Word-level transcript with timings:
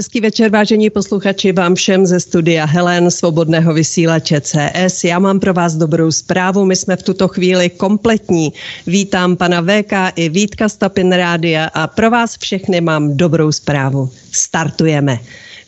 Hezký 0.00 0.20
večer, 0.20 0.50
vážení 0.50 0.90
posluchači, 0.90 1.52
vám 1.52 1.74
všem 1.74 2.06
ze 2.06 2.20
studia 2.20 2.64
Helen, 2.64 3.10
svobodného 3.10 3.74
vysílače 3.74 4.40
CS. 4.40 5.04
Já 5.04 5.18
mám 5.18 5.40
pro 5.40 5.54
vás 5.54 5.74
dobrou 5.74 6.12
zprávu, 6.12 6.64
my 6.64 6.76
jsme 6.76 6.96
v 6.96 7.02
tuto 7.02 7.28
chvíli 7.28 7.70
kompletní. 7.70 8.52
Vítám 8.86 9.36
pana 9.36 9.60
VK 9.60 9.92
i 10.16 10.28
Vítka 10.28 10.68
Stapin 10.68 11.12
Rádia 11.12 11.64
a 11.74 11.86
pro 11.86 12.10
vás 12.10 12.38
všechny 12.38 12.80
mám 12.80 13.16
dobrou 13.16 13.52
zprávu. 13.52 14.10
Startujeme. 14.32 15.18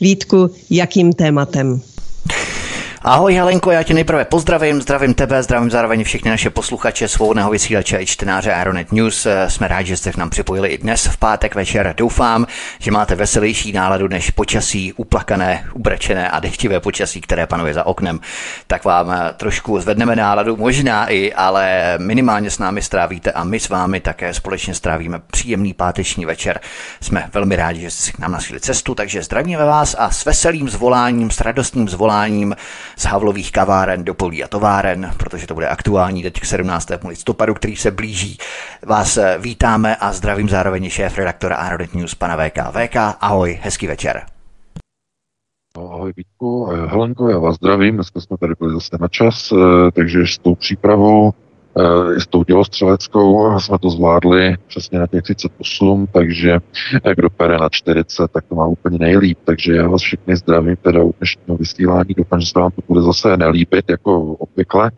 Vítku, 0.00 0.50
jakým 0.70 1.12
tématem? 1.12 1.80
Ahoj 3.04 3.34
Helenko, 3.34 3.70
já 3.70 3.82
tě 3.82 3.94
nejprve 3.94 4.24
pozdravím, 4.24 4.82
zdravím 4.82 5.14
tebe, 5.14 5.42
zdravím 5.42 5.70
zároveň 5.70 6.04
všechny 6.04 6.30
naše 6.30 6.50
posluchače 6.50 7.08
svobodného 7.08 7.50
vysílače 7.50 7.98
i 8.00 8.06
čtenáře 8.06 8.52
Aeronet 8.52 8.92
News. 8.92 9.26
Jsme 9.48 9.68
rádi, 9.68 9.88
že 9.88 9.96
jste 9.96 10.12
k 10.12 10.16
nám 10.16 10.30
připojili 10.30 10.68
i 10.68 10.78
dnes 10.78 11.06
v 11.06 11.16
pátek 11.16 11.54
večer. 11.54 11.94
Doufám, 11.96 12.46
že 12.78 12.90
máte 12.90 13.14
veselější 13.14 13.72
náladu 13.72 14.08
než 14.08 14.30
počasí 14.30 14.92
uplakané, 14.92 15.64
ubrečené 15.74 16.30
a 16.30 16.40
dechtivé 16.40 16.80
počasí, 16.80 17.20
které 17.20 17.46
panuje 17.46 17.74
za 17.74 17.86
oknem. 17.86 18.20
Tak 18.66 18.84
vám 18.84 19.10
eh, 19.10 19.32
trošku 19.36 19.80
zvedneme 19.80 20.16
náladu, 20.16 20.56
možná 20.56 21.10
i, 21.10 21.32
ale 21.32 21.94
minimálně 21.98 22.50
s 22.50 22.58
námi 22.58 22.82
strávíte 22.82 23.32
a 23.32 23.44
my 23.44 23.60
s 23.60 23.68
vámi 23.68 24.00
také 24.00 24.34
společně 24.34 24.74
strávíme 24.74 25.20
příjemný 25.30 25.74
páteční 25.74 26.26
večer. 26.26 26.60
Jsme 27.00 27.30
velmi 27.32 27.56
rádi, 27.56 27.80
že 27.80 27.90
jste 27.90 28.12
k 28.12 28.18
nám 28.18 28.32
našli 28.32 28.60
cestu, 28.60 28.94
takže 28.94 29.22
zdravíme 29.22 29.64
vás 29.64 29.96
a 29.98 30.10
s 30.10 30.24
veselým 30.24 30.68
zvoláním, 30.68 31.30
s 31.30 31.40
radostným 31.40 31.88
zvoláním 31.88 32.54
z 32.96 33.04
Havlových 33.04 33.52
kaváren 33.52 34.04
do 34.04 34.14
polí 34.14 34.44
a 34.44 34.48
továren, 34.48 35.10
protože 35.16 35.46
to 35.46 35.54
bude 35.54 35.68
aktuální 35.68 36.22
teď 36.22 36.40
k 36.40 36.44
17. 36.44 36.88
listopadu, 37.08 37.54
který 37.54 37.76
se 37.76 37.90
blíží. 37.90 38.38
Vás 38.86 39.16
eh, 39.16 39.38
vítáme 39.40 39.96
a 39.96 40.12
zdravím 40.12 40.48
zároveň 40.48 40.90
šéf 40.90 41.18
redaktora 41.18 41.56
Aeronet 41.56 41.94
News 41.94 42.14
pana 42.14 42.36
VK. 42.36 42.58
VK, 42.70 42.96
ahoj, 43.20 43.58
hezký 43.62 43.86
večer. 43.86 44.22
No, 45.76 45.92
ahoj 45.92 46.12
Vítku, 46.16 46.64
Helenko, 46.64 47.28
já 47.28 47.38
vás 47.38 47.54
zdravím, 47.54 47.94
dneska 47.94 48.20
jsme 48.20 48.36
tady 48.36 48.54
byli 48.58 48.74
zase 48.74 48.98
na 49.00 49.08
čas, 49.08 49.52
eh, 49.52 49.90
takže 49.90 50.26
s 50.26 50.38
tou 50.38 50.54
přípravou 50.54 51.32
i 52.16 52.20
s 52.20 52.26
tou 52.26 52.44
dělostřeleckou 52.44 53.58
jsme 53.60 53.78
to 53.78 53.90
zvládli 53.90 54.56
přesně 54.66 54.98
na 54.98 55.06
těch 55.06 55.22
38, 55.22 56.06
takže 56.12 56.58
kdo 57.16 57.30
pere 57.30 57.58
na 57.58 57.68
40, 57.68 58.30
tak 58.30 58.44
to 58.48 58.54
má 58.54 58.66
úplně 58.66 58.98
nejlíp. 58.98 59.38
Takže 59.44 59.74
já 59.74 59.88
vás 59.88 60.02
všechny 60.02 60.36
zdravím 60.36 60.76
teda 60.76 61.02
u 61.02 61.14
dnešního 61.18 61.56
vysílání. 61.56 62.14
Doufám, 62.16 62.40
že 62.40 62.46
se 62.46 62.58
vám 62.58 62.70
to 62.70 62.82
bude 62.88 63.02
zase 63.02 63.36
nelíbit, 63.36 63.90
jako 63.90 64.20
obvykle, 64.22 64.90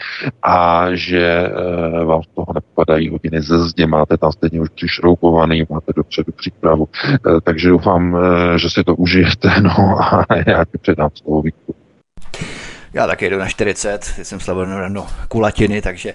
a 0.42 0.86
že 0.92 1.26
e, 1.26 2.04
vám 2.04 2.22
z 2.22 2.26
toho 2.34 2.46
nepadají 2.54 3.08
hodiny 3.08 3.42
ze 3.42 3.68
zdi. 3.68 3.86
Máte 3.86 4.16
tam 4.16 4.32
stejně 4.32 4.60
už 4.60 4.68
přišroubovaný, 4.68 5.62
máte 5.70 5.92
dopředu 5.96 6.32
přípravu. 6.32 6.88
Takže 7.44 7.68
doufám, 7.68 8.18
že 8.56 8.70
si 8.70 8.84
to 8.84 8.94
užijete, 8.94 9.50
no 9.60 9.98
a 10.00 10.26
já 10.46 10.64
ti 10.64 10.78
předám 10.78 11.10
slovo 11.14 11.42
Vítku. 11.42 11.74
Já 12.94 13.06
taky 13.06 13.30
jdu 13.30 13.38
na 13.38 13.48
40, 13.48 14.04
jsem 14.04 14.40
slavil 14.40 14.90
no, 14.90 15.06
kulatiny, 15.28 15.82
takže 15.82 16.14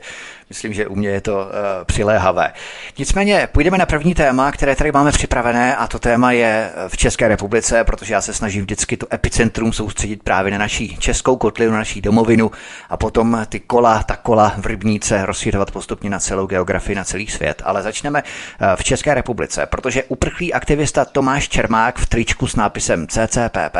Myslím, 0.50 0.73
že 0.73 0.88
u 0.88 0.95
mě 0.95 1.09
je 1.09 1.22
to 1.22 1.36
uh, 1.36 1.45
přiléhavé. 1.86 2.53
Nicméně 2.97 3.47
půjdeme 3.52 3.78
na 3.78 3.86
první 3.86 4.16
téma, 4.16 4.52
které 4.52 4.75
tady 4.75 4.91
máme 4.91 5.11
připravené 5.11 5.75
a 5.75 5.88
to 5.88 6.00
téma 6.00 6.31
je 6.31 6.72
v 6.88 6.97
České 6.97 7.28
republice, 7.28 7.83
protože 7.83 8.14
já 8.14 8.22
se 8.22 8.33
snažím 8.33 8.61
vždycky 8.61 8.97
to 8.97 9.08
epicentrum 9.14 9.74
soustředit 9.74 10.24
právě 10.24 10.51
na 10.51 10.57
naší 10.57 10.97
českou 10.97 11.35
kotlinu, 11.35 11.72
na 11.72 11.78
naší 11.78 12.01
domovinu 12.01 12.51
a 12.90 12.97
potom 12.97 13.46
ty 13.50 13.59
kola, 13.59 14.03
ta 14.03 14.16
kola 14.16 14.53
v 14.57 14.66
rybníce 14.66 15.25
rozšířovat 15.25 15.72
postupně 15.72 16.09
na 16.09 16.19
celou 16.19 16.47
geografii, 16.47 16.95
na 16.95 17.03
celý 17.03 17.28
svět. 17.28 17.62
Ale 17.66 17.84
začneme 17.84 18.24
uh, 18.24 18.68
v 18.75 18.84
České 18.84 19.13
republice, 19.13 19.66
protože 19.66 20.03
uprchlý 20.03 20.53
aktivista 20.53 21.06
Tomáš 21.06 21.50
Čermák 21.50 22.00
v 22.00 22.06
tričku 22.06 22.47
s 22.47 22.56
nápisem 22.56 23.07
CCPP, 23.07 23.78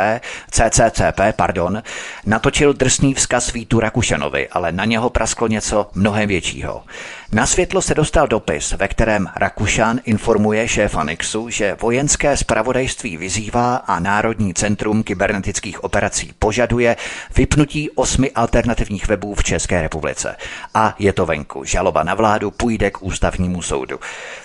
CCCP, 0.52 1.20
pardon, 1.36 1.84
natočil 2.26 2.74
drsný 2.74 3.14
vzkaz 3.14 3.54
Vítu 3.54 3.80
Rakušanovi, 3.80 4.50
ale 4.50 4.72
na 4.72 4.86
něho 4.86 5.10
prasklo 5.10 5.48
něco 5.48 5.90
mnohem 5.94 6.28
větší 6.28 6.59
dalšího. 6.60 6.84
Na 7.32 7.46
světlo 7.46 7.82
se 7.82 7.96
dostal 7.96 8.28
dopis, 8.28 8.72
ve 8.72 8.88
kterém 8.88 9.28
Rakušan 9.36 10.00
informuje 10.06 10.68
šéfa 10.68 11.04
Nixu, 11.04 11.50
že 11.50 11.78
vojenské 11.82 12.38
spravodajství 12.38 13.18
vyzývá 13.18 13.76
a 13.76 14.00
Národní 14.00 14.54
centrum 14.54 15.04
kybernetických 15.04 15.84
operací 15.84 16.34
požaduje 16.40 16.96
vypnutí 17.36 17.90
osmi 17.90 18.32
alternativních 18.32 19.08
webů 19.08 19.36
v 19.36 19.44
České 19.44 19.82
republice. 19.82 20.36
A 20.74 20.96
je 21.00 21.14
to 21.14 21.26
venku. 21.26 21.64
Žaloba 21.64 22.04
na 22.04 22.16
vládu 22.16 22.52
půjde 22.52 22.92
k 22.92 23.04
ústavnímu 23.04 23.62
soudu. 23.62 24.00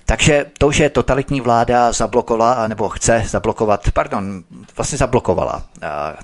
Takže 0.06 0.46
to, 0.58 0.72
že 0.72 0.90
totalitní 0.90 1.40
vláda 1.40 1.92
zablokovala, 1.92 2.68
nebo 2.68 2.88
chce 2.88 3.24
zablokovat, 3.26 3.90
pardon, 3.90 4.44
vlastně 4.76 4.98
zablokovala, 4.98 5.62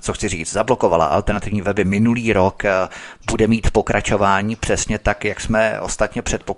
co 0.01 0.13
chci 0.13 0.27
říct, 0.27 0.51
zablokovala 0.51 1.05
alternativní 1.05 1.61
weby 1.61 1.85
minulý 1.85 2.33
rok, 2.33 2.63
bude 3.31 3.47
mít 3.47 3.71
pokračování 3.71 4.55
přesně 4.55 4.99
tak, 4.99 5.25
jak 5.25 5.41
jsme 5.41 5.81
ostatně 5.81 6.21
předpokládali. 6.21 6.50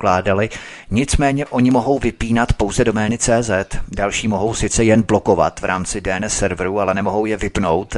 Nicméně 0.92 1.46
oni 1.46 1.72
mohou 1.72 2.00
vypínat 2.00 2.54
pouze 2.54 2.84
domény 2.84 3.18
CZ, 3.18 3.52
další 3.96 4.28
mohou 4.28 4.54
sice 4.54 4.84
jen 4.84 5.02
blokovat 5.02 5.60
v 5.60 5.64
rámci 5.64 6.02
DNS 6.02 6.34
serveru, 6.34 6.80
ale 6.80 6.94
nemohou 6.94 7.26
je 7.26 7.38
vypnout. 7.38 7.96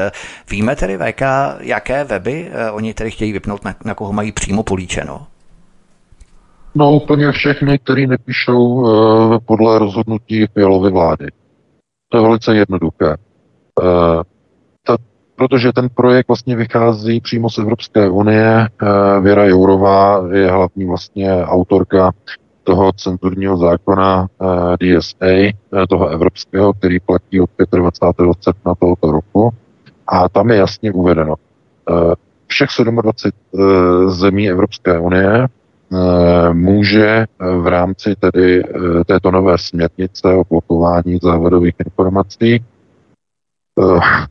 Víme 0.51 0.75
tedy 0.75 0.97
VK, 0.97 1.21
jaké 1.59 2.03
weby 2.03 2.47
eh, 2.51 2.71
oni 2.71 2.93
tedy 2.93 3.11
chtějí 3.11 3.31
vypnout, 3.31 3.65
na, 3.65 3.75
na 3.85 3.93
koho 3.93 4.13
mají 4.13 4.31
přímo 4.31 4.63
políčeno? 4.63 5.27
No 6.75 6.91
úplně 6.91 7.31
všechny, 7.31 7.79
který 7.79 8.07
nepíšou 8.07 8.63
uh, 8.63 9.37
podle 9.45 9.79
rozhodnutí 9.79 10.47
Fialovy 10.53 10.91
vlády. 10.91 11.27
To 12.09 12.17
je 12.17 12.23
velice 12.23 12.55
jednoduché. 12.55 13.15
Uh, 13.81 14.21
protože 15.35 15.73
ten 15.73 15.89
projekt 15.89 16.27
vlastně 16.27 16.55
vychází 16.55 17.21
přímo 17.21 17.49
z 17.49 17.57
Evropské 17.57 18.09
unie. 18.09 18.67
Uh, 18.81 19.23
Věra 19.23 19.45
Jourová 19.45 20.27
je 20.33 20.51
hlavní 20.51 20.85
vlastně 20.85 21.45
autorka 21.45 22.11
toho 22.63 22.91
cenzurního 22.93 23.57
zákona 23.57 24.21
uh, 24.21 24.75
DSA, 24.75 25.25
uh, 25.25 25.85
toho 25.89 26.07
evropského, 26.07 26.73
který 26.73 26.99
platí 26.99 27.41
od 27.41 27.49
25. 27.71 28.29
srpna 28.39 28.75
tohoto 28.75 29.11
roku. 29.11 29.49
A 30.07 30.29
tam 30.29 30.49
je 30.49 30.55
jasně 30.57 30.91
uvedeno, 30.91 31.35
všech 32.47 32.69
27 33.01 33.33
zemí 34.09 34.49
Evropské 34.49 34.99
unie 34.99 35.47
Eh, 35.93 36.53
může 36.53 37.07
eh, 37.07 37.25
v 37.57 37.67
rámci 37.67 38.15
tedy 38.15 38.63
eh, 38.63 39.03
této 39.05 39.31
nové 39.31 39.57
směrnice 39.57 40.33
o 40.33 40.43
blokování 40.49 41.19
závadových 41.23 41.73
informací 41.85 42.65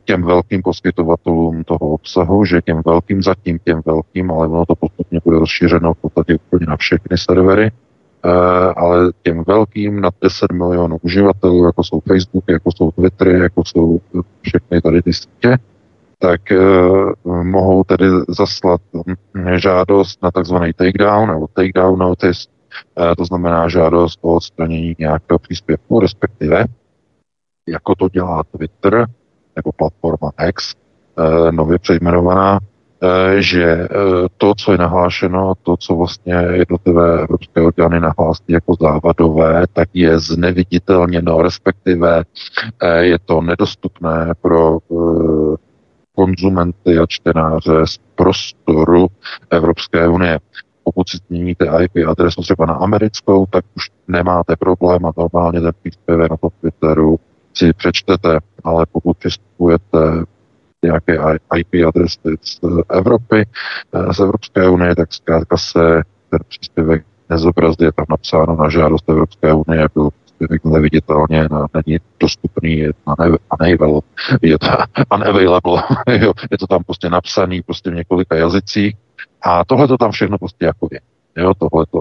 těm 0.05 0.23
velkým 0.23 0.61
poskytovatelům 0.61 1.63
toho 1.63 1.79
obsahu, 1.79 2.45
že 2.45 2.61
těm 2.61 2.81
velkým, 2.85 3.21
zatím 3.21 3.59
těm 3.59 3.81
velkým, 3.85 4.31
ale 4.31 4.47
ono 4.47 4.65
to 4.65 4.75
postupně 4.75 5.19
bude 5.23 5.39
rozšířeno 5.39 5.93
v 5.93 5.97
podstatě 5.97 6.35
úplně 6.35 6.65
na 6.65 6.77
všechny 6.77 7.17
servery, 7.17 7.71
ale 8.75 9.11
těm 9.23 9.43
velkým 9.47 10.01
na 10.01 10.09
10 10.21 10.51
milionů 10.51 10.97
uživatelů, 11.01 11.65
jako 11.65 11.83
jsou 11.83 11.99
Facebook, 11.99 12.43
jako 12.49 12.71
jsou 12.71 12.91
Twittery, 12.91 13.39
jako 13.39 13.63
jsou 13.65 13.99
všechny 14.41 14.81
tady 14.81 15.01
ty 15.01 15.13
sítě, 15.13 15.57
tak 16.19 16.41
mohou 17.23 17.83
tedy 17.83 18.05
zaslat 18.27 18.81
hm, 19.07 19.13
žádost 19.57 20.23
na 20.23 20.31
takzvaný 20.31 20.73
takedown 20.73 21.29
nebo 21.29 21.47
takedown 21.47 21.99
notice, 21.99 22.47
to 23.17 23.25
znamená 23.25 23.69
žádost 23.69 24.19
o 24.21 24.35
odstranění 24.35 24.95
nějakého 24.99 25.39
příspěvku, 25.39 25.99
respektive 25.99 26.65
jako 27.67 27.95
to 27.95 28.09
dělá 28.09 28.43
Twitter 28.43 29.07
nebo 29.55 29.71
platforma 29.71 30.31
X, 30.47 30.73
uh, 31.17 31.51
nově 31.51 31.79
přejmenovaná, 31.79 32.59
že 33.37 33.87
to, 34.37 34.53
co 34.55 34.71
je 34.71 34.77
nahlášeno, 34.77 35.53
to, 35.63 35.77
co 35.77 35.95
vlastně 35.95 36.33
jednotlivé 36.33 37.19
evropské 37.21 37.61
orgány 37.61 37.99
nahlásí 37.99 38.43
jako 38.47 38.73
závadové, 38.81 39.65
tak 39.73 39.89
je 39.93 40.19
zneviditelněno, 40.19 41.41
respektive 41.41 42.23
je 42.99 43.19
to 43.25 43.41
nedostupné 43.41 44.33
pro 44.41 44.77
konzumenty 46.15 46.99
a 46.99 47.05
čtenáře 47.07 47.85
z 47.85 47.97
prostoru 48.15 49.07
Evropské 49.49 50.07
unie. 50.07 50.39
Pokud 50.83 51.09
si 51.09 51.17
změníte 51.27 51.65
IP 51.83 52.07
adresu 52.07 52.41
třeba 52.41 52.65
na 52.65 52.73
americkou, 52.73 53.45
tak 53.45 53.65
už 53.75 53.91
nemáte 54.07 54.55
problém 54.55 55.05
a 55.05 55.11
normálně 55.17 55.61
ten 55.61 55.71
příspěvek 55.81 56.31
na 56.31 56.37
tom 56.37 56.49
Twitteru 56.61 57.19
si 57.55 57.73
přečtete, 57.73 58.39
ale 58.63 58.85
pokud 58.91 59.17
přistupujete 59.17 59.97
nějaké 60.83 61.17
IP 61.57 61.87
adresy 61.87 62.35
z 62.41 62.59
Evropy, 62.89 63.45
z 64.11 64.19
Evropské 64.19 64.69
unie, 64.69 64.95
tak 64.95 65.13
zkrátka 65.13 65.57
se 65.57 66.01
ten 66.29 66.39
příspěvek 66.47 67.05
nezobrazit, 67.29 67.81
je 67.81 67.91
tam 67.91 68.05
napsáno 68.09 68.55
na 68.55 68.69
žádost 68.69 69.09
Evropské 69.09 69.53
unie, 69.53 69.87
byl 69.93 70.09
neviditelně, 70.63 71.47
není 71.73 71.97
dostupný, 72.19 72.77
je 72.77 72.91
unavailable, 73.05 74.01
je 74.41 74.59
to 74.59 74.67
unavailable, 75.15 75.83
jo, 76.19 76.33
je 76.51 76.57
to 76.57 76.67
tam 76.67 76.83
prostě 76.83 77.09
napsaný 77.09 77.61
prostě 77.61 77.91
v 77.91 77.95
několika 77.95 78.35
jazycích 78.35 78.95
a 79.41 79.65
tohle 79.65 79.87
to 79.87 79.97
tam 79.97 80.11
všechno 80.11 80.37
prostě 80.37 80.65
jako 80.65 80.87
je. 80.91 80.99
Jo, 81.37 81.53
tohle 81.53 81.85
to. 81.91 81.99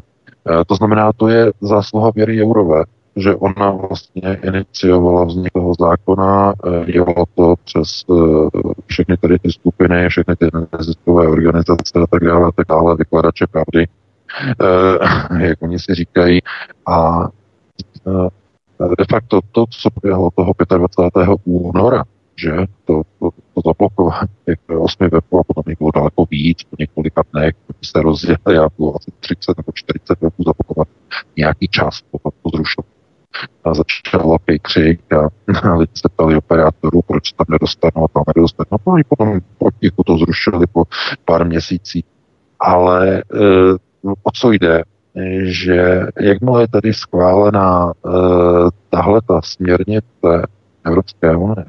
E, 0.51 0.65
to 0.65 0.75
znamená, 0.75 1.13
to 1.13 1.29
je 1.29 1.53
zásluha 1.61 2.11
Věry 2.15 2.37
Jourové, 2.37 2.85
že 3.17 3.35
ona 3.35 3.71
vlastně 3.71 4.39
iniciovala 4.43 5.25
vznik 5.25 5.53
toho 5.53 5.73
zákona, 5.81 6.53
e, 6.53 6.93
dělala 6.93 7.25
to 7.35 7.55
přes 7.65 8.05
e, 8.11 8.15
všechny 8.87 9.17
tady 9.17 9.39
ty 9.39 9.53
skupiny, 9.53 10.09
všechny 10.09 10.37
ty 10.37 10.49
neziskové 10.73 11.29
organizace 11.29 11.93
a 12.03 12.07
tak 12.07 12.25
dále, 12.25 12.49
a 12.49 12.53
tak 12.53 12.67
dále, 12.69 12.97
vykladače 12.97 13.47
pravdy, 13.47 13.87
jak 15.47 15.63
oni 15.63 15.79
si 15.79 15.95
říkají. 15.95 16.41
A 16.87 17.29
de 18.99 19.05
facto 19.11 19.41
to, 19.53 19.67
co 19.71 19.91
proběhlo 19.91 20.31
toho 20.37 20.53
25. 20.79 21.29
února, 21.45 22.05
že 22.37 22.51
to, 22.85 23.03
to, 23.19 23.31
to 23.55 23.61
zablokování 23.67 24.29
těch 24.45 24.59
osmi 24.79 25.09
webů 25.09 25.41
a 25.41 25.45
potom 25.45 25.63
jich 25.67 25.79
bylo 25.79 25.91
daleko 25.95 26.25
víc, 26.31 26.63
po 26.63 26.77
několika 26.79 27.23
dnech, 27.33 27.55
se 27.85 28.03
rozjeli 28.03 28.59
a 28.59 28.69
bylo 28.77 28.97
asi 28.97 29.11
30 29.21 29.57
nebo 29.57 29.73
40 29.75 30.21
webů 30.21 30.45
zablokovat 30.47 30.89
nějaký 31.37 31.69
čas, 31.69 32.03
potom 32.11 32.33
to 32.43 32.49
zrušilo. 32.55 32.94
A 33.65 33.75
začal 33.75 34.29
velký 34.29 34.59
křik 34.63 35.13
a, 35.13 35.29
a 35.63 35.75
lidi 35.75 35.93
se 35.95 36.09
ptali 36.09 36.37
operátorů, 36.37 37.03
proč 37.03 37.33
tam 37.33 37.47
nedostanou 37.49 38.05
a 38.05 38.09
tam 38.09 38.25
nedostanou. 38.37 38.79
No 38.87 38.93
a 38.93 39.01
potom 39.09 39.41
potichu 39.59 40.03
to 40.07 40.19
zrušili 40.19 40.67
po 40.67 40.85
pár 41.25 41.47
měsících. 41.47 42.05
Ale 42.61 43.19
e, 43.19 43.23
o 44.23 44.31
co 44.35 44.53
jde? 44.53 44.83
že 45.43 46.07
jakmile 46.21 46.63
je 46.63 46.69
tady 46.69 46.95
schválená 46.95 47.93
e, 47.93 48.11
tahle 48.91 49.21
ta 49.29 49.41
směrnice 49.43 50.47
Evropské 50.85 51.37
unie, 51.37 51.65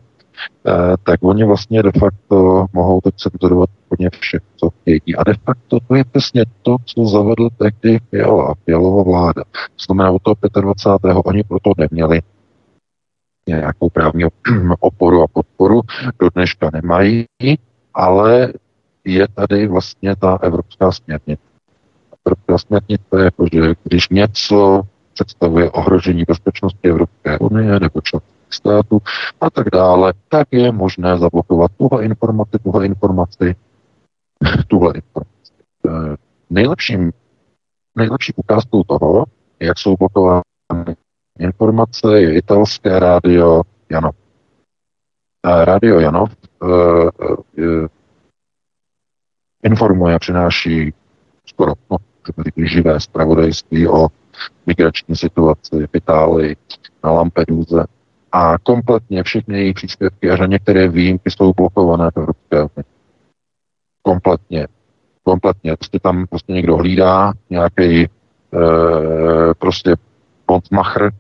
tak 1.04 1.24
oni 1.24 1.44
vlastně 1.44 1.84
de 1.84 1.92
facto 2.00 2.66
mohou 2.74 3.02
teď 3.02 3.16
cenzurovat 3.16 3.70
úplně 3.86 4.10
vše, 4.20 4.40
co 4.56 4.70
chtějí. 4.70 5.16
A 5.18 5.24
de 5.24 5.34
facto 5.34 5.80
to 5.88 5.96
je 5.96 6.04
přesně 6.04 6.44
to, 6.62 6.76
co 6.86 7.06
zavedl 7.06 7.50
tehdy 7.58 8.00
Fiala, 8.10 8.54
Fialová 8.66 9.04
vláda. 9.04 9.44
To 9.54 9.84
znamená, 9.86 10.12
od 10.12 10.22
toho 10.22 10.36
25. 10.62 11.16
oni 11.26 11.44
proto 11.44 11.72
neměli 11.78 12.22
nějakou 13.48 13.90
právní 13.90 14.24
oporu 14.80 15.22
a 15.22 15.28
podporu, 15.28 15.82
do 16.20 16.30
dneška 16.36 16.70
nemají, 16.74 17.26
ale 17.94 18.54
je 19.06 19.28
tady 19.28 19.68
vlastně 19.68 20.16
ta 20.16 20.40
evropská 20.42 20.92
směrnice 20.92 21.56
Evropská 22.26 22.58
směrnice, 22.58 23.24
jakože 23.24 23.76
když 23.84 24.10
něco 24.10 24.82
představuje 25.14 25.72
ohrožení 25.72 26.24
bezpečnosti 26.28 26.90
Evropské 26.90 27.40
unie 27.40 27.80
nebo 27.80 28.02
členských 28.02 28.35
států 28.56 29.00
a 29.42 29.50
tak 29.50 29.70
dále, 29.70 30.14
tak 30.30 30.48
je 30.52 30.72
možné 30.72 31.18
zablokovat 31.18 31.72
tuhle 31.78 32.06
informaci, 32.06 32.60
tuhle 32.64 32.86
informaci, 32.86 33.56
tuhle 34.68 34.94
informaci. 34.96 35.54
Eh, 35.88 36.16
nejlepším, 36.50 37.12
nejlepší 37.96 38.34
ukázkou 38.36 38.84
toho, 38.84 39.26
jak 39.60 39.80
jsou 39.80 39.96
blokovány 39.98 40.96
informace, 41.40 42.22
je 42.22 42.38
italské 42.38 43.00
rádio 43.00 43.62
Janov. 43.90 44.16
Rádio 45.46 46.00
Janov 46.00 46.36
uh, 46.62 47.10
informuje 49.64 50.16
a 50.16 50.20
přináší 50.20 50.94
skoro 51.46 51.74
no, 51.92 51.98
živé 52.58 53.00
zpravodajství 53.00 53.88
o 53.88 54.08
migrační 54.66 55.16
situaci 55.16 55.88
v 55.88 55.96
Itálii, 55.96 56.56
na 57.04 57.12
Lampeduze 57.12 57.86
a 58.32 58.58
kompletně 58.58 59.24
všechny 59.24 59.60
její 59.60 59.74
příspěvky 59.74 60.30
a 60.32 60.46
některé 60.46 60.88
výjimky 60.88 61.32
jsou 61.32 61.54
blokované 61.54 62.12
v 62.12 62.18
Evropské 62.18 62.58
unii. 62.58 62.86
Kompletně. 64.02 64.68
Kompletně. 65.24 65.76
Prostě 65.76 66.00
tam 66.00 66.28
prostě 66.28 66.54
někdo 66.54 66.78
hlídá 66.78 67.34
nějaký 67.50 68.02
e, 68.02 68.10
prostě 69.58 69.96
pontmacher, 70.46 71.04
e, 71.04 71.12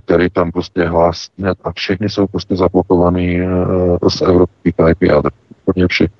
který 0.00 0.30
tam 0.30 0.52
prostě 0.52 0.84
hlásí 0.84 1.30
a 1.64 1.72
všechny 1.72 2.08
jsou 2.08 2.26
prostě 2.26 2.56
zablokovaný 2.56 3.40
e, 3.40 3.48
z 4.10 4.22
evropských 4.22 4.74
IP 4.90 5.02
adres. 5.02 5.34
Úplně 5.62 5.88
všechny. 5.88 6.16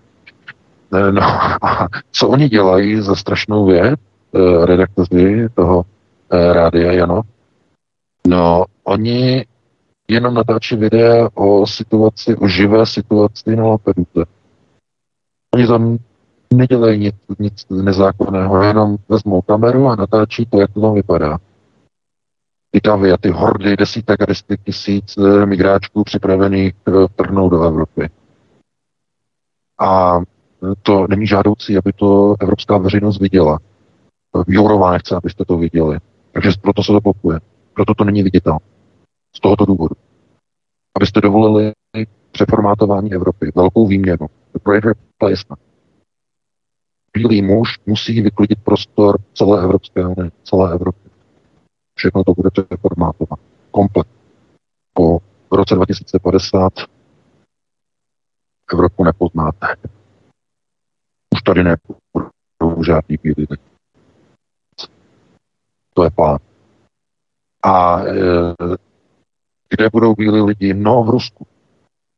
E, 0.94 1.12
no 1.12 1.22
a 1.62 1.88
co 2.12 2.28
oni 2.28 2.48
dělají 2.48 3.00
za 3.00 3.14
strašnou 3.14 3.66
věc? 3.66 4.00
Eh, 4.36 4.66
redaktoři 4.66 5.48
toho 5.54 5.84
eh, 6.30 6.52
rádia 6.52 6.92
Jano, 6.92 7.22
no 8.26 8.64
oni 8.84 9.46
jenom 10.08 10.34
natáčí 10.34 10.76
videa 10.76 11.28
o 11.34 11.66
situaci, 11.66 12.36
o 12.36 12.48
živé 12.48 12.86
situaci 12.86 13.56
na 13.56 13.64
Lampeduze. 13.66 14.24
Oni 15.54 15.66
tam 15.66 15.98
nedělají 16.54 17.00
nic, 17.00 17.14
nic 17.38 17.66
nezákonného, 17.70 18.62
jenom 18.62 18.96
vezmou 19.08 19.42
kameru 19.42 19.86
a 19.86 19.96
natáčí 19.96 20.46
to, 20.46 20.60
jak 20.60 20.72
to 20.72 20.80
tam 20.80 20.94
vypadá. 20.94 21.38
Ty 22.70 22.80
davy 22.84 23.12
a 23.12 23.16
ty 23.16 23.30
hordy 23.30 23.76
desítek 23.76 24.20
a 24.22 24.26
desítek 24.26 24.60
tisíc 24.64 25.14
eh, 25.18 25.46
migráčků 25.46 26.04
připravených 26.04 26.74
trhnout 27.16 27.52
do 27.52 27.62
Evropy. 27.62 28.08
A 29.80 30.18
to 30.82 31.06
není 31.08 31.26
žádoucí, 31.26 31.76
aby 31.76 31.92
to 31.92 32.36
evropská 32.40 32.78
veřejnost 32.78 33.20
viděla. 33.20 33.58
Jourová 34.48 34.92
nechce, 34.92 35.16
abyste 35.16 35.44
to 35.44 35.56
viděli. 35.56 35.98
Takže 36.32 36.50
proto 36.62 36.82
se 36.82 36.92
to 36.92 37.00
blokuje. 37.00 37.40
Proto 37.74 37.94
to 37.94 38.04
není 38.04 38.22
viditelné. 38.22 38.75
Z 39.36 39.40
tohoto 39.40 39.66
důvodu. 39.66 39.94
Abyste 40.96 41.20
dovolili 41.20 41.72
přeformátování 42.32 43.12
Evropy, 43.12 43.52
velkou 43.54 43.86
výměnu. 43.86 44.26
The 44.52 44.58
great 44.64 44.84
replacement. 44.84 45.60
Bílý 47.12 47.42
muž 47.42 47.68
musí 47.86 48.22
vyklidit 48.22 48.64
prostor 48.64 49.18
celé 49.34 49.62
Evropské 49.62 50.06
unie, 50.06 50.30
celé 50.44 50.72
Evropy. 50.72 51.10
Všechno 51.94 52.24
to 52.24 52.32
bude 52.34 52.50
přeformátovat. 52.50 53.40
Komplet. 53.70 54.06
Po 54.92 55.18
roce 55.52 55.74
2050 55.74 56.72
Evropu 58.72 59.04
nepoznáte. 59.04 59.66
Už 61.34 61.42
tady 61.42 61.64
nebudou 61.64 62.82
žádný 62.84 63.16
bílý. 63.22 63.46
To 65.94 66.04
je 66.04 66.10
plán. 66.10 66.38
A 67.62 68.00
e, 68.00 68.14
kde 69.68 69.88
budou 69.92 70.14
bílí 70.14 70.40
lidi? 70.40 70.74
No, 70.74 71.04
v 71.04 71.10
Rusku. 71.10 71.46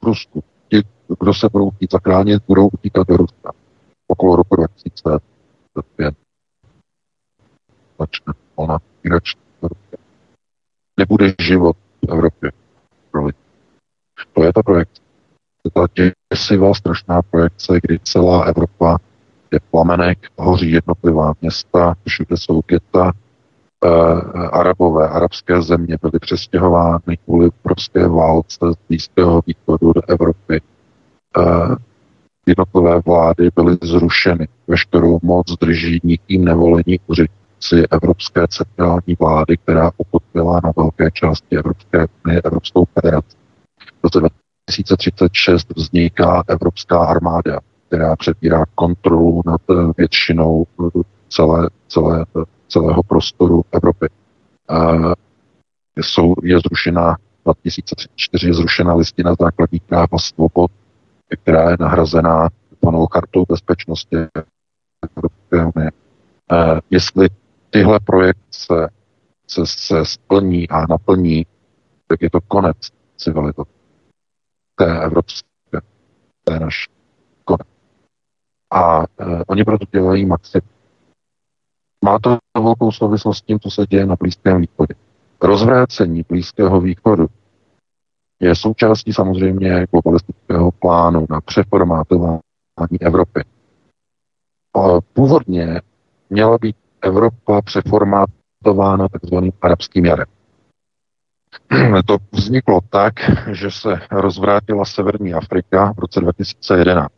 V 0.02 0.06
Rusku. 0.06 0.44
Ti, 0.68 0.82
kdo 1.20 1.34
se 1.34 1.48
budou 1.52 1.70
chtít 1.70 1.92
zachránit, 1.92 2.42
budou 2.48 2.68
utíkat 2.68 3.08
do 3.08 3.16
Ruska. 3.16 3.52
Okolo 4.08 4.36
roku 4.36 4.56
2005 4.56 6.14
začne 7.98 8.32
ona 8.54 8.78
migrační 9.04 9.40
Nebude 10.96 11.34
život 11.40 11.76
v 11.76 12.12
Evropě 12.12 12.52
pro 13.10 13.26
lidi. 13.26 13.38
To 14.32 14.44
je 14.44 14.52
ta 14.52 14.62
projekce. 14.62 15.02
To 15.62 15.82
je 15.82 15.88
ta 15.88 16.12
děsivá, 16.32 16.74
strašná 16.74 17.22
projekce, 17.22 17.80
kdy 17.82 17.98
celá 17.98 18.44
Evropa 18.44 18.98
je 19.52 19.60
plamenek, 19.70 20.18
hoří 20.38 20.70
jednotlivá 20.70 21.32
města, 21.40 21.94
všude 22.06 22.36
jsou 22.36 22.60
geta, 22.66 23.12
Arabové, 24.52 25.08
arabské 25.08 25.62
země 25.62 25.98
byly 26.02 26.18
přestěhovány 26.20 27.16
kvůli 27.24 27.50
prostě 27.62 28.06
válce 28.06 28.58
z 28.72 28.88
Blízkého 28.88 29.42
východu 29.46 29.92
do 29.92 30.02
Evropy. 30.08 30.60
Eh, 31.38 31.76
jednotlivé 32.46 33.00
vlády 33.06 33.50
byly 33.54 33.78
zrušeny. 33.82 34.48
Veškerou 34.68 35.18
moc 35.22 35.56
drží 35.60 36.00
nikým 36.04 36.44
nevolení 36.44 37.00
úředníci 37.06 37.86
Evropské 37.90 38.46
centrální 38.48 39.16
vlády, 39.20 39.56
která 39.56 39.90
ukotvila 39.96 40.60
na 40.64 40.72
velké 40.76 41.10
části 41.10 41.56
Evropské 41.56 42.06
unie 42.24 42.40
Evropskou 42.44 42.84
federaci. 42.84 43.36
V 44.00 44.04
roce 44.04 44.20
2036 44.20 45.68
vzniká 45.76 46.42
Evropská 46.48 46.98
armáda, 46.98 47.60
která 47.88 48.16
přebírá 48.16 48.64
kontrolu 48.74 49.42
nad 49.46 49.60
většinou 49.96 50.66
celé, 51.28 51.70
celé 51.88 52.24
celého 52.68 53.02
prostoru 53.02 53.62
Evropy. 53.72 54.06
Jsou, 55.96 56.34
je 56.42 56.58
zrušena 56.58 57.16
2034 57.44 58.46
je 58.46 58.54
zrušena 58.54 58.94
listina 58.94 59.34
základních 59.40 59.82
práv 59.82 60.08
a 60.12 60.18
svobod, 60.18 60.70
která 61.42 61.70
je 61.70 61.76
nahrazená 61.80 62.48
panou 62.80 63.06
kartou 63.06 63.44
bezpečnosti 63.48 64.16
Evropské 65.16 65.64
unie. 65.76 65.90
Jestli 66.90 67.28
tyhle 67.70 68.00
projekce 68.00 68.88
se, 69.46 69.62
se 69.66 70.04
splní 70.04 70.68
a 70.68 70.86
naplní, 70.88 71.46
tak 72.06 72.22
je 72.22 72.30
to 72.30 72.40
konec 72.40 72.76
civilizace. 73.16 73.70
Té 74.74 75.02
evropské, 75.02 75.80
té 76.44 76.60
naš 76.60 76.88
konec. 77.44 77.66
A 78.70 79.02
e, 79.02 79.04
oni 79.46 79.64
proto 79.64 79.86
dělají 79.92 80.26
maximum 80.26 80.77
Má 82.04 82.18
to 82.18 82.38
velkou 82.62 82.92
souvislost 82.92 83.38
s 83.38 83.42
tím, 83.42 83.60
co 83.60 83.70
se 83.70 83.86
děje 83.86 84.06
na 84.06 84.16
Blízkém 84.16 84.60
východě. 84.60 84.94
Rozvrácení 85.42 86.24
Blízkého 86.28 86.80
východu 86.80 87.26
je 88.40 88.54
součástí 88.54 89.12
samozřejmě 89.12 89.86
globalistického 89.90 90.70
plánu 90.70 91.26
na 91.30 91.40
přeformátování 91.40 92.40
Evropy. 93.00 93.44
Původně 95.12 95.80
měla 96.30 96.58
být 96.58 96.76
Evropa 97.02 97.62
přeformátována 97.62 99.08
takzvaným 99.08 99.52
arabským 99.62 100.04
jarem. 100.04 100.26
To 102.06 102.16
vzniklo 102.32 102.80
tak, 102.90 103.14
že 103.52 103.70
se 103.70 104.00
rozvrátila 104.10 104.84
Severní 104.84 105.34
Afrika 105.34 105.92
v 105.92 105.98
roce 105.98 106.20
2011. 106.20 107.12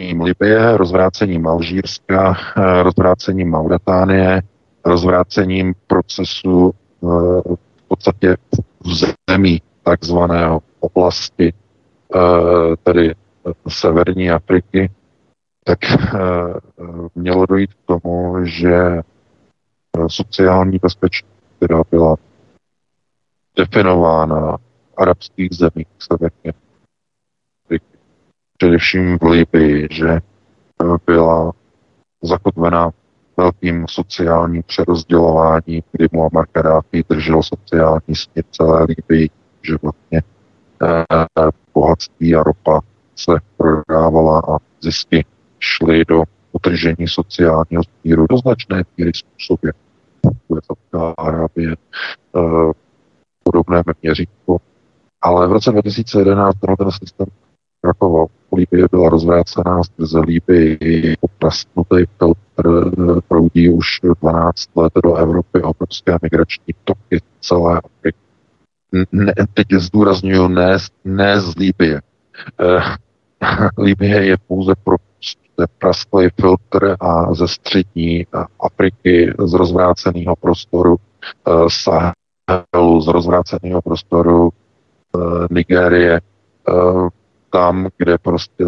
Rozvrácením 0.00 0.22
Libie, 0.22 0.76
rozvrácením 0.76 1.46
Alžírska, 1.46 2.36
rozvrácením 2.82 3.50
Mauritánie, 3.50 4.42
rozvrácením 4.84 5.74
procesu 5.86 6.72
eh, 6.74 7.06
v 7.76 7.88
podstatě 7.88 8.36
v 8.80 8.88
zemí 9.30 9.62
takzvaného 9.82 10.60
oblasti, 10.80 11.52
eh, 11.52 12.76
tedy 12.82 13.14
Severní 13.68 14.30
Afriky, 14.30 14.90
tak 15.64 15.78
eh, 15.84 16.18
mělo 17.14 17.46
dojít 17.46 17.74
k 17.74 17.86
tomu, 17.86 18.44
že 18.44 19.00
sociální 20.06 20.78
bezpečnost, 20.78 21.34
která 21.56 21.82
byla 21.90 22.16
definována 23.56 24.56
v 24.56 24.94
arabských 24.96 25.50
zemích 25.52 25.88
především 28.60 29.18
v 29.18 29.22
Libii, 29.22 29.88
že 29.90 30.20
byla 31.06 31.52
zakotvena 32.22 32.90
velkým 33.36 33.86
sociálním 33.88 34.62
přerozdělováním, 34.62 35.82
kdy 35.92 36.08
Muammar 36.12 36.46
Gaddafi 36.52 37.04
držel 37.08 37.42
sociální 37.42 38.14
směr 38.14 38.44
celé 38.50 38.86
Libii, 38.88 39.30
že 39.62 39.74
vlastně 39.82 40.22
eh, 40.82 41.50
bohatství 41.74 42.34
a 42.34 42.42
ropa 42.42 42.80
se 43.16 43.32
prodávala 43.56 44.38
a 44.40 44.58
zisky 44.82 45.24
šly 45.58 46.04
do 46.04 46.22
utržení 46.52 47.08
sociálního 47.08 47.82
smíru 47.84 48.26
do 48.30 48.38
značné 48.38 48.82
míry 48.96 49.10
způsobě. 49.14 49.72
Saudská 50.64 51.14
Arábie 51.18 51.72
eh, 51.72 52.72
podobné 53.42 53.82
měřítko. 54.02 54.56
Ale 55.22 55.48
v 55.48 55.52
roce 55.52 55.72
2011 55.72 56.56
ten 56.78 56.90
systém 56.90 57.26
krakoval. 57.80 58.26
Líbě 58.52 58.86
byla 58.90 59.08
rozvrácená 59.08 59.82
skrze 59.82 60.20
Líbii 60.20 61.16
poprastnutý 61.20 61.96
filtr 62.18 62.90
proudí 63.28 63.68
už 63.68 63.86
12 64.20 64.76
let 64.76 64.92
do 65.04 65.14
Evropy 65.14 65.62
obrovské 65.62 66.16
migrační 66.22 66.74
toky 66.84 67.20
celé 67.40 67.80
Afriky. 67.84 68.18
Ne, 69.12 69.32
teď 69.54 69.66
zdůraznuju 69.72 70.48
ne, 70.48 70.76
ne 71.04 71.40
z 71.40 71.56
Líbie. 71.56 72.00
Eh, 72.60 72.80
Líbie 73.82 74.26
je 74.26 74.36
pouze 74.48 74.74
pro 74.84 74.96
prasklý 75.78 76.28
filtr 76.40 76.96
a 77.00 77.34
ze 77.34 77.48
střední 77.48 78.26
Afriky 78.60 79.34
z 79.44 79.54
rozvráceného 79.54 80.36
prostoru 80.36 80.96
eh, 80.96 81.52
Sahelu, 81.68 83.00
z 83.00 83.08
rozvráceného 83.08 83.82
prostoru 83.82 84.50
eh, 84.50 85.20
Nigérie, 85.50 86.20
tam, 87.50 87.88
kde 87.98 88.18
prostě 88.18 88.64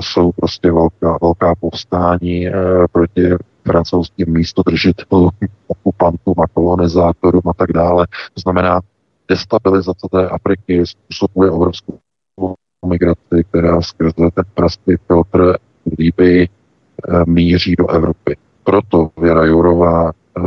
jsou 0.00 0.32
prostě 0.32 0.72
velká, 0.72 1.18
velká 1.22 1.54
povstání 1.60 2.48
proti 2.92 3.30
francouzským 3.66 4.26
místodržitelům, 4.28 5.30
okupantům 5.66 6.34
a 6.40 6.46
kolonizátorům 6.46 7.42
a 7.46 7.54
tak 7.54 7.72
dále. 7.72 8.06
To 8.34 8.40
znamená, 8.40 8.80
destabilizace 9.28 10.08
té 10.10 10.28
Afriky 10.28 10.86
způsobuje 10.86 11.50
obrovskou 11.50 11.98
migraci, 12.86 13.44
která 13.50 13.80
skrze 13.80 14.30
ten 14.34 14.44
prasklý 14.54 14.96
filtr 15.06 15.56
Líbii 15.98 16.48
eh, 16.48 17.24
míří 17.26 17.76
do 17.76 17.90
Evropy. 17.90 18.36
Proto 18.64 19.10
Věra 19.20 19.44
Jourová 19.44 20.10
eh, 20.10 20.42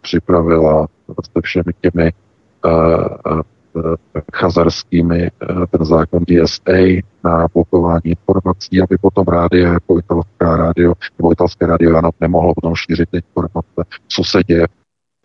připravila 0.00 0.86
se 1.32 1.40
všemi 1.42 1.72
těmi 1.80 2.12
eh, 2.66 3.42
chazarskými 4.34 5.30
ten 5.70 5.84
zákon 5.84 6.22
DSA 6.24 7.02
na 7.24 7.46
blokování 7.54 8.02
informací, 8.04 8.82
aby 8.82 8.98
potom 8.98 9.24
rádio 9.24 9.72
jako 9.72 9.98
italská 9.98 10.56
rádio 10.56 10.94
nebo 11.18 11.32
italské 11.32 11.66
rádio 11.66 11.96
ano, 11.96 12.10
nemohlo 12.20 12.54
potom 12.54 12.74
šířit 12.74 13.08
informace, 13.12 13.84
co 14.08 14.24
se 14.24 14.42
děje 14.42 14.66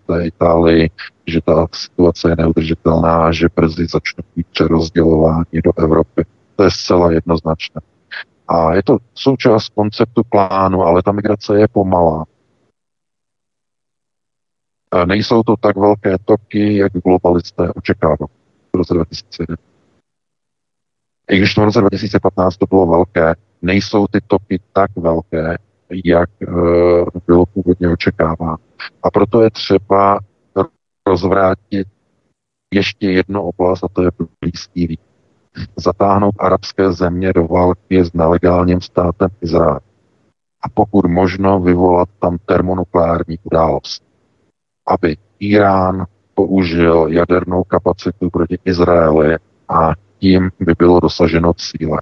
v 0.04 0.08
té 0.08 0.26
Itálii, 0.28 0.90
že 1.28 1.42
ta 1.42 1.68
situace 1.74 2.30
je 2.30 2.36
neudržitelná, 2.36 3.32
že 3.32 3.48
brzy 3.56 3.88
začne 3.88 4.24
být 4.36 4.48
přerozdělování 4.48 5.62
do 5.64 5.72
Evropy. 5.78 6.26
To 6.56 6.64
je 6.64 6.72
zcela 6.72 7.12
jednoznačné. 7.12 7.82
A 8.48 8.74
je 8.74 8.84
to 8.84 8.98
součást 9.14 9.70
konceptu 9.70 10.22
plánu, 10.30 10.82
ale 10.82 11.04
ta 11.04 11.12
migrace 11.12 11.60
je 11.60 11.68
pomalá. 11.68 12.26
Nejsou 15.06 15.44
to 15.44 15.56
tak 15.58 15.78
velké 15.78 16.16
toky, 16.26 16.78
jak 16.78 16.94
globalisté 16.94 17.74
očekávali 17.76 18.39
v 18.74 18.78
roce 18.78 18.94
2001. 18.94 19.56
I 21.30 21.38
když 21.38 21.58
v 21.58 21.64
roce 21.64 21.80
2015 21.80 22.58
to 22.58 22.66
bylo 22.66 22.88
velké, 22.88 23.36
nejsou 23.62 24.08
ty 24.08 24.20
toky 24.28 24.60
tak 24.74 24.92
velké, 24.96 25.58
jak 26.06 26.30
e, 26.42 26.46
bylo 27.28 27.46
původně 27.46 27.90
očekáváno. 27.90 28.58
A 29.04 29.12
proto 29.12 29.42
je 29.42 29.52
třeba 29.52 30.20
rozvrátit 31.08 31.88
ještě 32.74 33.12
jednu 33.12 33.42
oblast, 33.42 33.84
a 33.84 33.88
to 33.88 34.04
je 34.04 34.12
Blízký 34.42 34.88
východ 34.88 35.10
zatáhnout 35.76 36.36
arabské 36.40 36.94
země 36.94 37.34
do 37.34 37.48
války 37.48 38.04
s 38.06 38.14
nelegálním 38.14 38.82
státem 38.82 39.30
Izrael. 39.42 39.80
A 40.62 40.70
pokud 40.70 41.06
možno 41.06 41.60
vyvolat 41.60 42.10
tam 42.20 42.38
termonukleární 42.46 43.40
událost. 43.44 44.04
Aby 44.88 45.18
Irán 45.40 46.06
použil 46.40 47.08
jadernou 47.10 47.64
kapacitu 47.64 48.30
proti 48.30 48.58
Izraeli 48.66 49.38
a 49.70 49.92
tím 50.20 50.50
by 50.60 50.74
bylo 50.78 51.00
dosaženo 51.00 51.54
cíle. 51.54 52.02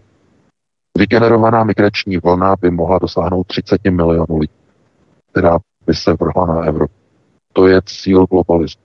Vygenerovaná 0.98 1.63
migrační 1.63 2.17
vlna 2.17 2.56
by 2.62 2.72
mohla 2.72 3.00
dosáhnout 3.00 3.48
30 3.48 3.82
milionů 3.89 4.38
lidí, 4.39 4.53
která 5.32 5.58
by 5.86 5.94
se 5.94 6.13
vrhla 6.13 6.46
na 6.46 6.63
Evropu. 6.63 6.94
To 7.53 7.67
je 7.67 7.82
cíl 7.86 8.25
globalismu. 8.25 8.82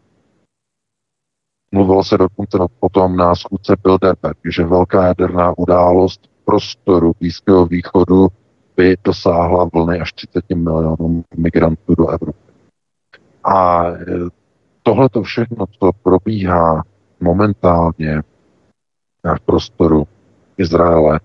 Mluvilo 1.72 2.04
se 2.04 2.18
dokonce 2.18 2.58
o 2.80 2.88
tom 2.88 3.16
na 3.16 3.34
schůdce 3.34 3.76
Bilderberg, 3.82 4.38
že 4.44 4.64
velká 4.64 5.06
jaderná 5.06 5.58
událost 5.58 6.20
prostoru 6.44 7.12
Blízkého 7.20 7.66
východu 7.66 8.28
by 8.76 8.96
dosáhla 9.04 9.68
vlny 9.74 10.00
až 10.00 10.12
30 10.12 10.44
milionů 10.54 11.24
migrantů 11.36 11.94
do 11.94 12.08
Evropy. 12.08 12.38
A 13.44 13.86
e, 13.86 14.41
tohle 14.82 15.08
to 15.08 15.22
všechno, 15.22 15.66
co 15.66 15.90
probíhá 16.02 16.82
momentálně 17.20 18.22
v 19.36 19.40
prostoru 19.40 20.04
Izraele, 20.58 21.20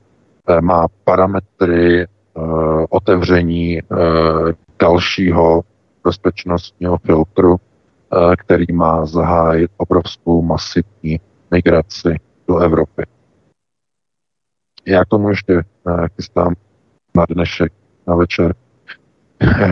e, 0.48 0.62
má 0.62 0.88
parametry 1.04 2.04
e, 2.04 2.08
otevření 2.90 3.80
dalšího 4.80 5.62
bezpečnostního 6.04 6.98
filtru 6.98 7.60
Eh, 8.14 8.36
který 8.36 8.66
má 8.74 9.06
zahájit 9.06 9.72
obrovskou 9.78 10.42
masivní 10.42 11.20
migraci 11.52 12.16
do 12.48 12.58
Evropy. 12.58 13.04
Já 14.86 15.06
k 15.06 15.08
tomu 15.08 15.30
ještě 15.30 15.54
eh, 15.54 16.08
chystám 16.16 16.54
na 17.16 17.26
dnešek, 17.30 17.74
na 18.08 18.16
večer 18.16 18.56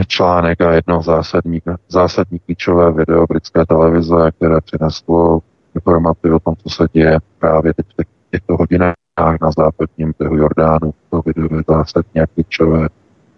článek 0.07 0.61
a 0.61 0.71
jedno 0.71 1.01
zásadní, 1.01 1.61
zásadní 1.89 2.39
klíčové 2.39 2.91
video 2.91 3.25
britské 3.27 3.65
televize, 3.65 4.31
které 4.37 4.61
přineslo 4.61 5.39
informaci 5.75 6.31
o 6.31 6.39
tom, 6.39 6.55
co 6.55 6.69
se 6.69 6.87
děje 6.93 7.17
právě 7.39 7.73
teď 7.73 7.85
v 7.97 8.31
těchto 8.31 8.57
hodinách 8.57 8.95
na 9.41 9.51
západním 9.57 10.13
břehu 10.19 10.37
Jordánu. 10.37 10.93
To 11.09 11.21
video 11.25 11.57
je 11.57 11.63
zásadně 11.67 12.27
klíčové, 12.33 12.87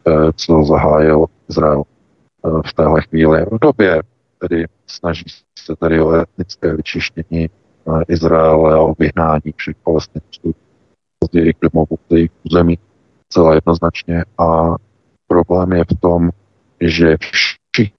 eh, 0.08 0.12
co 0.36 0.64
zahájil 0.64 1.26
Izrael 1.50 1.84
v 2.66 2.74
téhle 2.74 3.02
chvíli. 3.02 3.46
V 3.46 3.60
době 3.62 4.02
tedy 4.40 4.66
snaží 4.88 5.26
se 5.60 5.76
tady 5.76 6.02
o 6.02 6.16
etnické 6.16 6.76
vyčištění 6.76 7.46
eh, 7.46 8.04
Izraele 8.08 8.74
a 8.74 8.82
o 8.82 8.94
vyhnání 9.00 9.54
všech 9.56 9.76
palestinců 9.84 10.56
později 11.20 11.54
k 11.54 11.58
domovu 11.62 11.98
jejich 12.10 12.32
území 12.44 12.80
celá 13.30 13.54
jednoznačně 13.54 14.26
a 14.38 14.76
problém 15.28 15.72
je 15.72 15.84
v 15.84 16.00
tom, 16.00 16.30
že 16.82 17.18
všichni 17.20 17.94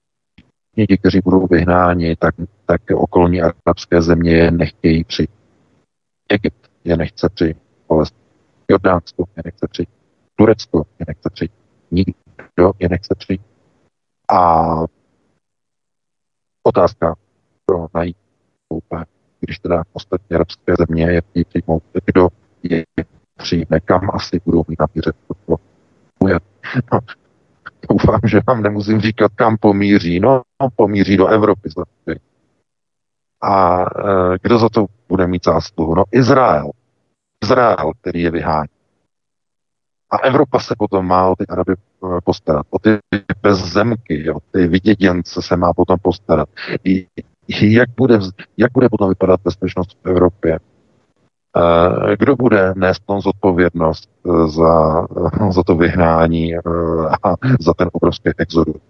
ti, 0.87 0.97
kteří 0.97 1.19
budou 1.23 1.47
vyhnáni, 1.47 2.15
tak, 2.15 2.35
tak 2.65 2.81
okolní 2.93 3.41
arabské 3.41 4.01
země 4.01 4.31
je 4.31 4.51
nechtějí 4.51 5.03
přijít. 5.03 5.31
Egypt 6.29 6.69
je 6.83 6.97
nechce 6.97 7.29
přijít. 7.29 7.57
Jordánsko 8.69 9.23
je 9.37 9.43
nechce 9.45 9.67
přijít, 9.67 9.89
Turecko 10.35 10.85
je 10.99 11.05
nechce 11.07 11.29
přijít. 11.29 11.51
Nikdo 11.91 12.13
kdo 12.59 12.71
je 12.79 12.89
nechce 12.89 13.15
přijít. 13.15 13.41
A 14.29 14.65
otázka 16.63 17.15
pro 17.65 17.87
najít 17.93 18.17
koupé, 18.67 19.05
když 19.39 19.59
teda 19.59 19.83
ostatní 19.93 20.35
arabské 20.35 20.73
země 20.79 21.11
je 21.11 21.21
chtějí 21.21 21.45
přijmout, 21.45 21.83
kdo 22.05 22.27
je 22.63 22.83
přijme, 23.37 23.79
kam 23.85 24.09
asi 24.13 24.41
budou 24.45 24.63
mít 24.67 24.79
namířet. 24.79 25.15
No, 25.49 26.99
doufám, 27.91 28.19
že 28.25 28.39
vám 28.47 28.63
nemusím 28.63 28.99
říkat, 29.01 29.31
kam 29.35 29.57
pomíří. 29.57 30.19
No, 30.19 30.41
pomíří 30.75 31.17
do 31.17 31.27
Evropy. 31.27 31.69
A 33.41 33.81
e, 33.81 33.85
kdo 34.41 34.59
za 34.59 34.69
to 34.69 34.85
bude 35.09 35.27
mít 35.27 35.45
zásluhu? 35.45 35.95
No, 35.95 36.03
Izrael. 36.11 36.71
Izrael, 37.43 37.91
který 38.01 38.21
je 38.21 38.31
vyhání. 38.31 38.69
A 40.09 40.17
Evropa 40.17 40.59
se 40.59 40.75
potom 40.77 41.05
má 41.05 41.27
o 41.27 41.35
ty 41.35 41.47
Araby 41.47 41.73
eh, 41.73 42.21
postarat. 42.23 42.65
O 42.69 42.79
ty 42.79 42.97
bezzemky, 43.41 44.31
o 44.31 44.39
ty 44.51 44.67
vyděděnce 44.67 45.41
se 45.41 45.57
má 45.57 45.73
potom 45.73 45.97
postarat. 46.01 46.49
I, 46.83 47.07
jak, 47.61 47.89
bude, 47.97 48.19
jak 48.57 48.71
bude 48.71 48.89
potom 48.89 49.09
vypadat 49.09 49.41
bezpečnost 49.43 49.97
v 50.03 50.09
Evropě? 50.09 50.59
Eh, 51.57 52.17
kdo 52.19 52.35
bude 52.35 52.73
nést 52.75 53.01
zodpovědnost 53.19 54.09
eh, 54.25 54.47
za, 54.47 55.07
za 55.49 55.63
to 55.63 55.75
vyhnání 55.75 56.55
a 57.23 57.35
za 57.59 57.73
ten 57.73 57.89
obrovský 57.93 58.29
exodus? 58.37 58.81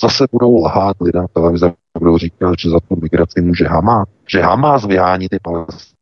Zase 0.00 0.26
budou 0.32 0.56
lhát 0.56 0.96
lidem 1.00 1.26
v 1.26 1.32
televize, 1.32 1.72
budou 1.98 2.18
říkat, 2.18 2.54
že 2.58 2.70
za 2.70 2.80
tu 2.80 2.96
migraci 3.02 3.40
může 3.40 3.64
Hamas, 3.64 4.08
že 4.28 4.42
Hamas 4.42 4.86
vyhání 4.86 5.28
ty 5.28 5.38
palestince. 5.42 5.94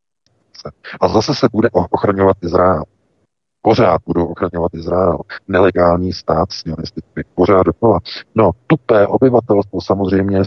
A 1.01 1.09
zase 1.09 1.35
se 1.35 1.49
bude 1.53 1.69
ochraňovat 1.71 2.37
Izrael 2.43 2.85
pořád 3.63 4.01
budou 4.07 4.27
ochraňovat 4.27 4.75
Izrael, 4.75 5.19
nelegální 5.49 6.13
stát 6.13 6.53
sionistický, 6.53 7.23
pořád 7.35 7.63
dokola. 7.63 8.01
No, 8.35 8.51
tupé 8.67 9.07
obyvatelstvo 9.07 9.81
samozřejmě 9.81 10.43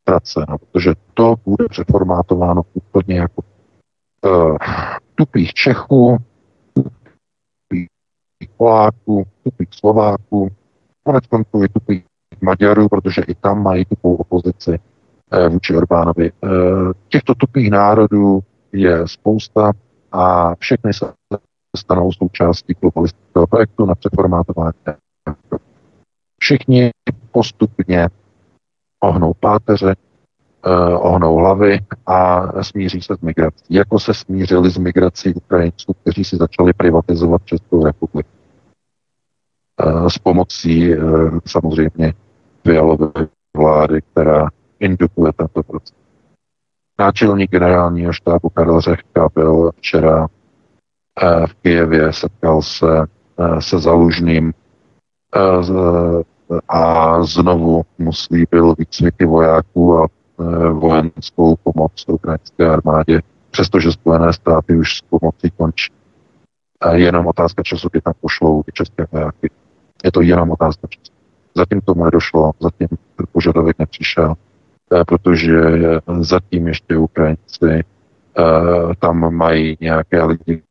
ztraceno, 0.00 0.58
protože 0.58 0.92
to 1.14 1.34
bude 1.44 1.68
přeformátováno 1.68 2.62
úplně 2.74 3.18
jako 3.18 3.42
uh, 4.24 4.56
tupých 5.14 5.54
Čechů, 5.54 6.16
tupých 6.74 7.88
Poláků, 8.56 9.24
tupých 9.44 9.68
Slováků, 9.70 10.50
konec 11.04 11.26
konců 11.26 11.64
i 11.64 11.68
tupých 11.68 12.04
Maďarů, 12.40 12.88
protože 12.88 13.22
i 13.22 13.34
tam 13.34 13.62
mají 13.62 13.84
tupou 13.84 14.14
opozici 14.14 14.78
uh, 14.78 15.48
vůči 15.48 15.76
Orbánovi. 15.76 16.32
Uh, 16.32 16.50
těchto 17.08 17.34
tupých 17.34 17.70
národů 17.70 18.40
je 18.72 19.08
spousta 19.08 19.72
a 20.12 20.54
všechny 20.54 20.94
se 20.94 21.12
stanou 21.76 22.12
součástí 22.12 22.74
globalistického 22.80 23.46
projektu 23.46 23.86
na 23.86 23.94
přeformátování. 23.94 24.72
Všichni 26.38 26.90
postupně 27.32 28.08
ohnou 29.00 29.34
páteře, 29.34 29.90
eh, 29.90 30.11
ohnou 30.98 31.36
hlavy 31.36 31.80
a 32.06 32.42
smíří 32.62 33.02
se 33.02 33.16
s 33.16 33.20
migrací. 33.20 33.64
Jako 33.70 33.98
se 33.98 34.14
smířili 34.14 34.70
s 34.70 34.78
migrací 34.78 35.34
Ukrajinců, 35.34 35.92
kteří 35.92 36.24
si 36.24 36.36
začali 36.36 36.72
privatizovat 36.72 37.42
Českou 37.44 37.84
republiku. 37.84 38.30
Eh, 39.80 40.10
s 40.10 40.18
pomocí 40.18 40.92
eh, 40.92 40.98
samozřejmě 41.46 42.14
Fialové 42.62 43.12
vlády, 43.56 44.02
která 44.12 44.48
indukuje 44.80 45.32
tento 45.32 45.62
proces. 45.62 45.96
Náčelník 46.98 47.50
generálního 47.50 48.12
štábu 48.12 48.48
Karel 48.48 48.80
Řehka 48.80 49.28
byl 49.34 49.70
včera 49.76 50.28
v 51.46 51.54
Kijevě, 51.62 52.12
setkal 52.12 52.62
se 52.62 53.06
eh, 53.38 53.60
se 53.60 53.78
Zalužným 53.78 54.52
eh, 55.36 56.22
a 56.68 57.22
znovu 57.24 57.82
mu 57.98 58.12
slíbil 58.12 58.74
výcviky 58.78 59.24
vojáků 59.26 59.98
a 59.98 60.04
eh, 60.04 60.21
vojenskou 60.72 61.56
pomoc 61.62 62.04
ukrajinské 62.08 62.68
armádě, 62.68 63.20
přestože 63.50 63.92
Spojené 63.92 64.32
státy 64.32 64.76
už 64.76 64.96
s 64.96 65.00
pomocí 65.00 65.50
končí. 65.56 65.92
Jenom 66.92 67.26
otázka 67.26 67.62
času, 67.62 67.88
kdy 67.92 68.00
tam 68.00 68.14
pošlou 68.20 68.62
ty 68.62 68.72
české 68.72 69.06
vojáky. 69.12 69.50
Je 70.04 70.12
to 70.12 70.20
jenom 70.20 70.50
otázka 70.50 70.88
času. 70.88 71.12
Zatím 71.54 71.80
tomu 71.80 72.04
nedošlo, 72.04 72.52
zatím 72.60 72.88
požadavek 73.32 73.78
nepřišel, 73.78 74.34
protože 75.06 75.60
zatím 76.20 76.68
ještě 76.68 76.96
Ukrajinci 76.96 77.84
tam 78.98 79.34
mají 79.34 79.76
nějaké 79.80 80.24
lidi, 80.24 80.62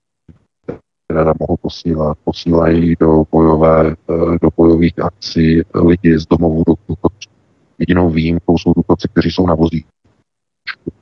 které 1.11 1.25
tam 1.25 1.33
mohou 1.39 1.57
posílat. 1.57 2.17
Posílají 2.23 2.95
do, 2.99 3.23
bojové, 3.31 3.91
eh, 3.91 4.37
do 4.41 4.49
bojových 4.57 5.03
akcí 5.03 5.61
lidi 5.75 6.19
z 6.19 6.25
domovů 6.25 6.63
do 6.67 6.73
důchodců. 6.87 7.30
Jedinou 7.81 8.09
výjimkou 8.09 8.57
jsou 8.57 8.73
důchodci, 8.73 9.07
kteří 9.11 9.31
jsou 9.31 9.47
na 9.47 9.55
vozíčku. 9.55 9.89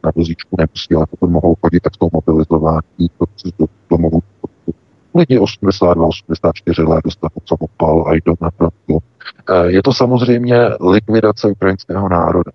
Na 0.03 0.11
vozíčku 0.15 0.55
neposílat, 0.59 1.09
pokud 1.09 1.29
mohou 1.29 1.55
chodit, 1.61 1.79
tak 1.79 1.93
jsou 1.95 2.09
mobilizováni 2.13 2.81
důchodci 2.99 3.51
do 3.59 3.65
domovů. 3.89 4.19
Lidi 5.15 5.39
82, 5.39 6.07
84 6.07 6.81
let 6.81 7.01
dostanou 7.03 7.41
samopal 7.45 8.07
a 8.07 8.13
jdou 8.13 8.35
na 8.41 8.49
frontu. 8.49 8.99
Eh, 9.49 9.71
je 9.71 9.83
to 9.83 9.93
samozřejmě 9.93 10.55
likvidace 10.91 11.47
ukrajinského 11.47 12.09
národa. 12.09 12.51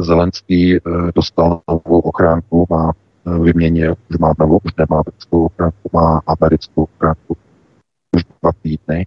Zelenský 0.00 0.76
eh, 0.76 0.80
dostal 1.14 1.60
novou 1.68 2.00
ochránku, 2.00 2.66
má 2.70 2.92
vyměnil, 3.40 3.94
už 4.10 4.18
má 4.18 4.32
novou, 4.38 4.60
už 4.64 4.72
nemá 4.78 5.02
britskou 5.02 5.44
ochránku, 5.44 5.90
má 5.92 6.20
americkou 6.26 6.82
ochránku 6.82 7.36
už 8.16 8.24
dva 8.42 8.52
týdny. 8.62 9.06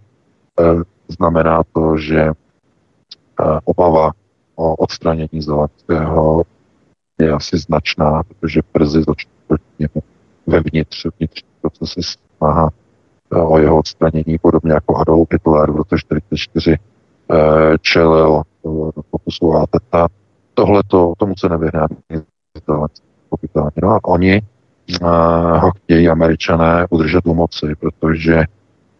znamená 1.08 1.62
to, 1.72 1.96
že 1.96 2.20
e, 2.20 2.32
obava 3.64 4.12
o 4.56 4.74
odstranění 4.74 5.42
Zelenského 5.42 6.42
je 7.20 7.32
asi 7.32 7.58
značná, 7.58 8.22
protože 8.22 8.60
brzy 8.74 8.98
začne 8.98 9.32
proti 9.46 9.64
němu 9.78 10.02
vevnitř, 10.46 11.06
vnitřní 11.18 11.48
procesy 11.60 12.00
snaha 12.02 12.70
e, 13.32 13.36
o 13.36 13.58
jeho 13.58 13.78
odstranění, 13.78 14.38
podobně 14.42 14.72
jako 14.72 14.96
Adolf 14.96 15.28
Hitler 15.32 15.70
v 15.70 15.76
roce 15.76 15.96
1944 15.96 16.76
čelil 17.80 18.42
pokusu 19.10 19.54
a 19.54 19.66
teta. 19.66 20.08
Tohle 20.54 20.82
tomu 21.18 21.34
se 21.38 21.48
nevyhne 21.48 21.86
pochopitelně. 23.28 23.72
No 23.82 23.90
a 23.90 24.04
oni 24.04 24.42
uh, 25.02 25.08
ho 25.58 25.70
chtějí 25.70 26.08
američané 26.08 26.86
udržet 26.90 27.26
u 27.26 27.34
moci, 27.34 27.74
protože, 27.80 28.44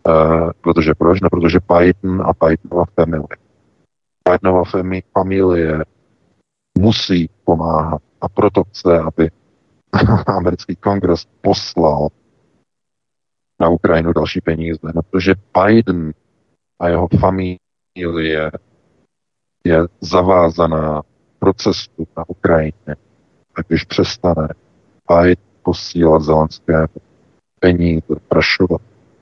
uh, 0.06 0.50
protože 0.60 0.94
proč? 0.94 1.20
No, 1.20 1.28
protože 1.30 1.58
Biden 1.68 2.22
a 2.22 2.46
Bidenova 2.46 2.84
familie. 2.94 3.41
Bidenova 4.28 4.62
familie 5.12 5.84
musí 6.78 7.30
pomáhat 7.44 8.02
a 8.20 8.28
proto 8.28 8.64
chce, 8.64 8.98
aby 8.98 9.30
americký 10.26 10.76
kongres 10.76 11.26
poslal 11.40 12.08
na 13.60 13.68
Ukrajinu 13.68 14.12
další 14.12 14.40
peníze, 14.40 14.78
protože 15.10 15.34
Biden 15.54 16.12
a 16.80 16.88
jeho 16.88 17.08
familie 17.20 18.50
je 19.64 19.80
zavázaná 20.00 21.02
procesu 21.38 22.06
na 22.16 22.24
Ukrajině 22.28 22.96
tak 23.56 23.66
když 23.68 23.84
přestane 23.84 24.48
Biden 25.08 25.44
posílat 25.62 26.22
Zelenské 26.22 26.86
peníze, 27.60 28.16
prašovat, 28.28 28.80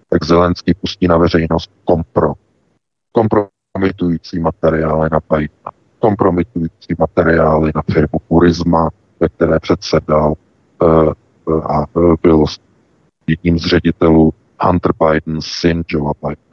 tak 0.09 0.25
Zelenský 0.25 0.75
pustí 0.75 1.09
na 1.09 1.17
veřejnost 1.17 1.71
kompro. 1.85 2.35
Kompromitující 3.73 4.39
materiály 4.39 5.09
na 5.13 5.21
Bidena, 5.31 5.71
kompromitující 5.99 6.95
materiály 6.99 7.73
na 7.75 7.83
firmu 7.93 8.19
Purisma, 8.29 8.91
ve 9.21 9.29
které 9.29 9.59
předsedal 9.59 10.35
uh, 10.83 11.13
a 11.73 11.87
byl 12.23 12.45
jedním 13.27 13.59
z 13.59 13.67
ředitelů 13.67 14.33
Hunter 14.61 14.93
Biden, 14.93 15.41
syn 15.43 15.85
Joe 15.89 16.13
Biden. 16.23 16.45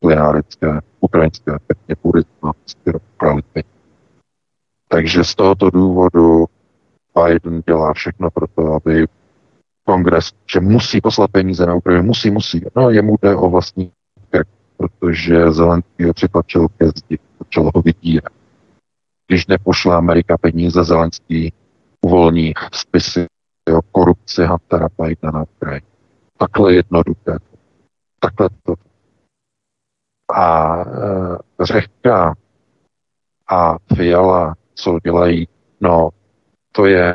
Plinárické, 0.00 0.80
ukrajinské 1.00 1.52
pěkně 1.66 1.96
Purisma, 1.96 2.52
Takže 4.88 5.24
z 5.24 5.34
tohoto 5.34 5.70
důvodu 5.70 6.46
Biden 7.24 7.62
dělá 7.66 7.94
všechno 7.94 8.30
pro 8.30 8.46
to, 8.46 8.72
aby 8.72 9.06
kongres, 9.84 10.32
že 10.52 10.60
musí 10.60 11.00
poslat 11.00 11.30
peníze 11.30 11.66
na 11.66 11.74
Ukrajinu, 11.74 12.04
musí, 12.04 12.30
musí. 12.30 12.64
No, 12.76 12.90
jemu 12.90 13.16
jde 13.22 13.36
o 13.36 13.50
vlastní 13.50 13.92
protože 14.82 15.52
Zelenský 15.52 16.04
ho 16.04 16.14
přitlačil 16.14 16.68
ke 16.68 16.86
zdi, 16.86 17.18
začal 17.38 17.70
ho 17.74 17.82
vydírat. 17.82 18.32
Když 19.26 19.46
nepošle 19.46 19.96
Amerika 19.96 20.38
peníze, 20.38 20.84
Zelenský 20.84 21.52
uvolní 22.04 22.52
spisy 22.72 23.26
o 23.76 23.82
korupci 23.92 24.46
Huntera 24.46 24.88
Bidena 24.98 25.38
na 25.38 25.42
Ukrajině. 25.42 25.86
Takhle 26.38 26.74
jednoduché. 26.74 27.38
Takhle 28.20 28.48
to. 28.62 28.74
A 30.34 30.76
e, 30.80 30.84
Řehka 31.64 32.34
a 33.48 33.76
Fiala, 33.96 34.54
co 34.74 34.98
dělají, 35.04 35.48
no 35.80 36.08
to 36.72 36.86
je 36.86 37.14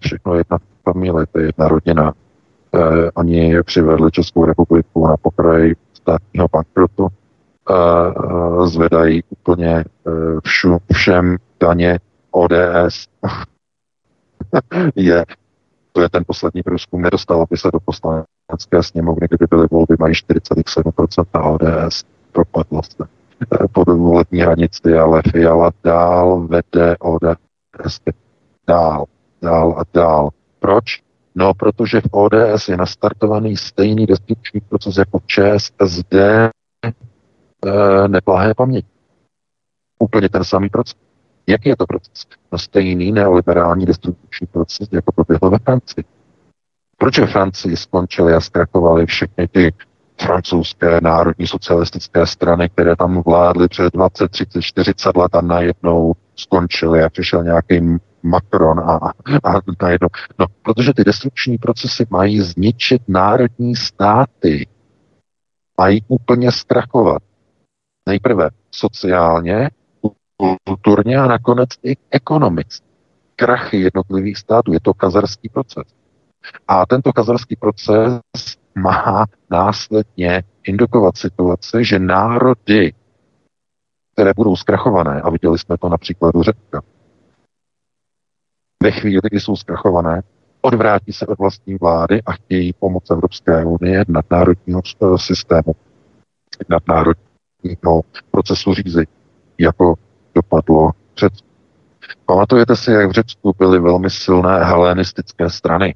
všechno 0.00 0.34
jedna 0.34 0.58
familie, 0.82 1.26
to 1.26 1.38
je 1.38 1.46
jedna 1.46 1.68
rodina. 1.68 2.14
Eh, 2.74 3.10
oni 3.14 3.62
přivedli 3.62 4.10
Českou 4.10 4.44
republiku 4.44 5.06
na 5.06 5.16
pokraj 5.16 5.74
státního 6.06 6.48
bankrotu 6.52 7.08
uh, 7.70 8.66
zvedají 8.66 9.22
úplně 9.28 9.84
uh, 10.04 10.40
všu, 10.44 10.78
všem 10.92 11.36
daně 11.60 11.98
ODS. 12.30 13.06
je, 14.96 15.24
to 15.92 16.00
je 16.00 16.08
ten 16.08 16.22
poslední 16.26 16.62
průzkum, 16.62 17.02
nedostal 17.02 17.46
by 17.50 17.56
se 17.56 17.70
do 17.72 17.78
poslanecké 17.84 18.82
sněmovny, 18.82 19.26
kdyby 19.28 19.46
byly 19.50 19.66
volby, 19.70 19.96
mají 19.98 20.14
47% 20.14 21.24
a 21.32 21.42
ODS 21.42 22.04
propadlo 22.32 22.82
se 22.82 23.04
pod 23.72 23.88
volební 23.88 24.40
hranici, 24.40 24.98
ale 24.98 25.22
Fiala 25.32 25.72
dál 25.84 26.46
vede 26.46 26.96
ODS 26.98 28.00
dál, 28.66 29.04
dál 29.42 29.74
a 29.78 29.82
dál. 29.94 30.30
Proč? 30.58 31.05
No, 31.38 31.54
protože 31.54 32.00
v 32.00 32.08
ODS 32.10 32.68
je 32.68 32.76
nastartovaný 32.76 33.56
stejný 33.56 34.06
destrukční 34.06 34.60
proces 34.60 34.96
jako 34.96 35.18
v 35.18 35.26
ČSSD 35.26 36.14
e, 36.14 36.50
neplahé 38.08 38.54
paměť. 38.54 38.86
Úplně 39.98 40.28
ten 40.28 40.44
samý 40.44 40.68
proces. 40.68 40.96
Jaký 41.46 41.68
je 41.68 41.76
to 41.76 41.86
proces? 41.86 42.26
No 42.52 42.58
stejný 42.58 43.12
neoliberální 43.12 43.86
destrukční 43.86 44.46
proces, 44.46 44.88
jako 44.92 45.12
proběhl 45.12 45.50
ve 45.50 45.58
Francii. 45.58 46.04
Proč 46.98 47.18
ve 47.18 47.26
Francii 47.26 47.76
skončily 47.76 48.34
a 48.34 48.40
zkrachovaly 48.40 49.06
všechny 49.06 49.48
ty 49.48 49.72
francouzské 50.20 51.00
národní 51.00 51.46
socialistické 51.46 52.26
strany, 52.26 52.68
které 52.68 52.96
tam 52.96 53.22
vládly 53.22 53.68
před 53.68 53.92
20, 53.92 54.28
30, 54.28 54.62
40 54.62 55.16
let 55.16 55.34
a 55.34 55.40
najednou 55.40 56.12
skončily 56.36 57.02
a 57.02 57.08
přišel 57.08 57.44
nějaký 57.44 57.80
Macron 58.22 58.80
a, 58.80 59.12
a 59.44 59.60
najednou. 59.82 60.08
No, 60.38 60.46
protože 60.62 60.92
ty 60.94 61.04
destrukční 61.04 61.58
procesy 61.58 62.06
mají 62.10 62.40
zničit 62.40 63.02
národní 63.08 63.76
státy. 63.76 64.66
Mají 65.78 66.04
úplně 66.08 66.52
zkrachovat. 66.52 67.22
Nejprve 68.08 68.50
sociálně, 68.70 69.70
kulturně 70.64 71.16
a 71.18 71.26
nakonec 71.26 71.68
i 71.82 71.96
ekonomicky. 72.10 72.86
Krachy 73.36 73.80
jednotlivých 73.80 74.38
států, 74.38 74.72
je 74.72 74.80
to 74.80 74.94
kazarský 74.94 75.48
proces. 75.48 75.84
A 76.68 76.86
tento 76.86 77.12
kazarský 77.12 77.56
proces 77.56 78.20
má 78.74 79.26
následně 79.50 80.42
indukovat 80.66 81.16
situaci, 81.16 81.84
že 81.84 81.98
národy, 81.98 82.92
které 84.12 84.32
budou 84.36 84.56
zkrachované, 84.56 85.20
a 85.20 85.30
viděli 85.30 85.58
jsme 85.58 85.78
to 85.78 85.88
například 85.88 86.34
u 86.34 86.42
Řecka, 86.42 86.82
ve 88.82 88.90
chvíli, 88.90 89.20
kdy 89.30 89.40
jsou 89.40 89.56
zkrachované, 89.56 90.22
odvrátí 90.60 91.12
se 91.12 91.26
od 91.26 91.38
vlastní 91.38 91.74
vlády 91.74 92.22
a 92.26 92.32
chtějí 92.32 92.72
pomoc 92.72 93.10
Evropské 93.10 93.64
unie 93.64 94.04
nadnárodního 94.08 94.80
eh, 95.02 95.18
systému, 95.18 95.74
nadnárodního 96.68 98.02
procesu 98.30 98.74
řízení, 98.74 99.06
jako 99.58 99.94
dopadlo 100.34 100.90
před. 101.14 101.32
Pamatujete 102.26 102.76
si, 102.76 102.90
jak 102.90 103.08
v 103.08 103.12
Řecku 103.12 103.54
byly 103.58 103.80
velmi 103.80 104.10
silné 104.10 104.64
helenistické 104.64 105.50
strany. 105.50 105.94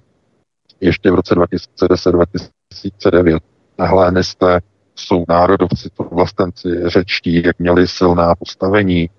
Ještě 0.81 1.11
v 1.11 1.15
roce 1.15 1.35
2010-2009 1.35 3.39
helenisté 3.79 4.61
jsou 4.95 5.25
národovci, 5.29 5.89
vlastenci 6.11 6.69
řečtí, 6.87 7.43
jak 7.45 7.59
měli 7.59 7.89
silná 7.89 8.35
postavení, 8.35 9.03
e, 9.03 9.11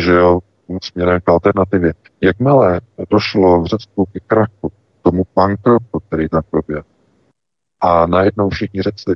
že 0.00 0.12
jo, 0.12 0.40
směrem 0.82 1.20
k 1.20 1.28
alternativě. 1.28 1.94
Jakmile 2.20 2.80
došlo 3.10 3.62
v 3.62 3.66
Řecku 3.66 4.06
ke 4.12 4.20
krachu, 4.20 4.72
tomu 5.02 5.22
bankrotu, 5.36 6.00
který 6.08 6.28
tam 6.28 6.42
proběhl, 6.50 6.82
a 7.80 8.06
najednou 8.06 8.48
všichni 8.48 8.82
Řeci 8.82 9.12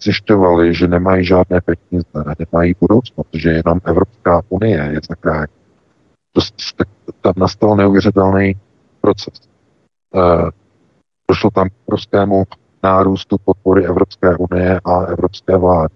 zjišťovali, 0.00 0.74
že 0.74 0.88
nemají 0.88 1.24
žádné 1.24 1.60
peníze, 1.60 2.34
nemají 2.38 2.74
budoucnost, 2.80 3.28
že 3.32 3.50
jenom 3.50 3.80
Evropská 3.84 4.42
unie 4.48 4.90
je 4.92 5.00
zachrání. 5.08 5.52
Tam 7.20 7.32
nastal 7.36 7.76
neuvěřitelný 7.76 8.54
proces. 9.00 9.34
E, 10.14 10.20
došlo 11.28 11.50
tam 11.50 11.68
k 11.68 11.72
prostému 11.86 12.44
nárůstu 12.82 13.36
podpory 13.44 13.86
Evropské 13.86 14.36
unie 14.36 14.80
a 14.84 15.00
Evropské 15.00 15.56
vlády. 15.56 15.94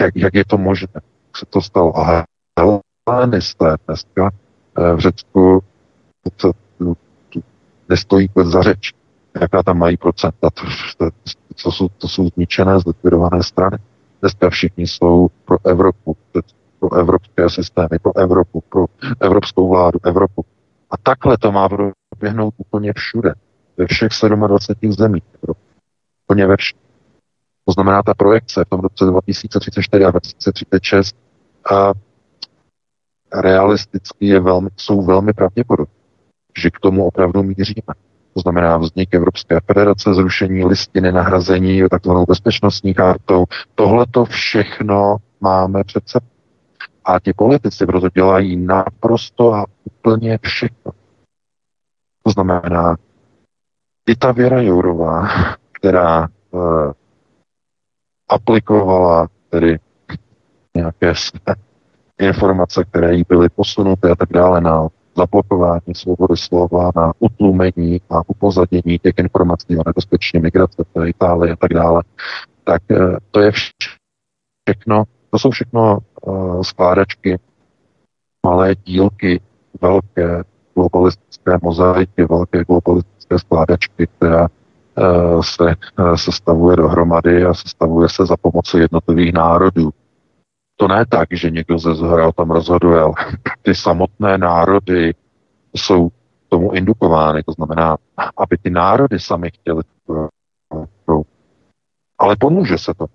Jak, 0.00 0.16
jak 0.16 0.34
je 0.34 0.44
to 0.44 0.58
možné? 0.58 0.88
Jak 0.94 1.36
se 1.36 1.46
to 1.46 1.60
stalo? 1.60 1.98
A 1.98 2.24
helenisté 3.10 3.76
dneska 3.86 4.30
e, 4.78 4.94
v 4.94 4.98
Řecku 4.98 5.62
to, 6.22 6.52
to 6.78 6.94
nestojí 7.88 8.28
za 8.44 8.62
řeč. 8.62 8.92
Jaká 9.40 9.62
tam 9.62 9.78
mají 9.78 9.96
procenta? 9.96 10.50
To, 10.50 10.62
to, 10.98 11.10
to 11.62 11.72
jsou, 11.72 11.88
to 11.88 12.08
jsou 12.08 12.28
zničené, 12.28 12.78
zlikvidované 12.78 13.42
strany. 13.42 13.78
Dneska 14.20 14.50
všichni 14.50 14.86
jsou 14.86 15.28
pro 15.44 15.56
Evropu, 15.64 16.16
pro 16.80 16.94
evropské 16.94 17.50
systémy, 17.50 17.98
pro 18.02 18.16
Evropu, 18.16 18.62
pro 18.68 18.86
evropskou 19.20 19.68
vládu, 19.68 19.98
Evropu. 20.04 20.44
A 20.90 20.96
takhle 21.02 21.38
to 21.38 21.52
má 21.52 21.68
proběhnout 22.10 22.54
úplně 22.56 22.92
všude, 22.92 23.34
ve 23.76 23.86
všech 23.86 24.08
27 24.36 24.92
zemích. 24.92 25.22
Úplně 26.26 26.46
ve 26.46 26.56
všech. 26.56 26.78
To 27.64 27.72
znamená, 27.72 28.02
ta 28.02 28.14
projekce 28.14 28.64
v 28.64 28.68
tom 28.68 28.80
roce 28.80 29.04
2034 29.04 30.04
a 30.04 30.10
2036 30.10 31.16
a 31.70 31.92
realisticky 33.34 34.26
je 34.26 34.40
velmi, 34.40 34.68
jsou 34.76 35.02
velmi 35.02 35.32
pravděpodobné, 35.32 35.94
že 36.58 36.70
k 36.70 36.80
tomu 36.80 37.06
opravdu 37.06 37.42
míříme 37.42 37.94
to 38.34 38.40
znamená 38.40 38.76
vznik 38.76 39.14
Evropské 39.14 39.60
federace, 39.66 40.14
zrušení 40.14 40.64
listiny, 40.64 41.12
nahrazení 41.12 41.82
takzvanou 41.90 42.26
bezpečnostní 42.26 42.94
kartou. 42.94 43.44
Tohle 43.74 44.06
to 44.10 44.24
všechno 44.24 45.16
máme 45.40 45.84
přece. 45.84 46.20
A 47.04 47.20
ti 47.20 47.32
politici 47.32 47.86
proto 47.86 48.08
dělají 48.08 48.56
naprosto 48.56 49.54
a 49.54 49.64
úplně 49.84 50.38
všechno. 50.42 50.92
To 52.22 52.30
znamená, 52.30 52.96
i 54.08 54.16
ta 54.16 54.32
Věra 54.32 54.60
Jourová, 54.60 55.28
která 55.72 56.28
uh, 56.50 56.92
aplikovala 58.28 59.28
tedy 59.50 59.78
nějaké 60.76 61.14
informace, 62.20 62.84
které 62.84 63.14
jí 63.14 63.24
byly 63.28 63.48
posunuty 63.48 64.08
a 64.08 64.14
tak 64.14 64.32
dále 64.32 64.60
na 64.60 64.88
zablokování 65.16 65.94
svobody 65.94 66.36
slova, 66.36 66.90
na 66.96 67.12
utlumení 67.18 68.00
a 68.10 68.22
upozadění 68.26 68.98
těch 69.02 69.14
informací 69.18 69.76
o 69.76 69.82
nebezpečné 69.86 70.40
migrace 70.40 70.84
v 70.94 71.06
Itálii 71.06 71.52
a 71.52 71.56
tak 71.56 71.74
dále, 71.74 72.02
tak 72.64 72.82
eh, 72.90 73.16
to 73.30 73.40
je 73.40 73.52
všechno, 74.68 75.04
to 75.30 75.38
jsou 75.38 75.50
všechno 75.50 75.98
uh, 76.22 76.62
skládačky, 76.62 77.38
malé 78.46 78.74
dílky, 78.84 79.40
velké 79.80 80.42
globalistické 80.74 81.58
mozaiky, 81.62 82.24
velké 82.24 82.64
globalistické 82.64 83.38
skládačky, 83.38 84.06
která 84.16 84.48
uh, 84.48 85.42
se 85.42 85.76
sestavuje 86.14 86.76
dohromady 86.76 87.44
a 87.44 87.54
sestavuje 87.54 88.08
se 88.08 88.26
za 88.26 88.36
pomoci 88.36 88.78
jednotlivých 88.78 89.32
národů. 89.32 89.90
To 90.82 90.88
ne 90.88 91.06
tak, 91.06 91.28
že 91.32 91.50
někdo 91.50 91.78
ze 91.78 91.94
zhora 91.94 92.28
o 92.28 92.32
tom 92.32 92.50
rozhoduje, 92.50 93.00
ale 93.00 93.14
ty 93.62 93.74
samotné 93.74 94.38
národy 94.38 95.14
jsou 95.74 96.08
tomu 96.48 96.72
indukovány. 96.72 97.42
To 97.42 97.52
znamená, 97.52 97.96
aby 98.36 98.58
ty 98.58 98.70
národy 98.70 99.18
sami 99.18 99.50
chtěli. 99.50 99.82
Ale 102.18 102.36
pomůže 102.36 102.78
se 102.78 102.94
to. 102.94 103.06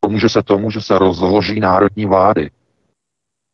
Pomůže 0.00 0.28
se 0.28 0.42
tomu, 0.42 0.70
že 0.70 0.80
se 0.80 0.98
rozloží 0.98 1.60
národní 1.60 2.06
vlády. 2.06 2.50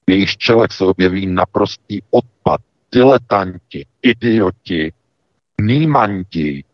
V 0.07 0.11
jejich 0.11 0.37
čelech 0.37 0.72
se 0.72 0.85
objeví 0.85 1.26
naprostý 1.26 2.02
odpad, 2.11 2.61
diletanti, 2.92 3.87
idioti, 4.02 4.92
nímanti, 5.61 6.64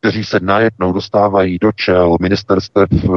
kteří 0.00 0.24
se 0.24 0.40
najednou 0.40 0.92
dostávají 0.92 1.58
do 1.58 1.72
čel 1.72 2.16
ministerstev 2.20 2.88
eh, 2.92 3.08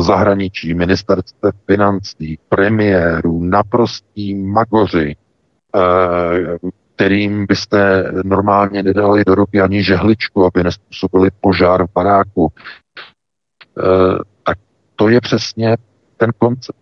zahraničí, 0.00 0.74
ministerstev 0.74 1.54
financí, 1.66 2.38
premiérů, 2.48 3.42
naprostí 3.42 4.34
magoři, 4.34 5.16
eh, 5.76 6.58
kterým 6.94 7.46
byste 7.46 8.12
normálně 8.24 8.82
nedali 8.82 9.24
do 9.24 9.34
ruky 9.34 9.60
ani 9.60 9.84
žehličku, 9.84 10.44
aby 10.44 10.64
nespůsobili 10.64 11.30
požár 11.40 11.86
v 11.86 11.92
baráku. 11.94 12.52
Eh, 13.78 14.18
tak 14.42 14.58
to 14.96 15.08
je 15.08 15.20
přesně 15.20 15.76
ten 16.16 16.30
koncept. 16.38 16.78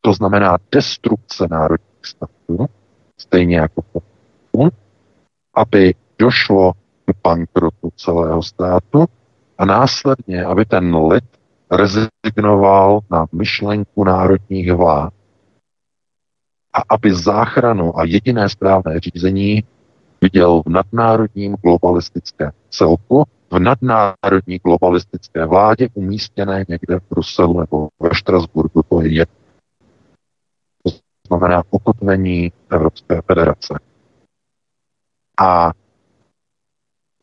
To 0.00 0.12
znamená 0.12 0.56
destrukce 0.72 1.46
národních 1.50 2.06
států, 2.06 2.66
stejně 3.18 3.56
jako 3.56 3.82
aby 5.54 5.94
došlo 6.18 6.72
bankrotu 7.26 7.90
celého 7.96 8.42
státu 8.42 9.04
a 9.58 9.64
následně, 9.64 10.44
aby 10.44 10.64
ten 10.64 10.96
lid 10.96 11.24
rezignoval 11.70 13.00
na 13.10 13.26
myšlenku 13.32 14.04
národních 14.04 14.72
vlád 14.72 15.12
a 16.72 16.94
aby 16.94 17.14
záchranu 17.14 17.98
a 17.98 18.04
jediné 18.04 18.48
správné 18.48 19.00
řízení 19.00 19.64
viděl 20.20 20.62
v 20.66 20.68
nadnárodním 20.68 21.56
globalistickém 21.62 22.50
celku, 22.70 23.24
v 23.50 23.58
nadnárodní 23.58 24.58
globalistické 24.64 25.46
vládě 25.46 25.88
umístěné 25.94 26.64
někde 26.68 27.00
v 27.00 27.08
Bruselu 27.10 27.60
nebo 27.60 27.88
ve 28.00 28.10
Štrasburgu, 28.12 28.82
to 28.88 29.00
je 29.00 29.26
To 30.82 30.90
znamená 31.26 31.62
ukotvení 31.70 32.52
Evropské 32.70 33.22
federace. 33.26 33.74
A 35.40 35.72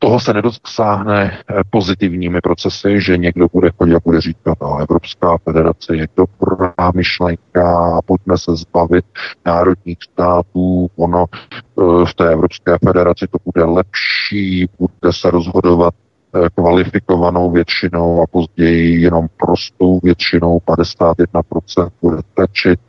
toho 0.04 0.20
se 0.20 0.32
nedosáhne 0.32 1.38
eh, 1.50 1.60
pozitivními 1.70 2.40
procesy, 2.40 3.00
že 3.00 3.16
někdo 3.16 3.46
bude 3.52 3.70
chodit 3.78 3.94
a 3.94 4.00
bude 4.04 4.20
říkat, 4.20 4.62
a 4.62 4.78
Evropská 4.80 5.38
federace 5.38 5.96
je 5.96 6.06
dobrá 6.16 6.92
myšlenka, 6.94 8.00
pojďme 8.04 8.38
se 8.38 8.56
zbavit 8.56 9.04
národních 9.46 9.98
států, 10.12 10.90
ono 10.96 11.24
eh, 11.32 12.06
v 12.06 12.14
té 12.14 12.32
Evropské 12.32 12.78
federaci 12.84 13.26
to 13.30 13.38
bude 13.44 13.64
lepší, 13.64 14.68
bude 14.78 15.12
se 15.12 15.30
rozhodovat 15.30 15.94
eh, 16.34 16.48
kvalifikovanou 16.54 17.50
většinou 17.50 18.22
a 18.22 18.26
později 18.30 19.02
jenom 19.02 19.26
prostou 19.36 20.00
většinou 20.02 20.58
51% 20.66 21.90
bude 22.02 22.16
stačit. 22.32 22.80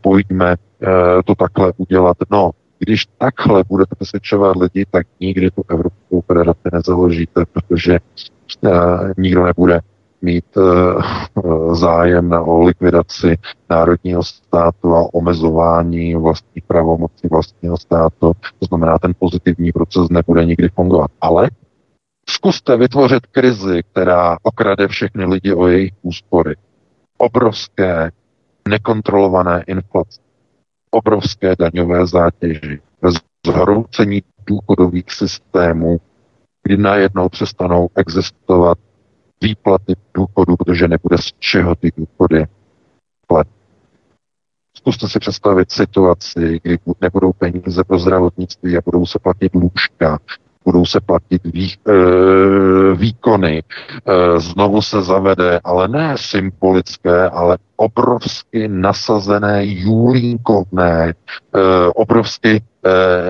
Pojďme 0.00 0.56
to 1.24 1.34
takhle 1.34 1.72
udělat. 1.76 2.16
No, 2.30 2.50
když 2.80 3.06
takhle 3.18 3.64
budete 3.68 3.94
přesvědčovat 3.94 4.56
lidi, 4.56 4.86
tak 4.90 5.06
nikdy 5.20 5.50
tu 5.50 5.64
Evropskou 5.68 6.20
federaci 6.20 6.68
nezaložíte, 6.72 7.44
protože 7.52 7.98
uh, 8.64 8.70
nikdo 9.18 9.44
nebude 9.44 9.80
mít 10.22 10.56
uh, 10.56 11.74
zájem 11.74 12.32
o 12.32 12.62
likvidaci 12.62 13.38
národního 13.70 14.22
státu 14.22 14.94
a 14.94 15.14
omezování 15.14 16.14
vlastní 16.14 16.62
pravomocí 16.66 17.28
vlastního 17.30 17.76
státu. 17.76 18.32
To 18.58 18.66
znamená, 18.68 18.98
ten 18.98 19.12
pozitivní 19.18 19.72
proces 19.72 20.08
nebude 20.10 20.44
nikdy 20.44 20.68
fungovat. 20.68 21.10
Ale 21.20 21.50
zkuste 22.28 22.76
vytvořit 22.76 23.26
krizi, 23.26 23.82
která 23.92 24.36
okrade 24.42 24.88
všechny 24.88 25.24
lidi 25.24 25.54
o 25.54 25.66
jejich 25.66 25.92
úspory. 26.02 26.54
Obrovské 27.18 28.10
nekontrolované 28.68 29.64
inflace 29.66 30.20
obrovské 30.90 31.54
daňové 31.58 32.06
zátěži, 32.06 32.80
zhroucení 33.46 34.22
důchodových 34.46 35.12
systémů, 35.12 36.00
kdy 36.62 36.76
najednou 36.76 37.28
přestanou 37.28 37.88
existovat 37.96 38.78
výplaty 39.42 39.94
důchodu, 40.14 40.56
protože 40.56 40.88
nebude 40.88 41.18
z 41.18 41.32
čeho 41.38 41.74
ty 41.74 41.92
důchody 41.96 42.46
platit. 43.26 43.60
Zkuste 44.76 45.08
si 45.08 45.18
představit 45.18 45.72
situaci, 45.72 46.60
kdy 46.62 46.78
nebudou 47.00 47.32
peníze 47.32 47.84
pro 47.84 47.98
zdravotnictví 47.98 48.76
a 48.76 48.80
budou 48.84 49.06
se 49.06 49.18
platit 49.18 49.54
lůžka, 49.54 50.18
budou 50.64 50.86
se 50.86 51.00
platit 51.00 51.44
vý, 51.44 51.72
e, 51.72 51.92
výkony, 52.94 53.62
e, 53.62 54.40
znovu 54.40 54.82
se 54.82 55.02
zavede, 55.02 55.60
ale 55.64 55.88
ne 55.88 56.14
symbolické, 56.18 57.28
ale 57.28 57.58
obrovsky 57.76 58.68
nasazené 58.68 59.64
julínkovné, 59.64 61.08
e, 61.08 61.14
obrovsky 61.94 62.56
e, 62.56 62.62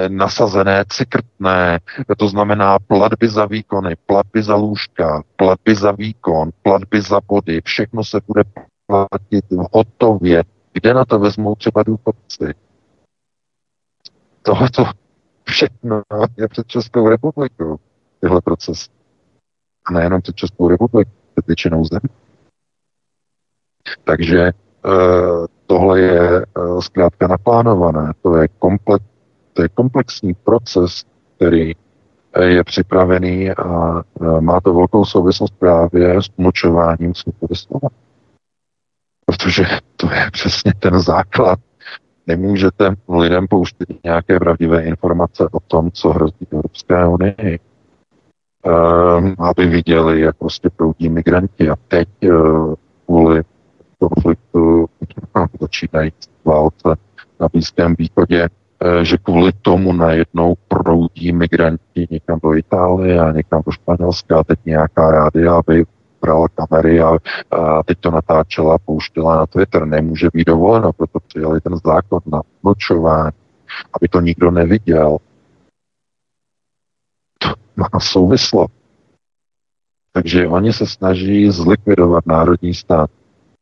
nasazené 0.09 0.85
cikrtné, 0.89 1.79
to 2.17 2.29
znamená 2.29 2.79
platby 2.79 3.29
za 3.29 3.47
výkony, 3.47 3.97
platby 4.07 4.43
za 4.43 4.55
lůžka, 4.55 5.23
platby 5.37 5.75
za 5.75 5.93
výkon, 5.93 6.51
platby 6.63 7.01
za 7.01 7.21
body, 7.29 7.61
všechno 7.65 8.05
se 8.05 8.21
bude 8.27 8.43
platit 8.87 9.45
hotově. 9.73 10.45
Kde 10.73 10.95
na 10.95 11.05
to 11.05 11.19
vezmou 11.19 11.55
třeba 11.55 11.83
důchodci? 11.83 12.55
Tohleto 14.43 14.85
všechno 15.51 16.03
je 16.37 16.49
před 16.49 16.67
Českou 16.67 17.09
republikou, 17.09 17.77
tyhle 18.21 18.41
procesy. 18.41 18.91
A 19.87 19.93
nejenom 19.93 20.23
před 20.23 20.37
Českou 20.37 20.69
republikou, 20.69 21.11
před 21.35 21.47
většinou 21.47 21.85
zem. 21.85 22.01
Takže 24.05 24.41
e, 24.41 24.53
tohle 25.67 26.01
je 26.01 26.39
e, 26.39 26.45
zkrátka 26.81 27.27
naplánované. 27.27 28.13
To 28.23 28.37
je, 28.37 28.49
komplet, 28.49 29.03
to 29.53 29.63
je 29.63 29.69
komplexní 29.69 30.35
proces, 30.35 31.05
který 31.37 31.73
je 32.41 32.65
připravený 32.65 33.51
a 33.51 34.03
má 34.41 34.61
to 34.61 34.75
velkou 34.75 35.05
souvislost 35.05 35.55
právě 35.59 36.23
s 36.23 36.31
umlčováním 36.37 37.15
svobody 37.15 37.55
slova. 37.55 37.89
Protože 39.27 39.65
to 39.97 40.13
je 40.13 40.31
přesně 40.33 40.73
ten 40.79 41.01
základ 41.01 41.59
nemůžete 42.31 42.95
lidem 43.09 43.47
pouštět 43.49 43.89
nějaké 44.05 44.39
pravdivé 44.39 44.83
informace 44.83 45.49
o 45.53 45.61
tom, 45.61 45.91
co 45.91 46.09
hrozí 46.11 46.47
Evropské 46.53 47.07
unii, 47.07 47.59
um, 48.67 49.35
aby 49.39 49.67
viděli, 49.67 50.21
jak 50.21 50.37
prostě 50.37 50.71
proudí 50.77 51.09
migranti. 51.09 51.71
A 51.71 51.75
teď 51.89 52.09
uh, 52.23 52.75
kvůli 53.07 53.43
konfliktu 53.99 54.87
začínají 55.61 56.13
válce 56.45 56.97
na 57.41 57.49
Blízkém 57.53 57.95
východě, 57.99 58.49
uh, 58.49 59.03
že 59.03 59.17
kvůli 59.19 59.53
tomu 59.63 59.93
najednou 59.93 60.55
proudí 60.69 61.33
migranti 61.33 62.07
někam 62.11 62.39
do 62.43 62.55
Itálie 62.55 63.21
a 63.21 63.33
někam 63.33 63.63
do 63.67 63.73
Španělska 63.73 64.39
a 64.41 64.45
teď 64.45 64.59
nějaká 64.67 65.11
rádia, 65.11 65.55
aby 65.55 65.85
brala 66.21 66.49
kamery 66.49 67.01
a, 67.01 67.19
a 67.51 67.83
teď 67.83 67.99
to 68.01 68.11
natáčela, 68.11 68.79
pouštěla 68.79 69.37
na 69.37 69.47
Twitter. 69.47 69.87
Nemůže 69.87 70.29
být 70.33 70.47
dovoleno, 70.47 70.93
proto 70.93 71.21
přijali 71.21 71.61
ten 71.61 71.77
zákon 71.85 72.21
na 72.27 72.43
mlčování, 72.63 73.37
aby 73.93 74.09
to 74.09 74.21
nikdo 74.21 74.51
neviděl. 74.51 75.19
To 77.39 77.49
má 77.77 78.01
souvislo. 78.01 78.67
Takže 80.13 80.49
oni 80.49 80.73
se 80.73 80.87
snaží 80.87 81.51
zlikvidovat 81.51 82.27
národní 82.27 82.75
stát. 82.75 83.11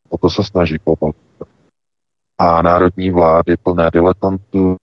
O 0.08 0.18
to 0.18 0.30
se 0.30 0.44
snaží 0.44 0.76
globalizace. 0.84 1.44
A 2.38 2.62
národní 2.62 3.10
vlády 3.10 3.56
plné 3.56 3.90
diletantů 3.92 4.76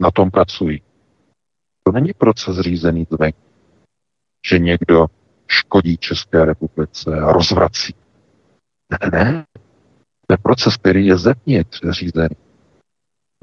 na 0.00 0.10
tom 0.10 0.30
pracují. 0.30 0.82
To 1.82 1.92
není 1.92 2.12
proces 2.12 2.60
řízený 2.60 3.06
zvenku, 3.10 3.38
že 4.46 4.58
někdo 4.58 5.06
škodí 5.48 5.96
České 5.96 6.44
republice 6.44 7.10
a 7.20 7.32
rozvrací. 7.32 7.94
Ne, 8.90 9.10
ne. 9.12 9.44
To 10.26 10.34
je 10.34 10.38
proces, 10.38 10.76
který 10.76 11.06
je 11.06 11.18
zevnitř 11.18 11.80
řízený 11.90 12.36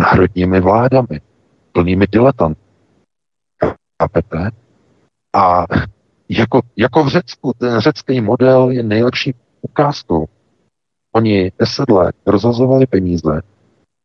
národními 0.02 0.62
vládami, 0.62 1.22
plnými 1.72 2.08
diletanty. 2.08 2.62
Chápete? 4.02 4.52
A 5.36 5.66
jako, 6.30 6.62
jako 6.78 7.04
v 7.04 7.08
Řecku, 7.08 7.54
ten 7.58 7.80
řecký 7.80 8.22
model 8.22 8.70
je 8.70 8.84
nejlepší 8.84 9.36
ukázkou. 9.62 10.28
Oni 11.16 11.52
deset 11.60 11.90
let 11.90 12.16
rozhazovali 12.26 12.88
peníze 12.88 13.42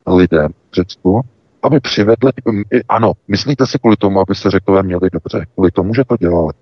lidem 0.07 0.51
v 0.71 0.75
Řecku, 0.75 1.21
aby 1.63 1.79
přivedli, 1.79 2.31
ano, 2.89 3.13
myslíte 3.27 3.67
si 3.67 3.79
kvůli 3.79 3.95
tomu, 3.95 4.19
aby 4.19 4.35
se 4.35 4.51
řekové 4.51 4.83
měli 4.83 5.09
dobře, 5.13 5.45
kvůli 5.53 5.71
tomu, 5.71 5.93
že 5.93 6.03
to 6.03 6.17
dělali. 6.17 6.53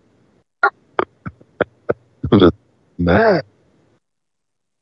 Ne. 2.98 3.44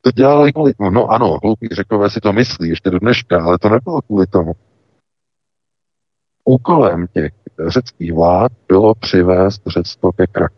To 0.01 0.11
dělali 0.11 0.53
kvůli 0.53 0.73
tomu. 0.73 0.89
No 0.89 1.07
ano, 1.07 1.37
hloupí 1.43 1.67
řekové 1.67 2.09
si 2.09 2.19
to 2.19 2.33
myslí 2.33 2.69
ještě 2.69 2.89
do 2.89 2.99
dneška, 2.99 3.43
ale 3.43 3.59
to 3.59 3.69
nebylo 3.69 4.01
kvůli 4.01 4.27
tomu. 4.27 4.53
Úkolem 6.45 7.07
těch 7.07 7.33
řeckých 7.67 8.13
vlád 8.13 8.51
bylo 8.67 8.95
přivést 8.95 9.61
Řecko 9.67 10.11
ke 10.11 10.27
krachu. 10.27 10.55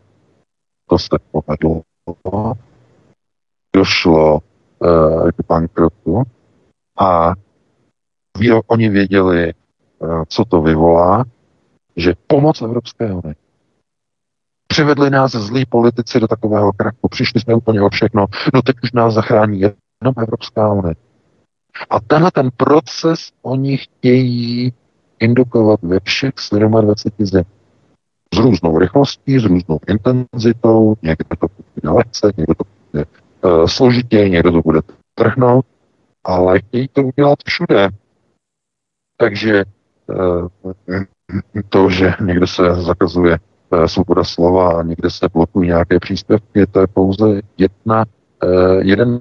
To 0.88 0.98
se 0.98 1.18
povedlo. 1.30 1.82
Došlo 3.76 4.34
uh, 4.34 5.30
k 5.30 5.46
bankrotu 5.48 6.22
a 7.00 7.32
oni 8.66 8.88
věděli, 8.88 9.54
uh, 9.98 10.24
co 10.28 10.44
to 10.44 10.62
vyvolá, 10.62 11.24
že 11.96 12.14
pomoc 12.26 12.62
Evropské 12.62 13.12
unie 13.12 13.34
Přivedli 14.66 15.10
nás 15.10 15.32
zlí 15.32 15.66
politici 15.66 16.20
do 16.20 16.28
takového 16.28 16.72
krachu. 16.72 17.08
Přišli 17.10 17.40
jsme 17.40 17.54
úplně 17.54 17.82
o 17.82 17.88
všechno. 17.88 18.26
No 18.54 18.62
teď 18.62 18.76
už 18.82 18.92
nás 18.92 19.14
zachrání 19.14 19.60
jenom 19.60 20.14
Evropská 20.18 20.72
unie. 20.72 20.94
A 21.90 22.00
tenhle 22.00 22.30
ten 22.30 22.50
proces 22.56 23.30
oni 23.42 23.76
chtějí 23.76 24.72
indukovat 25.18 25.82
ve 25.82 26.00
všech 26.00 26.32
27 26.80 27.26
zemí. 27.26 27.44
S 28.34 28.38
různou 28.38 28.78
rychlostí, 28.78 29.38
s 29.38 29.44
různou 29.44 29.78
intenzitou, 29.88 30.94
někdo 31.02 31.36
to 31.38 31.46
bude 31.74 31.94
lehce, 31.94 32.32
někdo 32.36 32.54
to 32.54 32.64
bude 32.92 33.04
uh, 33.44 33.66
složitě, 33.66 34.28
někdo 34.28 34.52
to 34.52 34.60
bude 34.60 34.80
trhnout, 35.14 35.66
ale 36.24 36.58
chtějí 36.58 36.88
to 36.88 37.02
udělat 37.02 37.38
všude. 37.46 37.88
Takže 39.16 39.64
uh, 40.06 40.72
to, 41.68 41.90
že 41.90 42.14
někde 42.20 42.46
se 42.46 42.74
zakazuje 42.74 43.38
Eh, 43.38 43.55
svoboda 43.86 44.24
slova 44.24 44.82
někde 44.82 45.10
se 45.10 45.28
blokují 45.32 45.68
nějaké 45.68 46.00
příspěvky, 46.00 46.66
to 46.66 46.80
je 46.80 46.86
pouze 46.86 47.40
jedna, 47.58 48.04
eh, 48.44 48.76
jeden 48.82 49.20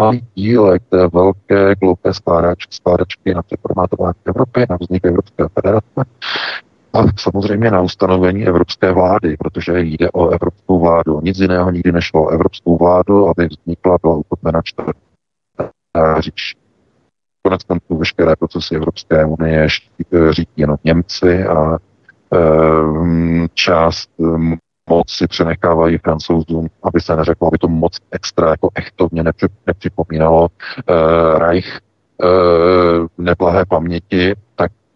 malý 0.00 0.26
dílek 0.34 0.82
té 0.88 1.06
velké 1.06 1.74
globé 1.74 2.14
skládačky, 2.14 2.74
skládačky 2.74 3.34
na 3.34 3.42
přeformátování 3.42 4.14
Evropy, 4.24 4.66
na 4.70 4.76
vznik 4.80 5.04
Evropské 5.04 5.44
federace. 5.54 6.04
A 6.92 6.98
samozřejmě 7.18 7.70
na 7.70 7.80
ustanovení 7.80 8.46
evropské 8.46 8.92
vlády, 8.92 9.36
protože 9.38 9.80
jde 9.80 10.10
o 10.10 10.28
evropskou 10.28 10.80
vládu. 10.80 11.20
Nic 11.22 11.38
jiného 11.38 11.70
nikdy 11.70 11.92
nešlo 11.92 12.24
o 12.24 12.28
evropskou 12.28 12.76
vládu, 12.78 13.28
aby 13.28 13.46
vznikla, 13.46 13.98
byla 14.02 14.14
ukotvena 14.14 14.60
čtvrtá 14.64 14.92
říč. 16.18 16.56
Konec 17.42 17.64
konců 17.64 17.96
veškeré 17.96 18.36
procesy 18.36 18.74
Evropské 18.74 19.24
unie 19.24 19.68
řídí 20.30 20.52
jenom 20.56 20.76
Němci 20.84 21.44
a 21.44 21.78
e, 22.32 23.48
část 23.54 24.10
moci 24.90 25.26
přenechávají 25.26 25.98
francouzům, 25.98 26.68
aby 26.82 27.00
se 27.00 27.16
neřeklo, 27.16 27.48
aby 27.48 27.58
to 27.58 27.68
moc 27.68 27.98
extra 28.10 28.50
jako 28.50 28.68
echtovně 28.74 29.24
nepřipomínalo. 29.66 30.48
E, 30.48 31.38
Reich 31.38 31.78
neblahé 33.18 33.64
paměti, 33.64 34.34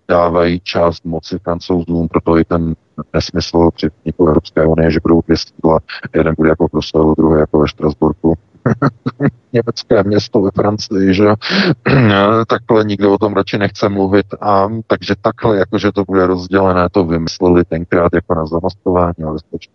dávají 0.09 0.61
část 0.61 1.05
moci 1.05 1.39
francouzům, 1.39 2.09
proto 2.09 2.39
i 2.39 2.45
ten 2.45 2.75
nesmysl 3.15 3.71
při 3.75 3.89
vzniku 3.99 4.27
Evropské 4.27 4.67
unie, 4.67 4.91
že 4.91 5.01
budou 5.03 5.23
dvě 5.23 5.37
sídla, 5.37 5.79
jeden 6.15 6.35
bude 6.37 6.49
jako 6.49 6.69
v 6.69 6.71
Bruselu, 6.71 7.15
druhý 7.19 7.41
jako 7.41 7.59
ve 7.59 7.69
Štrasburku. 7.69 8.35
Německé 9.53 10.03
město 10.03 10.41
ve 10.41 10.51
Francii, 10.51 11.15
že 11.15 11.25
takhle 12.49 12.85
nikdo 12.85 13.13
o 13.13 13.19
tom 13.19 13.35
radši 13.35 13.59
nechce 13.59 13.89
mluvit 13.89 14.27
a 14.41 14.69
takže 14.87 15.15
takhle, 15.21 15.57
jakože 15.57 15.93
to 15.93 16.05
bude 16.05 16.27
rozdělené, 16.27 16.89
to 16.93 17.05
vymysleli 17.05 17.65
tenkrát 17.65 18.15
jako 18.15 18.35
na 18.35 18.47
zamaskování, 18.47 19.25
ale 19.27 19.39
skutečně 19.39 19.75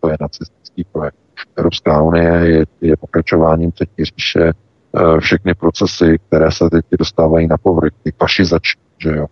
to 0.00 0.08
je 0.08 0.16
nacistický 0.20 0.84
projekt. 0.92 1.16
Evropská 1.56 2.02
unie 2.02 2.32
je, 2.32 2.64
je 2.80 2.96
pokračováním 2.96 3.72
třetí 3.72 4.04
říše, 4.04 4.52
eh, 4.96 5.20
všechny 5.20 5.54
procesy, 5.54 6.18
které 6.26 6.52
se 6.52 6.70
teď 6.70 6.84
dostávají 6.98 7.46
na 7.46 7.56
povrch, 7.58 7.92
ty 8.02 8.12
fašizační, 8.18 8.82
že 8.98 9.10
jo, 9.10 9.26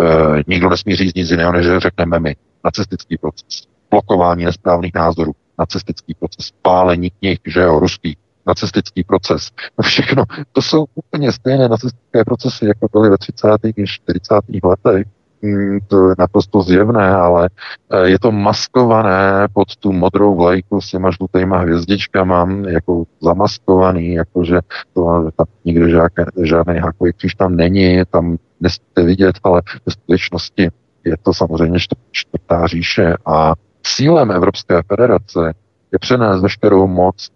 e, 0.00 0.42
nikdo 0.46 0.70
nesmí 0.70 0.96
říct 0.96 1.14
nic 1.14 1.30
jiného, 1.30 1.52
než 1.52 1.66
řekneme 1.78 2.20
my. 2.20 2.36
Nacistický 2.64 3.18
proces, 3.18 3.62
blokování 3.90 4.44
nesprávných 4.44 4.94
názorů, 4.94 5.32
nacistický 5.58 6.14
proces, 6.14 6.50
pálení 6.62 7.10
knih, 7.10 7.38
že 7.46 7.60
jo, 7.60 7.78
ruský, 7.78 8.16
nacistický 8.46 9.04
proces. 9.04 9.48
No 9.78 9.82
všechno, 9.82 10.24
to 10.52 10.62
jsou 10.62 10.86
úplně 10.94 11.32
stejné 11.32 11.68
nacistické 11.68 12.24
procesy, 12.24 12.66
jako 12.66 12.88
byly 12.92 13.10
ve 13.10 13.18
30. 13.18 13.48
i 13.76 13.86
40. 13.86 14.34
letech. 14.64 15.06
Mm, 15.42 15.78
to 15.88 16.08
je 16.08 16.14
naprosto 16.18 16.62
zjevné, 16.62 17.10
ale 17.14 17.48
e, 17.90 18.08
je 18.08 18.18
to 18.18 18.32
maskované 18.32 19.48
pod 19.52 19.76
tu 19.76 19.92
modrou 19.92 20.36
vlajku 20.36 20.80
s 20.80 20.90
těma 20.90 21.10
žlutýma 21.10 21.58
hvězdičkama, 21.58 22.48
jako 22.68 23.04
zamaskovaný, 23.22 24.12
jakože 24.12 24.60
to 24.94 25.30
tam 25.36 25.46
nikdo 25.64 25.88
žádný, 25.88 26.24
žádný 26.42 26.78
hakový 26.78 27.12
kříž 27.12 27.34
tam 27.34 27.56
není, 27.56 28.02
tam 28.10 28.36
nesmíte 28.60 29.02
vidět, 29.02 29.34
ale 29.42 29.62
ve 29.86 29.92
skutečnosti 29.92 30.70
je 31.04 31.16
to 31.22 31.34
samozřejmě 31.34 31.78
čtvrtá 32.10 32.66
říše 32.66 33.16
a 33.26 33.54
cílem 33.82 34.30
Evropské 34.30 34.82
federace 34.82 35.54
je 35.92 35.98
přenést 35.98 36.40
veškerou 36.40 36.86
moc 36.86 37.30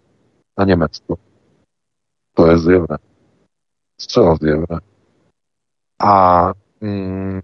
na 0.59 0.65
Německo. 0.65 1.15
To 2.33 2.47
je 2.47 2.57
zjevné. 2.57 2.97
Zcela 4.01 4.35
zjevné. 4.35 4.79
A 5.99 6.51
mm, 6.81 7.41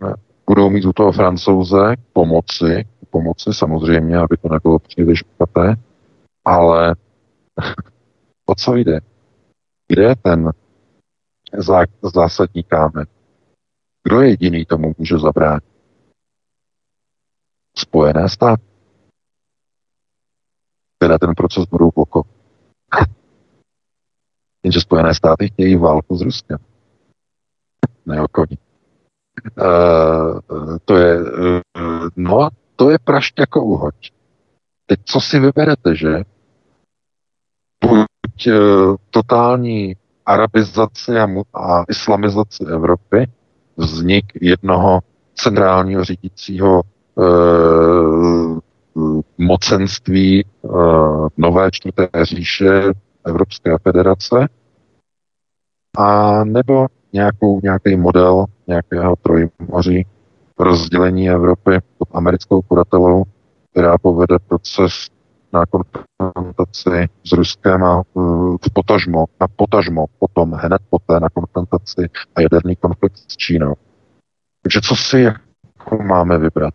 budou 0.52 0.70
mít 0.70 0.86
u 0.86 0.94
toho 0.94 1.12
francouze 1.12 1.96
pomoci, 2.14 2.88
pomoci 3.10 3.50
samozřejmě, 3.54 4.18
aby 4.18 4.38
to 4.38 4.50
nebylo 4.50 4.80
příliš 4.80 5.20
špatné, 5.20 5.76
ale 6.46 6.96
o 8.46 8.56
co 8.56 8.76
jde? 8.76 9.00
Kde 9.88 10.04
je 10.04 10.16
ten 10.16 10.52
zásadní 12.14 12.64
kámen? 12.64 13.06
Kdo 14.04 14.22
jediný 14.22 14.66
tomu 14.66 14.94
může 14.98 15.18
zabránit? 15.18 15.64
Spojené 17.78 18.30
státy, 18.30 18.64
které 20.98 21.20
ten 21.20 21.36
proces 21.38 21.66
budou 21.66 21.92
blokovat. 21.96 22.28
Jenže 24.64 24.80
Spojené 24.80 25.14
státy 25.14 25.48
chtějí 25.48 25.76
válku 25.76 26.16
s 26.16 26.22
Ruskem. 26.22 26.58
Ne. 28.06 28.28
Uh, 29.58 30.78
to 30.86 30.98
je, 30.98 31.20
uh, 31.22 31.60
no, 32.16 32.50
to 32.76 32.90
je 32.90 33.00
prašť 33.00 33.40
jako 33.40 33.64
uhoď. 33.64 33.96
Teď 34.86 35.00
co 35.06 35.22
si 35.22 35.40
vyberete, 35.40 35.96
že? 35.96 36.24
Buď 37.86 38.48
uh, 38.48 38.96
totální 39.10 39.96
arabizace 40.26 41.22
a, 41.22 41.28
a 41.54 41.84
islamizace 41.90 42.66
Evropy, 42.70 43.28
vznik 43.78 44.26
jednoho 44.42 45.00
centrálního 45.36 46.04
řídícího 46.04 46.82
uh, 47.16 48.60
mocenství 49.38 50.46
uh, 50.62 51.28
nové 51.38 51.72
čtvrté 51.72 52.26
říše 52.26 52.82
Evropské 53.26 53.78
federace, 53.78 54.48
a 55.98 56.44
nebo 56.44 56.88
nějakou, 57.14 57.60
nějaký 57.64 57.96
model 57.96 58.46
nějakého 58.72 59.16
trojmoří 59.16 60.06
rozdělení 60.60 61.30
Evropy 61.30 61.72
pod 61.98 62.08
americkou 62.14 62.62
kuratelou, 62.62 63.24
která 63.72 63.98
povede 63.98 64.40
proces 64.48 65.08
na 65.54 65.66
konfrontaci 65.66 67.10
s 67.24 67.32
Ruskem 67.32 67.84
a 67.84 68.02
uh, 68.14 68.58
potažmo, 68.74 69.26
na 69.42 69.48
potažmo 69.48 70.06
potom 70.20 70.52
hned 70.52 70.82
poté 70.90 71.20
na 71.20 71.30
konfrontaci 71.30 72.10
a 72.36 72.42
jaderný 72.42 72.76
konflikt 72.76 73.18
s 73.18 73.38
Čínou. 73.38 73.74
Takže 74.62 74.82
co 74.82 74.96
si 74.96 75.20
jako 75.20 76.04
máme 76.04 76.38
vybrat? 76.38 76.74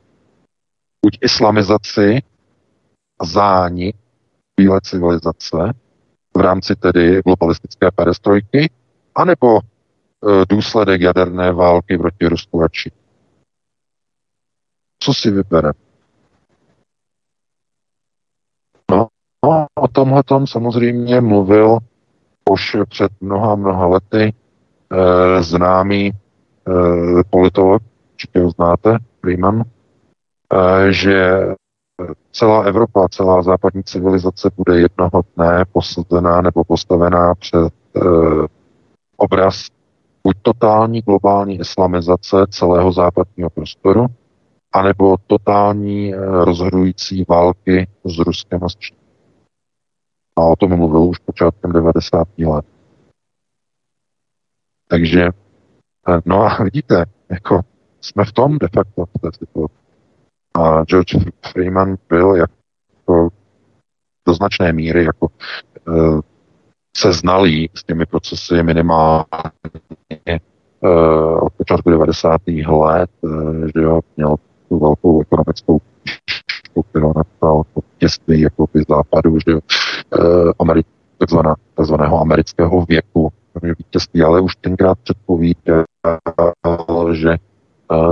Buď 1.05 1.19
islamizaci 1.21 2.23
a 3.21 3.25
zánik 3.25 3.97
bílé 4.57 4.81
civilizace 4.81 5.73
v 6.37 6.41
rámci 6.41 6.77
tedy 6.77 7.21
globalistické 7.25 7.91
perestrojky, 7.91 8.71
anebo 9.15 9.59
e, 9.59 9.61
důsledek 10.49 11.01
jaderné 11.01 11.53
války 11.53 11.99
proti 11.99 12.27
Rusku 12.27 12.63
a 12.63 12.69
Číně. 12.69 12.97
Co 14.99 15.15
si 15.15 15.31
vybere? 15.31 15.73
No, 18.91 19.09
no 19.45 19.67
o 19.75 19.89
tomhle 19.89 20.23
tom 20.23 20.47
samozřejmě 20.47 21.21
mluvil 21.21 21.79
už 22.51 22.77
před 22.89 23.13
mnoha, 23.21 23.55
mnoha 23.55 23.87
lety 23.87 24.35
e, 24.91 25.43
známý 25.43 26.07
e, 26.07 26.13
politolog, 27.31 27.83
určitě 28.13 28.41
ho 28.41 28.51
znáte, 28.51 28.99
Freeman, 29.21 29.63
e, 30.53 30.93
že 30.93 31.41
celá 32.33 32.63
Evropa, 32.63 33.09
celá 33.09 33.43
západní 33.43 33.85
civilizace 33.85 34.51
bude 34.57 34.81
jednoho 34.81 35.23
dne 35.37 35.65
posazená 35.73 36.41
nebo 36.41 36.65
postavená 36.65 37.35
před 37.35 37.73
e, 37.97 38.01
obraz 39.17 39.67
buď 40.27 40.37
totální 40.43 41.01
globální 41.01 41.61
islamizace 41.61 42.37
celého 42.51 42.93
západního 42.93 43.51
prostoru, 43.51 44.07
anebo 44.73 45.17
totální 45.27 46.15
e, 46.15 46.17
rozhodující 46.45 47.25
války 47.29 47.89
s 48.05 48.19
Ruskem 48.19 48.65
a 48.65 48.69
s. 48.69 48.77
A 50.37 50.43
o 50.43 50.57
tom 50.57 50.77
mluvil 50.77 51.01
už 51.01 51.19
počátkem 51.19 51.73
90. 51.73 52.29
let. 52.39 52.65
Takže, 54.89 55.23
e, 55.23 55.31
no 56.25 56.43
a 56.43 56.63
vidíte, 56.65 57.05
jako 57.31 57.61
jsme 58.01 58.25
v 58.25 58.33
tom 58.33 58.59
de 58.59 58.69
facto 58.75 59.07
v 59.07 59.21
té 59.21 59.29
situaci. 59.39 59.75
A 60.55 60.85
George 60.85 61.17
Freeman 61.53 61.97
byl 62.09 62.35
jako 62.35 63.29
do 64.27 64.35
značné 64.35 64.73
míry 64.73 65.05
jako 65.05 65.29
uh, 65.89 66.21
se 66.97 67.13
znalý 67.13 67.71
s 67.75 67.85
těmi 67.85 68.07
procesy 68.07 68.63
minimálně 68.63 69.25
uh, 70.81 71.45
od 71.45 71.53
počátku 71.57 71.91
90. 71.91 72.41
let, 72.69 73.11
uh, 73.21 73.65
že 73.65 73.83
jo, 73.83 74.01
měl 74.17 74.37
tu 74.69 74.79
velkou 74.79 75.21
ekonomickou 75.21 75.81
kterou 76.91 77.13
napsal 77.17 77.63
po 77.75 77.81
těství 77.99 78.41
jako 78.41 78.67
by 78.75 78.83
západu, 78.89 79.39
že 79.47 79.53
jo, 79.53 79.61
uh, 80.19 80.51
Ameri- 80.59 80.85
takzvaná, 81.19 81.55
takzvaného 81.75 82.21
amerického 82.21 82.85
věku 82.89 83.33
vítězství, 83.63 84.23
ale 84.23 84.41
už 84.41 84.57
tenkrát 84.57 84.99
předpovídal, 84.99 85.85
že 87.15 87.37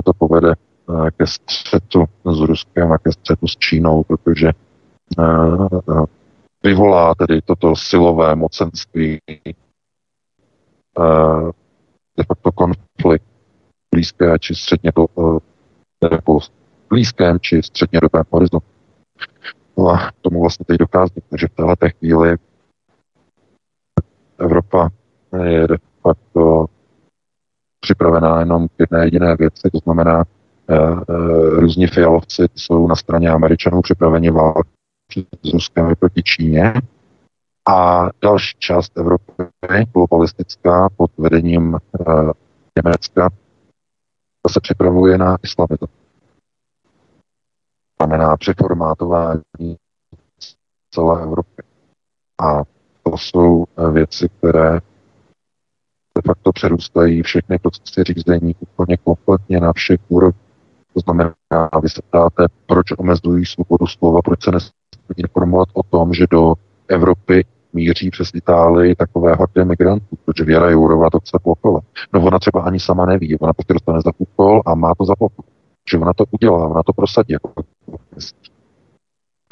to 0.04 0.12
povede 0.18 0.54
Eh, 0.90 1.10
ke 1.10 1.26
střetu 1.26 2.04
s 2.24 2.40
Ruskem 2.40 2.92
a 2.92 2.98
ke 2.98 3.12
střetu 3.12 3.46
s 3.46 3.56
Čínou, 3.56 4.04
protože 4.04 4.48
eh, 5.18 5.22
vyvolá 6.64 7.14
tedy 7.14 7.42
toto 7.42 7.76
silové 7.76 8.36
mocenství 8.36 9.18
eh, 9.28 9.42
de 12.16 12.24
facto 12.28 12.52
konflikt 12.52 13.26
blízké 13.94 14.38
či 14.38 14.54
středně 14.54 14.92
do, 14.96 15.06
nebo 16.10 16.40
blízkém 16.88 17.40
či 17.40 17.62
střednědobém 17.62 18.22
horizontu. 18.30 18.66
No 19.78 19.88
a 19.88 20.10
tomu 20.20 20.40
vlastně 20.40 20.64
teď 20.64 20.78
dochází, 20.78 21.14
takže 21.30 21.46
v 21.46 21.54
této 21.54 21.96
chvíli 21.98 22.36
Evropa 24.38 24.88
je 25.44 25.68
de 25.68 25.76
facto 26.02 26.66
připravená 27.80 28.40
jenom 28.40 28.68
k 28.68 28.72
jedné 28.78 29.04
jediné 29.04 29.36
věci, 29.36 29.70
to 29.72 29.78
znamená 29.78 30.24
různí 31.52 31.86
fialovci 31.86 32.46
jsou 32.54 32.86
na 32.86 32.96
straně 32.96 33.30
Američanů 33.30 33.82
připraveni 33.82 34.30
válčit 34.30 34.73
s 35.12 35.52
Ruskem 35.52 35.94
proti 35.98 36.22
Číně. 36.22 36.72
A 37.68 38.08
další 38.22 38.56
část 38.58 38.96
Evropy, 38.96 39.32
globalistická, 39.94 40.88
pod 40.96 41.10
vedením 41.18 41.78
Německa, 42.84 43.30
se 44.50 44.60
připravuje 44.60 45.18
na 45.18 45.36
islamizaci. 45.42 45.92
Znamená 48.00 48.36
přeformátování 48.36 49.76
celé 50.90 51.22
Evropy. 51.22 51.62
A 52.42 52.62
to 53.02 53.18
jsou 53.18 53.64
věci, 53.92 54.28
které 54.28 54.80
de 56.16 56.22
facto 56.26 56.52
přerůstají 56.52 57.22
všechny 57.22 57.58
procesy 57.58 58.04
řízení 58.04 58.54
úplně 58.60 58.96
kompletně 58.96 59.60
na 59.60 59.72
všech 59.72 60.00
úrovních. 60.08 60.44
To 60.94 61.00
znamená, 61.00 61.34
vy 61.82 61.88
se 61.88 62.02
ptáte, 62.02 62.46
proč 62.66 62.86
omezují 62.98 63.46
svobodu 63.46 63.86
slova, 63.86 64.22
proč 64.22 64.44
se 64.44 64.50
nesmí 64.50 64.83
informovat 65.16 65.68
o 65.72 65.82
tom, 65.82 66.14
že 66.14 66.26
do 66.30 66.54
Evropy 66.88 67.44
míří 67.72 68.10
přes 68.10 68.30
Itálii 68.34 68.94
takové 68.94 69.34
hordě 69.34 69.64
migrantů, 69.64 70.16
protože 70.24 70.44
Věra 70.44 70.70
Jourová 70.70 71.10
to 71.10 71.20
chce 71.20 71.38
blokovat. 71.44 71.84
No 72.12 72.24
ona 72.24 72.38
třeba 72.38 72.62
ani 72.62 72.80
sama 72.80 73.06
neví, 73.06 73.38
ona 73.38 73.52
prostě 73.52 73.72
dostane 73.72 74.00
za 74.04 74.10
úkol 74.18 74.62
a 74.66 74.74
má 74.74 74.94
to 74.98 75.04
za 75.04 75.14
blokovat. 75.18 75.50
Že 75.90 75.98
ona 75.98 76.12
to 76.12 76.24
udělá, 76.30 76.68
ona 76.68 76.82
to 76.82 76.92
prosadí. 76.92 77.32
Jako 77.32 77.52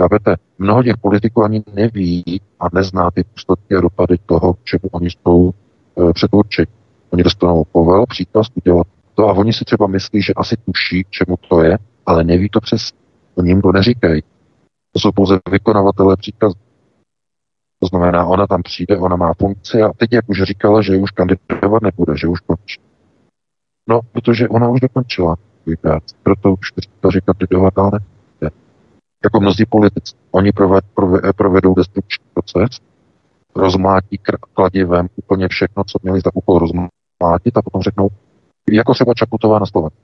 Chápete? 0.03 0.37
Mnoho 0.59 0.83
těch 0.83 0.97
politiků 0.97 1.45
ani 1.45 1.63
neví 1.75 2.41
a 2.61 2.67
nezná 2.75 3.11
ty 3.11 3.25
důsledky 3.37 3.75
a 3.77 3.81
dopady 3.81 4.19
toho, 4.27 4.55
čemu 4.65 4.83
oni 4.91 5.09
jsou 5.11 5.51
e, 5.51 6.13
předurčeni. 6.13 6.67
Oni 7.11 7.23
dostanou 7.23 7.65
povel, 7.73 8.07
příkaz 8.07 8.47
udělat 8.55 8.87
to 9.15 9.29
a 9.29 9.33
oni 9.33 9.53
si 9.53 9.65
třeba 9.65 9.87
myslí, 9.87 10.23
že 10.23 10.33
asi 10.37 10.57
tuší, 10.57 11.07
čemu 11.11 11.37
to 11.49 11.63
je, 11.63 11.79
ale 12.07 12.25
neví 12.25 12.49
to 12.49 12.61
přes. 12.61 12.91
Oni 13.35 13.51
jim 13.51 13.63
to 13.63 13.73
neříkají. 13.73 14.23
To 14.93 15.01
jsou 15.01 15.13
pouze 15.13 15.39
vykonavatelé 15.51 16.17
příkazů. 16.17 16.55
To 17.79 17.87
znamená, 17.87 18.27
ona 18.27 18.47
tam 18.47 18.63
přijde, 18.63 18.99
ona 18.99 19.17
má 19.17 19.35
funkci 19.35 19.83
a 19.83 19.93
teď, 19.97 20.13
jak 20.13 20.29
už 20.29 20.43
říkala, 20.43 20.83
že 20.83 20.97
už 20.97 21.11
kandidovat 21.11 21.83
nebude, 21.83 22.17
že 22.17 22.29
už 22.29 22.41
končí. 22.41 22.81
No, 23.89 24.01
protože 24.13 24.49
ona 24.49 24.69
už 24.69 24.81
dokončila 24.81 25.37
svůj 25.63 25.77
práci, 25.77 26.15
proto 26.23 26.53
už 26.53 26.73
říkala, 26.79 27.13
že 27.13 27.21
kandidovat 27.21 27.79
ale 27.79 27.91
nebude. 27.93 28.51
Jako 29.25 29.41
mnozí 29.41 29.67
politici, 29.67 30.15
oni 30.31 30.53
proved, 30.53 30.85
provedou 31.37 31.75
destrukční 31.75 32.25
proces, 32.35 32.81
rozmlátí 33.55 34.19
kladivem 34.55 35.09
úplně 35.17 35.49
všechno, 35.49 35.85
co 35.85 35.99
měli 36.03 36.21
za 36.21 36.31
úkol 36.35 36.59
rozmlátit 36.59 37.57
a 37.57 37.63
potom 37.63 37.83
řeknou, 37.83 38.09
jako 38.71 38.95
třeba 38.95 39.15
Čaputová 39.15 39.59
na 39.59 39.67
Slovensku. 39.67 40.01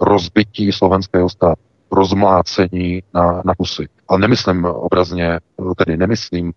Rozbití 0.00 0.72
slovenského 0.72 1.28
státu 1.28 1.69
rozmlácení 1.92 3.02
na, 3.14 3.42
na 3.44 3.54
kusy. 3.54 3.88
Ale 4.08 4.18
nemyslím 4.18 4.64
obrazně, 4.64 5.40
tedy 5.76 5.96
nemyslím 5.96 6.52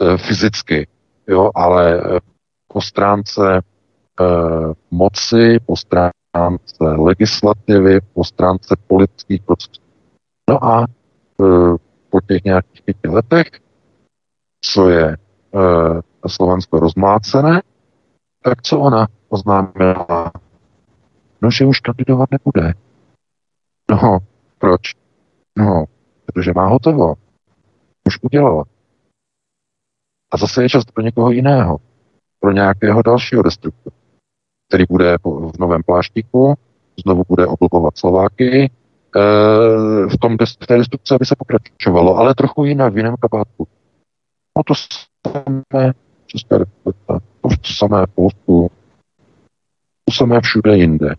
e, 0.00 0.18
fyzicky, 0.18 0.88
jo, 1.28 1.50
ale 1.54 2.00
eh, 2.00 2.20
po 2.68 2.80
stránce 2.80 3.56
e, 3.56 3.62
moci, 4.90 5.58
po 5.66 5.76
stránce 5.76 6.76
legislativy, 6.80 8.00
po 8.14 8.24
stránce 8.24 8.76
politických 8.86 9.42
procesů. 9.42 9.82
No 10.50 10.64
a 10.64 10.84
e, 10.84 10.86
po 12.10 12.20
těch 12.20 12.44
nějakých 12.44 12.82
pěti 12.82 13.08
letech, 13.08 13.46
co 14.60 14.88
je 14.88 15.06
e, 15.06 15.16
Slovensko 16.28 16.80
rozmlácené, 16.80 17.62
tak 18.42 18.62
co 18.62 18.80
ona 18.80 19.06
oznámila? 19.28 20.32
No, 21.42 21.50
že 21.50 21.64
už 21.64 21.80
kandidovat 21.80 22.28
nebude. 22.30 22.74
No, 23.90 24.18
proč? 24.58 24.80
No, 25.58 25.84
protože 26.26 26.52
má 26.54 26.66
hotovo. 26.66 27.14
Už 28.06 28.18
udělala. 28.22 28.64
A 30.32 30.36
zase 30.36 30.62
je 30.62 30.68
čas 30.68 30.84
pro 30.84 31.02
někoho 31.02 31.30
jiného. 31.30 31.78
Pro 32.40 32.52
nějakého 32.52 33.02
dalšího 33.02 33.42
destruktora, 33.42 33.96
který 34.68 34.84
bude 34.90 35.16
v 35.24 35.58
novém 35.58 35.82
pláštíku, 35.82 36.54
znovu 37.04 37.22
bude 37.28 37.46
oblbovat 37.46 37.98
Slováky, 37.98 38.64
e, 38.64 38.70
v, 40.06 40.18
tom, 40.20 40.36
v 40.60 40.66
té 40.66 40.76
destrukci, 40.78 41.14
aby 41.14 41.26
se 41.26 41.34
pokračovalo, 41.38 42.16
ale 42.16 42.34
trochu 42.34 42.64
jinak, 42.64 42.94
v 42.94 42.96
jiném 42.96 43.14
kabátku. 43.20 43.68
No 44.56 44.62
to 44.66 44.74
samé 44.74 45.92
Česká 46.26 46.58
republika, 46.58 47.20
to 47.40 47.48
samé 47.64 48.06
Polsku, 48.14 48.70
to 50.04 50.12
samé 50.12 50.40
všude 50.40 50.76
jinde. 50.76 51.14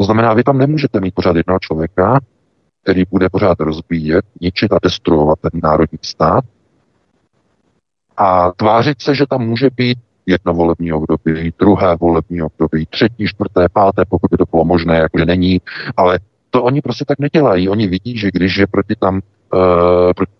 To 0.00 0.04
znamená, 0.04 0.34
vy 0.34 0.42
tam 0.42 0.58
nemůžete 0.58 1.00
mít 1.00 1.14
pořád 1.14 1.36
jednoho 1.36 1.58
člověka, 1.58 2.20
který 2.82 3.02
bude 3.10 3.28
pořád 3.28 3.60
rozbíjet, 3.60 4.24
ničit 4.40 4.72
a 4.72 4.78
destruovat 4.82 5.38
ten 5.40 5.60
národní 5.62 5.98
stát 6.02 6.44
a 8.16 8.52
tvářit 8.52 9.02
se, 9.02 9.14
že 9.14 9.26
tam 9.26 9.46
může 9.46 9.70
být 9.76 9.98
jedno 10.26 10.54
volební 10.54 10.92
období, 10.92 11.52
druhé 11.58 11.96
volební 11.96 12.42
období, 12.42 12.86
třetí, 12.86 13.26
čtvrté, 13.26 13.68
páté, 13.68 14.02
pokud 14.08 14.30
by 14.30 14.36
to 14.36 14.44
bylo 14.50 14.64
možné, 14.64 14.96
jakože 14.96 15.26
není, 15.26 15.60
ale 15.96 16.18
to 16.50 16.62
oni 16.62 16.80
prostě 16.80 17.04
tak 17.04 17.18
nedělají. 17.18 17.68
Oni 17.68 17.86
vidí, 17.86 18.18
že 18.18 18.30
když 18.32 18.56
je 18.56 18.66
proti 18.66 18.96
tam 18.96 19.14
uh, 19.14 20.12
proti 20.16 20.32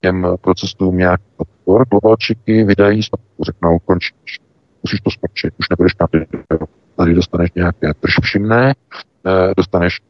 těm 0.00 0.26
procesům 0.40 0.98
nějaký 0.98 1.24
odpor, 1.36 1.84
globalčiky 1.88 2.64
vydají 2.64 3.00
řeknou, 3.42 3.78
končíš, 3.78 4.40
musíš 4.82 5.00
to 5.00 5.10
skončit, 5.10 5.54
už 5.58 5.68
nebudeš 5.68 5.92
kandidovat 5.92 6.81
tady 7.02 7.14
dostaneš 7.14 7.50
nějaké 7.54 7.92
všimné, 8.22 8.74
eh, 9.26 9.54
dostaneš 9.56 10.00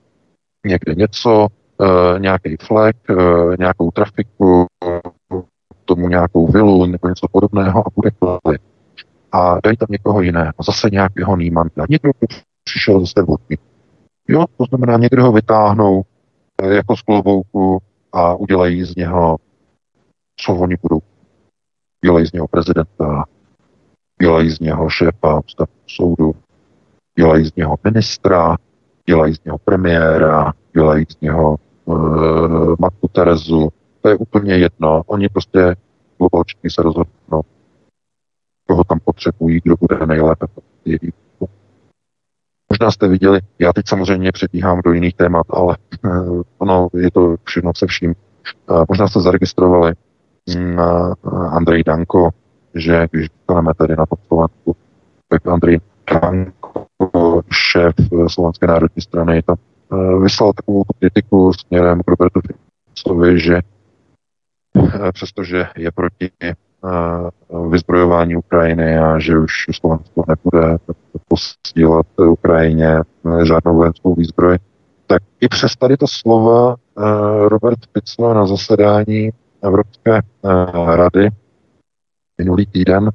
někde 0.67 0.95
něco, 0.95 1.49
eh, 1.83 2.19
nějaký 2.19 2.57
flek, 2.57 2.97
eh, 3.11 3.15
nějakou 3.59 3.91
trafiku, 3.91 4.67
tomu 5.85 6.09
nějakou 6.09 6.47
vilu 6.47 6.87
nebo 6.87 7.09
něco 7.09 7.27
podobného 7.33 7.87
a 7.87 7.91
bude 7.95 8.11
klid. 8.11 8.61
A 9.33 9.59
dají 9.65 9.77
tam 9.77 9.87
někoho 9.91 10.21
jiného, 10.21 10.53
zase 10.67 10.91
nějakého 10.91 11.37
nýmanta. 11.37 11.87
Někdo 11.89 12.11
přišel 12.65 13.01
zase 13.01 13.23
vodní. 13.23 13.57
Jo, 14.29 14.45
to 14.57 14.65
znamená, 14.65 14.97
někdo 14.97 15.25
ho 15.25 15.33
vytáhnou 15.33 16.03
jako 16.63 16.97
z 16.97 17.03
klobouku 17.03 17.83
a 18.13 18.35
udělají 18.35 18.85
z 18.85 18.97
něho, 18.97 19.37
co 20.37 20.55
oni 20.55 20.77
budou. 20.83 21.01
Dělají 22.05 22.27
z 22.27 22.33
něho 22.33 22.49
prezidenta, 22.49 23.25
dělají 24.23 24.51
z 24.51 24.61
něho 24.61 24.91
šéfa 24.91 25.41
soudu, 25.87 26.35
dělají 27.19 27.47
z 27.47 27.57
něho 27.57 27.77
ministra, 27.85 28.57
dělají 29.07 29.35
z 29.35 29.45
něho 29.45 29.59
premiéra, 29.59 30.53
dělají 30.73 31.05
z 31.09 31.21
něho 31.21 31.57
uh, 31.85 32.75
matku 32.79 33.09
Terezu. 33.09 33.69
To 34.01 34.09
je 34.09 34.17
úplně 34.17 34.55
jedno. 34.55 35.03
Oni 35.07 35.29
prostě 35.29 35.77
globalčky 36.19 36.71
se 36.71 36.83
rozhodnou, 36.83 37.43
koho 38.69 38.85
tam 38.85 38.99
potřebují, 39.05 39.61
kdo 39.65 39.75
bude 39.81 40.07
nejlépe. 40.07 40.47
Možná 42.71 42.91
jste 42.91 43.09
viděli, 43.09 43.41
já 43.59 43.73
teď 43.73 43.89
samozřejmě 43.89 44.33
přetíhám 44.33 44.81
do 44.85 44.93
jiných 44.93 45.15
témat, 45.15 45.47
ale 45.51 45.77
uh, 46.05 46.43
ono 46.59 46.89
je 46.95 47.11
to 47.11 47.37
všechno 47.45 47.73
se 47.77 47.87
vším. 47.87 48.15
Uh, 48.71 48.85
možná 48.89 49.09
jste 49.09 49.21
zaregistrovali 49.21 49.93
uh, 50.57 51.55
Andrej 51.57 51.85
Danko, 51.85 52.31
že 52.75 53.09
když 53.11 53.29
dostaneme 53.29 53.75
tady 53.75 53.97
na 53.97 54.05
Slovensku, 54.27 54.77
tak 55.29 55.47
Andrej 55.47 55.81
Danko 56.11 56.62
šéf 57.51 57.95
Slovenské 58.27 58.67
národní 58.67 59.03
strany 59.03 59.43
tam 59.43 59.57
eh, 59.93 60.19
vyslal 60.23 60.53
takovou 60.53 60.85
kritiku 60.99 61.53
směrem 61.53 62.01
k 62.01 62.09
Robertu 62.09 62.41
Ficovi, 62.89 63.41
že 63.41 63.57
eh, 63.57 65.13
přestože 65.13 65.67
je 65.77 65.91
proti 65.93 66.31
eh, 66.43 66.55
vyzbrojování 67.71 68.37
Ukrajiny 68.37 68.99
a 68.99 69.19
že 69.19 69.39
už 69.39 69.53
Slovensko 69.73 70.25
nebude 70.29 70.77
posílat 71.29 72.07
Ukrajině 72.17 73.01
žádnou 73.43 73.77
vojenskou 73.77 74.15
výzbroj, 74.15 74.59
tak 75.07 75.23
i 75.41 75.49
přes 75.49 75.77
tady 75.77 75.97
to 75.97 76.07
slova 76.09 76.77
Robert 77.49 77.79
Fico 77.93 78.35
na 78.35 78.47
zasedání 78.47 79.31
Evropské 79.63 80.21
rady 80.85 81.29
minulý 82.39 82.67
týden 82.67 83.11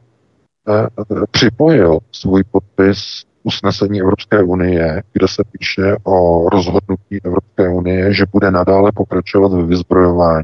připojil 1.32 2.00
svůj 2.12 2.44
podpis 2.44 3.27
usnesení 3.48 4.02
Evropské 4.02 4.44
unie, 4.44 5.04
kde 5.14 5.28
se 5.28 5.44
píše 5.52 5.96
o 6.04 6.50
rozhodnutí 6.50 7.20
Evropské 7.24 7.70
unie, 7.70 8.14
že 8.14 8.26
bude 8.32 8.52
nadále 8.52 8.92
pokračovat 8.92 9.52
ve 9.52 9.66
vyzbrojování 9.66 10.44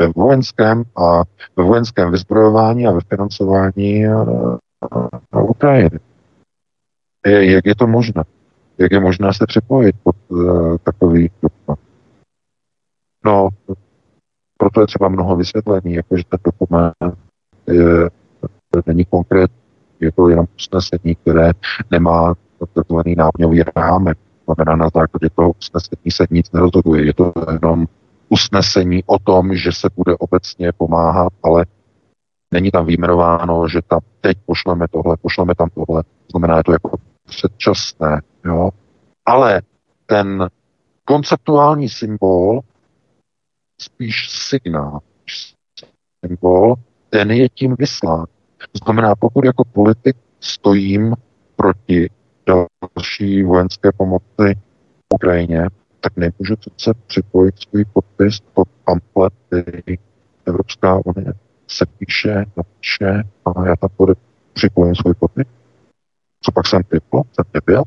ve 0.00 0.08
vojenském 0.16 0.84
a 0.96 1.22
ve 1.56 1.64
vojenském 1.64 2.10
vyzbrojování 2.10 2.86
a 2.86 2.90
ve 2.90 3.00
financování 3.00 4.02
na 4.02 4.26
eh, 5.34 5.42
Ukrajiny. 5.42 5.98
Jak 7.26 7.66
je 7.66 7.74
to 7.74 7.86
možné? 7.86 8.24
Jak 8.78 8.92
je 8.92 9.00
možné 9.00 9.34
se 9.34 9.46
připojit 9.46 9.96
pod 10.02 10.16
uh, 10.28 10.76
takový 10.78 11.30
dokument? 11.42 11.80
No, 13.24 13.48
proto 14.58 14.80
je 14.80 14.86
třeba 14.86 15.08
mnoho 15.08 15.36
vysvětlení, 15.36 15.94
jakože 15.94 16.22
ten 16.28 16.38
dokument 16.44 16.94
je, 17.66 18.10
není 18.86 19.04
konkrétní 19.04 19.57
je 20.00 20.12
to 20.12 20.28
jenom 20.28 20.46
usnesení, 20.56 21.14
které 21.14 21.52
nemá 21.90 22.34
takzvaný 22.74 23.14
nápňový 23.14 23.62
rámek. 23.76 24.18
Znamená, 24.44 24.76
na 24.76 24.88
základě 24.94 25.30
toho 25.34 25.50
usnesení 25.50 26.10
se 26.10 26.26
nic 26.30 26.52
nerozhoduje. 26.52 27.06
Je 27.06 27.14
to 27.14 27.32
jenom 27.52 27.86
usnesení 28.28 29.02
o 29.06 29.18
tom, 29.18 29.54
že 29.54 29.72
se 29.72 29.88
bude 29.96 30.16
obecně 30.16 30.72
pomáhat, 30.72 31.32
ale 31.42 31.66
není 32.50 32.70
tam 32.70 32.86
výjmenováno, 32.86 33.68
že 33.68 33.80
tam 33.88 34.00
teď 34.20 34.38
pošleme 34.46 34.86
tohle, 34.88 35.16
pošleme 35.16 35.54
tam 35.54 35.68
tohle. 35.70 36.04
Znamená, 36.30 36.56
je 36.56 36.64
to 36.64 36.72
jako 36.72 36.96
předčasné. 37.26 38.22
Jo? 38.44 38.70
Ale 39.26 39.62
ten 40.06 40.48
konceptuální 41.04 41.88
symbol, 41.88 42.60
spíš 43.80 44.30
signál, 44.30 45.00
symbol, 46.26 46.74
ten 47.10 47.30
je 47.30 47.48
tím 47.48 47.74
vyslán. 47.78 48.26
To 48.58 48.84
znamená, 48.84 49.14
pokud 49.14 49.44
jako 49.44 49.64
politik 49.64 50.16
stojím 50.40 51.14
proti 51.56 52.10
další 52.46 53.42
vojenské 53.42 53.92
pomoci 53.96 54.58
Ukrajině, 55.14 55.66
tak 56.00 56.16
nemůžu 56.16 56.56
přece 56.56 56.94
připojit 57.06 57.54
svůj 57.58 57.84
podpis 57.84 58.40
pod 58.40 58.68
pamflet, 58.84 59.32
Evropská 60.46 61.00
unie 61.06 61.32
se 61.68 61.86
píše, 61.86 62.44
napíše 62.56 63.22
a 63.44 63.66
já 63.66 63.76
tam 63.76 63.90
připojím 64.52 64.94
svůj 64.94 65.14
podpis. 65.14 65.46
Co 66.42 66.52
pak 66.52 66.66
jsem 66.66 66.82
typl? 66.82 67.22
Jsem 67.32 67.44
typil? 67.52 67.82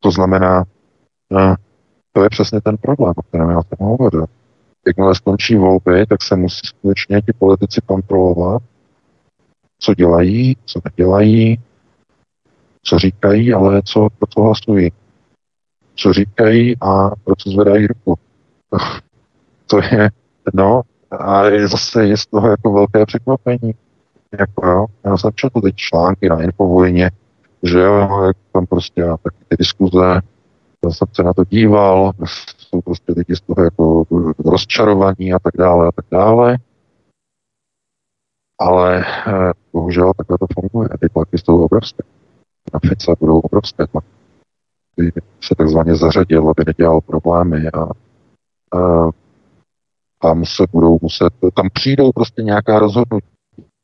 To 0.00 0.10
znamená, 0.10 0.64
no, 1.30 1.54
to 2.12 2.22
je 2.22 2.30
přesně 2.30 2.60
ten 2.60 2.76
problém, 2.76 3.14
o 3.16 3.22
kterém 3.22 3.50
já 3.50 3.62
jsem 3.62 3.86
hovořil. 3.86 4.26
Jakmile 4.86 5.14
skončí 5.14 5.56
volby, 5.56 6.06
tak 6.06 6.22
se 6.22 6.36
musí 6.36 6.60
skutečně 6.64 7.22
ti 7.22 7.32
politici 7.32 7.80
kontrolovat, 7.86 8.62
co 9.80 9.94
dělají, 9.94 10.56
co 10.64 10.80
nedělají, 10.84 11.58
co 12.82 12.98
říkají, 12.98 13.52
ale 13.52 13.82
co, 13.84 14.08
pro 14.18 14.26
co 14.26 14.42
hlasují. 14.42 14.92
Co 15.94 16.12
říkají 16.12 16.76
a 16.80 17.10
pro 17.24 17.36
co 17.36 17.50
zvedají 17.50 17.86
ruku. 17.86 18.14
to 19.66 19.78
je, 19.78 20.10
no, 20.54 20.82
a 21.10 21.42
zase 21.66 22.06
je 22.06 22.16
z 22.16 22.26
toho 22.26 22.48
jako 22.48 22.72
velké 22.72 23.06
překvapení. 23.06 23.74
Jako 24.38 24.66
jo, 24.66 24.86
já 25.04 25.16
jsem 25.16 25.30
četl 25.34 25.60
teď 25.60 25.74
články 25.76 26.28
na 26.28 26.42
Infovojně, 26.42 27.10
že 27.62 27.78
jo, 27.78 28.22
jak 28.26 28.36
tam 28.52 28.66
prostě 28.66 29.04
tak 29.22 29.32
ty 29.48 29.56
diskuze, 29.58 30.20
já 30.84 30.90
jsem 30.90 31.08
se 31.12 31.22
na 31.22 31.34
to 31.34 31.44
díval, 31.44 32.12
jsou 32.58 32.80
prostě 32.80 33.12
lidi 33.16 33.36
z 33.36 33.40
toho 33.40 33.64
jako 33.64 34.04
rozčarovaní 34.44 35.32
a 35.32 35.38
tak 35.38 35.56
dále 35.58 35.88
a 35.88 35.92
tak 35.92 36.04
dále. 36.10 36.56
Ale 38.60 39.04
eh, 39.04 39.52
bohužel 39.72 40.12
takhle 40.16 40.38
to 40.38 40.46
funguje. 40.60 40.88
Ty 41.00 41.08
tlaky 41.08 41.38
jsou 41.38 41.64
obrovské. 41.64 42.02
Na 42.74 42.80
Fica 42.88 43.14
budou 43.20 43.40
obrovské 43.40 43.86
tlaky. 43.86 44.06
By 44.96 45.12
se 45.40 45.54
takzvaně 45.54 45.94
zařadil, 45.94 46.48
aby 46.50 46.64
nedělal 46.66 47.00
problémy 47.00 47.68
a, 47.70 47.82
a 48.78 49.10
tam 50.22 50.44
se 50.44 50.64
budou 50.72 50.98
muset, 51.02 51.32
tam 51.54 51.68
přijdou 51.72 52.12
prostě 52.12 52.42
nějaká 52.42 52.78
rozhodnutí. 52.78 53.26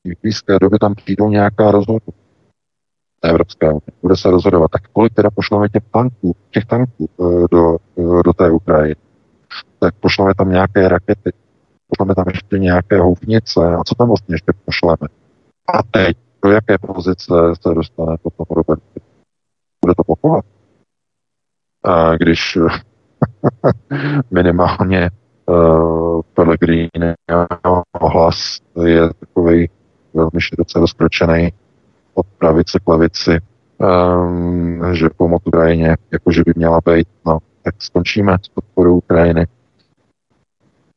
V 0.04 0.20
blízké 0.22 0.58
době 0.58 0.78
tam 0.78 0.94
přijdou 0.94 1.28
nějaká 1.28 1.70
rozhodnutí. 1.70 2.20
Evropské 3.22 3.68
unie. 3.68 3.80
Bude 4.02 4.16
se 4.16 4.30
rozhodovat, 4.30 4.70
tak 4.70 4.88
kolik 4.92 5.14
teda 5.14 5.30
pošleme 5.30 5.68
těch 5.68 5.82
tanků, 5.90 6.36
těch 6.50 6.64
tanků 6.64 7.08
eh, 7.20 7.46
do, 7.50 7.76
eh, 7.98 8.22
do 8.24 8.32
té 8.32 8.50
Ukrajiny. 8.50 8.96
Tak 9.78 9.94
pošleme 9.94 10.34
tam 10.34 10.50
nějaké 10.50 10.88
rakety, 10.88 11.32
pošleme 11.88 12.14
tam 12.14 12.24
ještě 12.28 12.58
nějaké 12.58 13.00
houfnice 13.00 13.76
a 13.76 13.84
co 13.84 13.94
tam 13.94 14.08
vlastně 14.08 14.34
ještě 14.34 14.52
pošleme. 14.64 15.08
A 15.74 15.82
teď, 15.90 16.16
do 16.44 16.50
jaké 16.50 16.78
pozice 16.78 17.34
se 17.62 17.74
dostane 17.74 18.16
potom 18.22 18.46
Robert? 18.50 18.82
Bude 19.84 19.94
to 19.94 20.04
pokovat? 20.04 20.44
A 21.84 22.16
když 22.16 22.58
minimálně 24.30 25.10
uh, 25.46 26.20
Pellegrini 26.34 26.88
hlas 28.02 28.58
je 28.84 29.14
takový 29.20 29.70
velmi 30.14 30.40
široce 30.40 30.78
rozkročený 30.78 31.52
od 32.14 32.26
pravice 32.38 32.78
k 32.84 32.88
levici, 32.88 33.38
um, 33.78 34.94
že 34.94 35.08
pomoc 35.16 35.42
Ukrajině, 35.44 35.96
jakože 36.12 36.42
by 36.46 36.52
měla 36.56 36.80
být, 36.86 37.08
no, 37.26 37.38
tak 37.62 37.74
skončíme 37.78 38.36
s 38.42 38.48
podporou 38.48 38.96
Ukrajiny. 38.96 39.46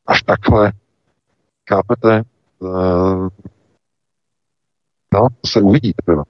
Až 0.06 0.22
takhle, 0.22 0.72
chápete, 1.72 2.22
uh, 2.58 3.28
no, 5.14 5.28
to 5.40 5.48
se 5.48 5.60
uvidí 5.60 5.92
teprve. 5.92 6.22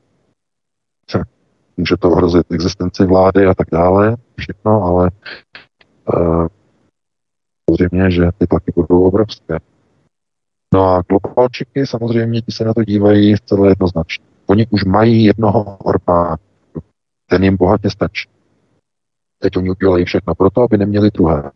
Může 1.76 1.96
to 1.96 2.10
ohrozit 2.10 2.52
existenci 2.52 3.06
vlády 3.06 3.46
a 3.46 3.54
tak 3.54 3.68
dále, 3.72 4.16
všechno, 4.36 4.82
ale 4.82 5.10
uh, 6.16 6.46
samozřejmě, 7.70 8.10
že 8.10 8.22
ty 8.38 8.46
tlaky 8.46 8.72
budou 8.76 9.04
obrovské. 9.04 9.58
No 10.74 10.84
a 10.84 11.02
globalčiky 11.08 11.86
samozřejmě 11.86 12.42
ti 12.42 12.52
se 12.52 12.64
na 12.64 12.74
to 12.74 12.84
dívají 12.84 13.36
zcela 13.36 13.68
jednoznačně. 13.68 14.24
Oni 14.46 14.66
už 14.70 14.84
mají 14.84 15.24
jednoho 15.24 15.76
Orbána. 15.76 16.36
Ten 17.26 17.44
jim 17.44 17.56
bohatě 17.56 17.90
stačí. 17.90 18.28
Teď 19.38 19.56
oni 19.56 19.70
udělají 19.70 20.04
všechno 20.04 20.34
pro 20.34 20.50
to, 20.50 20.62
aby 20.62 20.78
neměli 20.78 21.10
druhé. 21.10 21.50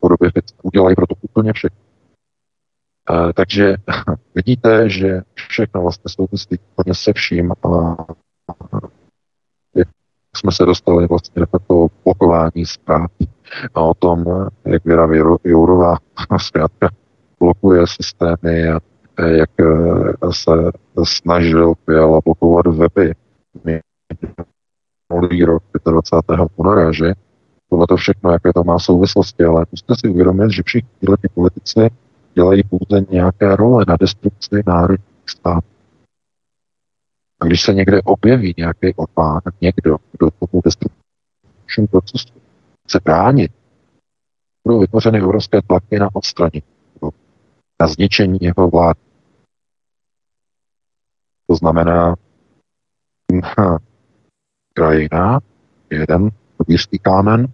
Podobě 0.00 0.30
udělají 0.62 0.96
pro 0.96 1.06
to 1.06 1.14
úplně 1.20 1.52
všechno. 1.52 1.85
E, 3.10 3.32
takže 3.32 3.76
vidíte, 4.34 4.88
že 4.88 5.20
všechno 5.34 5.82
vlastně 5.82 6.04
souvisí 6.08 6.58
úplně 6.72 6.94
se 6.94 7.12
vším 7.12 7.52
a 7.52 7.96
jsme 10.36 10.52
se 10.52 10.64
dostali 10.64 11.06
vlastně 11.06 11.42
do 11.52 11.58
toho 11.66 11.88
blokování 12.04 12.66
zpráv 12.66 13.10
a 13.74 13.80
o 13.80 13.94
tom, 13.94 14.24
jak 14.64 14.84
Věra 14.84 15.08
Jourová 15.44 15.96
zkrátka 16.38 16.88
blokuje 17.40 17.86
systémy 17.86 18.68
a 18.68 18.80
jak 19.24 19.50
eh, 19.60 20.32
se 20.32 20.50
snažil 21.04 21.74
Fiala 21.84 22.20
blokovat 22.24 22.66
weby 22.66 23.14
minulý 25.12 25.44
rok 25.44 25.62
25. 25.90 26.40
února, 26.56 26.92
že 26.92 27.12
tohle 27.70 27.86
to 27.86 27.96
všechno, 27.96 28.30
jaké 28.30 28.52
to 28.52 28.64
má 28.64 28.78
souvislosti, 28.78 29.44
ale 29.44 29.66
musíte 29.70 29.94
si 29.96 30.08
uvědomit, 30.08 30.50
že 30.50 30.62
všichni 30.62 30.90
tyhle 31.00 31.16
politici 31.34 31.90
dělají 32.36 32.62
pouze 32.62 33.06
nějaké 33.10 33.56
role 33.56 33.84
na 33.88 33.96
destrukci 33.96 34.62
národních 34.66 35.30
států. 35.30 35.66
A 37.40 37.44
když 37.44 37.62
se 37.62 37.74
někde 37.74 38.02
objeví 38.02 38.54
nějaký 38.56 38.94
Orbán, 38.94 39.40
někdo, 39.60 39.96
kdo 40.12 40.30
tomu 40.30 40.62
destrukčnímu 40.64 41.86
procesu 41.90 42.28
chce 42.84 43.00
bránit, 43.04 43.52
budou 44.64 44.80
vytvořeny 44.80 45.22
obrovské 45.22 45.62
tlaky 45.62 45.98
na 45.98 46.08
odstranění, 46.12 46.62
na 47.80 47.86
zničení 47.86 48.38
jeho 48.40 48.70
vlády. 48.70 49.00
To 51.46 51.54
znamená, 51.56 52.14
krajina 54.74 55.40
je 55.90 55.98
jeden 55.98 56.30
průběžský 56.56 56.98
kámen, 56.98 57.46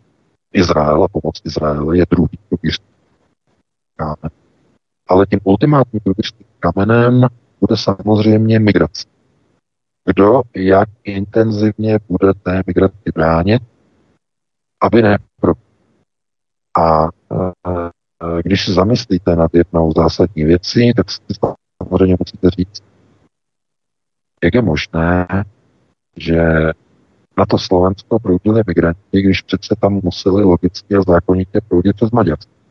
Izrael 0.52 1.04
a 1.04 1.08
pomoc 1.08 1.40
Izraele 1.44 1.98
je 1.98 2.06
druhý 2.10 2.38
průběžský 2.48 2.86
kámen. 3.96 4.41
Ale 5.12 5.26
tím 5.26 5.40
ultimátním 5.44 6.00
průběžským 6.00 6.46
kamenem 6.60 7.26
bude 7.60 7.76
samozřejmě 7.76 8.58
migrace. 8.58 9.06
Kdo 10.04 10.42
jak 10.56 10.88
intenzivně 11.04 11.98
bude 12.08 12.34
té 12.34 12.62
migraci 12.66 13.12
bránit, 13.14 13.62
aby 14.82 15.02
ne 15.02 15.18
pro. 15.40 15.52
A 16.78 17.04
e, 17.04 18.42
když 18.42 18.66
se 18.66 18.72
zamyslíte 18.72 19.36
nad 19.36 19.54
jednou 19.54 19.92
zásadní 19.96 20.44
věcí, 20.44 20.92
tak 20.96 21.10
si 21.10 21.20
samozřejmě 21.82 22.16
musíte 22.18 22.50
říct, 22.50 22.82
jak 24.44 24.54
je 24.54 24.62
možné, 24.62 25.26
že 26.16 26.42
na 27.38 27.46
to 27.46 27.58
Slovensko 27.58 28.18
proudili 28.18 28.62
migranti, 28.66 29.22
když 29.22 29.42
přece 29.42 29.76
tam 29.80 30.00
museli 30.02 30.42
logicky 30.44 30.96
a 30.96 31.02
zákonitě 31.02 31.60
proudit 31.68 31.96
přes 31.96 32.10
Maďarsko. 32.10 32.61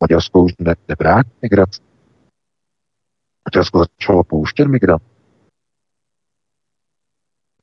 Maďarsko 0.00 0.42
už 0.44 0.52
ne, 0.58 0.74
nebrání 0.88 1.30
migraci. 1.42 1.80
Maďarsko 3.48 3.78
začalo 3.78 4.24
pouštět 4.24 4.64
migrant. 4.64 5.02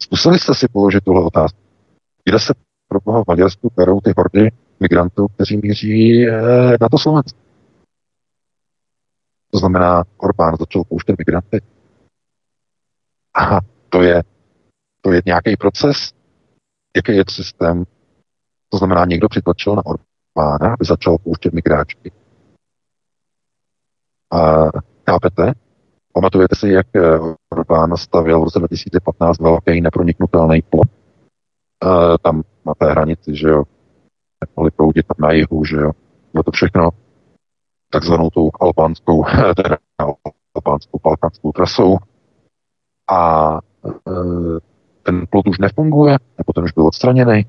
Zkusili 0.01 0.39
jste 0.39 0.55
si 0.55 0.67
položit 0.67 1.03
tuhle 1.03 1.23
otázku. 1.23 1.59
Kde 2.25 2.39
se 2.39 2.53
pro 2.88 2.99
boha 2.99 3.23
v 3.23 3.27
Maďarsku 3.27 3.71
berou 3.75 4.01
ty 4.01 4.13
hordy 4.17 4.51
migrantů, 4.79 5.27
kteří 5.27 5.57
míří 5.57 6.27
eh, 6.27 6.77
na 6.81 6.89
to 6.91 6.97
Slovensko? 6.97 7.39
To 9.51 9.59
znamená, 9.59 10.03
Orbán 10.17 10.55
začal 10.59 10.84
pouštět 10.84 11.15
migranty. 11.17 11.61
Aha, 13.34 13.61
to 13.89 14.01
je, 14.01 14.23
to 15.01 15.11
je 15.11 15.21
nějaký 15.25 15.57
proces, 15.57 16.13
jaký 16.95 17.11
je 17.11 17.23
systém. 17.29 17.84
To 18.69 18.77
znamená, 18.77 19.05
někdo 19.05 19.29
přitlačil 19.29 19.75
na 19.75 19.84
Orbána, 19.86 20.73
aby 20.73 20.86
začal 20.86 21.17
pouštět 21.17 21.53
migráčky. 21.53 22.11
A 24.34 24.69
chápete? 25.09 25.53
Pamatujete 26.13 26.55
si, 26.55 26.69
jak 26.69 26.88
eh, 26.95 27.19
Orbán 27.49 27.97
stavěl 27.97 28.39
v 28.39 28.43
roce 28.43 28.59
2015 28.59 29.39
velký 29.39 29.81
neproniknutelný 29.81 30.61
plot. 30.61 30.88
E, 31.84 32.17
tam 32.21 32.43
na 32.65 32.73
té 32.73 32.91
hranici, 32.91 33.36
že 33.36 33.47
jo, 33.47 33.63
mohli 34.55 34.71
proudit 34.71 35.07
tam 35.07 35.27
na 35.27 35.31
jihu, 35.31 35.65
že 35.65 35.77
jo. 35.77 35.91
Bylo 36.34 36.43
to 36.43 36.51
všechno 36.51 36.89
takzvanou 37.89 38.29
tou 38.29 38.49
albánskou, 38.59 39.23
teda 39.55 39.77
albánskou 40.55 40.99
balkánskou 41.03 41.51
trasou. 41.51 41.97
A 43.11 43.51
e, 43.86 43.91
ten 45.03 45.25
plot 45.29 45.47
už 45.47 45.59
nefunguje, 45.59 46.17
nebo 46.38 46.53
ten 46.55 46.63
už 46.63 46.71
byl 46.71 46.88
odstraněný. 46.88 47.45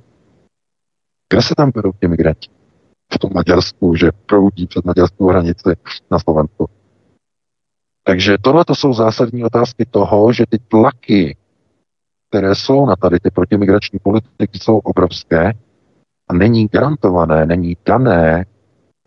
Kde 1.29 1.43
se 1.43 1.55
tam 1.55 1.71
berou 1.75 1.93
ti 1.93 2.09
migranti? 2.09 2.64
V 3.15 3.19
tom 3.19 3.31
Maďarsku, 3.35 3.95
že 3.95 4.11
proudí 4.27 4.67
před 4.67 4.85
maďarskou 4.85 5.29
hranici 5.29 5.73
na 6.11 6.19
Slovensku. 6.19 6.69
Takže 8.05 8.37
tohle 8.41 8.65
to 8.65 8.75
jsou 8.75 8.93
zásadní 8.93 9.45
otázky 9.45 9.87
toho, 9.91 10.33
že 10.33 10.45
ty 10.49 10.59
tlaky, 10.59 11.37
které 12.31 12.55
jsou 12.55 12.87
na 12.87 12.97
tady 12.97 13.21
ty 13.21 13.31
protimigrační 13.31 13.99
politiky, 13.99 14.59
jsou 14.59 14.79
obrovské 14.79 15.53
a 16.29 16.35
není 16.35 16.67
garantované, 16.67 17.47
není 17.47 17.77
dané, 17.87 18.45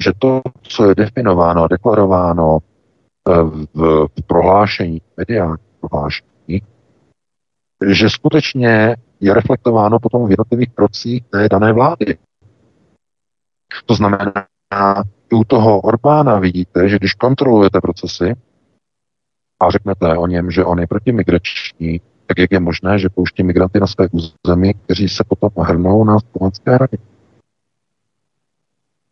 že 0.04 0.12
to, 0.20 0.42
co 0.62 0.90
je 0.90 0.96
definováno 0.96 1.64
a 1.64 1.68
deklarováno 1.68 2.58
eh, 2.60 3.34
v, 3.74 4.08
v 4.18 4.22
prohlášení, 4.28 5.02
mediální 5.18 5.58
prohlášení, 5.80 6.62
že 7.86 8.10
skutečně 8.10 8.96
je 9.20 9.34
reflektováno 9.34 10.00
potom 10.00 10.28
v 10.28 10.32
jednotlivých 10.32 10.70
krocích 10.70 11.24
té 11.24 11.50
dané 11.50 11.74
vlády. 11.74 12.18
To 13.86 13.96
znamená, 13.96 14.34
u 15.34 15.44
toho 15.44 15.82
Orbána 15.82 16.40
vidíte, 16.40 16.90
že 16.90 16.96
když 16.96 17.14
kontrolujete 17.14 17.82
procesy 17.82 18.36
a 19.60 19.72
řeknete 19.72 20.18
o 20.18 20.28
něm, 20.28 20.52
že 20.52 20.66
on 20.66 20.80
je 20.80 20.88
protimigrační, 20.88 22.02
tak 22.26 22.38
jak 22.40 22.52
je 22.52 22.60
možné, 22.60 23.00
že 23.00 23.10
pouští 23.10 23.44
migranty 23.44 23.80
na 23.80 23.88
své 23.88 24.08
území, 24.12 24.74
kteří 24.74 25.10
se 25.10 25.24
potom 25.24 25.64
hrnou 25.64 26.04
na 26.04 26.18
slovenské 26.20 26.78
rady? 26.78 26.98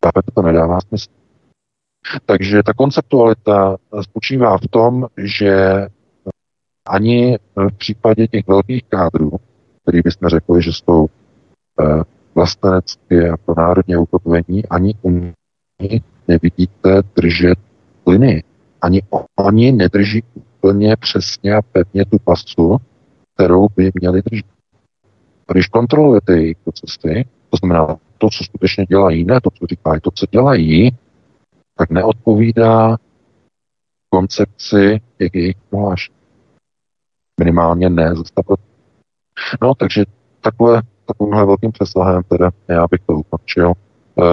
Chápete, 0.05 0.31
to 0.33 0.41
nedává 0.41 0.81
smysl. 0.81 1.09
Takže 2.25 2.63
ta 2.63 2.73
konceptualita 2.73 3.77
spočívá 4.01 4.57
v 4.57 4.67
tom, 4.67 5.07
že 5.17 5.87
ani 6.87 7.37
v 7.55 7.77
případě 7.77 8.27
těch 8.27 8.47
velkých 8.47 8.83
kádrů, 8.83 9.31
který 9.81 10.01
bychom 10.01 10.29
řekli, 10.29 10.61
že 10.61 10.73
jsou 10.73 11.07
vlastenecké 12.35 13.29
a 13.29 13.37
pro 13.37 13.55
národně 13.57 13.97
ukotvení, 13.97 14.65
ani 14.69 14.93
nich 15.81 16.03
nevidíte 16.27 17.01
držet 17.15 17.59
linii. 18.07 18.43
Ani 18.81 19.01
oni 19.35 19.71
nedrží 19.71 20.23
úplně 20.33 20.95
přesně 20.95 21.55
a 21.55 21.61
pevně 21.61 22.05
tu 22.05 22.17
pasu, 22.23 22.77
kterou 23.33 23.67
by 23.75 23.91
měli 23.93 24.21
držet. 24.21 24.45
Když 25.51 25.67
kontrolujete 25.67 26.33
jejich 26.33 26.57
procesy, 26.57 27.25
to 27.49 27.57
znamená 27.57 27.97
to, 28.17 28.29
co 28.29 28.43
skutečně 28.43 28.85
dělají, 28.85 29.23
ne 29.23 29.41
to, 29.41 29.49
co 29.49 29.65
říkají, 29.67 30.01
to, 30.01 30.11
co 30.11 30.25
dělají, 30.31 30.91
tak 31.77 31.89
neodpovídá 31.89 32.97
koncepci 34.09 35.01
jejich 35.19 35.55
prohlášení. 35.69 36.15
Minimálně 37.39 37.89
ne 37.89 38.15
ze 38.15 38.23
No, 39.61 39.75
takže 39.75 40.05
takhle, 40.41 40.81
takovýmhle 41.05 41.45
velkým 41.45 41.71
přesahem 41.71 42.23
teda 42.29 42.51
já 42.67 42.85
bych 42.91 43.01
to 43.05 43.13
ukončil. 43.13 43.71
E, 43.71 44.23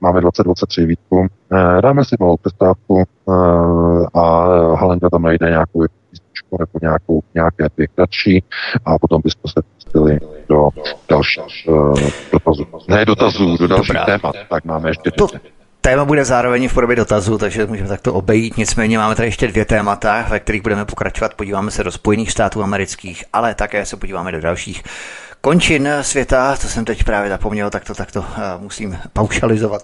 máme 0.00 0.20
2023 0.20 0.86
výtku. 0.86 1.26
E, 1.52 1.82
dáme 1.82 2.04
si 2.04 2.16
malou 2.20 2.36
přestávku 2.36 3.02
e, 3.02 3.32
a 4.14 4.46
Halenda 4.74 5.10
tam 5.10 5.22
najde 5.22 5.50
nějakou 5.50 5.84
písničku 6.10 6.56
nebo 6.58 6.72
nějakou, 6.82 7.22
nějaké 7.34 7.68
dvě 7.76 7.86
kratší 7.86 8.44
a 8.84 8.98
potom 8.98 9.22
bychom 9.24 9.50
se 9.50 9.62
pustili 9.74 10.18
do 10.48 10.68
dalších 11.08 11.68
dotazů. 12.32 12.66
Ne 12.88 13.04
dotazů, 13.04 13.56
do 13.56 13.66
dalších 13.66 13.88
Dobrá. 13.88 14.04
témat. 14.04 14.34
Tak 14.50 14.64
máme 14.64 14.90
ještě 14.90 15.10
to, 15.10 15.26
Téma 15.84 16.04
bude 16.04 16.24
zároveň 16.24 16.68
v 16.68 16.74
podobě 16.74 16.96
dotazu, 16.96 17.38
takže 17.38 17.66
můžeme 17.66 17.88
takto 17.88 18.14
obejít. 18.14 18.56
Nicméně 18.56 18.98
máme 18.98 19.14
tady 19.14 19.28
ještě 19.28 19.48
dvě 19.48 19.64
témata, 19.64 20.26
ve 20.30 20.40
kterých 20.40 20.62
budeme 20.62 20.84
pokračovat. 20.84 21.34
Podíváme 21.34 21.70
se 21.70 21.84
do 21.84 21.92
Spojených 21.92 22.32
států 22.32 22.62
amerických, 22.62 23.24
ale 23.32 23.54
také 23.54 23.86
se 23.86 23.96
podíváme 23.96 24.32
do 24.32 24.40
dalších 24.40 24.82
končin 25.44 25.88
světa, 26.02 26.56
to 26.56 26.68
jsem 26.68 26.84
teď 26.84 27.04
právě 27.04 27.30
zapomněl, 27.30 27.70
tak 27.70 27.84
to, 27.84 27.94
tak 27.94 28.12
to 28.12 28.20
uh, 28.20 28.26
musím 28.58 28.98
paušalizovat. 29.12 29.82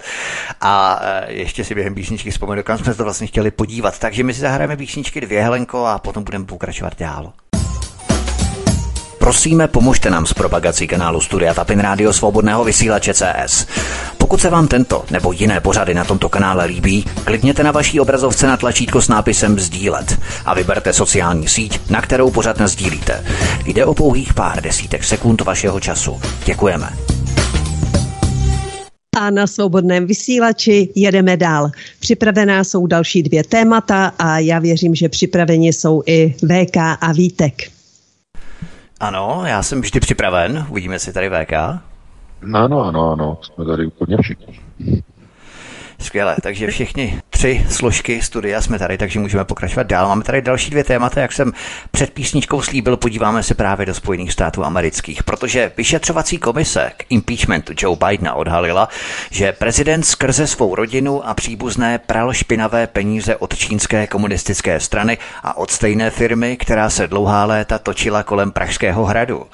A 0.60 1.00
uh, 1.00 1.30
ještě 1.30 1.64
si 1.64 1.74
během 1.74 1.94
písničky 1.94 2.30
vzpomenu, 2.30 2.62
kam 2.62 2.78
jsme 2.78 2.94
to 2.94 3.04
vlastně 3.04 3.26
chtěli 3.26 3.50
podívat. 3.50 3.98
Takže 3.98 4.24
my 4.24 4.34
si 4.34 4.40
zahrajeme 4.40 4.76
písničky 4.76 5.20
dvě, 5.20 5.42
Helenko, 5.42 5.86
a 5.86 5.98
potom 5.98 6.24
budeme 6.24 6.44
pokračovat 6.44 6.92
dál. 6.98 7.32
Prosíme, 9.20 9.68
pomožte 9.68 10.10
nám 10.10 10.26
s 10.26 10.32
propagací 10.32 10.86
kanálu 10.86 11.20
Studia 11.20 11.54
Tapin 11.54 11.80
Rádio 11.80 12.12
Svobodného 12.12 12.64
vysílače 12.64 13.14
CS. 13.14 13.66
Pokud 14.18 14.40
se 14.40 14.50
vám 14.50 14.68
tento 14.68 15.04
nebo 15.10 15.32
jiné 15.32 15.60
pořady 15.60 15.94
na 15.94 16.04
tomto 16.04 16.28
kanále 16.28 16.64
líbí, 16.64 17.04
klikněte 17.24 17.62
na 17.62 17.70
vaší 17.70 18.00
obrazovce 18.00 18.46
na 18.46 18.56
tlačítko 18.56 19.02
s 19.02 19.08
nápisem 19.08 19.58
Sdílet 19.58 20.18
a 20.44 20.54
vyberte 20.54 20.92
sociální 20.92 21.48
síť, 21.48 21.90
na 21.90 22.02
kterou 22.02 22.30
pořad 22.30 22.60
sdílíte. 22.60 23.24
Jde 23.66 23.84
o 23.84 23.94
pouhých 23.94 24.34
pár 24.34 24.62
desítek 24.62 25.04
sekund 25.04 25.40
vašeho 25.40 25.80
času. 25.80 26.20
Děkujeme. 26.44 26.90
A 29.16 29.30
na 29.30 29.46
svobodném 29.46 30.06
vysílači 30.06 30.88
jedeme 30.94 31.36
dál. 31.36 31.70
Připravená 32.00 32.64
jsou 32.64 32.86
další 32.86 33.22
dvě 33.22 33.44
témata 33.44 34.12
a 34.18 34.38
já 34.38 34.58
věřím, 34.58 34.94
že 34.94 35.08
připraveni 35.08 35.68
jsou 35.68 36.02
i 36.06 36.34
VK 36.38 36.76
a 36.76 37.12
Vítek. 37.12 37.79
Ano, 39.00 39.42
já 39.46 39.62
jsem 39.62 39.80
vždy 39.80 40.00
připraven. 40.00 40.66
Uvidíme 40.70 40.98
si 40.98 41.12
tady 41.12 41.30
VK. 41.30 41.52
Ano, 42.54 42.84
ano, 42.84 43.12
ano, 43.12 43.38
jsme 43.42 43.64
tady 43.64 43.86
úplně 43.86 44.16
všichni. 44.22 44.60
Skvěle, 46.00 46.36
takže 46.42 46.66
všichni 46.66 47.20
tři 47.30 47.66
složky 47.70 48.22
studia 48.22 48.60
jsme 48.60 48.78
tady, 48.78 48.98
takže 48.98 49.20
můžeme 49.20 49.44
pokračovat 49.44 49.86
dál. 49.86 50.08
Máme 50.08 50.24
tady 50.24 50.42
další 50.42 50.70
dvě 50.70 50.84
témata, 50.84 51.20
jak 51.20 51.32
jsem 51.32 51.52
před 51.90 52.10
písničkou 52.10 52.62
slíbil, 52.62 52.96
podíváme 52.96 53.42
se 53.42 53.54
právě 53.54 53.86
do 53.86 53.94
Spojených 53.94 54.32
států 54.32 54.64
amerických, 54.64 55.22
protože 55.22 55.72
vyšetřovací 55.76 56.38
komise 56.38 56.92
k 56.96 57.04
impeachmentu 57.08 57.72
Joe 57.78 57.96
Bidena 58.06 58.34
odhalila, 58.34 58.88
že 59.30 59.52
prezident 59.52 60.02
skrze 60.02 60.46
svou 60.46 60.74
rodinu 60.74 61.28
a 61.28 61.34
příbuzné 61.34 61.98
pral 61.98 62.32
špinavé 62.32 62.86
peníze 62.86 63.36
od 63.36 63.56
čínské 63.56 64.06
komunistické 64.06 64.80
strany 64.80 65.18
a 65.42 65.56
od 65.56 65.70
stejné 65.70 66.10
firmy, 66.10 66.56
která 66.56 66.90
se 66.90 67.06
dlouhá 67.06 67.44
léta 67.44 67.78
točila 67.78 68.22
kolem 68.22 68.50
Pražského 68.50 69.04
hradu. 69.04 69.46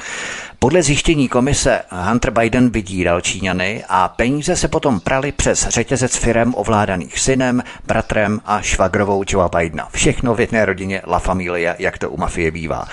Podle 0.58 0.82
zjištění 0.82 1.28
komise 1.28 1.82
Hunter 1.90 2.30
Biden 2.30 2.70
vydíral 2.70 3.20
Číňany 3.20 3.84
a 3.88 4.08
peníze 4.08 4.56
se 4.56 4.68
potom 4.68 5.00
prali 5.00 5.32
přes 5.32 5.68
řetězec 5.68 6.16
firem 6.16 6.54
ovládaných 6.54 7.18
synem, 7.18 7.62
bratrem 7.86 8.40
a 8.44 8.62
švagrovou 8.62 9.24
Joea 9.28 9.48
Bidena. 9.48 9.88
Všechno 9.92 10.34
v 10.34 10.40
jedné 10.40 10.64
rodině 10.64 11.02
La 11.06 11.18
Familia, 11.18 11.74
jak 11.78 11.98
to 11.98 12.10
u 12.10 12.16
mafie 12.16 12.50
bývá. 12.50 12.84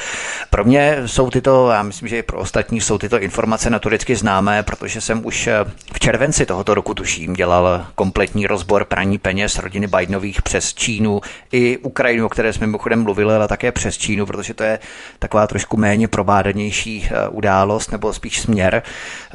Pro 0.49 0.63
mě 0.63 0.97
jsou 1.05 1.29
tyto, 1.29 1.69
já 1.69 1.83
myslím, 1.83 2.07
že 2.09 2.17
i 2.17 2.23
pro 2.23 2.37
ostatní 2.37 2.81
jsou 2.81 2.97
tyto 2.97 3.19
informace 3.19 3.69
notoricky 3.69 4.15
známé, 4.15 4.63
protože 4.63 5.01
jsem 5.01 5.25
už 5.25 5.47
eh, 5.47 5.53
v 5.93 5.99
červenci 5.99 6.45
tohoto 6.45 6.73
roku 6.73 6.93
tuším 6.93 7.33
dělal 7.33 7.85
kompletní 7.95 8.47
rozbor 8.47 8.85
praní 8.85 9.17
peněz 9.17 9.59
rodiny 9.59 9.87
Bidenových 9.87 10.41
přes 10.41 10.73
Čínu 10.73 11.21
i 11.51 11.77
Ukrajinu, 11.77 12.25
o 12.25 12.29
které 12.29 12.53
jsme 12.53 12.67
mimochodem 12.67 13.03
mluvili, 13.03 13.35
ale 13.35 13.47
také 13.47 13.71
přes 13.71 13.97
Čínu, 13.97 14.25
protože 14.25 14.53
to 14.53 14.63
je 14.63 14.79
taková 15.19 15.47
trošku 15.47 15.77
méně 15.77 16.07
probádanější 16.07 17.07
eh, 17.11 17.27
událost 17.27 17.52
událost 17.53 17.91
nebo 17.91 18.13
spíš 18.13 18.41
směr. 18.41 18.83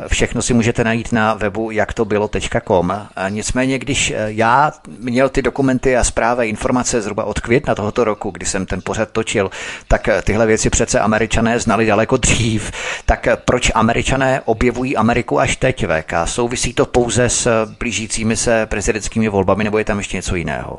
Všechno 0.07 0.43
si 0.43 0.55
můžete 0.55 0.85
najít 0.85 1.13
na 1.13 1.35
webu 1.35 1.71
jaktobylo.com. 1.71 3.07
Nicméně, 3.29 3.79
když 3.79 4.13
já 4.27 4.73
měl 4.99 5.29
ty 5.29 5.43
dokumenty 5.43 5.97
a 5.97 6.05
zprávy 6.05 6.49
informace 6.49 7.01
zhruba 7.01 7.25
od 7.25 7.41
května 7.41 7.75
tohoto 7.75 8.05
roku, 8.05 8.31
kdy 8.31 8.47
jsem 8.47 8.67
ten 8.67 8.81
pořad 8.85 9.11
točil, 9.11 9.51
tak 9.89 10.09
tyhle 10.25 10.47
věci 10.47 10.71
přece 10.71 11.01
američané 11.01 11.61
znali 11.61 11.87
daleko 11.87 12.17
dřív. 12.17 12.71
Tak 13.07 13.29
proč 13.45 13.71
američané 13.75 14.41
objevují 14.45 14.97
Ameriku 14.97 15.41
až 15.41 15.57
teď, 15.57 15.87
VK? 15.87 16.13
Souvisí 16.25 16.75
to 16.75 16.87
pouze 16.87 17.29
s 17.29 17.67
blížícími 17.79 18.37
se 18.37 18.67
prezidentskými 18.67 19.29
volbami 19.29 19.65
nebo 19.65 19.79
je 19.79 19.85
tam 19.85 19.99
ještě 19.99 20.17
něco 20.17 20.37
jiného? 20.37 20.79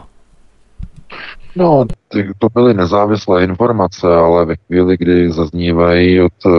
No, 1.55 1.85
to 2.37 2.47
byly 2.53 2.73
nezávislé 2.73 3.43
informace, 3.43 4.07
ale 4.07 4.45
ve 4.45 4.55
chvíli, 4.55 4.97
kdy 4.97 5.31
zaznívají 5.31 6.21
od 6.21 6.45
uh, 6.45 6.53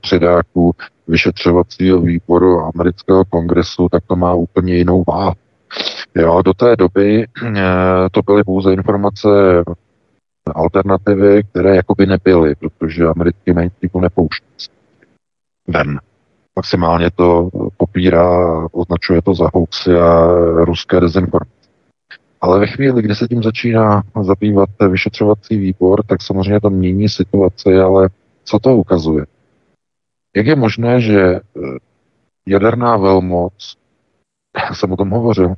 předáků 0.00 0.74
vyšetřovacího 1.08 2.00
výboru 2.00 2.60
amerického 2.60 3.24
kongresu, 3.24 3.88
tak 3.88 4.04
to 4.06 4.16
má 4.16 4.34
úplně 4.34 4.74
jinou 4.74 5.04
váhu. 5.08 5.34
Jo, 6.14 6.42
do 6.42 6.54
té 6.54 6.76
doby 6.76 7.26
uh, 7.42 7.48
to 8.12 8.22
byly 8.22 8.44
pouze 8.44 8.72
informace 8.72 9.28
alternativy, 10.54 11.42
které 11.50 11.76
jakoby 11.76 12.06
nebyly, 12.06 12.54
protože 12.54 13.04
americký 13.04 13.52
mainstream 13.52 14.02
nepouští 14.02 14.46
ven. 15.68 16.00
Maximálně 16.56 17.10
to 17.10 17.48
popírá, 17.76 18.28
označuje 18.72 19.22
to 19.22 19.34
za 19.34 19.50
hoaxy 19.54 19.96
a 19.96 20.26
ruské 20.64 21.00
dezinformace. 21.00 21.55
Ale 22.40 22.60
ve 22.60 22.66
chvíli, 22.66 23.02
kdy 23.02 23.14
se 23.14 23.28
tím 23.28 23.42
začíná 23.42 24.02
zabývat 24.22 24.70
vyšetřovací 24.90 25.56
výbor, 25.56 26.04
tak 26.06 26.22
samozřejmě 26.22 26.60
to 26.60 26.70
mění 26.70 27.08
situaci, 27.08 27.78
ale 27.78 28.08
co 28.44 28.58
to 28.58 28.76
ukazuje? 28.76 29.26
Jak 30.36 30.46
je 30.46 30.56
možné, 30.56 31.00
že 31.00 31.20
eh, 31.20 31.40
jaderná 32.46 32.96
velmoc, 32.96 33.76
já 34.68 34.74
jsem 34.74 34.92
o 34.92 34.96
tom 34.96 35.10
hovořil, 35.10 35.54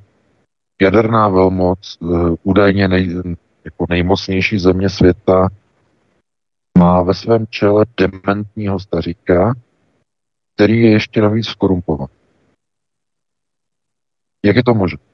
jaderná 0.81 1.29
velmoc, 1.29 1.99
eh, 2.03 2.07
údajně 2.43 2.89
nej, 2.89 3.23
jako 3.65 3.87
nejmocnější 3.89 4.59
země 4.59 4.89
světa, 4.89 5.49
má 6.79 7.03
ve 7.03 7.15
svém 7.15 7.47
čele 7.47 7.87
dementního 7.97 8.81
staříka, 8.81 9.55
který 10.55 10.83
je 10.83 10.91
ještě 10.91 11.21
navíc 11.21 11.47
skorumpovaný. 11.47 12.13
Jak 14.45 14.57
je 14.57 14.65
to 14.65 14.75
možné? 14.75 15.08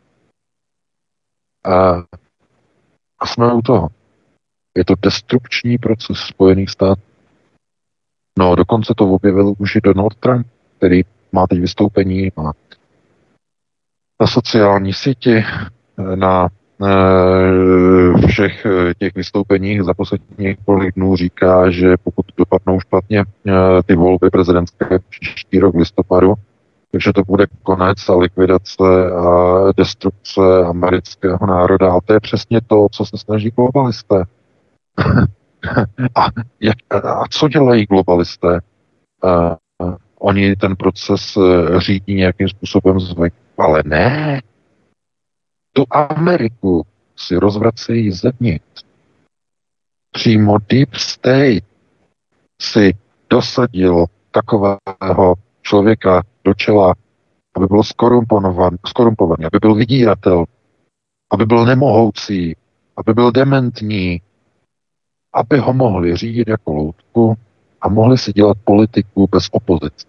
A, 1.65 2.03
a 3.19 3.27
jsme 3.27 3.53
u 3.53 3.63
toho. 3.63 3.89
Je 4.77 4.85
to 4.85 4.95
destrukční 5.03 5.79
proces 5.79 6.19
Spojených 6.19 6.71
států. 6.71 7.01
No, 8.39 8.55
dokonce 8.55 8.95
to 8.97 9.11
objevil 9.11 9.55
už 9.59 9.77
i 9.77 9.81
Donald 9.81 10.15
Trump, 10.15 10.47
který 10.77 11.03
má 11.33 11.47
teď 11.47 11.61
vystoupení 11.61 12.33
na, 12.37 12.53
na 14.21 14.27
sociální 14.27 14.93
síti, 14.93 15.45
na 16.15 16.49
e, 16.83 18.27
všech 18.27 18.67
těch 18.99 19.15
vystoupeních 19.15 19.83
za 19.83 19.95
posledních 19.95 20.39
několik 20.39 20.95
dnů 20.95 21.17
říká, 21.17 21.71
že 21.71 21.97
pokud 21.97 22.27
dopadnou 22.37 22.81
špatně 22.81 23.21
e, 23.21 23.83
ty 23.83 23.95
volby 23.95 24.31
prezidentské 24.31 24.99
příští 25.09 25.59
rok 25.59 25.75
v 25.75 25.79
listopadu, 25.79 26.35
takže 26.95 27.13
to 27.13 27.23
bude 27.23 27.47
konec 27.63 28.09
a 28.09 28.15
likvidace 28.17 29.11
a 29.19 29.73
destrukce 29.77 30.41
amerického 30.67 31.47
národa. 31.47 31.93
A 31.93 32.01
to 32.01 32.13
je 32.13 32.21
přesně 32.21 32.61
to, 32.61 32.87
co 32.93 33.05
se 33.05 33.19
snaží 33.19 33.51
globalisté. 33.51 34.25
a, 36.15 36.27
jak, 36.61 36.77
a 37.05 37.25
co 37.31 37.49
dělají 37.49 37.87
globalisté? 37.87 38.61
Uh, 39.25 39.95
oni 40.19 40.57
ten 40.57 40.77
proces 40.77 41.37
uh, 41.37 41.79
řídí 41.79 42.15
nějakým 42.15 42.49
způsobem 42.49 43.01
zvyk, 43.01 43.35
ale 43.59 43.83
ne. 43.87 44.43
Tu 45.73 45.85
Ameriku 45.91 46.87
si 47.17 47.37
rozvracejí 47.37 48.11
zevnitř. 48.11 48.85
Přímo 50.13 50.59
Deep 50.69 50.95
State 50.95 51.65
si 52.61 52.95
dosadil 53.31 54.05
takového 54.31 55.35
člověka 55.63 56.23
do 56.45 56.55
čela, 56.55 56.95
aby 57.57 57.67
byl 57.67 57.83
skorumpovaný, 58.87 59.45
aby 59.45 59.59
byl 59.61 59.75
vydíratel, 59.75 60.45
aby 61.33 61.47
byl 61.47 61.65
nemohoucí, 61.65 62.57
aby 62.97 63.15
byl 63.15 63.33
dementní, 63.33 64.21
aby 65.33 65.59
ho 65.59 65.73
mohli 65.73 66.17
řídit 66.17 66.49
jako 66.49 66.73
loutku 66.73 67.35
a 67.81 67.89
mohli 67.89 68.19
si 68.19 68.33
dělat 68.33 68.57
politiku 68.65 69.29
bez 69.31 69.49
opozice. 69.51 70.07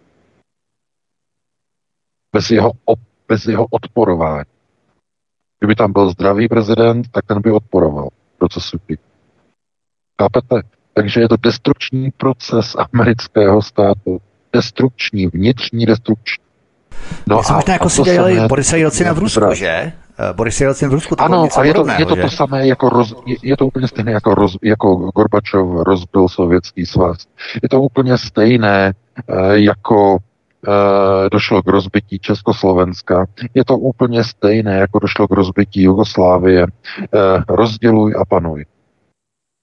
Bez 2.34 2.52
jeho, 2.52 2.72
op, 2.86 3.00
bez 3.28 3.46
jeho 3.46 3.66
odporování. 3.72 4.46
Kdyby 5.60 5.76
tam 5.76 5.94
byl 5.94 6.10
zdravý 6.10 6.48
prezident, 6.48 7.08
tak 7.12 7.26
ten 7.26 7.42
by 7.42 7.52
odporoval 7.52 8.10
procesu 8.38 8.78
Chápete? 10.22 10.62
Takže 10.94 11.22
je 11.22 11.30
to 11.30 11.38
destrukční 11.38 12.12
proces 12.12 12.76
amerického 12.92 13.62
státu 13.62 14.22
destrukční, 14.56 15.28
vnitřní 15.28 15.86
destrukční. 15.86 16.46
No 17.28 17.36
a, 17.36 17.54
možná 17.54 17.74
jako 17.74 17.90
si 17.90 18.02
dělali 18.02 18.40
Borisa 18.48 18.76
Jelcina 18.76 19.14
v 19.14 19.20
Rusku, 19.20 19.54
že? 19.54 19.92
Eh, 20.20 20.34
Boris 20.34 20.62
Jelcin 20.62 20.90
v 20.90 20.94
Rusku. 20.94 21.16
To 21.16 21.24
ano, 21.24 21.48
a 21.58 21.64
je 21.64 21.74
to, 21.74 21.86
je 21.98 22.06
to 22.06 22.16
to 22.16 22.30
samé, 22.30 22.68
jako 22.68 22.90
roz, 22.90 23.14
je, 23.26 23.36
je 23.44 23.58
to 23.58 23.68
úplně 23.68 23.88
stejné, 23.88 24.12
jako, 24.12 24.36
roz, 24.36 24.58
jako 24.64 24.96
Gorbačov 24.96 25.84
rozbil 25.84 26.30
sovětský 26.30 26.86
svaz. 26.86 27.18
Je 27.64 27.70
to 27.70 27.82
úplně 27.82 28.18
stejné, 28.18 28.94
eh, 29.28 29.60
jako 29.60 30.18
eh, 30.68 31.30
došlo 31.32 31.64
k 31.64 31.68
rozbití 31.68 32.20
Československa. 32.20 33.26
Je 33.54 33.66
to 33.66 33.78
úplně 33.78 34.24
stejné, 34.24 34.78
jako 34.78 35.00
došlo 35.00 35.28
k 35.28 35.32
rozbití 35.32 35.84
Jugoslávie. 35.84 36.68
Rozděluj 37.50 38.14
a 38.18 38.26
panuj. 38.26 38.66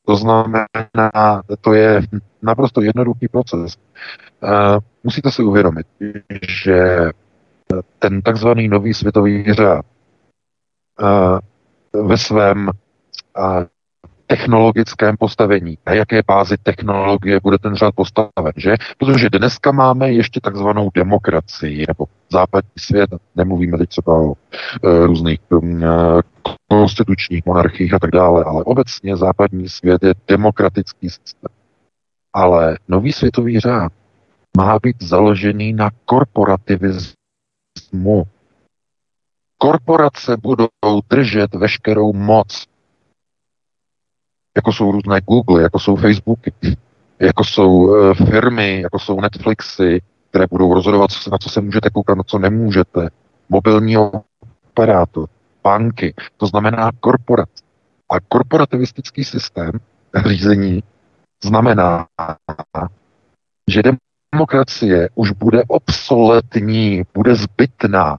To 0.06 0.16
znamená, 0.16 1.42
to 1.60 1.72
je 1.72 2.02
naprosto 2.42 2.80
jednoduchý 2.80 3.28
proces. 3.28 3.76
Uh, 4.42 4.78
musíte 5.04 5.30
si 5.30 5.42
uvědomit, 5.42 5.86
že 6.62 7.10
ten 7.98 8.22
takzvaný 8.22 8.68
nový 8.68 8.94
světový 8.94 9.52
řád 9.52 9.84
uh, 11.02 12.08
ve 12.08 12.18
svém 12.18 12.68
uh, 13.38 13.64
technologickém 14.26 15.16
postavení. 15.16 15.78
Na 15.86 15.92
jaké 15.92 16.20
bázi 16.26 16.56
technologie 16.62 17.40
bude 17.42 17.58
ten 17.58 17.74
řád 17.74 17.94
postaven, 17.94 18.52
že? 18.56 18.74
Protože 18.98 19.30
dneska 19.30 19.72
máme 19.72 20.12
ještě 20.12 20.40
takzvanou 20.40 20.90
demokracii, 20.94 21.84
nebo 21.88 22.04
západní 22.32 22.70
svět, 22.78 23.10
nemluvíme 23.36 23.78
teď 23.78 23.88
třeba 23.88 24.12
o 24.14 24.34
různých 24.82 25.40
e, 25.52 25.56
konstitučních 26.68 27.46
monarchiích 27.46 27.94
a 27.94 27.98
tak 27.98 28.10
dále, 28.10 28.44
ale 28.44 28.64
obecně 28.64 29.16
západní 29.16 29.68
svět 29.68 30.02
je 30.02 30.14
demokratický 30.28 31.10
systém. 31.10 31.50
Ale 32.32 32.78
nový 32.88 33.12
světový 33.12 33.60
řád 33.60 33.92
má 34.56 34.78
být 34.78 35.02
založený 35.02 35.72
na 35.72 35.90
korporativismu. 36.04 37.14
Korporace 39.58 40.36
budou 40.36 40.68
držet 41.10 41.54
veškerou 41.54 42.12
moc 42.12 42.66
jako 44.56 44.72
jsou 44.72 44.92
různé 44.92 45.20
Google, 45.20 45.62
jako 45.62 45.78
jsou 45.78 45.96
Facebooky, 45.96 46.52
jako 47.18 47.44
jsou 47.44 47.70
uh, 47.72 48.14
firmy, 48.14 48.80
jako 48.80 48.98
jsou 48.98 49.20
Netflixy, 49.20 50.02
které 50.30 50.46
budou 50.50 50.74
rozhodovat, 50.74 51.10
na 51.32 51.38
co 51.38 51.48
se 51.48 51.60
můžete 51.60 51.90
koukat, 51.90 52.18
na 52.18 52.24
co 52.26 52.38
nemůžete, 52.38 53.08
mobilní 53.48 53.96
operátor, 53.98 55.28
banky, 55.62 56.14
to 56.36 56.46
znamená 56.46 56.90
korporace. 57.00 57.64
A 58.10 58.20
korporativistický 58.20 59.24
systém 59.24 59.70
řízení 60.26 60.82
znamená, 61.44 62.06
že 63.70 63.82
demokracie 64.32 65.08
už 65.14 65.30
bude 65.30 65.62
obsoletní, 65.68 67.02
bude 67.14 67.34
zbytná, 67.34 68.18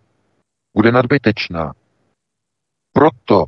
bude 0.76 0.92
nadbytečná. 0.92 1.74
Proto 2.94 3.46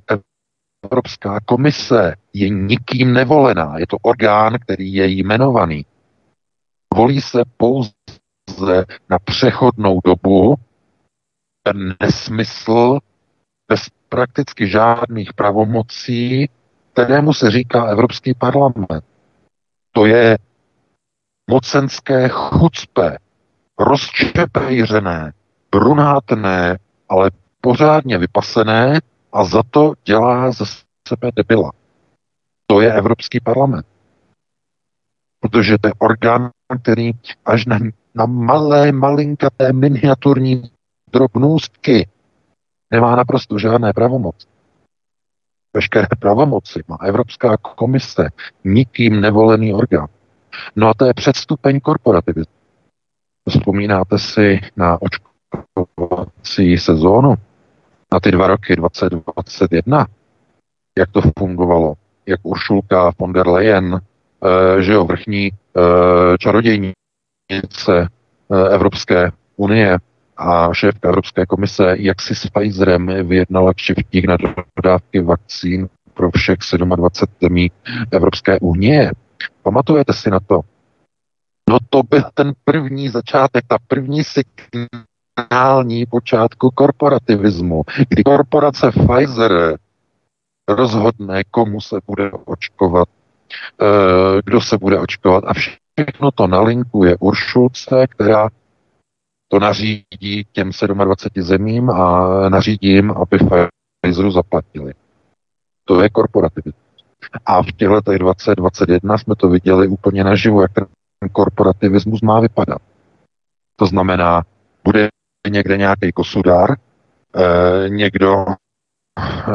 Evropská 0.84 1.40
komise 1.40 2.16
je 2.34 2.50
nikým 2.50 3.14
nevolená. 3.14 3.78
Je 3.78 3.88
to 3.88 3.98
orgán, 4.02 4.58
který 4.60 4.94
je 4.94 5.08
jmenovaný. 5.08 5.86
Volí 6.94 7.22
se 7.22 7.44
pouze 7.58 8.86
na 9.10 9.20
přechodnou 9.20 10.00
dobu 10.04 10.56
ten 11.64 11.96
nesmysl 12.02 13.00
bez 13.68 13.82
prakticky 14.10 14.68
žádných 14.68 15.34
pravomocí, 15.34 16.50
kterému 16.94 17.34
se 17.34 17.52
říká 17.52 17.86
Evropský 17.86 18.34
parlament. 18.34 19.04
To 19.92 20.06
je 20.06 20.38
mocenské 21.50 22.30
chucpe, 22.30 23.18
rozčepejřené, 23.80 25.34
brunátné, 25.72 26.78
ale 27.10 27.32
pořádně 27.62 28.18
vypasené 28.18 29.00
a 29.34 29.44
za 29.44 29.64
to 29.70 29.94
dělá 30.06 30.52
ze 30.52 30.66
sebe 31.08 31.32
debila. 31.36 31.72
To 32.68 32.82
je 32.82 32.94
Evropský 32.94 33.40
parlament. 33.40 33.86
Protože 35.40 35.78
to 35.78 35.88
je 35.88 35.94
orgán, 36.00 36.50
který 36.82 37.12
až 37.46 37.66
na, 37.66 37.80
na 38.16 38.26
malé, 38.26 38.92
malinkaté, 38.92 39.74
miniaturní 39.74 40.72
drobnůstky 41.14 42.10
nemá 42.92 43.16
naprosto 43.16 43.60
žádné 43.60 43.94
pravomoci. 43.94 44.48
Veškeré 45.74 46.08
pravomoci 46.20 46.84
má 46.88 46.98
Evropská 47.04 47.58
komise, 47.58 48.30
nikým 48.64 49.22
nevolený 49.22 49.74
orgán. 49.74 50.08
No 50.76 50.90
a 50.90 50.94
to 50.94 51.06
je 51.06 51.14
předstupeň 51.14 51.80
korporativismu. 51.80 52.54
Vzpomínáte 53.50 54.20
si 54.20 54.60
na 54.78 54.98
očkovací 55.02 56.78
sezónu? 56.78 57.36
na 58.16 58.20
ty 58.20 58.32
dva 58.32 58.48
roky 58.48 58.76
2021, 58.76 60.08
jak 61.00 61.12
to 61.12 61.22
fungovalo, 61.40 61.94
jak 62.26 62.40
Uršulka 62.44 63.12
von 63.20 63.34
der 63.34 63.48
Leyen, 63.48 64.02
eh, 64.02 64.82
že 64.82 64.94
jo, 64.94 65.06
vrchní 65.06 65.52
eh, 65.52 66.38
čarodějnice 66.38 66.96
eh, 67.92 68.70
Evropské 68.70 69.32
unie 69.56 69.98
a 70.38 70.74
šéfka 70.74 71.10
Evropské 71.10 71.46
komise, 71.46 71.96
jak 72.00 72.22
si 72.22 72.36
s 72.36 72.48
Pfizerem 72.48 73.28
vyjednala 73.28 73.74
kšeftík 73.74 74.26
na 74.26 74.38
dodávky 74.76 75.20
vakcín 75.22 75.90
pro 76.14 76.32
všech 76.32 76.58
27 76.96 77.38
zemí 77.42 77.72
Evropské 78.12 78.60
unie. 78.60 79.12
Pamatujete 79.64 80.14
si 80.14 80.30
na 80.30 80.40
to? 80.40 80.62
No 81.70 81.78
to 81.90 82.04
byl 82.04 82.24
ten 82.34 82.54
první 82.64 83.10
začátek, 83.10 83.66
ta 83.68 83.78
první 83.88 84.24
signální 84.24 86.06
počátku 86.06 86.72
korporativismu, 86.72 87.84
kdy 88.10 88.24
korporace 88.24 88.92
Pfizer 88.92 89.78
rozhodne, 90.70 91.44
komu 91.44 91.82
se 91.82 92.00
bude 92.08 92.32
očkovat, 92.32 93.10
eh, 93.82 94.42
kdo 94.46 94.62
se 94.62 94.78
bude 94.78 95.00
očkovat 95.00 95.44
a 95.48 95.54
všechno 95.54 96.32
to 96.32 96.48
nalinkuje 96.48 97.18
Uršulce, 97.20 98.08
která 98.08 98.50
to 99.48 99.60
nařídí 99.60 100.46
těm 100.52 100.72
27 101.04 101.42
zemím 101.44 101.90
a 101.90 102.50
nařídí 102.50 102.90
jim, 102.90 103.12
aby 103.12 103.38
Pfizeru 104.02 104.32
zaplatili. 104.32 104.94
To 105.86 106.02
je 106.02 106.10
korporativismus. 106.10 106.85
A 107.46 107.64
v 107.64 107.72
těch 107.72 107.90
letech 107.90 108.20
2021 108.20 109.18
jsme 109.18 109.36
to 109.36 109.50
viděli 109.50 109.88
úplně 109.88 110.24
naživo, 110.24 110.62
jak 110.62 110.72
ten 110.74 110.86
korporativismus 111.32 112.22
má 112.22 112.40
vypadat. 112.40 112.82
To 113.76 113.86
znamená, 113.86 114.44
bude 114.84 115.08
někde 115.50 115.78
nějaký 115.78 116.12
kosudár, 116.12 116.76
eh, 117.36 117.90
někdo 117.90 118.46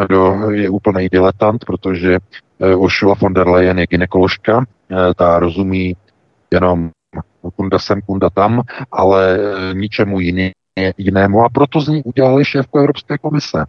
kdo 0.07 0.51
je 0.51 0.71
úplný 0.71 1.09
diletant, 1.09 1.65
protože 1.65 2.19
eh, 2.61 2.75
Ursula 2.75 3.15
von 3.15 3.35
der 3.35 3.49
Leyen 3.49 3.79
je 3.79 3.87
ginekoložka, 3.87 4.65
eh, 4.91 5.15
ta 5.15 5.39
rozumí 5.39 5.97
jenom 6.51 6.91
kunda 7.57 7.79
sem, 7.79 8.01
kunda 8.03 8.31
tam, 8.31 8.63
ale 8.93 9.39
eh, 9.39 9.75
ničemu 9.75 10.21
jiný, 10.21 10.51
jinému 10.99 11.45
a 11.45 11.49
proto 11.49 11.81
z 11.81 11.89
ní 11.89 12.03
udělali 12.03 12.45
šéfku 12.45 12.79
Evropské 12.79 13.19
komise. 13.19 13.65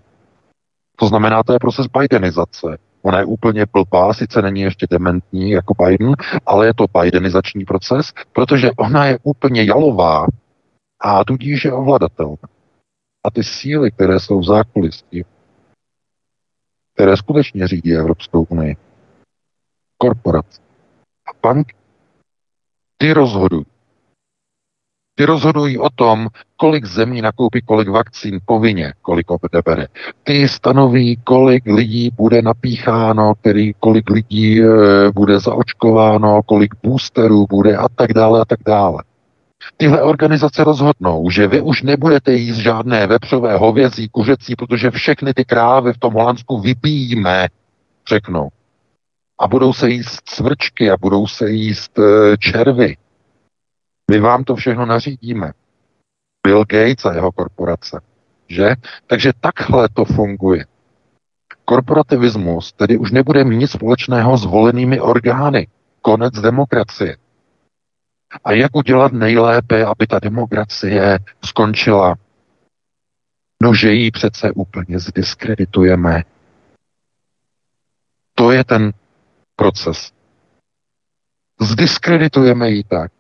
To 0.96 1.08
znamená, 1.08 1.44
to 1.44 1.54
je 1.54 1.60
proces 1.60 1.88
Bidenizace. 1.88 2.78
Ona 3.02 3.20
je 3.20 3.26
úplně 3.26 3.66
blbá, 3.74 4.14
sice 4.14 4.41
není 4.41 4.62
ještě 4.62 4.88
dementní 4.89 5.52
jako 5.52 5.74
Biden, 5.84 6.14
ale 6.45 6.66
je 6.66 6.74
to 6.74 6.86
Bidenizační 7.02 7.66
proces, 7.66 8.14
protože 8.34 8.72
ona 8.72 9.06
je 9.06 9.20
úplně 9.24 9.64
jalová 9.64 10.28
a 10.99 11.24
tudíž 11.24 11.66
je 11.66 11.74
ovladatelná. 11.74 12.47
A 13.24 13.32
ty 13.32 13.43
síly, 13.43 13.91
které 13.91 14.20
jsou 14.20 14.39
v 14.39 14.45
zákulisí, 14.45 15.26
které 16.93 17.18
skutečně 17.18 17.68
řídí 17.68 17.93
Evropskou 17.93 18.43
unii, 18.43 18.78
korporace 19.97 20.62
a 21.26 21.47
banky, 21.47 21.76
ty 22.97 23.14
rozhodují. 23.14 23.66
Ty 25.16 25.26
rozhodují 25.26 25.78
o 25.78 25.89
tom, 25.89 26.28
kolik 26.62 26.86
zemí 26.86 27.22
nakoupí 27.22 27.62
kolik 27.62 27.88
vakcín 27.88 28.39
povinně, 28.45 28.93
kolik 29.01 29.32
odebere. 29.32 29.88
Ty 30.24 30.47
stanoví, 30.47 31.18
kolik 31.24 31.66
lidí 31.66 32.12
bude 32.18 32.41
napícháno, 32.41 33.34
který, 33.36 33.74
kolik 33.80 34.09
lidí 34.09 34.62
e, 34.62 34.66
bude 35.12 35.39
zaočkováno, 35.39 36.43
kolik 36.43 36.76
boosterů 36.84 37.45
bude 37.49 37.78
a 37.78 37.89
tak 37.89 38.14
dále 38.14 38.41
a 38.41 38.45
tak 38.45 38.59
dále. 38.66 39.03
Tyhle 39.78 40.01
organizace 40.01 40.64
rozhodnou, 40.64 41.30
že 41.30 41.47
vy 41.47 41.62
už 41.62 41.82
nebudete 41.82 42.34
jíst 42.34 42.57
žádné 42.57 43.07
vepřové 43.07 43.57
hovězí, 43.57 44.09
kuřecí, 44.09 44.55
protože 44.55 44.91
všechny 44.91 45.34
ty 45.34 45.45
krávy 45.45 45.93
v 45.93 45.97
tom 45.97 46.14
Holandsku 46.14 46.62
vypijíme, 46.62 47.47
řeknou. 48.07 48.49
A 49.39 49.47
budou 49.47 49.74
se 49.74 49.89
jíst 49.89 50.22
cvrčky 50.26 50.91
a 50.91 50.97
budou 51.01 51.28
se 51.28 51.49
jíst 51.49 51.99
e, 51.99 52.38
červy. 52.38 52.97
My 54.12 54.20
vám 54.20 54.43
to 54.43 54.55
všechno 54.55 54.86
nařídíme. 54.86 55.51
Bill 56.44 56.66
Gates 56.66 57.06
a 57.06 57.14
jeho 57.14 57.32
korporace. 57.32 58.02
Že? 58.48 58.76
Takže 59.08 59.32
takhle 59.39 59.89
to 59.89 60.06
funguje. 60.06 60.66
Korporativismus 61.66 62.74
tedy 62.74 62.98
už 62.98 63.12
nebude 63.12 63.44
mít 63.44 63.58
nic 63.58 63.72
společného 63.72 64.38
s 64.38 64.46
volenými 64.46 65.00
orgány. 65.00 65.68
Konec 66.02 66.34
demokracie. 66.34 67.18
A 68.44 68.52
jak 68.52 68.76
udělat 68.76 69.12
nejlépe, 69.12 69.86
aby 69.86 70.08
ta 70.08 70.20
demokracie 70.20 71.20
skončila? 71.46 72.16
No, 73.64 73.74
že 73.74 73.92
ji 73.92 74.12
přece 74.12 74.52
úplně 74.52 75.00
zdiskreditujeme. 75.00 76.24
To 78.36 78.52
je 78.52 78.64
ten 78.64 78.94
proces. 79.56 80.12
Zdiskreditujeme 81.62 82.70
ji 82.70 82.84
tak, 82.84 83.12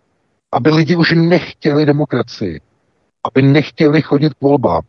aby 0.51 0.69
lidi 0.69 0.95
už 0.95 1.11
nechtěli 1.11 1.85
demokracii, 1.85 2.61
aby 3.27 3.41
nechtěli 3.41 4.01
chodit 4.01 4.33
k 4.33 4.41
volbám, 4.41 4.81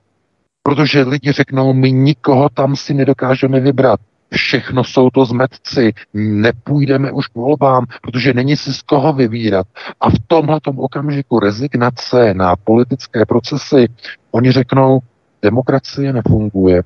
protože 0.62 1.02
lidi 1.02 1.32
řeknou, 1.32 1.72
my 1.72 1.92
nikoho 1.92 2.48
tam 2.48 2.76
si 2.76 2.94
nedokážeme 2.94 3.60
vybrat. 3.60 4.00
Všechno 4.34 4.84
jsou 4.84 5.10
to 5.10 5.24
zmetci, 5.24 5.92
nepůjdeme 6.14 7.12
už 7.12 7.26
k 7.26 7.34
volbám, 7.34 7.86
protože 8.02 8.34
není 8.34 8.56
si 8.56 8.74
z 8.74 8.82
koho 8.82 9.12
vybírat. 9.12 9.66
A 10.00 10.10
v 10.10 10.14
tomhle 10.26 10.60
okamžiku 10.76 11.38
rezignace 11.38 12.34
na 12.34 12.56
politické 12.56 13.26
procesy, 13.26 13.88
oni 14.30 14.52
řeknou, 14.52 15.00
demokracie 15.42 16.12
nefunguje, 16.12 16.82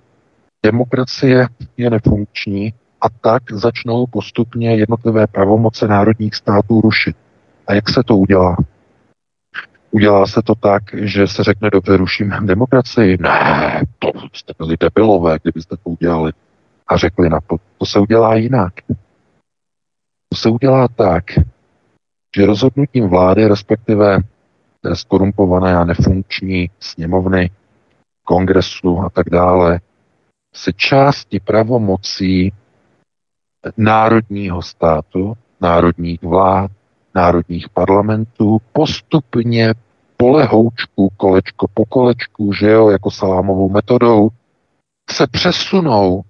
demokracie 0.62 1.48
je 1.76 1.90
nefunkční 1.90 2.74
a 3.00 3.08
tak 3.20 3.42
začnou 3.52 4.06
postupně 4.06 4.76
jednotlivé 4.76 5.26
pravomoce 5.26 5.88
národních 5.88 6.34
států 6.34 6.80
rušit. 6.80 7.16
A 7.66 7.74
jak 7.74 7.88
se 7.88 8.02
to 8.02 8.16
udělá? 8.16 8.56
Udělá 9.90 10.26
se 10.26 10.42
to 10.42 10.54
tak, 10.54 10.82
že 10.92 11.26
se 11.26 11.44
řekne, 11.44 11.70
dobře, 11.70 11.96
rušíme 11.96 12.40
demokracii. 12.44 13.18
Ne, 13.20 13.82
to 13.98 14.12
jste 14.32 14.52
byli 14.58 14.76
debilové, 14.80 15.38
kdybyste 15.42 15.76
to 15.76 15.90
udělali. 15.90 16.32
A 16.86 16.96
řekli 16.96 17.28
na 17.28 17.40
to, 17.46 17.56
to 17.78 17.86
se 17.86 17.98
udělá 17.98 18.34
jinak. 18.34 18.72
To 20.28 20.36
se 20.36 20.48
udělá 20.48 20.88
tak, 20.88 21.24
že 22.36 22.46
rozhodnutím 22.46 23.08
vlády, 23.08 23.48
respektive 23.48 24.18
skorumpované 24.94 25.76
a 25.76 25.84
nefunkční 25.84 26.70
sněmovny, 26.80 27.50
kongresu 28.24 28.98
a 28.98 29.10
tak 29.10 29.30
dále, 29.30 29.80
se 30.54 30.72
části 30.72 31.40
pravomocí 31.40 32.52
národního 33.76 34.62
státu, 34.62 35.36
národních 35.60 36.22
vlád, 36.22 36.70
národních 37.16 37.68
parlamentů 37.68 38.58
postupně 38.72 39.74
polehoučku, 40.16 41.08
kolečko 41.16 41.66
po 41.74 41.84
kolečku, 41.84 42.52
že 42.52 42.70
jo, 42.70 42.90
jako 42.90 43.10
salámovou 43.10 43.68
metodou, 43.68 44.28
se 45.10 45.26
přesunou 45.26 46.22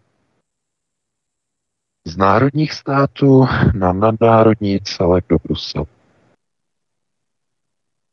z 2.07 2.17
národních 2.17 2.73
států 2.73 3.47
na 3.75 3.93
nadnárodní 3.93 4.81
celek 4.81 5.25
do 5.29 5.37
Bruselu. 5.45 5.89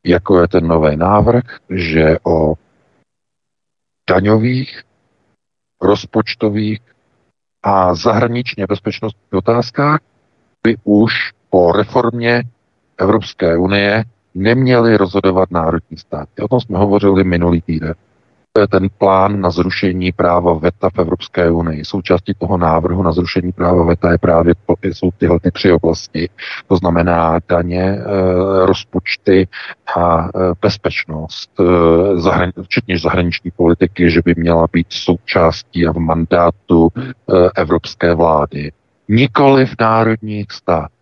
Jako 0.06 0.40
je 0.40 0.48
ten 0.48 0.66
nový 0.66 0.96
návrh, 0.96 1.44
že 1.70 2.18
o 2.22 2.54
daňových, 4.10 4.82
rozpočtových 5.80 6.80
a 7.62 7.94
zahraničně 7.94 8.66
bezpečnostních 8.66 9.32
otázkách 9.32 10.00
by 10.62 10.76
už 10.84 11.32
po 11.50 11.72
reformě 11.72 12.42
Evropské 12.98 13.56
unie 13.56 14.04
neměly 14.34 14.96
rozhodovat 14.96 15.50
národní 15.50 15.96
státy. 15.96 16.42
O 16.42 16.48
tom 16.48 16.60
jsme 16.60 16.78
hovořili 16.78 17.24
minulý 17.24 17.60
týden. 17.60 17.94
To 18.56 18.60
je 18.60 18.68
ten 18.68 18.88
plán 18.98 19.40
na 19.40 19.50
zrušení 19.50 20.12
práva 20.12 20.54
VETA 20.54 20.90
v 20.90 20.98
Evropské 20.98 21.50
unii. 21.50 21.84
Součástí 21.84 22.34
toho 22.38 22.56
návrhu 22.56 23.02
na 23.02 23.12
zrušení 23.12 23.52
práva 23.52 23.84
VETA 23.84 24.12
je 24.12 24.18
právě 24.18 24.54
jsou 24.82 25.10
tyhle 25.10 25.40
ty 25.40 25.50
tři 25.50 25.72
oblasti. 25.72 26.28
To 26.68 26.76
znamená 26.76 27.38
daně, 27.48 27.82
eh, 27.82 28.02
rozpočty 28.66 29.48
a 29.96 30.28
eh, 30.28 30.52
bezpečnost, 30.62 31.50
eh, 31.60 32.62
včetně 32.62 32.98
zahraniční 32.98 33.50
politiky, 33.50 34.10
že 34.10 34.20
by 34.24 34.34
měla 34.36 34.66
být 34.72 34.86
součástí 34.90 35.86
a 35.86 35.92
v 35.92 35.98
mandátu 35.98 36.88
evropské 37.56 38.14
vlády. 38.14 38.72
Nikoli 39.08 39.66
v 39.66 39.74
národních 39.80 40.46
státech. 40.52 40.93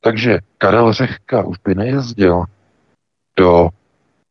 Takže 0.00 0.38
Karel 0.58 0.92
Řehka 0.92 1.42
už 1.42 1.58
by 1.58 1.74
nejezdil 1.74 2.44
do 3.38 3.68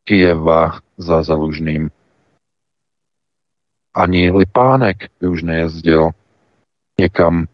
Kijeva 0.04 0.80
za 0.98 1.24
Zalužným. 1.24 1.90
Ani 3.96 4.32
Lipánek 4.32 4.98
by 5.20 5.28
už 5.28 5.44
nejezdil 5.44 6.10
někam, 7.00 7.46
e, 7.46 7.48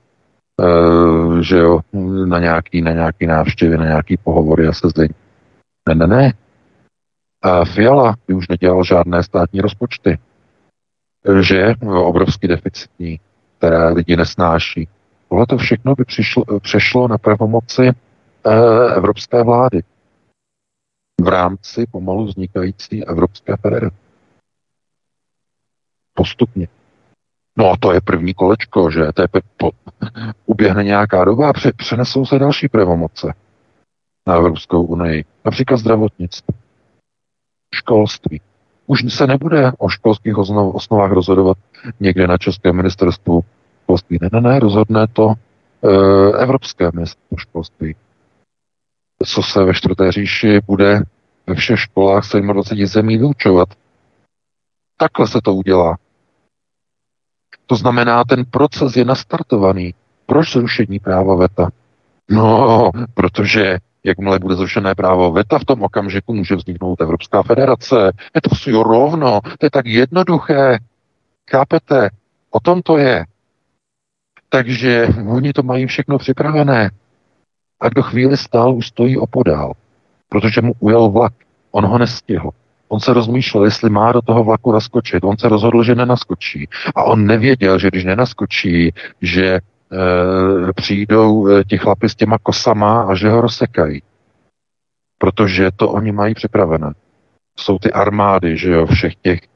že 1.43 1.57
jo, 1.57 1.79
na 2.25 2.39
nějaký, 2.39 2.81
na 2.81 2.91
nějaký 2.91 3.27
návštěvy, 3.27 3.77
na 3.77 3.85
nějaký 3.85 4.17
pohovory 4.17 4.67
a 4.67 4.73
sezení. 4.73 5.15
Ne, 5.89 5.95
ne, 5.95 6.07
ne. 6.07 6.33
A 7.41 7.65
Fiala 7.65 8.15
by 8.27 8.33
už 8.33 8.47
nedělal 8.47 8.83
žádné 8.83 9.23
státní 9.23 9.61
rozpočty. 9.61 10.19
Že 11.41 11.75
obrovský 11.81 12.47
deficitní, 12.47 13.19
které 13.57 13.89
lidi 13.89 14.15
nesnáší. 14.15 14.87
Tohle 15.29 15.45
to 15.47 15.57
všechno 15.57 15.95
by 15.95 16.05
přišlo, 16.05 16.43
přešlo 16.59 17.07
na 17.07 17.17
pravomoci 17.17 17.91
evropské 18.95 19.43
vlády 19.43 19.83
v 21.21 21.27
rámci 21.27 21.85
pomalu 21.91 22.25
vznikající 22.25 23.05
Evropské 23.05 23.57
federace. 23.57 23.95
Postupně. 26.13 26.67
No 27.57 27.71
a 27.71 27.77
to 27.79 27.93
je 27.93 28.01
první 28.01 28.33
kolečko, 28.33 28.91
že? 28.91 29.11
To 29.13 29.21
je 29.21 29.27
po, 29.57 29.71
uběhne 30.45 30.83
nějaká 30.83 31.25
doba 31.25 31.49
a 31.49 31.53
přenesou 31.77 32.25
se 32.25 32.39
další 32.39 32.67
pravomoce 32.67 33.33
na 34.27 34.35
Evropskou 34.35 34.83
unii. 34.83 35.25
Například 35.45 35.77
zdravotnictví, 35.77 36.55
školství, 37.75 38.41
Už 38.87 39.13
se 39.13 39.27
nebude 39.27 39.71
o 39.77 39.89
školských 39.89 40.37
osnovách 40.37 41.11
rozhodovat 41.11 41.57
někde 41.99 42.27
na 42.27 42.37
Českém 42.37 42.75
ministerstvu 42.75 43.41
školství. 43.83 44.17
Ne, 44.21 44.29
ne, 44.33 44.41
ne, 44.41 44.59
rozhodne 44.59 45.07
to 45.07 45.33
e, 45.33 45.37
Evropské 46.43 46.91
ministerstvo 46.93 47.37
školství. 47.37 47.95
Co 49.25 49.43
se 49.43 49.63
ve 49.63 49.73
čtvrté 49.73 50.11
říši 50.11 50.59
bude 50.67 51.01
ve 51.47 51.55
všech 51.55 51.79
školách 51.79 52.23
27 52.53 52.85
zemí 52.85 53.17
vyučovat. 53.17 53.69
Takhle 54.97 55.27
se 55.27 55.41
to 55.43 55.53
udělá. 55.53 55.97
To 57.65 57.75
znamená, 57.75 58.23
ten 58.23 58.45
proces 58.45 58.95
je 58.95 59.05
nastartovaný. 59.05 59.93
Proč 60.25 60.53
zrušení 60.53 60.99
práva 60.99 61.35
VETA? 61.35 61.69
No, 62.29 62.91
protože 63.13 63.77
jakmile 64.03 64.39
bude 64.39 64.55
zrušené 64.55 64.95
právo 64.95 65.31
VETA, 65.31 65.59
v 65.59 65.65
tom 65.65 65.83
okamžiku 65.83 66.33
může 66.33 66.55
vzniknout 66.55 67.01
Evropská 67.01 67.43
federace. 67.43 68.11
Je 68.35 68.41
to 68.41 68.55
si 68.55 68.71
rovno, 68.71 69.39
to 69.59 69.65
je 69.65 69.69
tak 69.69 69.85
jednoduché. 69.85 70.79
Chápete? 71.51 72.09
O 72.49 72.59
tom 72.59 72.81
to 72.81 72.97
je. 72.97 73.25
Takže 74.49 75.07
oni 75.27 75.53
to 75.53 75.63
mají 75.63 75.85
všechno 75.85 76.17
připravené. 76.17 76.91
A 77.83 77.89
kdo 77.89 78.03
chvíli 78.03 78.37
stál, 78.37 78.75
už 78.75 78.87
stojí 78.87 79.17
opodál, 79.17 79.73
protože 80.29 80.61
mu 80.61 80.73
ujel 80.79 81.09
vlak. 81.09 81.33
On 81.71 81.85
ho 81.85 81.97
nestihl. 81.97 82.49
On 82.87 82.99
se 82.99 83.13
rozmýšlel, 83.13 83.65
jestli 83.65 83.89
má 83.89 84.11
do 84.11 84.21
toho 84.21 84.43
vlaku 84.43 84.71
naskočit. 84.71 85.23
On 85.23 85.37
se 85.37 85.49
rozhodl, 85.49 85.83
že 85.83 85.95
nenaskočí. 85.95 86.67
A 86.95 87.03
on 87.03 87.25
nevěděl, 87.25 87.79
že 87.79 87.87
když 87.87 88.03
nenaskočí, 88.03 88.93
že 89.21 89.45
e, 89.45 89.61
přijdou 90.75 91.47
e, 91.47 91.63
ti 91.63 91.77
chlapi 91.77 92.09
s 92.09 92.15
těma 92.15 92.37
kosama 92.37 93.01
a 93.01 93.15
že 93.15 93.29
ho 93.29 93.41
rozsekají. 93.41 94.01
Protože 95.17 95.71
to 95.75 95.89
oni 95.89 96.11
mají 96.11 96.33
připravené. 96.33 96.93
Jsou 97.59 97.79
ty 97.79 97.91
armády, 97.91 98.57
že 98.57 98.71
jo, 98.71 98.85
všech 98.85 99.15
těch 99.15 99.39
e, 99.39 99.47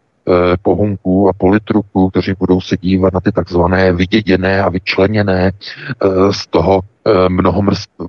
pohunků 0.62 1.30
a 1.30 1.34
politruků, 1.34 2.10
kteří 2.10 2.34
budou 2.40 2.62
se 2.62 2.78
dívat 2.78 3.14
na 3.14 3.20
ty 3.20 3.32
takzvané 3.32 3.94
vyděděné 3.94 4.64
a 4.64 4.70
vyčleněné 4.70 5.52
z 6.32 6.48
toho 6.48 6.82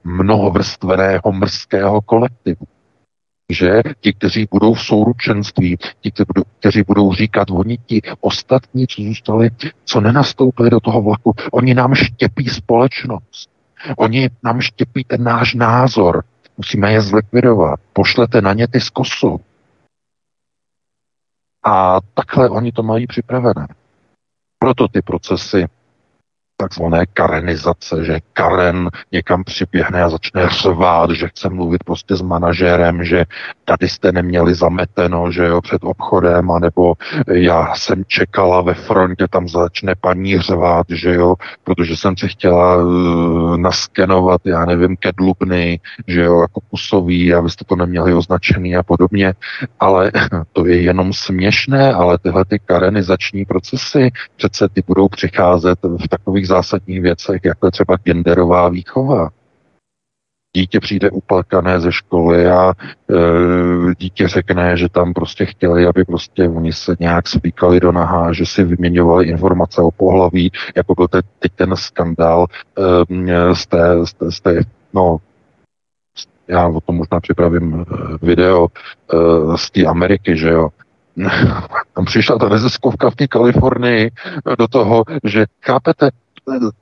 mnohovrstveného 0.05 1.33
mrského 1.33 2.01
kolektivu 2.01 2.67
že 3.53 3.83
ti, 4.01 4.13
kteří 4.13 4.49
budou 4.51 4.75
v 4.75 4.83
souručenství, 4.83 5.77
ti, 6.01 6.13
kteří 6.59 6.83
budou 6.87 7.13
říkat, 7.13 7.51
oni 7.51 7.79
ti 7.87 8.03
ostatní, 8.21 8.87
co 8.87 9.03
zůstali, 9.03 9.51
co 9.85 10.01
nenastoupili 10.01 10.71
do 10.71 10.81
toho 10.81 11.03
vlaku, 11.03 11.35
oni 11.53 11.75
nám 11.75 11.95
štěpí 11.95 12.49
společnost. 12.49 13.51
Oni 13.97 14.31
nám 14.43 14.61
štěpí 14.61 15.05
ten 15.05 15.25
náš 15.25 15.55
názor. 15.55 16.25
Musíme 16.57 16.93
je 16.93 17.01
zlikvidovat. 17.01 17.81
Pošlete 17.93 18.41
na 18.41 18.53
ně 18.53 18.69
ty 18.69 18.81
z 18.81 18.91
kosu. 18.91 19.41
A 21.65 21.99
takhle 22.15 22.49
oni 22.49 22.73
to 22.73 22.83
mají 22.83 23.07
připravené. 23.07 23.69
Proto 24.59 24.89
ty 24.89 25.03
procesy 25.03 25.67
takzvané 26.61 27.07
karenizace, 27.07 28.05
že 28.05 28.19
Karen 28.33 28.89
někam 29.13 29.45
přiběhne 29.45 30.03
a 30.03 30.09
začne 30.09 30.49
řvát, 30.49 31.11
že 31.11 31.29
chce 31.29 31.49
mluvit 31.49 31.85
prostě 31.85 32.17
s 32.17 32.23
manažérem, 32.23 33.05
že 33.05 33.25
tady 33.65 33.89
jste 33.89 34.13
neměli 34.13 34.55
zameteno, 34.55 35.33
že 35.33 35.47
jo, 35.47 35.61
před 35.61 35.85
obchodem, 35.85 36.51
anebo 36.51 36.95
já 37.31 37.75
jsem 37.75 38.05
čekala 38.07 38.61
ve 38.61 38.75
frontě, 38.75 39.27
tam 39.31 39.49
začne 39.49 39.95
paní 40.01 40.41
řvát, 40.41 40.87
že 40.89 41.15
jo, 41.15 41.35
protože 41.65 41.97
jsem 41.97 42.17
si 42.17 42.29
chtěla 42.29 42.77
uh, 42.77 43.57
naskenovat, 43.57 44.41
já 44.45 44.65
nevím, 44.65 44.97
kedlubny, 44.97 45.81
že 46.07 46.21
jo, 46.21 46.41
jako 46.41 46.61
kusový, 46.71 47.35
a 47.35 47.41
vy 47.41 47.51
jste 47.51 47.65
to 47.65 47.77
neměli 47.77 48.15
označený 48.15 48.77
a 48.77 48.83
podobně, 48.83 49.35
ale 49.81 50.13
to 50.53 50.67
je 50.67 50.83
jenom 50.83 51.13
směšné, 51.13 51.93
ale 51.93 52.19
tyhle 52.19 52.45
ty 52.45 52.59
karenizační 52.59 53.45
procesy 53.45 54.11
přece 54.37 54.69
ty 54.69 54.83
budou 54.87 55.09
přicházet 55.09 55.79
v 55.83 56.09
takových 56.09 56.48
zásadních 56.49 57.03
věcech, 57.03 57.41
jako 57.45 57.67
je 57.67 57.71
třeba 57.71 57.97
genderová 57.97 58.69
výchova. 58.69 59.31
Dítě 60.57 60.81
přijde 60.81 61.11
uplakané 61.11 61.81
ze 61.81 61.93
školy 61.93 62.47
a 62.47 62.73
e, 62.73 63.95
dítě 63.99 64.29
řekne, 64.29 64.77
že 64.77 64.89
tam 64.89 65.13
prostě 65.13 65.47
chtěli, 65.47 65.87
aby 65.87 66.05
prostě 66.05 66.49
oni 66.49 66.73
se 66.73 66.97
nějak 67.01 67.29
spíkali 67.29 67.81
do 67.81 67.93
nahá, 67.93 68.33
že 68.33 68.47
si 68.47 68.65
vyměňovali 68.65 69.27
informace 69.27 69.83
o 69.83 69.91
pohlaví, 69.91 70.53
jako 70.77 70.95
byl 70.95 71.09
teď, 71.09 71.25
teď 71.39 71.53
ten 71.53 71.77
skandál 71.77 72.47
e, 72.79 73.55
z, 73.55 73.67
té, 73.67 74.07
z, 74.07 74.15
té, 74.15 74.33
z 74.33 74.41
té, 74.41 74.61
no, 74.93 75.19
já 76.49 76.69
o 76.69 76.81
tom 76.81 76.97
možná 76.97 77.21
připravím 77.21 77.81
e, 77.81 77.85
video 78.27 78.67
e, 78.67 79.59
z 79.59 79.71
té 79.71 79.85
Ameriky, 79.87 80.37
že 80.37 80.49
jo, 80.49 80.69
tam 81.95 82.05
přišla 82.05 82.39
ta 82.39 82.49
neziskovka 82.49 83.11
v 83.11 83.17
té 83.17 83.27
Kalifornii 83.27 84.11
do 84.59 84.69
toho, 84.69 85.05
že 85.25 85.47
chápete, 85.63 86.11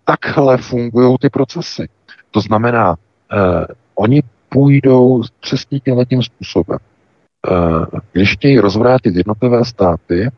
takhle 0.04 0.56
fungují 0.56 1.16
ty 1.20 1.30
procesy. 1.30 1.88
To 2.30 2.40
znamená, 2.40 2.94
eh, 3.32 3.66
oni 3.94 4.22
půjdou 4.48 5.22
přesně 5.40 5.80
tím 6.08 6.22
způsobem. 6.22 6.78
Eh, 7.50 8.00
když 8.12 8.32
chtějí 8.32 8.58
rozvrátit 8.58 9.16
jednotlivé 9.16 9.64
státy, 9.64 10.30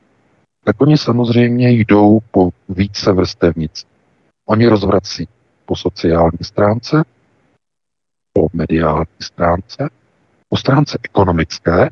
tak 0.64 0.80
oni 0.80 0.98
samozřejmě 0.98 1.70
jdou 1.70 2.18
po 2.30 2.50
více 2.68 3.12
vrstevnic. 3.12 3.84
Oni 4.46 4.66
rozvrací 4.66 5.28
po 5.66 5.76
sociální 5.76 6.38
stránce, 6.42 7.04
po 8.32 8.48
mediální 8.52 9.18
stránce, 9.20 9.88
po 10.48 10.56
stránce 10.56 10.98
ekonomické, 11.02 11.90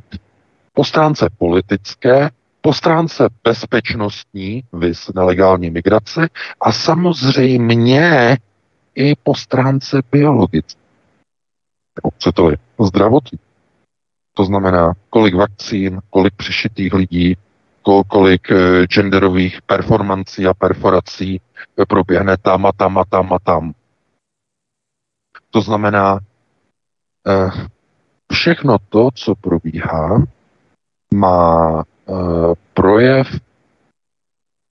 po 0.73 0.85
stránce 0.85 1.29
politické 1.39 2.31
po 2.67 2.73
stránce 2.73 3.29
bezpečnostní, 3.45 4.65
vys 4.73 5.11
nelegální 5.15 5.71
migrace 5.71 6.29
a 6.61 6.73
samozřejmě 6.73 8.39
i 8.95 9.15
po 9.17 9.35
stránce 9.35 10.03
biologické. 10.13 10.81
to 12.35 12.51
je 12.51 12.57
zdravotní. 12.87 13.39
To 14.35 14.45
znamená, 14.45 14.93
kolik 15.11 15.35
vakcín, 15.35 16.01
kolik 16.11 16.35
přešitých 16.35 16.95
lidí, 16.95 17.37
kolik 18.09 18.51
eh, 18.51 18.87
genderových 18.87 19.63
performancí 19.63 20.47
a 20.47 20.55
perforací 20.55 21.41
eh, 21.79 21.87
proběhne 21.87 22.37
tam 22.37 22.67
a 22.67 22.73
tam 22.73 22.99
a 22.99 23.05
tam 23.05 23.33
a 23.33 23.39
tam. 23.39 23.73
To 25.51 25.61
znamená, 25.61 26.19
eh, 27.29 27.51
všechno 28.33 28.77
to, 28.89 29.11
co 29.15 29.35
probíhá, 29.35 30.23
má 31.15 31.85
projev 32.75 33.27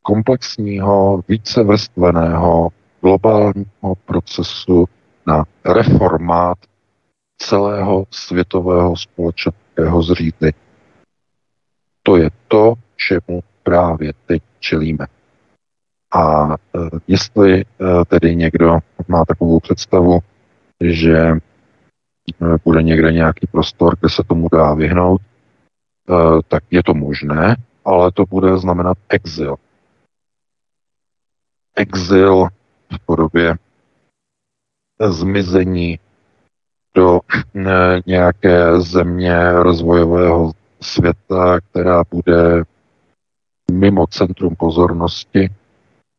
komplexního, 0.01 1.23
vícevrstveného 1.27 2.69
globálního 3.01 3.95
procesu 4.05 4.85
na 5.27 5.43
reformát 5.65 6.57
celého 7.37 8.05
světového 8.11 8.97
společenského 8.97 10.01
zřízení. 10.01 10.51
To 12.03 12.17
je 12.17 12.29
to, 12.47 12.73
čemu 12.95 13.43
právě 13.63 14.13
teď 14.25 14.43
čelíme. 14.59 15.05
A 16.13 16.53
e, 16.53 16.55
jestli 17.07 17.61
e, 17.61 17.65
tedy 18.07 18.35
někdo 18.35 18.79
má 19.07 19.25
takovou 19.25 19.59
představu, 19.59 20.19
že 20.81 21.33
bude 22.65 22.83
někde 22.83 23.11
nějaký 23.11 23.47
prostor, 23.47 23.95
kde 23.99 24.09
se 24.09 24.23
tomu 24.27 24.47
dá 24.51 24.73
vyhnout, 24.73 25.21
Eh, 25.21 25.34
tak 26.47 26.63
je 26.71 26.83
to 26.83 26.93
možné, 26.93 27.55
ale 27.85 28.11
to 28.11 28.25
bude 28.25 28.57
znamenat 28.57 28.97
exil. 29.09 29.55
Exil 31.75 32.47
v 32.93 33.05
podobě 33.05 33.57
zmizení 35.01 35.99
do 36.95 37.19
eh, 37.55 38.01
nějaké 38.05 38.81
země 38.81 39.51
rozvojového 39.51 40.51
světa, 40.81 41.59
která 41.61 42.03
bude 42.11 42.63
mimo 43.71 44.07
centrum 44.07 44.55
pozornosti, 44.55 45.49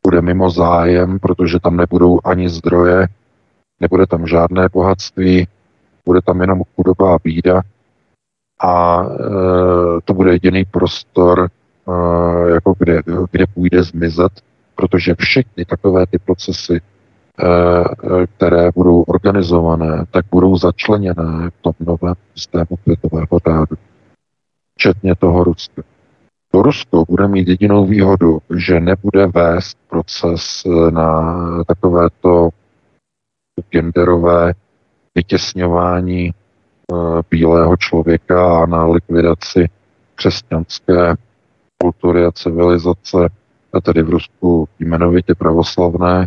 bude 0.07 0.22
mimo 0.22 0.51
zájem, 0.51 1.18
protože 1.18 1.61
tam 1.61 1.76
nebudou 1.76 2.18
ani 2.24 2.49
zdroje, 2.49 3.07
nebude 3.80 4.07
tam 4.07 4.26
žádné 4.26 4.68
bohatství, 4.72 5.49
bude 6.05 6.20
tam 6.22 6.41
jenom 6.41 6.62
chudoba 6.76 7.14
a 7.14 7.18
bída 7.24 7.62
a 8.61 9.03
e, 9.03 10.01
to 10.05 10.15
bude 10.15 10.33
jediný 10.33 10.65
prostor, 10.65 11.49
e, 11.49 12.51
jako 12.51 12.75
kde, 12.79 13.03
kde 13.31 13.47
půjde 13.55 13.83
zmizet, 13.83 14.33
protože 14.75 15.15
všechny 15.19 15.65
takové 15.65 16.07
ty 16.07 16.19
procesy, 16.19 16.81
e, 16.81 18.27
které 18.27 18.71
budou 18.75 19.03
organizované, 19.03 20.05
tak 20.11 20.25
budou 20.31 20.57
začleněné 20.57 21.51
v 21.51 21.63
tom 21.63 21.73
novém 21.81 22.15
systému 22.35 22.77
světového 22.83 23.39
řádu, 23.47 23.77
včetně 24.75 25.15
toho 25.15 25.45
Ruska. 25.45 25.83
To 26.51 26.63
Rusko 26.63 27.05
bude 27.09 27.29
mít 27.29 27.49
jedinou 27.49 27.87
výhodu, 27.87 28.39
že 28.57 28.81
nebude 28.81 29.27
vést 29.27 29.79
proces 29.91 30.63
na 30.91 31.65
takovéto 31.65 32.49
genderové 33.71 34.53
vytěsňování 35.15 36.31
bílého 37.30 37.76
člověka 37.76 38.62
a 38.62 38.66
na 38.66 38.87
likvidaci 38.87 39.68
křesťanské 40.14 41.14
kultury 41.82 42.24
a 42.24 42.32
civilizace, 42.32 43.28
a 43.72 43.80
tedy 43.80 44.03
v 44.03 44.11
Rusku 44.11 44.68
jmenovitě 44.78 45.34
pravoslavné, 45.34 46.26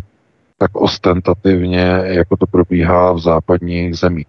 tak 0.58 0.70
ostentativně, 0.76 2.02
jako 2.04 2.36
to 2.36 2.46
probíhá 2.46 3.12
v 3.12 3.18
západních 3.18 3.96
zemích. 3.96 4.26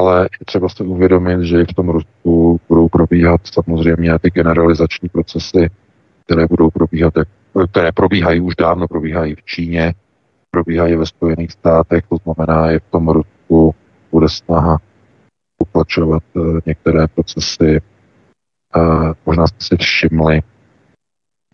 Ale 0.00 0.22
je 0.22 0.44
třeba 0.46 0.68
si 0.68 0.82
uvědomit, 0.82 1.42
že 1.42 1.60
i 1.60 1.64
v 1.64 1.74
tom 1.74 1.88
Rusku 1.88 2.60
budou 2.68 2.88
probíhat 2.88 3.40
samozřejmě 3.44 4.18
ty 4.18 4.30
generalizační 4.30 5.08
procesy, 5.08 5.70
které 6.24 6.46
budou 6.46 6.70
probíhat, 6.70 7.14
které 7.70 7.92
probíhají 7.92 8.40
už 8.40 8.56
dávno, 8.56 8.88
probíhají 8.88 9.34
v 9.34 9.44
Číně, 9.44 9.94
probíhají 10.50 10.96
ve 10.96 11.06
Spojených 11.06 11.52
státech, 11.52 12.04
to 12.08 12.16
znamená, 12.16 12.72
že 12.72 12.78
v 12.78 12.90
tom 12.90 13.08
Rusku 13.08 13.74
bude 14.14 14.28
snaha 14.28 14.78
utlačovat 15.58 16.22
eh, 16.36 16.40
některé 16.66 17.06
procesy. 17.08 17.80
Možná 19.26 19.46
jste 19.46 19.64
si 19.64 19.76
všimli, 19.76 20.42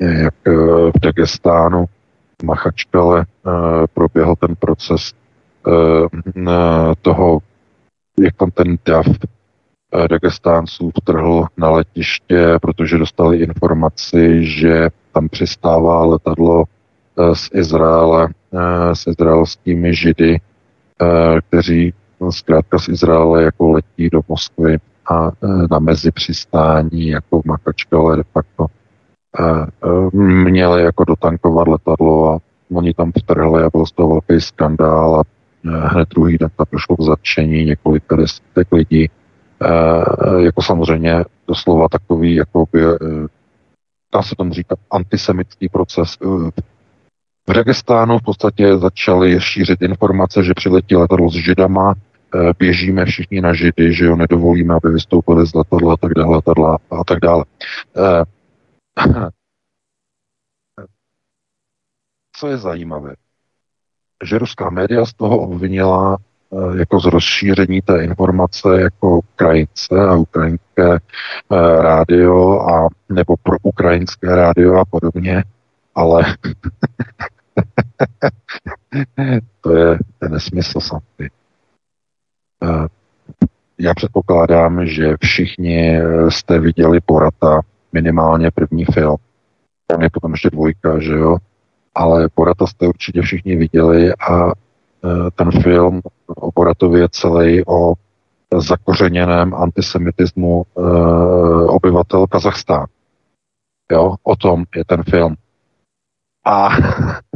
jak 0.00 0.34
eh, 0.46 0.52
v 0.96 1.00
Dagestánu 1.02 1.84
Machačkale 2.44 3.24
eh, 3.26 3.50
proběhl 3.94 4.36
ten 4.36 4.56
proces 4.56 5.12
toho, 7.02 7.38
jak 8.20 8.36
tam 8.36 8.50
ten 8.50 8.78
DAF 8.86 9.06
Dagestánců 10.10 10.90
vtrhl 10.98 11.46
na 11.56 11.70
letiště, 11.70 12.58
protože 12.62 12.98
dostali 12.98 13.36
informaci, 13.36 14.44
že 14.44 14.88
tam 15.12 15.28
přistává 15.28 16.04
letadlo 16.04 16.64
z 17.32 17.50
Izraele 17.54 18.28
s 18.92 19.06
izraelskými 19.06 19.94
židy, 19.94 20.40
kteří 21.48 21.94
zkrátka 22.28 22.78
z 22.78 22.88
Izraele 22.88 23.42
jako 23.42 23.70
letí 23.70 24.10
do 24.10 24.20
Moskvy 24.28 24.78
a 25.10 25.28
e, 25.28 25.30
na 25.70 25.78
mezi 25.78 26.10
přistání 26.12 27.08
jako 27.08 27.42
v 27.42 27.44
Makačkale 27.44 28.16
de 28.16 28.22
facto 28.32 28.66
e, 29.38 29.44
e, 29.44 30.16
měli 30.16 30.82
jako 30.82 31.04
dotankovat 31.04 31.68
letadlo 31.68 32.34
a 32.34 32.38
oni 32.74 32.94
tam 32.94 33.12
vtrhli 33.18 33.62
a 33.62 33.70
byl 33.70 33.86
z 33.86 33.92
toho 33.92 34.08
velký 34.08 34.44
skandál 34.44 35.20
a 35.20 35.22
hned 35.88 36.08
druhý 36.08 36.38
den 36.38 36.48
tam 36.56 36.66
došlo 36.72 36.96
k 36.96 37.02
zatčení 37.02 37.64
několika 37.64 38.16
desítek 38.16 38.72
lidí. 38.72 39.10
Jako 40.38 40.62
samozřejmě 40.62 41.24
doslova 41.48 41.88
takový, 41.88 42.34
jako 42.34 42.64
by, 42.72 42.80
dá 44.14 44.22
se 44.22 44.34
tomu 44.36 44.52
říkat, 44.52 44.78
antisemický 44.90 45.68
proces 45.68 46.16
v 47.50 47.52
Dagestánu 47.52 48.18
v 48.18 48.22
podstatě 48.22 48.78
začaly 48.78 49.40
šířit 49.40 49.82
informace, 49.82 50.44
že 50.44 50.54
přiletí 50.54 50.96
letadlo 50.96 51.30
s 51.30 51.34
židama, 51.34 51.94
běžíme 52.58 53.04
všichni 53.04 53.40
na 53.40 53.52
židy, 53.54 53.94
že 53.94 54.04
jo, 54.04 54.16
nedovolíme, 54.16 54.74
aby 54.74 54.92
vystoupili 54.92 55.46
z 55.46 55.54
letadla 55.54 55.94
a 55.94 55.96
tak 55.96 56.12
dále, 56.14 56.36
letadla 56.36 56.78
a 56.90 57.04
tak 57.04 57.18
dále. 57.20 57.44
Eh, 57.96 58.24
co 62.36 62.48
je 62.48 62.58
zajímavé, 62.58 63.14
že 64.24 64.38
ruská 64.38 64.70
média 64.70 65.06
z 65.06 65.14
toho 65.14 65.38
obvinila 65.38 66.18
eh, 66.18 66.78
jako 66.78 67.00
z 67.00 67.04
rozšíření 67.04 67.82
té 67.82 68.04
informace 68.04 68.80
jako 68.80 69.18
Ukrajince 69.18 69.94
a 70.08 70.14
ukrajinské 70.14 70.98
rádio 71.80 72.60
a 72.60 72.88
nebo 73.08 73.36
pro 73.36 73.56
ukrajinské 73.62 74.36
rádio 74.36 74.74
a 74.74 74.84
podobně, 74.84 75.44
ale 75.94 76.24
to 79.60 79.76
je 79.76 79.98
ten 80.18 80.32
nesmysl 80.32 80.80
samotný. 80.80 81.28
Eh, 82.62 82.86
já 83.78 83.94
předpokládám, 83.94 84.86
že 84.86 85.16
všichni 85.20 85.98
eh, 85.98 86.30
jste 86.30 86.58
viděli 86.58 87.00
Porata, 87.00 87.60
minimálně 87.92 88.50
první 88.50 88.84
film. 88.84 89.16
Tam 89.86 90.02
je 90.02 90.10
potom 90.12 90.32
ještě 90.32 90.50
dvojka, 90.50 91.00
že 91.00 91.12
jo? 91.12 91.36
Ale 91.94 92.28
Porata 92.34 92.66
jste 92.66 92.88
určitě 92.88 93.22
všichni 93.22 93.56
viděli 93.56 94.12
a 94.14 94.48
eh, 94.48 95.30
ten 95.34 95.50
film 95.62 96.00
o 96.26 96.52
Boratově 96.52 97.02
je 97.02 97.08
celý 97.10 97.66
o 97.66 97.94
zakořeněném 98.56 99.54
antisemitismu 99.54 100.62
obyvatel 101.66 102.26
Kazachstánu. 102.26 102.86
Jo, 103.92 104.14
o 104.22 104.36
tom 104.36 104.64
je 104.76 104.84
ten 104.84 105.02
film. 105.02 105.34
A 106.44 106.68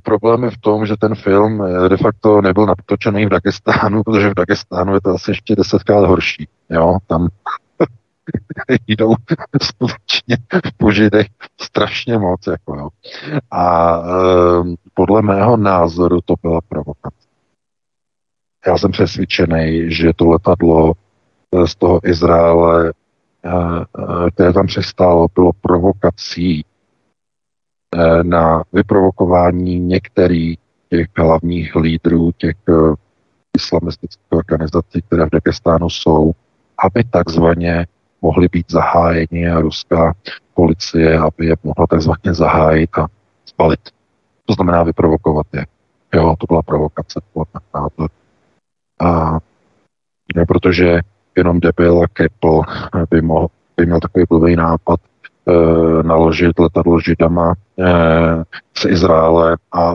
Problém 0.00 0.44
je 0.44 0.50
v 0.50 0.58
tom, 0.58 0.86
že 0.86 0.96
ten 0.96 1.14
film 1.14 1.62
eh, 1.62 1.88
de 1.88 1.96
facto 1.96 2.40
nebyl 2.40 2.66
natočený 2.66 3.26
v 3.26 3.28
Dagestánu, 3.28 4.02
protože 4.06 4.30
v 4.30 4.34
Dagestánu 4.34 4.94
je 4.94 5.00
to 5.00 5.10
asi 5.10 5.30
ještě 5.30 5.56
desetkrát 5.56 6.04
horší. 6.04 6.48
Jo? 6.70 6.98
Tam 7.06 7.28
jdou 8.86 9.14
skutečně 9.62 10.36
v 10.66 10.76
požidech 10.76 11.26
strašně 11.60 12.18
moc. 12.18 12.46
Jako, 12.46 12.76
jo. 12.76 12.88
A 13.50 13.96
e, 13.96 14.02
podle 14.94 15.22
mého 15.22 15.56
názoru 15.56 16.20
to 16.24 16.34
byla 16.42 16.60
provokace. 16.68 17.28
Já 18.66 18.78
jsem 18.78 18.90
přesvědčený, 18.90 19.90
že 19.94 20.12
to 20.16 20.28
letadlo 20.28 20.92
eh, 21.54 21.66
z 21.66 21.74
toho 21.74 22.00
Izraele, 22.04 22.88
e, 22.88 24.30
které 24.30 24.52
tam 24.52 24.66
přistálo, 24.66 25.26
bylo 25.34 25.52
provokací 25.60 26.64
na 28.22 28.62
vyprovokování 28.72 29.80
některých 29.80 30.58
těch 30.90 31.06
hlavních 31.16 31.76
lídrů 31.76 32.32
těch 32.36 32.56
eh, 32.68 32.94
islamistických 33.56 34.32
organizací, 34.32 35.02
které 35.06 35.26
v 35.26 35.30
Dagestánu 35.30 35.90
jsou, 35.90 36.32
aby 36.84 37.04
takzvaně 37.04 37.86
mohly 38.22 38.48
být 38.52 38.66
zahájeni 38.70 39.50
a 39.50 39.60
ruská 39.60 40.14
policie, 40.54 41.18
aby 41.18 41.46
je 41.46 41.54
mohla 41.62 41.86
takzvaně 41.86 42.34
zahájit 42.34 42.98
a 42.98 43.06
spalit. 43.44 43.80
To 44.46 44.54
znamená 44.54 44.82
vyprovokovat 44.82 45.46
je. 45.52 45.66
Jo, 46.14 46.36
to 46.38 46.46
byla 46.46 46.62
provokace 46.62 47.20
podle 47.32 47.60
A 49.00 49.38
ne, 50.36 50.46
protože 50.46 51.00
jenom 51.36 51.60
debil 51.60 52.02
a 52.02 52.06
by, 53.10 53.22
mohl, 53.22 53.48
by 53.76 53.86
měl 53.86 54.00
takový 54.00 54.24
blbý 54.28 54.56
nápad 54.56 55.00
naložit 56.02 56.58
letadlo 56.58 57.00
židama 57.00 57.54
e, 57.78 57.84
z 58.78 58.84
Izraele 58.84 59.56
a 59.72 59.94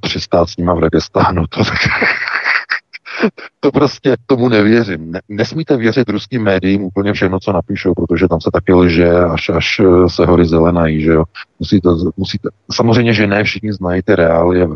přistát 0.00 0.48
s 0.48 0.56
nima 0.56 0.74
v 0.74 0.80
Dagestánu. 0.80 1.46
To, 1.46 1.62
to 3.60 3.72
prostě 3.72 4.16
tomu 4.26 4.48
nevěřím. 4.48 5.12
Ne, 5.12 5.20
nesmíte 5.28 5.76
věřit 5.76 6.08
ruským 6.08 6.42
médiím 6.42 6.82
úplně 6.82 7.12
všechno, 7.12 7.40
co 7.40 7.52
napíšou, 7.52 7.94
protože 7.94 8.28
tam 8.28 8.40
se 8.40 8.50
taky 8.52 8.72
lže, 8.72 9.10
až, 9.10 9.48
až 9.48 9.80
se 10.06 10.26
hory 10.26 10.46
zelenají, 10.46 11.02
že 11.02 11.12
jo. 11.12 11.24
Musíte, 11.58 11.88
musíte, 12.16 12.48
samozřejmě, 12.72 13.14
že 13.14 13.26
ne 13.26 13.44
všichni 13.44 13.72
znají 13.72 14.02
ty 14.02 14.14
reálie, 14.14 14.68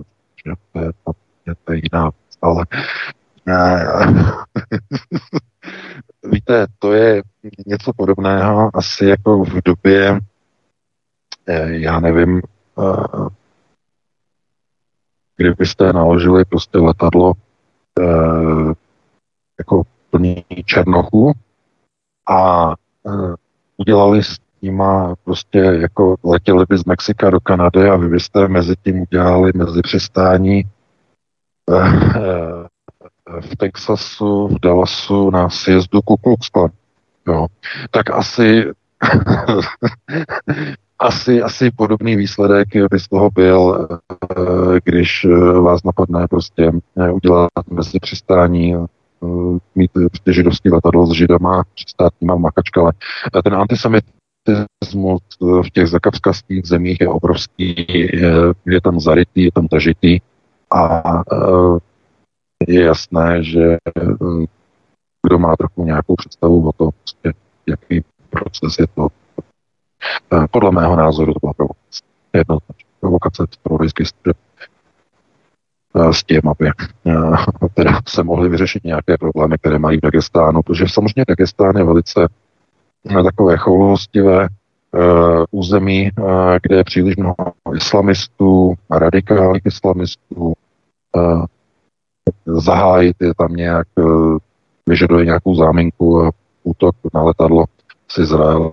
že 0.46 0.52
to 0.72 0.80
je, 0.80 0.90
to, 1.04 1.12
je, 1.46 1.54
to 1.64 1.72
je 1.72 1.80
jiná 1.82 2.10
ale 2.42 2.64
Víte, 6.24 6.66
to 6.78 6.92
je 6.92 7.22
něco 7.66 7.92
podobného 7.92 8.70
asi 8.74 9.04
jako 9.04 9.44
v 9.44 9.62
době, 9.64 10.20
eh, 11.46 11.70
já 11.70 12.00
nevím, 12.00 12.42
eh, 12.78 13.28
kdybyste 15.36 15.92
naložili 15.92 16.44
prostě 16.44 16.78
letadlo 16.78 17.32
eh, 18.00 18.74
jako 19.58 19.82
plný 20.10 20.44
černochu 20.64 21.32
a 22.28 22.74
udělali 23.76 24.22
s 24.22 24.36
nima 24.62 25.14
prostě 25.24 25.58
jako 25.58 26.16
letěli 26.24 26.64
by 26.68 26.78
z 26.78 26.84
Mexika 26.84 27.30
do 27.30 27.40
Kanady 27.40 27.88
a 27.88 27.96
vy 27.96 28.08
byste 28.08 28.48
mezi 28.48 28.74
tím 28.84 29.02
udělali 29.02 29.52
mezi 29.54 29.82
přistání 29.82 30.62
v 33.40 33.56
Texasu, 33.56 34.48
v 34.48 34.60
Dallasu 34.60 35.30
na 35.30 35.48
sjezdu 35.48 36.02
Ku 36.02 36.16
Klux 36.16 36.48
Klan. 36.48 36.70
Jo. 37.26 37.46
Tak 37.90 38.10
asi 38.10 38.64
asi, 40.98 41.42
asi 41.42 41.70
podobný 41.70 42.16
výsledek 42.16 42.68
by 42.90 43.00
z 43.00 43.08
toho 43.08 43.30
byl, 43.30 43.88
eh, 43.90 44.80
když 44.84 45.24
eh, 45.24 45.60
vás 45.60 45.84
napadne 45.84 46.28
prostě 46.28 46.72
eh, 46.98 47.10
udělat 47.10 47.50
mezi 47.70 47.98
přistání 48.00 48.74
mít 49.74 49.90
prostě 49.92 50.32
židovský 50.32 50.70
letadlo 50.70 51.06
s 51.06 51.12
židama, 51.12 51.62
v 52.20 52.38
Makačkale. 52.38 52.92
Ten 53.44 53.54
antisemitismus 53.54 55.22
v 55.40 55.70
těch 55.72 55.86
zakapskastých 55.86 56.66
zemích 56.66 57.00
je 57.00 57.08
obrovský, 57.08 57.86
je 58.66 58.80
tam 58.80 59.00
zarytý, 59.00 59.44
je 59.44 59.52
tam 59.52 59.68
tažitý 59.68 60.18
a 60.70 61.02
je 62.66 62.84
jasné, 62.84 63.44
že 63.44 63.76
hm, 64.22 64.44
kdo 65.26 65.38
má 65.38 65.56
trochu 65.56 65.84
nějakou 65.84 66.14
představu 66.16 66.68
o 66.68 66.72
tom, 66.72 66.90
prostě, 66.90 67.32
jaký 67.66 68.04
proces 68.30 68.78
je 68.78 68.86
to. 68.94 69.08
Eh, 70.32 70.46
podle 70.50 70.70
mého 70.70 70.96
názoru 70.96 71.32
to 71.32 71.38
byla 71.40 71.52
provokace. 71.52 72.02
Jednoznačně 72.32 72.84
provokace 73.00 73.44
teroristický 73.62 74.04
střed 74.04 74.36
eh, 75.96 76.12
s 76.12 76.24
tím, 76.24 76.40
aby 76.44 76.68
eh, 76.68 77.12
teda 77.74 78.00
se 78.08 78.22
mohly 78.22 78.48
vyřešit 78.48 78.84
nějaké 78.84 79.16
problémy, 79.18 79.58
které 79.58 79.78
mají 79.78 79.98
v 79.98 80.00
Dagestánu, 80.00 80.62
protože 80.62 80.84
samozřejmě 80.88 81.24
Dagestán 81.28 81.76
je 81.76 81.84
velice 81.84 82.28
takové 83.24 83.56
choulostivé 83.56 84.48
území, 85.50 86.10
kde 86.62 86.76
je 86.76 86.84
příliš 86.84 87.16
mnoho 87.16 87.34
islamistů, 87.76 88.74
radikálních 88.90 89.66
islamistů, 89.66 90.52
zahájit 92.46 93.16
je 93.20 93.34
tam 93.34 93.56
nějak, 93.56 93.86
vyžaduje 94.86 95.24
nějakou 95.24 95.54
záminku 95.54 96.24
a 96.24 96.30
útok 96.62 96.96
na 97.14 97.22
letadlo 97.22 97.64
z 98.08 98.18
Izraele 98.18 98.70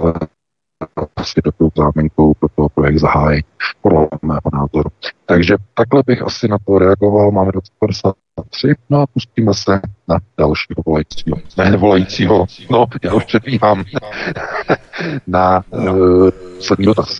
asi 1.15 1.41
takovou 1.41 1.71
záminkou 1.77 2.33
pro 2.33 2.49
toho 2.55 2.69
projekt 2.69 2.97
zahájí, 2.97 3.41
podle 3.81 4.07
mého 4.21 4.41
názoru. 4.53 4.89
Takže 5.25 5.55
takhle 5.73 6.03
bych 6.05 6.21
asi 6.21 6.47
na 6.47 6.57
to 6.65 6.79
reagoval. 6.79 7.31
Máme 7.31 7.51
do 7.51 7.59
53, 7.79 8.73
no 8.89 9.01
a 9.01 9.07
pustíme 9.07 9.53
se 9.53 9.81
na 10.07 10.17
dalšího 10.37 10.83
volajícího. 10.85 11.37
Ne, 11.57 11.77
volajícího, 11.77 12.45
no, 12.69 12.85
já 13.03 13.13
už 13.13 13.23
předbíhám 13.23 13.83
na 15.27 15.63
uh, 15.69 16.29
poslední 16.55 16.85
dotaz. 16.85 17.19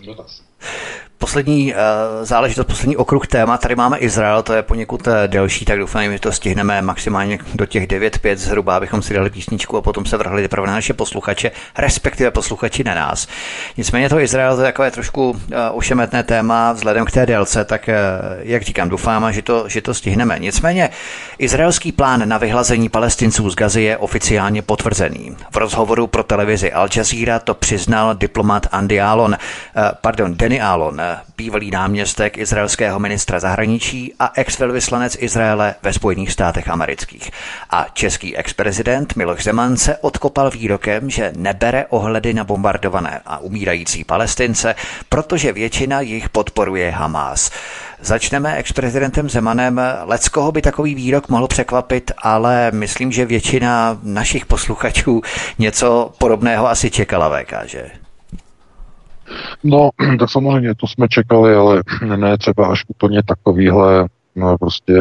Poslední 1.18 1.74
uh, 1.74 1.78
záležitost, 2.22 2.66
poslední 2.66 2.96
okruh 2.96 3.26
téma, 3.26 3.58
tady 3.58 3.76
máme 3.76 3.98
Izrael, 3.98 4.42
to 4.42 4.52
je 4.52 4.62
poněkud 4.62 5.06
uh, 5.06 5.12
delší, 5.26 5.64
tak 5.64 5.78
doufám, 5.78 6.12
že 6.12 6.18
to 6.18 6.32
stihneme 6.32 6.82
maximálně 6.82 7.38
do 7.54 7.66
těch 7.66 7.86
9-5 7.86 8.36
zhruba, 8.36 8.76
abychom 8.76 9.02
si 9.02 9.14
dali 9.14 9.30
písničku 9.30 9.76
a 9.76 9.82
potom 9.82 10.04
se 10.04 10.16
vrhli 10.16 10.42
teprve 10.42 10.66
na 10.66 10.72
naše 10.72 10.94
posluchače, 10.94 11.50
respektive 11.78 12.30
posluchači 12.30 12.84
na 12.84 12.94
nás. 12.94 13.28
Nicméně 13.76 14.08
to 14.08 14.20
Izrael 14.20 14.56
to 14.56 14.62
je 14.62 14.68
takové 14.68 14.90
trošku 14.90 15.30
uh, 15.30 15.36
ošemetné 15.72 16.22
téma 16.22 16.72
vzhledem 16.72 17.04
k 17.04 17.10
té 17.10 17.26
délce, 17.26 17.64
tak 17.64 17.90
jak 18.38 18.62
říkám, 18.62 18.88
doufám, 18.88 19.32
že 19.32 19.42
to, 19.42 19.68
že 19.68 19.82
to 19.82 19.94
stihneme. 19.94 20.38
Nicméně 20.38 20.90
izraelský 21.38 21.92
plán 21.92 22.28
na 22.28 22.38
vyhlazení 22.38 22.88
palestinců 22.88 23.50
z 23.50 23.54
Gazy 23.54 23.82
je 23.82 23.96
oficiálně 23.96 24.62
potvrzený. 24.62 25.36
V 25.50 25.56
rozhovoru 25.56 26.06
pro 26.06 26.22
televizi 26.22 26.72
Al 26.72 26.88
Jazeera 26.96 27.38
to 27.38 27.54
přiznal 27.54 28.14
diplomat 28.14 28.66
Andy 28.72 29.00
Alon, 29.00 29.36
pardon, 30.00 30.36
Danny 30.36 30.60
Alon, 30.60 31.05
bývalý 31.36 31.70
náměstek 31.70 32.38
izraelského 32.38 32.98
ministra 32.98 33.40
zahraničí 33.40 34.14
a 34.18 34.32
ex-velvyslanec 34.34 35.16
Izraele 35.20 35.74
ve 35.82 35.92
Spojených 35.92 36.32
státech 36.32 36.68
amerických. 36.68 37.30
A 37.70 37.86
český 37.92 38.36
ex-prezident 38.36 39.16
Miloš 39.16 39.44
Zeman 39.44 39.76
se 39.76 39.96
odkopal 39.96 40.50
výrokem, 40.50 41.10
že 41.10 41.32
nebere 41.36 41.86
ohledy 41.86 42.34
na 42.34 42.44
bombardované 42.44 43.20
a 43.26 43.38
umírající 43.38 44.04
palestince, 44.04 44.74
protože 45.08 45.52
většina 45.52 46.00
jich 46.00 46.28
podporuje 46.28 46.90
Hamás. 46.90 47.50
Začneme 48.00 48.56
ex-prezidentem 48.56 49.28
Zemanem. 49.28 49.80
Leckoho 50.04 50.52
by 50.52 50.62
takový 50.62 50.94
výrok 50.94 51.28
mohl 51.28 51.48
překvapit, 51.48 52.12
ale 52.18 52.70
myslím, 52.70 53.12
že 53.12 53.26
většina 53.26 53.98
našich 54.02 54.46
posluchačů 54.46 55.22
něco 55.58 56.12
podobného 56.18 56.68
asi 56.68 56.90
čekala, 56.90 57.42
VK, 57.42 57.52
že? 57.64 58.05
No, 59.64 59.90
tak 60.18 60.30
samozřejmě 60.30 60.74
to 60.74 60.86
jsme 60.86 61.08
čekali, 61.08 61.54
ale 61.54 61.82
ne 62.16 62.38
třeba 62.38 62.66
až 62.66 62.84
úplně 62.88 63.22
takovýhle 63.22 64.08
no, 64.36 64.58
prostě 64.58 64.92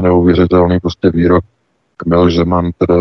neuvěřitelný 0.00 0.80
prostě 0.80 1.10
výrok. 1.10 1.44
Miloš 2.06 2.34
Zeman 2.34 2.70
teda 2.78 2.94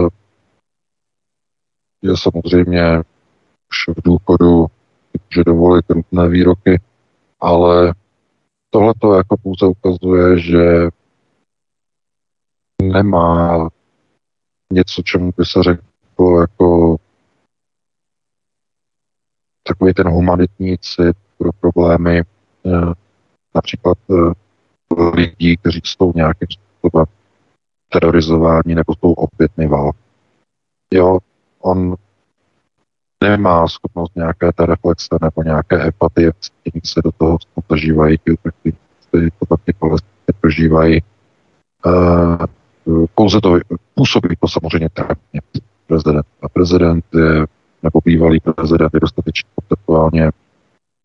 je 2.01 2.17
samozřejmě 2.17 2.97
už 3.71 3.95
v 3.97 4.01
důchodu, 4.03 4.65
že 5.35 5.43
dovolit 5.43 5.85
různé 5.89 6.29
výroky, 6.29 6.81
ale 7.39 7.93
tohle 8.69 8.93
to 8.99 9.13
jako 9.13 9.37
pouze 9.37 9.65
ukazuje, 9.65 10.39
že 10.39 10.87
nemá 12.81 13.69
něco, 14.73 15.01
čemu 15.05 15.33
by 15.37 15.45
se 15.45 15.63
řeklo 15.63 16.41
jako 16.41 16.97
takový 19.63 19.93
ten 19.93 20.09
humanitní 20.09 20.77
cit 20.77 21.17
pro 21.37 21.49
problémy 21.59 22.19
eh, 22.19 22.71
například 23.55 23.97
eh, 24.11 24.33
lidí, 25.15 25.57
kteří 25.57 25.81
jsou 25.83 26.13
nějakým 26.15 26.47
způsobem 26.51 27.05
terorizováni 27.89 28.75
nebo 28.75 28.93
jsou 28.99 29.13
opětny 29.13 29.67
války. 29.67 29.99
Jo, 30.93 31.19
on 31.59 31.95
nemá 33.23 33.67
schopnost 33.67 34.15
nějaké 34.15 34.51
té 34.51 34.65
reflexe 34.65 35.17
nebo 35.21 35.43
nějaké 35.43 35.83
empatie, 35.83 36.31
kteří 36.31 36.81
se 36.83 37.01
do 37.03 37.11
toho 37.11 37.37
zažívají, 37.69 38.17
tak 38.43 38.55
ty, 38.63 38.73
to 39.11 39.45
taky 39.45 39.73
palestině 39.79 40.33
prožívají. 40.41 41.01
Uh, 41.85 42.45
pouze 43.15 43.41
to 43.41 43.59
působí 43.95 44.35
to 44.39 44.47
samozřejmě 44.47 44.89
trapně 44.89 45.41
prezident. 45.87 46.25
A 46.41 46.49
prezident 46.49 47.05
je 47.13 47.45
nebo 47.83 47.99
bývalý 48.05 48.39
prezident 48.39 48.93
je 48.93 48.99
dostatečně 48.99 49.49
konceptuálně 49.55 50.31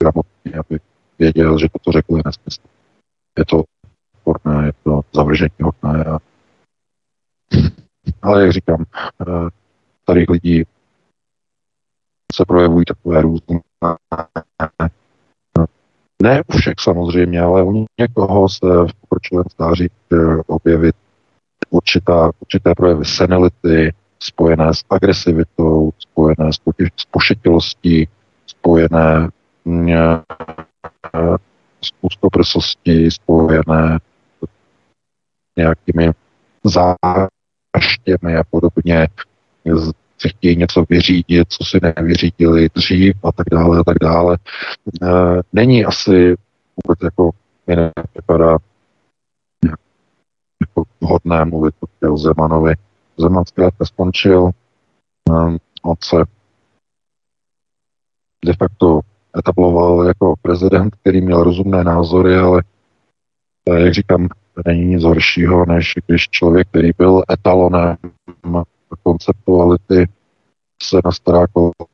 gramotný, 0.02 0.54
aby 0.54 0.80
věděl, 1.18 1.58
že 1.58 1.68
toto 1.72 1.92
řekl 1.92 2.16
je 2.16 2.22
nesmysl. 2.26 2.60
Je 3.38 3.44
to 3.44 3.64
odporné, 4.14 4.66
je 4.66 4.72
to 4.84 5.00
zavržení 5.14 5.50
hodné. 5.62 6.04
A... 6.04 6.18
Ale 8.22 8.42
jak 8.42 8.52
říkám, 8.52 8.84
eh, 9.20 9.24
starých 10.02 10.28
lidí 10.28 10.64
se 12.34 12.44
projevují 12.44 12.84
takové 12.84 13.22
různé 13.22 13.60
ne 16.22 16.42
u 16.46 16.52
všech 16.52 16.74
samozřejmě, 16.80 17.40
ale 17.40 17.62
u 17.62 17.86
někoho 18.00 18.48
se 18.48 18.66
v 18.66 18.94
pokročilém 19.00 19.44
stáří 19.50 19.90
objevit 20.46 20.96
určitá, 21.70 22.30
určité 22.40 22.74
projevy 22.74 23.04
senility, 23.04 23.92
spojené 24.18 24.74
s 24.74 24.84
agresivitou, 24.90 25.90
spojené 25.98 26.52
s, 26.52 26.59
potěž, 26.59 26.88
s 26.97 27.05
pošetilostí, 27.05 28.09
spojené 28.47 29.28
mm, 29.64 29.88
eh, 29.88 30.22
s 31.80 31.90
úzkoprsostí, 32.01 33.10
spojené 33.10 33.98
s 34.44 35.56
nějakými 35.56 36.10
záštěmi 36.64 38.36
a 38.36 38.44
podobně, 38.51 39.09
si 40.18 40.28
chtějí 40.28 40.56
něco 40.56 40.84
vyřídit, 40.90 41.52
co 41.52 41.64
si 41.64 41.78
nevyřídili 41.82 42.68
dřív 42.74 43.16
a 43.24 43.32
tak 43.32 43.47
dále 43.51 43.78
a 43.78 43.84
tak 43.84 43.97
dále. 44.01 44.38
E, 45.02 45.06
není 45.52 45.84
asi 45.84 46.34
vůbec 46.84 46.98
jako 47.02 47.30
mi 47.66 47.76
nepřipadá 47.76 48.59
jako 50.60 50.82
vhodné 51.01 51.44
mluvit 51.44 51.74
o 52.10 52.16
Zemanovi 52.16 52.74
Zeman 53.18 53.44
zkrátka 53.44 53.84
skončil, 53.84 54.51
ehm, 55.30 55.56
on 55.82 55.94
se 56.05 56.16
de 58.44 58.52
facto 58.59 59.01
etabloval 59.38 60.05
jako 60.06 60.34
prezident, 60.43 60.94
který 60.94 61.20
měl 61.20 61.43
rozumné 61.43 61.84
názory, 61.84 62.36
ale 62.36 62.62
eh, 63.70 63.80
jak 63.80 63.94
říkám, 63.94 64.28
není 64.66 64.84
nic 64.84 65.02
horšího, 65.02 65.66
než 65.66 65.94
když 66.06 66.28
člověk, 66.28 66.68
který 66.68 66.90
byl 66.98 67.22
etalonem 67.32 67.97
konceptuality, 69.02 70.09
se 70.82 71.01
na 71.05 71.12
stará 71.12 71.47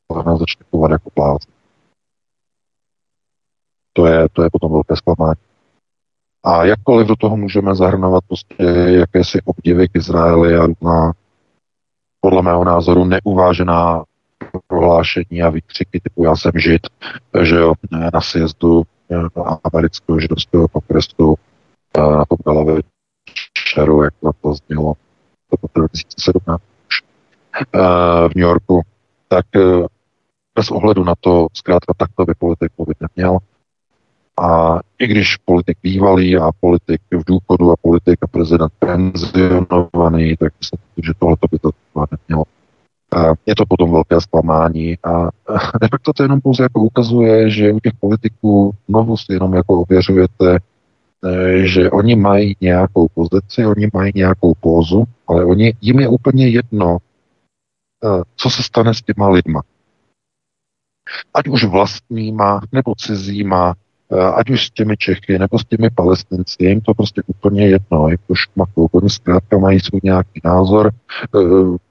kolena 0.07 0.37
začne 0.37 0.67
chovat 0.71 0.91
jako 0.91 1.11
blázen. 1.15 1.53
To 3.93 4.07
je, 4.07 4.29
to 4.33 4.43
je 4.43 4.51
potom 4.51 4.73
velké 4.73 4.97
zklamání. 4.97 5.41
A 6.45 6.65
jakkoliv 6.65 7.07
do 7.07 7.17
toho 7.17 7.37
můžeme 7.37 7.75
zahrnovat 7.75 8.25
prostě 8.29 8.65
jakési 8.87 9.39
obdivy 9.45 9.89
k 9.89 9.97
Izraeli 9.97 10.57
a 10.57 10.67
na 10.83 11.13
podle 12.21 12.43
mého 12.43 12.65
názoru 12.65 13.05
neuvážená 13.05 14.05
prohlášení 14.67 15.43
a 15.43 15.51
výkřiky 15.51 16.01
typu 16.01 16.25
já 16.25 16.37
jsem 16.37 16.53
žid, 16.57 16.87
že 17.43 17.57
jo, 17.57 17.75
na 18.15 18.21
sjezdu 18.21 18.83
amerického 19.65 20.21
židovského 20.21 20.69
kongresu 20.69 21.35
na 21.99 22.25
Popelové 22.25 22.75
večeru, 23.57 24.03
jak 24.03 24.15
to 24.43 24.55
znělo 24.55 24.95
to 25.51 25.81
2017 25.81 26.63
v 28.29 28.35
New 28.35 28.43
Yorku, 28.43 28.83
tak 29.29 29.47
bez 30.55 30.71
ohledu 30.71 31.05
na 31.05 31.15
to, 31.21 31.47
zkrátka 31.53 31.95
takto 31.97 32.25
by 32.25 32.35
politik 32.35 32.73
mluvit 32.79 32.97
neměl. 33.01 33.39
A 34.41 34.79
i 34.99 35.07
když 35.07 35.37
politik 35.37 35.79
bývalý 35.83 36.37
a 36.37 36.51
politik 36.61 37.01
v 37.11 37.25
důchodu 37.27 37.73
a 37.73 37.77
politik 37.83 38.19
a 38.23 38.27
prezident 38.27 38.73
penzionovaný, 38.79 40.37
tak 40.37 40.53
myslím, 40.61 40.79
že 41.05 41.13
tohle 41.19 41.37
by 41.51 41.59
to 41.59 41.71
nemělo. 42.11 42.45
Je 43.47 43.55
to 43.55 43.67
potom 43.69 43.93
velké 43.93 44.21
zklamání 44.21 44.99
a 45.05 45.29
de 45.81 45.89
facto 45.91 46.13
to 46.13 46.23
jenom 46.23 46.41
pouze 46.41 46.63
jako 46.63 46.81
ukazuje, 46.81 47.51
že 47.51 47.73
u 47.73 47.81
těch 47.81 47.93
politiků 48.01 48.75
znovu 48.89 49.17
si 49.17 49.33
jenom 49.33 49.55
jako 49.55 49.81
ověřujete, 49.81 50.59
eh, 51.27 51.67
že 51.67 51.91
oni 51.91 52.17
mají 52.17 52.57
nějakou 52.61 53.09
pozici, 53.15 53.67
oni 53.67 53.89
mají 53.95 54.13
nějakou 54.15 54.55
pózu, 54.61 55.05
ale 55.29 55.45
oni, 55.45 55.75
jim 55.81 56.01
je 56.01 56.09
úplně 56.09 56.49
jedno, 56.49 56.99
eh, 58.05 58.23
co 58.37 58.51
se 58.51 58.63
stane 58.63 58.95
s 58.95 59.03
těma 59.03 59.29
lidma. 59.29 59.63
Ať 61.35 61.49
už 61.49 61.65
vlastníma 61.65 62.61
nebo 62.73 62.95
cizíma, 62.95 63.75
ať 64.35 64.51
už 64.51 64.67
s 64.67 64.71
těmi 64.71 64.97
Čechy 64.97 65.39
nebo 65.39 65.59
s 65.59 65.65
těmi 65.65 65.91
Palestinci, 65.91 66.65
jim 66.65 66.81
to 66.81 66.95
prostě 66.95 67.23
úplně 67.27 67.67
jedno, 67.69 68.09
je 68.09 68.17
to 68.27 68.35
šmakou. 68.35 68.89
Oni 68.93 69.11
zkrátka 69.11 69.59
mají 69.59 69.81
svůj 69.81 70.01
nějaký 70.05 70.41
názor, 70.45 70.91
eh, 70.91 71.39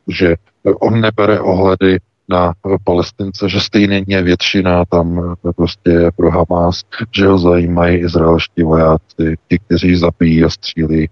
že 0.08 0.36
on 0.80 1.02
nebere 1.02 1.40
ohledy 1.40 2.00
na 2.32 2.54
palestince, 2.84 3.50
že 3.50 3.60
stejně 3.60 4.22
většina 4.22 4.86
tam 4.86 5.36
prostě 5.56 6.12
pro 6.16 6.32
Hamas, 6.32 6.82
že 7.12 7.28
ho 7.28 7.38
zajímají 7.38 7.98
izraelští 7.98 8.64
vojáci, 8.64 9.36
ti, 9.48 9.60
kteří 9.60 9.96
zabíjí 9.96 10.44
a 10.44 10.50
střílí 10.50 11.04
e, 11.04 11.10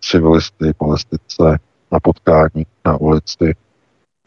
civilisty, 0.00 0.72
palestince 0.78 1.58
na 1.92 2.00
potkání 2.00 2.66
na 2.84 2.96
ulici. 2.96 3.54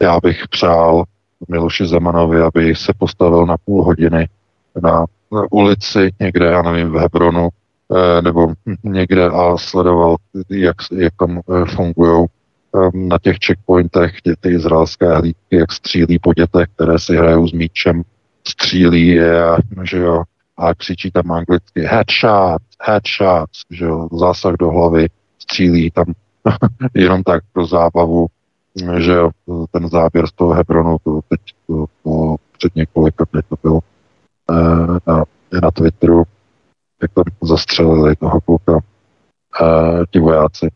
Já 0.02 0.20
bych 0.20 0.48
přál 0.48 1.04
Miloši 1.48 1.86
Zemanovi, 1.86 2.40
aby 2.40 2.74
se 2.74 2.92
postavil 2.98 3.46
na 3.46 3.56
půl 3.64 3.84
hodiny 3.84 4.28
na 4.82 5.04
ulici 5.50 6.10
někde, 6.20 6.46
já 6.46 6.62
nevím, 6.62 6.90
v 6.90 6.96
Hebronu, 6.96 7.48
e, 7.96 8.22
nebo 8.22 8.52
někde 8.84 9.26
a 9.26 9.56
sledoval, 9.56 10.16
jak, 10.50 10.76
jak 10.92 11.12
tam 11.18 11.38
e, 11.38 11.64
fungují 11.64 12.26
Ehm, 12.76 13.08
na 13.08 13.18
těch 13.18 13.36
checkpointech 13.46 14.22
ty, 14.40 14.50
izraelské 14.50 15.16
hlídky, 15.16 15.56
jak 15.56 15.72
střílí 15.72 16.18
po 16.18 16.34
dětech, 16.34 16.68
které 16.74 16.98
si 16.98 17.16
hrajou 17.16 17.48
s 17.48 17.52
míčem, 17.52 18.02
střílí 18.48 19.08
je, 19.08 19.56
že 19.82 19.98
jo, 19.98 20.22
a 20.56 20.74
křičí 20.74 21.10
tam 21.10 21.32
anglicky 21.32 21.80
headshot, 21.80 22.62
headshot, 22.82 23.50
že 23.70 23.84
jo, 23.84 24.08
zásah 24.12 24.54
do 24.54 24.70
hlavy, 24.70 25.06
střílí 25.38 25.90
tam 25.90 26.04
jenom 26.94 27.22
tak 27.22 27.42
pro 27.52 27.66
zábavu, 27.66 28.26
že 28.98 29.12
jo, 29.12 29.30
ten 29.70 29.88
záběr 29.88 30.26
z 30.26 30.32
toho 30.32 30.52
Hebronu, 30.52 30.96
to 31.04 31.20
teď 31.28 31.40
to, 31.66 31.84
to 32.04 32.36
před 32.58 32.76
několika 32.76 33.24
dny 33.32 33.42
to 33.48 33.56
bylo 33.62 33.80
na, 35.06 35.24
na 35.62 35.70
Twitteru, 35.70 36.22
jak 37.02 37.12
tam 37.12 37.24
zastřelili 37.42 38.16
toho 38.16 38.40
kluka 38.40 38.78
e, 38.78 40.06
ti 40.10 40.18
vojáci. 40.18 40.68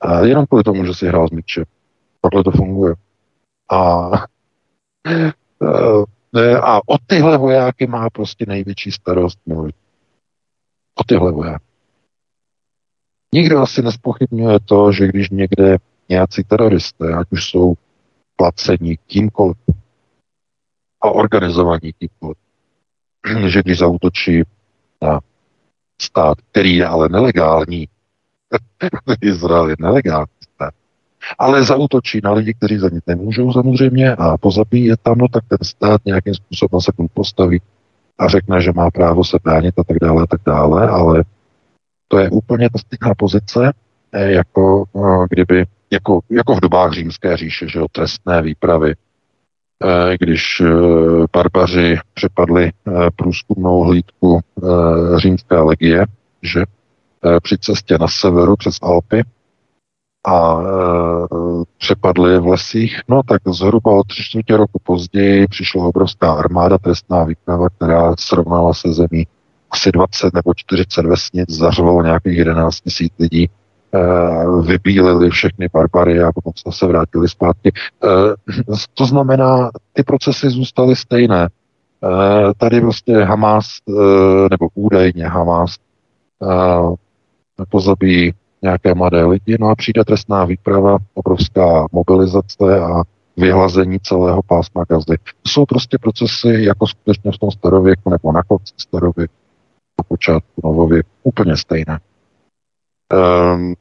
A 0.00 0.20
jenom 0.20 0.46
kvůli 0.46 0.64
tomu, 0.64 0.84
že 0.84 0.94
si 0.94 1.06
hrál 1.06 1.28
s 1.28 1.30
míče. 1.30 1.64
Takhle 2.22 2.44
to 2.44 2.50
funguje. 2.50 2.94
A, 3.70 4.10
a 6.62 6.80
o 6.88 6.98
tyhle 7.06 7.38
vojáky 7.38 7.86
má 7.86 8.10
prostě 8.10 8.46
největší 8.48 8.92
starost 8.92 9.38
můj. 9.46 9.72
O 10.94 11.04
tyhle 11.04 11.32
vojáky. 11.32 11.64
Nikdo 13.34 13.58
asi 13.58 13.82
nespochybňuje 13.82 14.58
to, 14.60 14.92
že 14.92 15.06
když 15.06 15.30
někde 15.30 15.76
nějací 16.08 16.44
teroristé, 16.44 17.14
ať 17.14 17.26
už 17.32 17.50
jsou 17.50 17.74
placení 18.36 18.96
kýmkoliv 18.96 19.56
a 21.00 21.10
organizovaní 21.10 21.92
kýmkoliv, 21.92 22.36
že 23.46 23.62
když 23.62 23.78
zautočí 23.78 24.42
na 25.02 25.20
stát, 26.02 26.38
který 26.50 26.76
je 26.76 26.86
ale 26.86 27.08
nelegální, 27.08 27.88
Izrael 29.20 29.68
je 29.68 29.76
nelegální 29.78 30.26
stát. 30.54 30.74
Ale 31.38 31.64
zautočí 31.64 32.20
na 32.24 32.32
lidi, 32.32 32.54
kteří 32.54 32.78
za 32.78 32.88
nic 32.88 33.04
nemůžou 33.06 33.52
samozřejmě 33.52 34.14
a 34.14 34.38
pozabíjí 34.38 34.86
je 34.86 34.96
tam, 34.96 35.18
no 35.18 35.28
tak 35.28 35.44
ten 35.48 35.58
stát 35.62 36.00
nějakým 36.04 36.34
způsobem 36.34 36.80
se 36.80 36.92
k 36.92 37.12
postaví 37.14 37.60
a 38.18 38.28
řekne, 38.28 38.60
že 38.60 38.72
má 38.72 38.90
právo 38.90 39.24
se 39.24 39.38
bránit 39.44 39.78
a 39.78 39.84
tak 39.84 39.96
dále 40.00 40.22
a 40.22 40.26
tak 40.26 40.40
dále, 40.46 40.88
ale 40.88 41.24
to 42.08 42.18
je 42.18 42.30
úplně 42.30 42.70
ta 42.70 42.78
stejná 42.78 43.14
pozice, 43.14 43.72
eh, 44.12 44.30
jako 44.32 44.84
eh, 44.96 45.26
kdyby, 45.30 45.66
jako, 45.90 46.20
jako 46.30 46.54
v 46.54 46.60
dobách 46.60 46.92
římské 46.92 47.36
říše, 47.36 47.68
že 47.68 47.78
jo, 47.78 47.86
trestné 47.92 48.42
výpravy, 48.42 48.94
když 50.18 50.62
barbaři 51.32 51.98
přepadli 52.14 52.70
průzkumnou 53.16 53.80
hlídku 53.82 54.40
římské 55.16 55.58
legie, 55.58 56.06
že 56.42 56.64
Eh, 57.24 57.40
při 57.40 57.58
cestě 57.58 57.98
na 57.98 58.08
severu 58.08 58.56
přes 58.56 58.76
Alpy 58.82 59.22
a 60.26 60.56
přepadli 61.78 62.40
v 62.40 62.46
lesích, 62.46 63.00
no 63.08 63.22
tak 63.22 63.42
zhruba 63.48 63.92
o 63.92 64.04
tři 64.04 64.22
čtvrtě 64.22 64.56
roku 64.56 64.80
později 64.82 65.46
přišla 65.46 65.84
obrovská 65.84 66.32
armáda, 66.32 66.78
trestná 66.78 67.24
výprava, 67.24 67.68
která 67.68 68.14
srovnala 68.18 68.74
se 68.74 68.92
zemí 68.92 69.26
asi 69.70 69.92
20 69.92 70.34
nebo 70.34 70.54
40 70.56 71.06
vesnic, 71.06 71.50
zařvalo 71.50 72.02
nějakých 72.02 72.38
11 72.38 72.80
tisíc 72.80 73.12
lidí, 73.18 73.50
vybílili 74.66 75.30
všechny 75.30 75.68
barbary 75.72 76.22
a 76.22 76.32
potom 76.32 76.52
se 76.70 76.86
vrátili 76.86 77.28
zpátky. 77.28 77.68
E, 77.68 78.08
to 78.94 79.06
znamená, 79.06 79.70
ty 79.92 80.02
procesy 80.02 80.50
zůstaly 80.50 80.96
stejné. 80.96 81.44
E, 81.44 81.48
tady 82.56 82.80
vlastně 82.80 83.16
Hamas, 83.16 83.66
nebo 84.50 84.68
údajně 84.74 85.28
Hamas, 85.28 85.76
pozabíjí 87.70 88.34
nějaké 88.62 88.94
mladé 88.94 89.24
lidi, 89.24 89.56
no 89.60 89.68
a 89.68 89.74
přijde 89.74 90.04
trestná 90.04 90.44
výprava, 90.44 90.98
obrovská 91.14 91.86
mobilizace 91.92 92.80
a 92.80 93.02
vyhlazení 93.36 94.00
celého 94.00 94.42
pásma 94.42 94.84
gazdy. 94.88 95.16
To 95.18 95.48
jsou 95.50 95.66
prostě 95.66 95.98
procesy 95.98 96.48
jako 96.48 96.86
skutečně 96.86 97.32
v 97.32 97.38
tom 97.38 97.50
starověku 97.50 98.10
nebo 98.10 98.32
na 98.32 98.42
konci 98.42 98.74
starověku, 98.76 99.34
na 99.98 100.04
počátku 100.08 100.60
novověku, 100.64 101.08
úplně 101.22 101.56
stejné. 101.56 101.98
Um, 103.14 103.74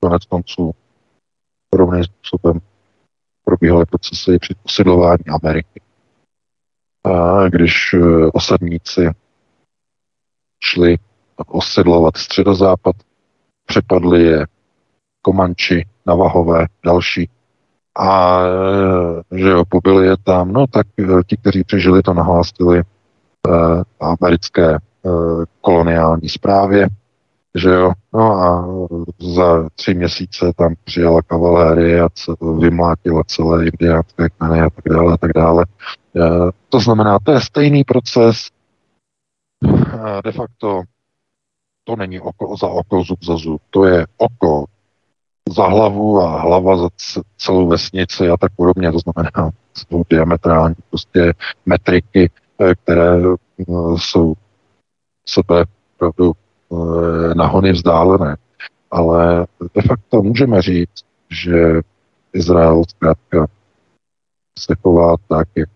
konec 0.00 0.24
konců 0.24 0.74
podobným 1.70 2.04
způsobem 2.04 2.60
probíhaly 3.44 3.84
procesy 3.86 4.38
při 4.38 4.54
posidlování 4.54 5.24
Ameriky. 5.42 5.80
A 7.04 7.48
když 7.48 7.94
eh, 7.94 8.26
osadníci 8.32 9.10
šli 10.60 10.98
osedlovat 11.46 12.16
středozápad, 12.16 12.96
přepadli 13.66 14.22
je 14.22 14.46
Komanči, 15.22 15.86
Navahové, 16.06 16.66
další. 16.84 17.30
A 17.98 18.40
e, 19.32 19.38
že 19.38 19.48
jo, 19.48 19.64
pobili 19.68 20.06
je 20.06 20.16
tam, 20.24 20.52
no 20.52 20.66
tak 20.66 20.86
e, 20.98 21.02
ti, 21.26 21.36
kteří 21.36 21.64
přežili, 21.64 22.02
to 22.02 22.14
nahlásili 22.14 22.78
eh, 22.78 23.82
americké 24.00 24.74
eh, 24.74 24.78
koloniální 25.60 26.28
zprávě, 26.28 26.88
že 27.56 27.70
jo, 27.70 27.92
no 28.14 28.32
a 28.32 28.68
za 29.34 29.68
tři 29.74 29.94
měsíce 29.94 30.52
tam 30.56 30.74
přijela 30.84 31.22
kavalérie 31.22 32.02
a 32.02 32.08
vymlátila 32.58 33.22
celé 33.26 33.66
indiánské 33.66 34.28
kmeny 34.28 34.60
a 34.60 34.70
tak 34.70 34.84
dále 34.94 35.14
a 35.14 35.16
tak 35.16 35.30
dále. 35.34 35.66
Eh, 36.16 36.50
to 36.68 36.80
znamená, 36.80 37.18
to 37.18 37.32
je 37.32 37.40
stejný 37.40 37.84
proces, 37.84 38.48
de 40.24 40.32
facto 40.32 40.82
to 41.84 41.96
není 41.96 42.20
oko 42.20 42.56
za 42.56 42.68
oko, 42.68 43.02
zub 43.02 43.24
za 43.24 43.36
zub. 43.36 43.62
To 43.70 43.84
je 43.84 44.06
oko 44.16 44.64
za 45.48 45.66
hlavu 45.66 46.20
a 46.20 46.40
hlava 46.40 46.76
za 46.76 46.88
celou 47.36 47.68
vesnici 47.68 48.28
a 48.28 48.36
tak 48.36 48.52
podobně. 48.56 48.92
To 48.92 48.98
znamená, 48.98 49.50
jsou 49.74 50.02
diametrální 50.10 50.74
prostě 50.90 51.32
metriky, 51.66 52.30
eh, 52.60 52.74
které 52.74 53.20
jsou 53.96 54.34
sebe 55.26 55.64
opravdu 55.94 56.32
eh, 56.72 57.34
nahony 57.34 57.72
vzdálené. 57.72 58.36
Ale 58.90 59.46
de 59.74 59.82
facto 59.82 60.22
můžeme 60.22 60.62
říct, 60.62 61.04
že 61.30 61.80
Izrael 62.32 62.82
zkrátka 62.88 63.46
se 64.58 64.74
chová 64.82 65.14
tak, 65.28 65.48
jak 65.56 65.68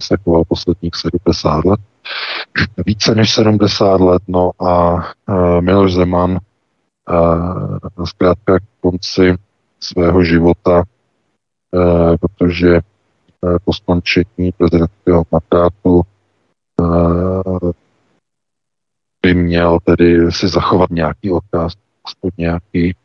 se 0.00 0.16
choval 0.24 0.44
posledních 0.48 0.94
70 0.94 1.64
let 1.64 1.80
více 2.86 3.14
než 3.14 3.34
70 3.34 4.00
let, 4.00 4.22
no 4.28 4.50
a 4.58 4.94
uh, 4.94 5.60
Miloš 5.60 5.94
Zeman 5.94 6.38
zkrátka 8.04 8.58
k 8.58 8.62
konci 8.80 9.34
svého 9.80 10.24
života, 10.24 10.82
protože 12.20 12.80
po 13.64 13.72
skončení 13.72 14.52
prezidentského 14.56 15.24
mandátu 15.32 16.02
by 19.22 19.34
měl 19.34 19.78
tedy 19.84 20.32
si 20.32 20.48
zachovat 20.48 20.90
nějaký 20.90 21.30
odkaz, 21.30 21.72
aspoň 22.04 22.30
nějaký, 22.38 22.96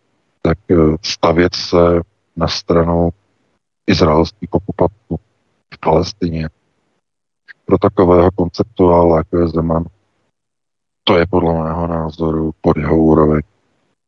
tak 0.41 0.57
uh, 0.69 0.95
stavět 1.01 1.55
se 1.55 2.01
na 2.35 2.47
stranu 2.47 3.09
izraelských 3.87 4.53
okupantů 4.53 5.15
v 5.73 5.77
Palestině 5.79 6.49
pro 7.65 7.77
takového 7.77 8.31
konceptuála, 8.35 9.17
jako 9.17 9.37
je 9.37 9.47
Zeman, 9.47 9.85
to 11.03 11.17
je 11.17 11.25
podle 11.29 11.53
mého 11.53 11.87
názoru 11.87 12.51
pod 12.61 12.77
jeho 12.77 12.97
úroveň. 12.97 13.41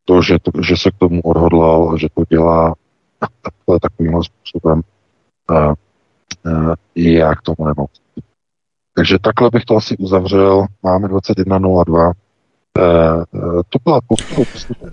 To, 0.05 0.21
že, 0.21 0.39
to, 0.39 0.51
že 0.61 0.77
se 0.77 0.91
k 0.91 0.97
tomu 0.97 1.21
odhodlal, 1.21 1.97
že 1.97 2.07
to 2.13 2.23
dělá 2.29 2.75
takovým 3.81 4.23
způsobem, 4.23 4.81
a, 5.47 5.55
a, 5.55 5.73
já 6.95 7.35
k 7.35 7.41
tomu 7.41 7.67
nemohu. 7.67 7.87
Takže 8.99 9.19
takhle 9.21 9.49
bych 9.49 9.65
to 9.65 9.75
asi 9.75 9.97
uzavřel. 9.97 10.65
Máme 10.83 11.07
21.02. 11.07 12.11
Eh, 12.79 12.83
to 13.69 13.79
byla 13.83 13.99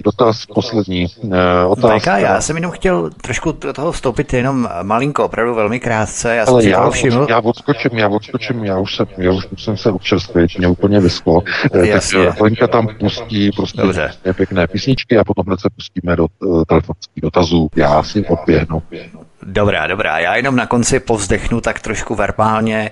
dotaz 0.04 0.46
poslední 0.54 1.06
eh, 1.32 1.64
otázka. 1.66 2.18
já 2.18 2.40
jsem 2.40 2.56
jenom 2.56 2.70
chtěl 2.70 3.10
trošku 3.10 3.52
do 3.52 3.72
toho 3.72 3.92
vstoupit 3.92 4.32
jenom 4.32 4.68
malinko, 4.82 5.24
opravdu 5.24 5.54
velmi 5.54 5.80
krátce. 5.80 6.36
Já 6.36 6.44
Ale 6.44 6.62
jsem 6.62 6.70
já, 6.70 6.90
všiml. 6.90 7.26
já 7.30 7.40
odskočím, 7.40 7.90
já 7.98 8.08
odskočím, 8.08 8.64
já 8.64 8.78
už 8.78 8.96
jsem, 8.96 9.06
já 9.18 9.32
už 9.32 9.46
jsem 9.58 9.76
se 9.76 9.90
občerstvit, 9.90 10.58
mě 10.58 10.68
úplně 10.68 11.00
vysklo. 11.00 11.42
Eh, 11.74 11.86
Jasně. 11.86 12.26
Tak 12.26 12.40
Lenka 12.40 12.66
tam 12.66 12.88
pustí 13.00 13.50
prostě 13.52 13.82
Dobře. 13.82 14.10
pěkné 14.36 14.66
písničky 14.66 15.18
a 15.18 15.24
potom 15.24 15.44
se 15.58 15.68
pustíme 15.76 16.16
do 16.16 16.26
uh, 16.38 16.64
telefonických 16.64 17.22
dotazů. 17.22 17.68
Já 17.76 18.02
si 18.02 18.26
odběhnu. 18.26 18.82
Dobrá, 19.42 19.86
dobrá. 19.86 20.18
Já 20.18 20.36
jenom 20.36 20.56
na 20.56 20.66
konci 20.66 21.00
povzdechnu 21.00 21.60
tak 21.60 21.80
trošku 21.80 22.14
verbálně 22.14 22.90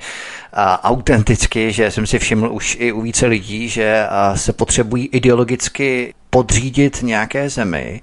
autenticky, 0.83 1.73
že 1.73 1.91
jsem 1.91 2.07
si 2.07 2.19
všiml 2.19 2.53
už 2.53 2.77
i 2.81 2.93
u 2.93 3.01
více 3.01 3.27
lidí, 3.27 3.69
že 3.69 4.07
se 4.35 4.53
potřebují 4.53 5.07
ideologicky 5.07 6.15
podřídit 6.31 7.03
nějaké 7.03 7.51
zemi, 7.51 8.01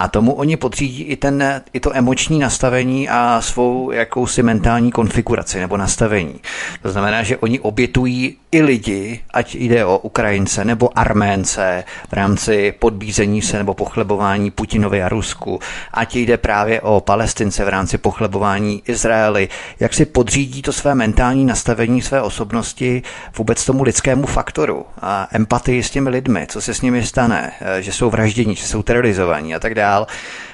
a 0.00 0.08
tomu 0.08 0.32
oni 0.32 0.56
podřídí 0.56 1.02
i, 1.02 1.16
ten, 1.16 1.62
i 1.72 1.80
to 1.80 1.96
emoční 1.96 2.38
nastavení 2.38 3.08
a 3.08 3.40
svou 3.40 3.90
jakousi 3.90 4.42
mentální 4.42 4.92
konfiguraci 4.92 5.60
nebo 5.60 5.76
nastavení. 5.76 6.34
To 6.82 6.90
znamená, 6.90 7.22
že 7.22 7.36
oni 7.36 7.60
obětují 7.60 8.36
i 8.52 8.62
lidi, 8.62 9.20
ať 9.30 9.54
jde 9.54 9.84
o 9.84 9.98
Ukrajince 9.98 10.64
nebo 10.64 10.98
Arménce 10.98 11.84
v 12.08 12.12
rámci 12.12 12.72
podbízení 12.78 13.42
se 13.42 13.58
nebo 13.58 13.74
pochlebování 13.74 14.50
Putinovi 14.50 15.02
a 15.02 15.08
Rusku, 15.08 15.60
ať 15.92 16.16
jde 16.16 16.36
právě 16.36 16.80
o 16.80 17.00
Palestince 17.00 17.64
v 17.64 17.68
rámci 17.68 17.98
pochlebování 17.98 18.82
Izraeli, 18.86 19.48
jak 19.80 19.94
si 19.94 20.04
podřídí 20.06 20.62
to 20.62 20.72
své 20.72 20.94
mentální 20.94 21.44
nastavení 21.44 22.02
své 22.02 22.22
osobnosti 22.22 23.02
vůbec 23.36 23.64
tomu 23.64 23.82
lidskému 23.82 24.26
faktoru 24.26 24.86
a 25.02 25.28
empatii 25.32 25.82
s 25.82 25.90
těmi 25.90 26.10
lidmi, 26.10 26.46
co 26.48 26.60
se 26.60 26.74
s 26.74 26.82
nimi 26.82 27.06
stane, 27.06 27.52
že 27.80 27.92
jsou 27.92 28.10
vraždění, 28.10 28.54
že 28.54 28.66
jsou 28.66 28.82
terorizovaní 28.82 29.54
a 29.54 29.58
tak 29.58 29.74
dále. 29.74 29.89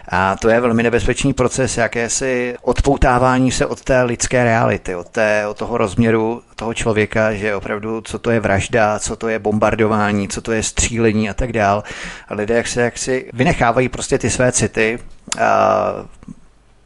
A 0.09 0.37
to 0.37 0.49
je 0.49 0.61
velmi 0.61 0.83
nebezpečný 0.83 1.33
proces, 1.33 1.77
jakési 1.77 2.57
odpoutávání 2.63 3.51
se 3.51 3.67
od 3.67 3.81
té 3.81 4.03
lidské 4.03 4.45
reality, 4.45 4.95
od, 4.95 5.09
té, 5.09 5.47
od 5.47 5.57
toho 5.57 5.79
rozměru 5.79 6.43
toho 6.57 6.75
člověka, 6.75 7.35
že 7.35 7.55
opravdu, 7.55 8.01
co 8.01 8.19
to 8.19 8.31
je 8.31 8.41
vražda, 8.41 8.99
co 8.99 9.17
to 9.17 9.29
je 9.29 9.39
bombardování, 9.39 10.29
co 10.29 10.41
to 10.41 10.53
je 10.53 10.63
střílení 10.63 11.31
a 11.31 11.35
tak 11.35 11.53
dál. 11.53 11.85
A 12.29 12.35
lidé 12.35 12.55
jak 12.55 12.67
se, 12.67 12.83
jak 12.83 12.99
si 12.99 13.31
vynechávají 13.33 13.89
prostě 13.89 14.19
ty 14.19 14.31
své 14.31 14.53
city, 14.53 14.99
a 15.41 15.93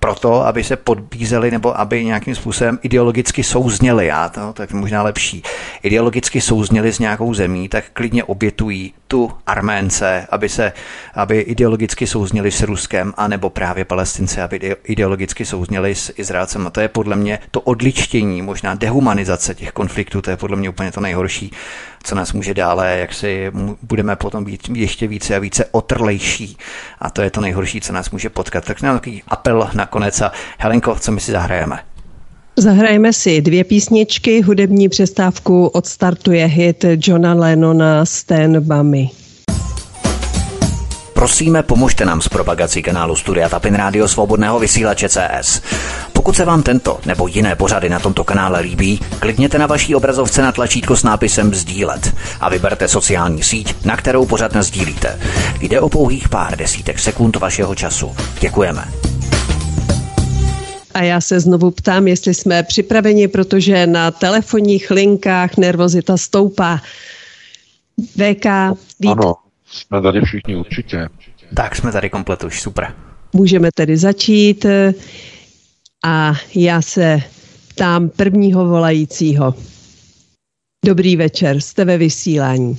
proto, 0.00 0.46
aby 0.46 0.64
se 0.64 0.76
podbízeli 0.76 1.50
nebo 1.50 1.80
aby 1.80 2.04
nějakým 2.04 2.34
způsobem 2.34 2.78
ideologicky 2.82 3.42
souzněli, 3.42 4.06
já 4.06 4.28
to 4.28 4.52
tak 4.52 4.72
možná 4.72 5.02
lepší, 5.02 5.42
ideologicky 5.82 6.40
souzněli 6.40 6.92
s 6.92 6.98
nějakou 6.98 7.34
zemí, 7.34 7.68
tak 7.68 7.84
klidně 7.92 8.24
obětují 8.24 8.94
tu 9.08 9.32
Arménce, 9.46 10.26
aby 10.30 10.48
se, 10.48 10.72
aby 11.14 11.40
ideologicky 11.40 12.06
souzněli 12.06 12.50
s 12.50 12.62
Ruskem, 12.62 13.14
anebo 13.16 13.50
právě 13.50 13.84
Palestince, 13.84 14.42
aby 14.42 14.76
ideologicky 14.84 15.44
souzněli 15.44 15.94
s 15.94 16.12
Izraelcem. 16.16 16.66
A 16.66 16.70
to 16.70 16.80
je 16.80 16.88
podle 16.88 17.16
mě 17.16 17.38
to 17.50 17.60
odličtění, 17.60 18.42
možná 18.42 18.74
dehumanizace 18.74 19.54
těch 19.54 19.72
konfliktů, 19.72 20.22
to 20.22 20.30
je 20.30 20.36
podle 20.36 20.56
mě 20.56 20.68
úplně 20.68 20.92
to 20.92 21.00
nejhorší, 21.00 21.52
co 22.02 22.14
nás 22.14 22.32
může 22.32 22.54
dále, 22.54 22.98
jak 22.98 23.14
si 23.14 23.52
budeme 23.82 24.16
potom 24.16 24.44
být 24.44 24.68
ještě 24.74 25.06
více 25.08 25.36
a 25.36 25.38
více 25.38 25.64
otrlejší. 25.70 26.56
A 26.98 27.10
to 27.10 27.22
je 27.22 27.30
to 27.30 27.40
nejhorší, 27.40 27.80
co 27.80 27.92
nás 27.92 28.10
může 28.10 28.30
potkat. 28.30 28.64
Tak 28.64 28.82
nám 28.82 28.96
takový 28.96 29.22
apel 29.28 29.70
nakonec. 29.74 30.20
A 30.20 30.32
Helenko, 30.58 30.96
co 31.00 31.12
my 31.12 31.20
si 31.20 31.32
zahrajeme? 31.32 31.78
Zahrajeme 32.56 33.12
si 33.12 33.40
dvě 33.40 33.64
písničky. 33.64 34.42
Hudební 34.42 34.88
přestávku 34.88 35.66
odstartuje 35.66 36.46
hit 36.46 36.84
Johna 36.98 37.34
Lennona 37.34 38.06
Stand 38.06 38.56
By 38.56 38.82
Me. 38.82 39.20
Prosíme, 41.14 41.62
pomožte 41.62 42.04
nám 42.04 42.20
s 42.20 42.28
propagací 42.28 42.82
kanálu 42.82 43.16
Studia 43.16 43.48
Tapin 43.48 43.74
Rádio 43.74 44.08
Svobodného 44.08 44.58
vysílače 44.58 45.08
CS. 45.08 45.62
Pokud 46.20 46.36
se 46.36 46.44
vám 46.44 46.62
tento 46.62 47.00
nebo 47.06 47.26
jiné 47.26 47.56
pořady 47.56 47.88
na 47.88 47.98
tomto 48.00 48.24
kanále 48.24 48.60
líbí, 48.60 49.00
klikněte 49.20 49.58
na 49.58 49.66
vaší 49.66 49.94
obrazovce 49.94 50.42
na 50.42 50.52
tlačítko 50.52 50.96
s 50.96 51.02
nápisem 51.02 51.54
Sdílet 51.54 52.14
a 52.40 52.48
vyberte 52.48 52.88
sociální 52.88 53.42
síť, 53.42 53.84
na 53.84 53.96
kterou 53.96 54.26
pořád 54.26 54.56
sdílíte. 54.56 55.20
Jde 55.60 55.80
o 55.80 55.88
pouhých 55.88 56.28
pár 56.28 56.58
desítek 56.58 56.98
sekund 56.98 57.36
vašeho 57.36 57.74
času. 57.74 58.16
Děkujeme. 58.40 58.84
A 60.94 61.02
já 61.02 61.20
se 61.20 61.40
znovu 61.40 61.70
ptám, 61.70 62.08
jestli 62.08 62.34
jsme 62.34 62.62
připraveni, 62.62 63.28
protože 63.28 63.86
na 63.86 64.10
telefonních 64.10 64.90
linkách 64.90 65.56
nervozita 65.56 66.16
stoupá. 66.16 66.80
VK, 67.98 68.46
vít... 69.00 69.10
Ano, 69.10 69.34
jsme 69.66 70.02
tady 70.02 70.20
všichni 70.20 70.56
určitě. 70.56 71.08
Tak 71.56 71.76
jsme 71.76 71.92
tady 71.92 72.10
komplet 72.10 72.44
už, 72.44 72.60
super. 72.60 72.94
Můžeme 73.32 73.68
tedy 73.74 73.96
začít 73.96 74.66
a 76.04 76.32
já 76.54 76.82
se 76.82 77.22
ptám 77.68 78.08
prvního 78.08 78.66
volajícího. 78.68 79.54
Dobrý 80.84 81.16
večer, 81.16 81.60
jste 81.60 81.84
ve 81.84 81.98
vysílání. 81.98 82.78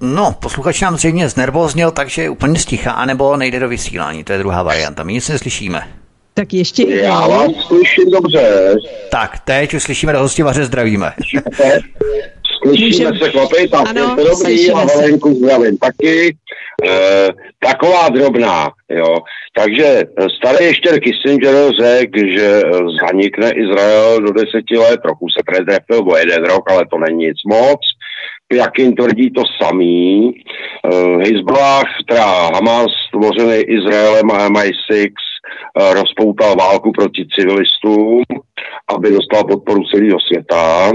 No, 0.00 0.36
posluchač 0.40 0.80
nám 0.80 0.96
zřejmě 0.96 1.28
znervózněl, 1.28 1.90
takže 1.90 2.28
úplně 2.28 2.58
stichá, 2.58 2.92
anebo 2.92 3.36
nejde 3.36 3.60
do 3.60 3.68
vysílání. 3.68 4.24
To 4.24 4.32
je 4.32 4.38
druhá 4.38 4.62
varianta. 4.62 5.02
My 5.02 5.12
nic 5.12 5.28
neslyšíme. 5.28 5.88
Tak 6.34 6.54
ještě 6.54 6.88
Já 6.88 7.26
vás 7.26 7.50
slyším 7.66 8.10
dobře. 8.10 8.74
Tak, 9.10 9.38
teď 9.44 9.74
už 9.74 9.82
slyšíme 9.82 10.12
do 10.12 10.18
hostivaře, 10.18 10.64
zdravíme. 10.64 11.12
Slyšíme 12.62 13.10
Můžem... 13.10 13.18
se 13.18 13.30
chlapi, 13.30 13.68
tak 13.68 13.88
ano, 13.88 14.00
je 14.00 14.24
to 14.24 14.30
dobrý 14.30 14.70
a 14.70 14.84
Valenku 14.84 15.34
zdravím 15.34 15.78
taky. 15.78 16.36
E, 16.84 17.28
taková 17.58 18.08
drobná, 18.08 18.70
jo. 18.88 19.16
Takže 19.56 20.02
starý 20.38 20.64
ještě 20.64 21.00
Kissinger 21.00 21.54
řekl, 21.80 22.18
že 22.28 22.62
zanikne 23.02 23.50
Izrael 23.50 24.20
do 24.20 24.32
deseti 24.32 24.78
let, 24.78 25.00
trochu 25.02 25.26
se 25.28 25.42
předrefil 25.46 26.12
o 26.12 26.16
jeden 26.16 26.44
rok, 26.44 26.70
ale 26.70 26.86
to 26.90 26.98
není 26.98 27.26
nic 27.26 27.38
moc. 27.46 27.80
Jakin 28.52 28.94
tvrdí 28.94 29.30
to 29.30 29.42
samý. 29.62 30.32
Uh, 30.92 31.22
Hezbollah, 31.22 31.84
teda 32.08 32.24
Hamas, 32.54 32.92
tvořený 33.12 33.56
Izraelem 33.56 34.30
a 34.30 34.48
MI6, 34.48 35.10
uh, 35.80 35.92
rozpoutal 35.94 36.56
válku 36.56 36.92
proti 36.92 37.26
civilistům, 37.38 38.22
aby 38.94 39.10
dostal 39.10 39.44
podporu 39.44 39.84
celého 39.84 40.20
světa, 40.20 40.90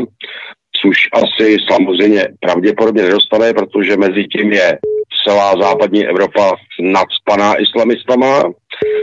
což 0.81 0.97
asi 1.13 1.57
samozřejmě 1.71 2.27
pravděpodobně 2.39 3.03
nedostane, 3.03 3.53
protože 3.53 3.97
mezi 3.97 4.23
tím 4.23 4.51
je 4.51 4.77
celá 5.27 5.53
západní 5.61 6.07
Evropa 6.07 6.51
nadspaná 6.79 7.61
islamistama. 7.61 8.43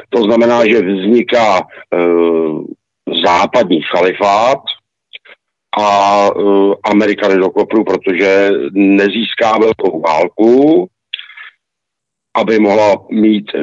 To 0.09 0.22
znamená, 0.22 0.66
že 0.66 0.82
vzniká 0.82 1.60
uh, 1.60 2.64
západní 3.24 3.82
chalifát, 3.82 4.59
a 5.78 6.30
uh, 6.30 6.74
Amerika 6.84 7.28
nedokopru, 7.28 7.84
protože 7.84 8.51
nezíská 8.72 9.59
velkou 9.59 10.01
válku, 10.01 10.86
aby 12.34 12.59
mohla 12.59 13.06
mít 13.10 13.55
uh, 13.55 13.60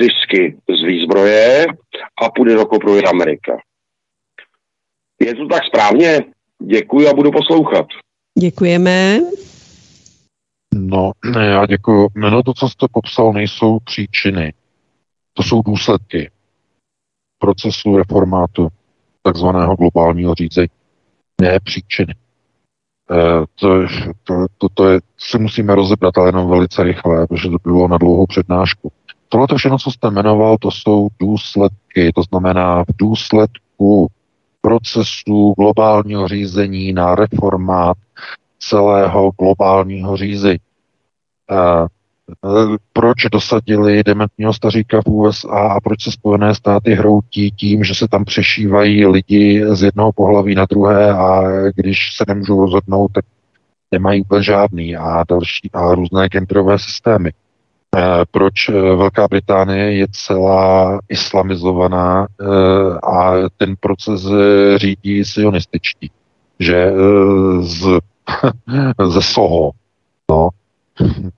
zisky 0.00 0.56
z 0.80 0.84
výzbroje 0.84 1.66
a 2.22 2.30
půjde 2.30 2.54
do 2.54 2.66
kopru 2.66 2.96
i 2.96 3.04
Amerika. 3.04 3.58
Je 5.20 5.34
to 5.34 5.46
tak 5.46 5.64
správně? 5.64 6.24
Děkuji 6.62 7.08
a 7.08 7.14
budu 7.14 7.30
poslouchat. 7.30 7.86
Děkujeme. 8.38 9.20
No, 10.74 11.12
já 11.40 11.66
děkuji. 11.66 12.08
No 12.14 12.42
to, 12.42 12.54
co 12.54 12.68
jste 12.68 12.86
popsal, 12.92 13.32
nejsou 13.32 13.78
příčiny. 13.78 14.52
To 15.32 15.42
jsou 15.42 15.62
důsledky 15.62 16.30
procesu 17.38 17.96
reformátu 17.96 18.68
takzvaného 19.22 19.76
globálního 19.76 20.34
řízení 20.34 20.68
ne 21.40 21.60
příčiny. 21.60 22.14
E, 23.10 23.46
to, 23.54 23.86
to, 24.24 24.46
to, 24.58 24.68
to 24.74 24.88
je, 24.88 25.00
si 25.18 25.38
musíme 25.38 25.74
rozebrat, 25.74 26.18
ale 26.18 26.28
jenom 26.28 26.48
velice 26.48 26.82
rychle, 26.82 27.26
protože 27.26 27.48
to 27.48 27.56
bylo 27.62 27.88
na 27.88 27.98
dlouhou 27.98 28.26
přednášku. 28.26 28.92
Tohle 29.28 29.46
to 29.46 29.56
všechno, 29.56 29.78
co 29.78 29.90
jste 29.90 30.10
jmenoval, 30.10 30.56
to 30.58 30.70
jsou 30.70 31.08
důsledky, 31.20 32.12
to 32.14 32.22
znamená 32.22 32.84
v 32.84 32.96
důsledku 32.98 34.08
procesu 34.60 35.54
globálního 35.58 36.28
řízení 36.28 36.92
na 36.92 37.14
reformát 37.14 37.96
celého 38.60 39.30
globálního 39.38 40.16
řízení. 40.16 40.58
E, 41.50 41.86
proč 42.92 43.16
dosadili 43.32 44.04
dementního 44.04 44.52
staříka 44.52 45.02
v 45.02 45.08
USA 45.08 45.48
a 45.48 45.80
proč 45.80 46.04
se 46.04 46.10
Spojené 46.10 46.54
státy 46.54 46.94
hroutí 46.94 47.50
tím, 47.50 47.84
že 47.84 47.94
se 47.94 48.08
tam 48.08 48.24
přešívají 48.24 49.06
lidi 49.06 49.64
z 49.72 49.82
jednoho 49.82 50.12
pohlaví 50.12 50.54
na 50.54 50.66
druhé 50.70 51.12
a 51.12 51.42
když 51.76 52.16
se 52.16 52.24
nemůžou 52.28 52.60
rozhodnout, 52.60 53.12
tak 53.12 53.24
nemají 53.92 54.22
úplně 54.22 54.42
žádný 54.42 54.96
a 54.96 55.24
další 55.28 55.70
a 55.72 55.94
různé 55.94 56.28
genderové 56.28 56.78
systémy. 56.78 57.32
Eh, 57.96 58.24
proč 58.30 58.68
eh, 58.68 58.72
Velká 58.72 59.28
Británie 59.28 59.92
je 59.92 60.06
celá 60.10 61.00
islamizovaná 61.08 62.26
eh, 62.26 62.44
a 63.02 63.34
ten 63.56 63.74
proces 63.80 64.26
řídí 64.76 65.24
sionističtí, 65.24 66.10
že 66.60 66.92
z, 67.60 67.98
ze 69.08 69.22
Soho, 69.22 69.70
no, 70.30 70.48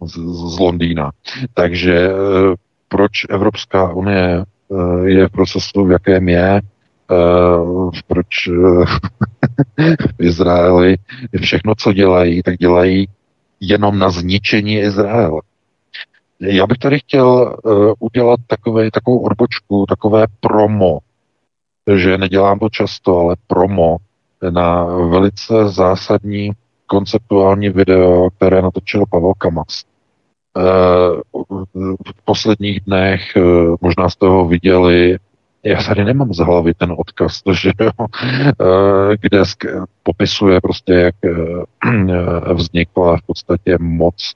z, 0.05 0.15
z 0.55 0.59
Londýna. 0.59 1.11
Takže 1.55 1.95
eh, 1.95 2.15
proč 2.89 3.13
Evropská 3.29 3.93
unie 3.93 4.45
eh, 4.45 5.09
je 5.09 5.29
v 5.29 5.31
procesu, 5.31 5.85
v 5.85 5.91
jakém 5.91 6.29
je, 6.29 6.61
eh, 6.61 8.01
proč 8.07 8.49
v 10.19 10.21
Izraeli 10.25 10.97
všechno, 11.41 11.75
co 11.75 11.93
dělají, 11.93 12.43
tak 12.43 12.57
dělají 12.57 13.09
jenom 13.61 13.99
na 13.99 14.11
zničení 14.11 14.79
Izraele. 14.79 15.41
já 16.41 16.67
bych 16.67 16.79
tady 16.79 16.99
chtěl 16.99 17.57
udělat 17.99 18.41
takové, 18.47 18.91
takovou 18.91 19.19
odbočku, 19.19 19.87
takové 19.89 20.27
promo, 20.41 20.99
že 21.97 22.19
nedělám 22.19 22.59
to 22.59 22.69
často, 22.69 23.19
ale 23.19 23.37
promo 23.47 23.97
na 24.51 24.85
velice 24.85 25.69
zásadní 25.69 26.51
konceptuální 26.93 27.69
video, 27.69 28.31
které 28.31 28.63
natočil 28.63 29.05
Pavel 29.11 29.33
Kamas. 29.39 29.85
V 32.15 32.25
posledních 32.25 32.81
dnech, 32.81 33.23
možná 33.81 34.09
jste 34.09 34.27
ho 34.27 34.49
viděli, 34.49 35.19
já 35.65 35.83
tady 35.83 36.05
nemám 36.05 36.35
z 36.35 36.39
hlavy 36.39 36.75
ten 36.75 36.95
odkaz, 36.99 37.43
že 37.53 37.71
jo, 37.81 37.91
kde 39.21 39.43
popisuje 40.03 40.61
prostě, 40.61 40.93
jak 40.93 41.15
vznikla 42.55 43.17
v 43.17 43.23
podstatě 43.27 43.77
moc 43.81 44.33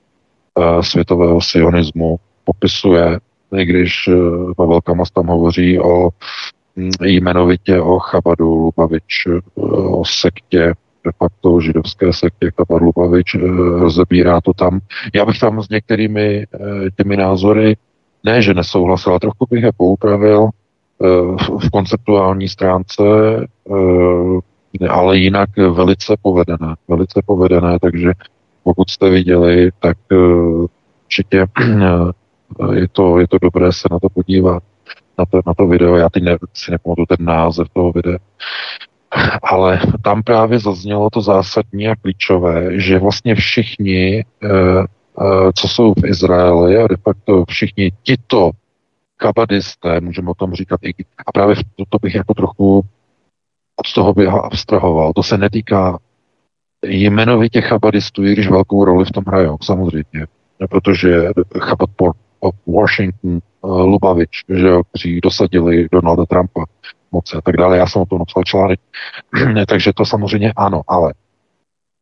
světového 0.80 1.40
sionismu, 1.40 2.16
popisuje, 2.44 3.18
i 3.56 3.64
když 3.64 4.08
Pavel 4.56 4.80
Kamas 4.80 5.10
tam 5.10 5.26
hovoří 5.26 5.80
o 5.80 6.08
hm, 6.76 6.90
jmenovitě 7.00 7.80
o 7.80 7.98
Chabadu 7.98 8.54
Lubavič, 8.54 9.26
o 9.90 10.04
sektě, 10.04 10.74
de 11.06 11.12
facto 11.18 11.60
židovské 11.60 12.12
sektě 12.12 12.50
Chabad 12.56 12.82
Lubavič, 12.82 13.36
rozebírá 13.78 14.40
to 14.40 14.52
tam. 14.52 14.80
Já 15.14 15.24
bych 15.24 15.38
tam 15.38 15.62
s 15.62 15.68
některými 15.68 16.46
těmi 16.96 17.16
názory 17.16 17.76
ne, 18.24 18.42
že 18.42 18.54
nesouhlasil, 18.54 19.12
ale 19.12 19.20
trochu 19.20 19.46
bych 19.50 19.62
je 19.62 19.72
poupravil 19.76 20.48
v 21.58 21.70
konceptuální 21.72 22.48
stránce, 22.48 23.02
ale 24.90 25.18
jinak 25.18 25.56
velice 25.56 26.14
povedené. 26.22 26.74
Velice 26.88 27.22
povedené, 27.26 27.78
takže 27.78 28.12
pokud 28.66 28.90
jste 28.90 29.10
viděli, 29.10 29.70
tak 29.80 29.96
eh, 30.12 30.16
určitě 31.04 31.46
eh, 31.60 32.74
je 32.74 32.88
to, 32.88 33.18
je 33.18 33.28
to 33.28 33.38
dobré 33.42 33.72
se 33.72 33.88
na 33.90 33.98
to 33.98 34.08
podívat, 34.08 34.62
na 35.18 35.24
to, 35.24 35.40
na 35.46 35.54
to 35.54 35.66
video. 35.66 35.96
Já 35.96 36.08
teď 36.08 36.22
ne, 36.22 36.36
si 36.54 36.70
nepamatuju 36.70 37.06
ten 37.06 37.24
název 37.26 37.68
toho 37.72 37.92
videa. 37.92 38.18
Ale 39.42 39.80
tam 40.02 40.22
právě 40.22 40.58
zaznělo 40.58 41.10
to 41.10 41.20
zásadní 41.20 41.88
a 41.88 41.96
klíčové, 41.96 42.80
že 42.80 42.98
vlastně 42.98 43.34
všichni, 43.34 44.24
eh, 44.44 44.84
co 45.54 45.68
jsou 45.68 45.94
v 45.94 46.06
Izraeli 46.06 46.76
a 46.76 46.86
de 46.86 46.96
facto 46.96 47.44
všichni 47.48 47.92
tito 48.02 48.50
kabadisté, 49.16 50.00
můžeme 50.00 50.30
o 50.30 50.34
tom 50.34 50.52
říkat 50.54 50.80
a 51.26 51.32
právě 51.32 51.56
to, 51.56 51.84
to 51.88 51.98
bych 52.02 52.14
jako 52.14 52.34
trochu 52.34 52.84
od 53.76 53.92
toho 53.94 54.14
bych 54.14 54.28
ho 54.28 54.44
abstrahoval. 54.44 55.12
To 55.12 55.22
se 55.22 55.38
netýká 55.38 55.98
jmenovitě 56.84 57.60
chabadistů, 57.60 58.24
i 58.24 58.32
když 58.32 58.48
velkou 58.48 58.84
roli 58.84 59.04
v 59.04 59.10
tom 59.10 59.24
hrajou, 59.26 59.58
samozřejmě. 59.62 60.26
Protože 60.70 61.28
Chabad 61.58 61.90
Washington, 62.66 63.36
eh, 63.36 63.68
Lubavič, 63.68 64.44
že 64.48 64.68
kteří 64.90 65.20
dosadili 65.20 65.88
Donalda 65.92 66.26
Trumpa 66.26 66.64
moci 67.12 67.36
a 67.36 67.40
tak 67.40 67.56
dále. 67.56 67.78
Já 67.78 67.86
jsem 67.86 68.02
o 68.02 68.06
tom 68.06 68.18
napsal 68.18 68.42
článek. 68.44 68.80
Takže 69.68 69.92
to 69.92 70.04
samozřejmě 70.04 70.52
ano, 70.56 70.82
ale 70.88 71.14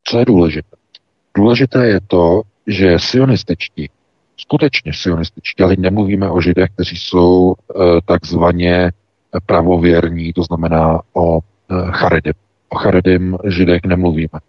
co 0.04 0.18
je 0.18 0.24
důležité? 0.24 0.76
Důležité 1.36 1.86
je 1.86 2.00
to, 2.06 2.42
že 2.66 2.98
sionističtí, 2.98 3.90
skutečně 4.36 4.92
sionističtí, 4.92 5.62
ale 5.62 5.74
nemluvíme 5.78 6.30
o 6.30 6.40
židech, 6.40 6.70
kteří 6.74 6.96
jsou 6.96 7.54
e, 7.54 7.74
takzvaně 8.04 8.92
pravověrní, 9.46 10.32
to 10.32 10.42
znamená 10.42 11.00
o 11.12 11.38
e, 11.38 11.42
charedim. 11.90 12.34
O 12.68 12.76
charedim 12.76 13.38
židech 13.48 13.80
nemluvíme. 13.86 14.40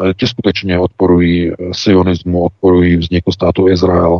Eh, 0.00 0.14
ti 0.14 0.26
skutečně 0.26 0.78
odporují 0.78 1.50
eh, 1.50 1.54
sionismu, 1.72 2.44
odporují 2.44 2.96
vzniku 2.96 3.32
státu 3.32 3.68
Izrael, 3.68 4.18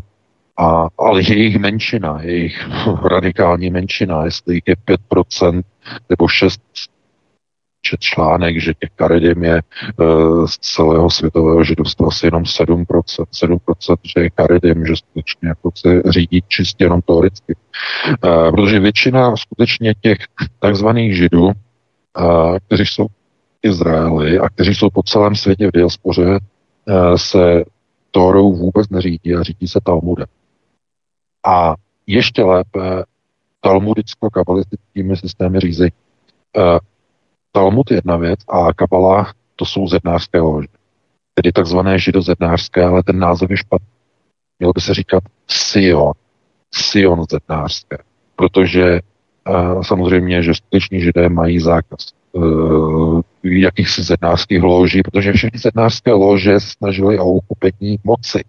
a, 0.57 0.89
ale 0.99 1.23
jejich 1.23 1.57
menšina, 1.59 2.23
jejich 2.23 2.69
radikální 3.05 3.71
menšina, 3.71 4.25
jestli 4.25 4.61
je 4.67 4.75
5% 5.13 5.63
nebo 6.09 6.29
6 6.29 6.61
čet 7.83 8.01
článek, 8.01 8.61
že 8.61 8.75
těch 8.75 8.91
karedim 8.97 9.45
je 9.45 9.63
uh, 9.63 10.47
z 10.47 10.59
celého 10.59 11.11
světového 11.11 11.65
židovstva 11.65 12.09
asi 12.09 12.27
jenom 12.27 12.43
7%, 12.43 12.85
7% 12.87 13.97
že 14.05 14.21
je 14.21 14.31
karedim, 14.31 14.87
že 14.87 14.97
skutečně 14.97 15.49
jako 15.49 15.71
se 15.75 16.03
řídí 16.07 16.43
čistě 16.49 16.85
jenom 16.85 17.03
teoreticky. 17.03 17.55
Uh, 18.25 18.51
protože 18.51 18.81
většina 18.81 19.37
skutečně 19.37 19.95
těch 20.01 20.19
takzvaných 20.59 21.17
židů, 21.17 21.45
uh, 21.45 22.59
kteří 22.67 22.87
jsou 22.87 23.07
Izraeli 23.63 24.39
a 24.39 24.49
kteří 24.49 24.75
jsou 24.75 24.91
po 24.91 25.03
celém 25.03 25.35
světě 25.35 25.69
v 25.69 25.73
diaspoře, 25.73 26.39
se 27.17 27.65
Torou 28.11 28.53
vůbec 28.53 28.89
neřídí 28.89 29.35
a 29.35 29.43
řídí 29.43 29.69
se 29.69 29.81
Talmudem. 29.85 30.27
A 31.47 31.75
ještě 32.07 32.43
lépe 32.43 33.05
talmudicko-kabalistickými 33.65 35.17
systémy 35.17 35.61
řízení. 35.61 35.93
Eh, 36.57 36.79
Talmud 37.53 37.91
je 37.91 37.97
jedna 37.97 38.17
věc 38.17 38.41
a 38.49 38.73
kabala 38.73 39.33
to 39.57 39.65
jsou 39.65 39.89
zednářské 39.89 40.41
lože. 40.41 40.69
Tedy 41.35 41.53
takzvané 41.53 41.99
židozednářské, 41.99 42.85
ale 42.85 43.03
ten 43.03 43.19
název 43.19 43.51
je 43.51 43.57
špatný. 43.57 43.89
Mělo 44.59 44.73
by 44.73 44.81
se 44.81 44.95
říkat 44.95 45.23
Sion. 45.49 46.13
Sion 46.75 47.25
zednářské. 47.31 47.99
Protože 48.37 49.01
uh, 49.49 49.83
samozřejmě, 49.83 50.43
že 50.43 50.55
skuteční 50.55 51.01
židé 51.01 51.29
mají 51.29 51.61
zákaz 51.61 52.07
uh, 52.33 53.21
jakýchsi 53.45 54.03
zednářských 54.03 54.63
loží, 54.63 55.03
protože 55.03 55.33
všechny 55.33 55.59
zednářské 55.59 56.13
lože 56.13 56.61
snažily 56.61 57.19
o 57.19 57.25
uchopení 57.25 57.99
moci. 58.05 58.45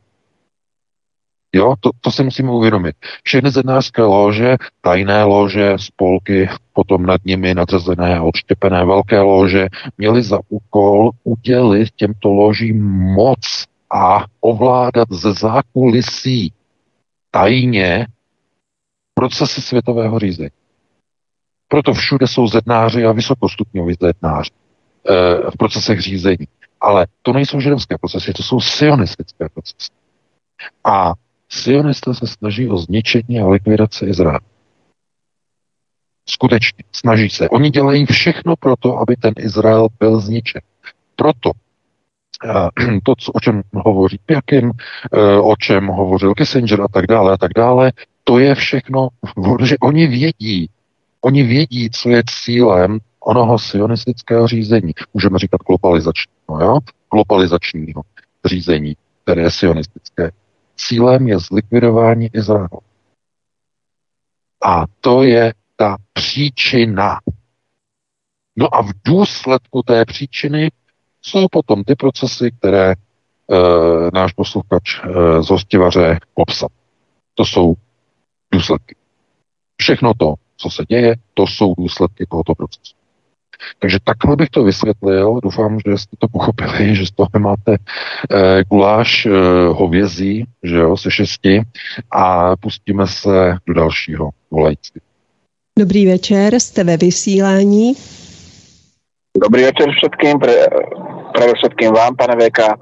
Jo, 1.56 1.76
to, 1.80 1.90
to 2.02 2.12
si 2.12 2.24
musíme 2.24 2.52
uvědomit. 2.52 2.96
Všechny 3.24 3.52
zednářské 3.52 4.02
lože, 4.02 4.58
tajné 4.82 5.24
lože, 5.24 5.74
spolky, 5.78 6.50
potom 6.74 7.06
nad 7.06 7.26
nimi 7.26 7.54
nadřazené 7.54 8.18
a 8.18 8.24
odštěpené 8.24 8.86
velké 8.86 9.20
lože, 9.20 9.68
měly 9.98 10.24
za 10.24 10.40
úkol 10.50 11.12
udělit 11.24 11.90
těmto 11.96 12.30
ložím 12.30 12.84
moc 12.92 13.66
a 13.94 14.26
ovládat 14.42 15.08
ze 15.12 15.34
zákulisí 15.34 16.54
tajně 17.32 18.08
procesy 19.14 19.62
světového 19.62 20.20
řízení. 20.20 20.50
Proto 21.68 21.94
všude 21.94 22.28
jsou 22.28 22.48
zednáři 22.48 23.06
a 23.06 23.12
vysokostupňoví 23.12 23.96
zednáři 24.02 24.52
e, 24.52 25.52
v 25.52 25.58
procesech 25.58 26.02
řízení. 26.02 26.48
Ale 26.82 27.08
to 27.22 27.34
nejsou 27.34 27.60
židovské 27.60 27.98
procesy, 27.98 28.34
to 28.34 28.44
jsou 28.44 28.62
sionistické 28.62 29.50
procesy. 29.50 29.92
A 30.84 31.14
sionisté 31.54 32.14
se 32.14 32.28
snaží 32.28 32.70
o 32.70 32.78
zničení 32.78 33.40
a 33.40 33.48
likvidaci 33.48 34.06
Izraele. 34.06 34.40
Skutečně, 36.30 36.84
snaží 36.92 37.30
se. 37.30 37.50
Oni 37.50 37.70
dělají 37.70 38.06
všechno 38.06 38.56
pro 38.56 38.76
to, 38.80 38.98
aby 38.98 39.16
ten 39.16 39.34
Izrael 39.38 39.88
byl 40.00 40.20
zničen. 40.20 40.62
Proto 41.16 41.52
eh, 42.46 43.00
to, 43.04 43.14
o 43.34 43.40
čem 43.40 43.62
hovoří 43.74 44.20
Pjakin, 44.26 44.72
eh, 45.14 45.38
o 45.38 45.56
čem 45.56 45.88
hovořil 45.88 46.34
Kissinger 46.34 46.82
a 46.82 46.88
tak 46.88 47.08
dále 47.08 47.34
a 47.34 47.38
tak 47.38 47.52
dále, 47.56 47.92
to 48.24 48.40
je 48.40 48.56
všechno, 48.56 49.08
že 49.64 49.76
oni 49.82 50.08
vědí, 50.08 50.70
Oni 51.26 51.44
vědí, 51.44 51.90
co 51.90 52.10
je 52.10 52.24
cílem 52.44 53.00
onoho 53.20 53.60
sionistického 53.60 54.48
řízení. 54.48 54.94
Můžeme 55.14 55.40
říkat 55.40 55.62
globalizačního, 55.68 56.62
jo? 56.62 56.80
globalizačního 57.14 58.02
řízení, 58.46 58.96
které 59.24 59.42
je 59.42 59.52
sionistické. 59.52 60.32
Cílem 60.76 61.28
je 61.28 61.40
zlikvidování 61.40 62.30
Izraelu. 62.34 62.80
A 64.66 64.84
to 65.02 65.24
je 65.24 65.54
ta 65.76 65.98
příčina. 66.14 67.20
No 68.56 68.76
a 68.76 68.82
v 68.82 68.90
důsledku 69.06 69.84
té 69.84 70.06
příčiny 70.06 70.72
jsou 71.22 71.48
potom 71.52 71.84
ty 71.84 71.96
procesy, 71.96 72.52
které 72.52 72.92
e, 72.92 72.96
náš 74.14 74.34
posluchač 74.34 75.00
e, 75.00 75.44
z 75.44 75.50
hostivaře 75.50 76.20
popsal. 76.34 76.70
To 77.34 77.46
jsou 77.46 77.74
důsledky. 78.52 78.96
Všechno 79.78 80.14
to 80.14 80.36
co 80.64 80.70
se 80.70 80.86
děje, 80.90 81.16
to 81.34 81.48
jsou 81.48 81.74
důsledky 81.78 82.26
tohoto 82.30 82.56
procesu. 82.56 82.96
Takže 83.80 83.98
takhle 84.04 84.36
bych 84.36 84.50
to 84.50 84.64
vysvětlil. 84.64 85.40
Doufám, 85.44 85.80
že 85.80 85.98
jste 85.98 86.16
to 86.20 86.28
pochopili, 86.28 86.96
že 87.00 87.06
z 87.06 87.12
toho 87.12 87.30
máte 87.40 87.78
eh, 87.78 88.64
guláš 88.64 89.26
eh, 89.26 89.32
hovězí, 89.68 90.46
že 90.64 90.76
jo, 90.76 90.98
se 90.98 91.12
šesti 91.12 91.62
a 92.12 92.56
pustíme 92.56 93.08
se 93.08 93.58
do 93.68 93.74
dalšího 93.74 94.30
volající. 94.52 95.00
Dobrý 95.80 96.06
večer, 96.06 96.60
jste 96.60 96.84
ve 96.84 96.98
vysílání. 96.98 97.94
Dobrý 99.42 99.64
večer 99.64 99.90
všetkým, 99.92 100.40
pre, 100.40 100.70
pre 101.34 101.54
všetkým 101.58 101.90
vám, 101.94 102.16
pane 102.16 102.36
Veka. 102.36 102.78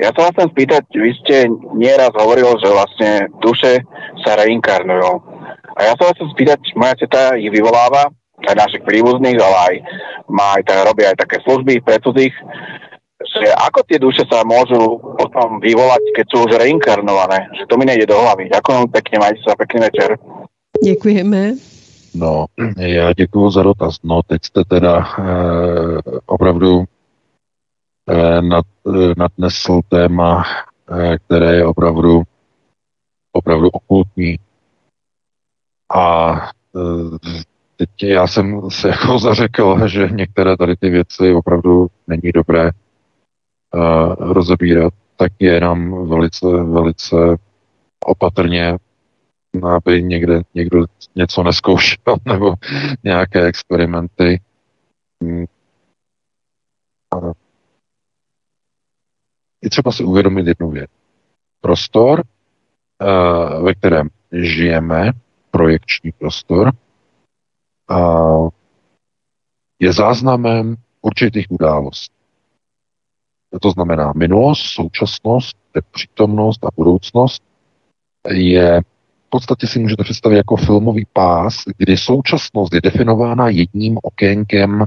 Ja 0.00 0.16
sa 0.16 0.24
vás 0.24 0.32
chcem 0.32 0.48
spýtať, 0.48 0.88
vy 0.96 1.12
ste 1.20 1.36
nieraz 1.76 2.16
hovoril, 2.16 2.56
že 2.56 2.72
vlastne 2.72 3.28
duše 3.44 3.84
sa 4.24 4.40
reinkarnujú. 4.40 5.20
A 5.76 5.80
ja 5.84 5.92
sa 6.00 6.08
vás 6.08 6.16
chcem 6.16 6.32
spýtať, 6.32 6.60
moja 6.72 6.96
teta 6.96 7.36
ich 7.36 7.52
vyvoláva, 7.52 8.08
našich 8.56 8.82
príbuzných, 8.82 9.38
ale 9.38 9.56
aj 9.68 9.74
má 10.28 10.56
aj 10.56 10.62
tak, 10.64 10.78
robí 10.86 11.02
aj 11.04 11.16
také 11.20 11.36
služby 11.44 11.84
pre 11.84 11.98
cudzích. 12.00 12.34
že 13.20 13.52
ako 13.52 13.80
tie 13.84 13.98
duše 14.00 14.24
sa 14.26 14.42
môžu 14.42 14.96
potom 15.14 15.60
vyvolať, 15.60 16.02
keď 16.16 16.26
sú 16.32 16.36
už 16.48 16.56
reinkarnované, 16.56 17.52
že 17.54 17.68
to 17.68 17.76
mi 17.76 17.84
nejde 17.84 18.08
do 18.08 18.16
hlavy. 18.16 18.48
Ďakujem 18.48 18.88
pekne, 18.90 19.16
majte 19.20 19.40
sa, 19.44 19.52
pekný 19.54 19.80
večer. 19.86 20.18
Děkujeme. 20.84 21.54
No, 22.14 22.46
já 22.76 23.12
děkuji 23.12 23.50
za 23.50 23.62
dotaz. 23.62 23.96
No, 24.04 24.22
teď 24.22 24.44
jste 24.44 24.64
teda 24.64 24.98
e, 24.98 25.22
opravdu 26.26 26.84
e, 28.08 28.42
nad, 28.42 28.66
e, 28.86 29.14
nadnesl 29.16 29.80
téma, 29.88 30.44
e, 30.90 31.18
které 31.18 31.54
je 31.54 31.66
opravdu 31.66 32.22
opravdu 33.32 33.68
okultní. 33.68 34.38
A 35.94 36.32
teď 37.80 38.02
já 38.02 38.26
jsem 38.26 38.70
se 38.70 38.88
jako 38.88 39.18
zařekl, 39.18 39.88
že 39.88 40.08
některé 40.08 40.56
tady 40.56 40.76
ty 40.76 40.90
věci 40.90 41.32
opravdu 41.34 41.86
není 42.06 42.32
dobré 42.34 42.70
uh, 43.74 44.14
rozebírat, 44.18 44.94
tak 45.16 45.32
je 45.38 45.60
nám 45.60 46.08
velice, 46.08 46.46
velice 46.46 47.16
opatrně, 48.06 48.76
aby 49.76 50.02
někde 50.02 50.42
někdo 50.54 50.84
něco 51.16 51.42
neskoušel 51.42 52.16
nebo 52.24 52.54
nějaké 53.04 53.44
experimenty. 53.44 54.40
Hmm. 55.22 55.44
Je 59.62 59.70
třeba 59.70 59.92
si 59.92 60.04
uvědomit 60.04 60.46
jednu 60.46 60.70
věc. 60.70 60.90
Prostor, 61.60 62.22
uh, 63.02 63.64
ve 63.64 63.74
kterém 63.74 64.08
žijeme, 64.32 65.12
projekční 65.50 66.12
prostor, 66.12 66.72
je 69.78 69.92
záznamem 69.92 70.76
určitých 71.02 71.46
událostí. 71.50 72.14
To 73.60 73.70
znamená 73.70 74.12
minulost, 74.16 74.62
současnost, 74.62 75.56
přítomnost 75.90 76.64
a 76.64 76.68
budoucnost 76.76 77.42
je 78.28 78.80
v 79.26 79.30
podstatě 79.30 79.66
si 79.66 79.78
můžete 79.78 80.04
představit 80.04 80.36
jako 80.36 80.56
filmový 80.56 81.06
pás, 81.12 81.54
kdy 81.76 81.96
současnost 81.96 82.74
je 82.74 82.80
definována 82.80 83.48
jedním 83.48 83.98
okénkem 84.02 84.84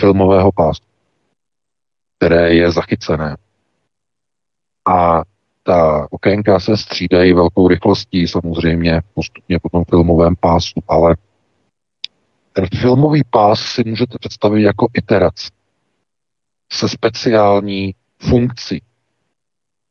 filmového 0.00 0.52
pásu, 0.52 0.82
které 2.18 2.54
je 2.54 2.70
zachycené. 2.70 3.36
A 4.88 5.22
ta 5.62 6.06
okénka 6.10 6.60
se 6.60 6.76
střídají 6.76 7.32
velkou 7.32 7.68
rychlostí 7.68 8.28
samozřejmě 8.28 9.00
postupně 9.14 9.58
po 9.58 9.68
tom 9.68 9.84
filmovém 9.84 10.36
pásu, 10.40 10.80
ale 10.88 11.16
ten 12.56 12.66
filmový 12.80 13.22
pás 13.30 13.60
si 13.60 13.82
můžete 13.86 14.18
představit 14.18 14.62
jako 14.62 14.88
iteraci 14.94 15.50
se 16.72 16.88
speciální 16.88 17.94
funkcí. 18.18 18.82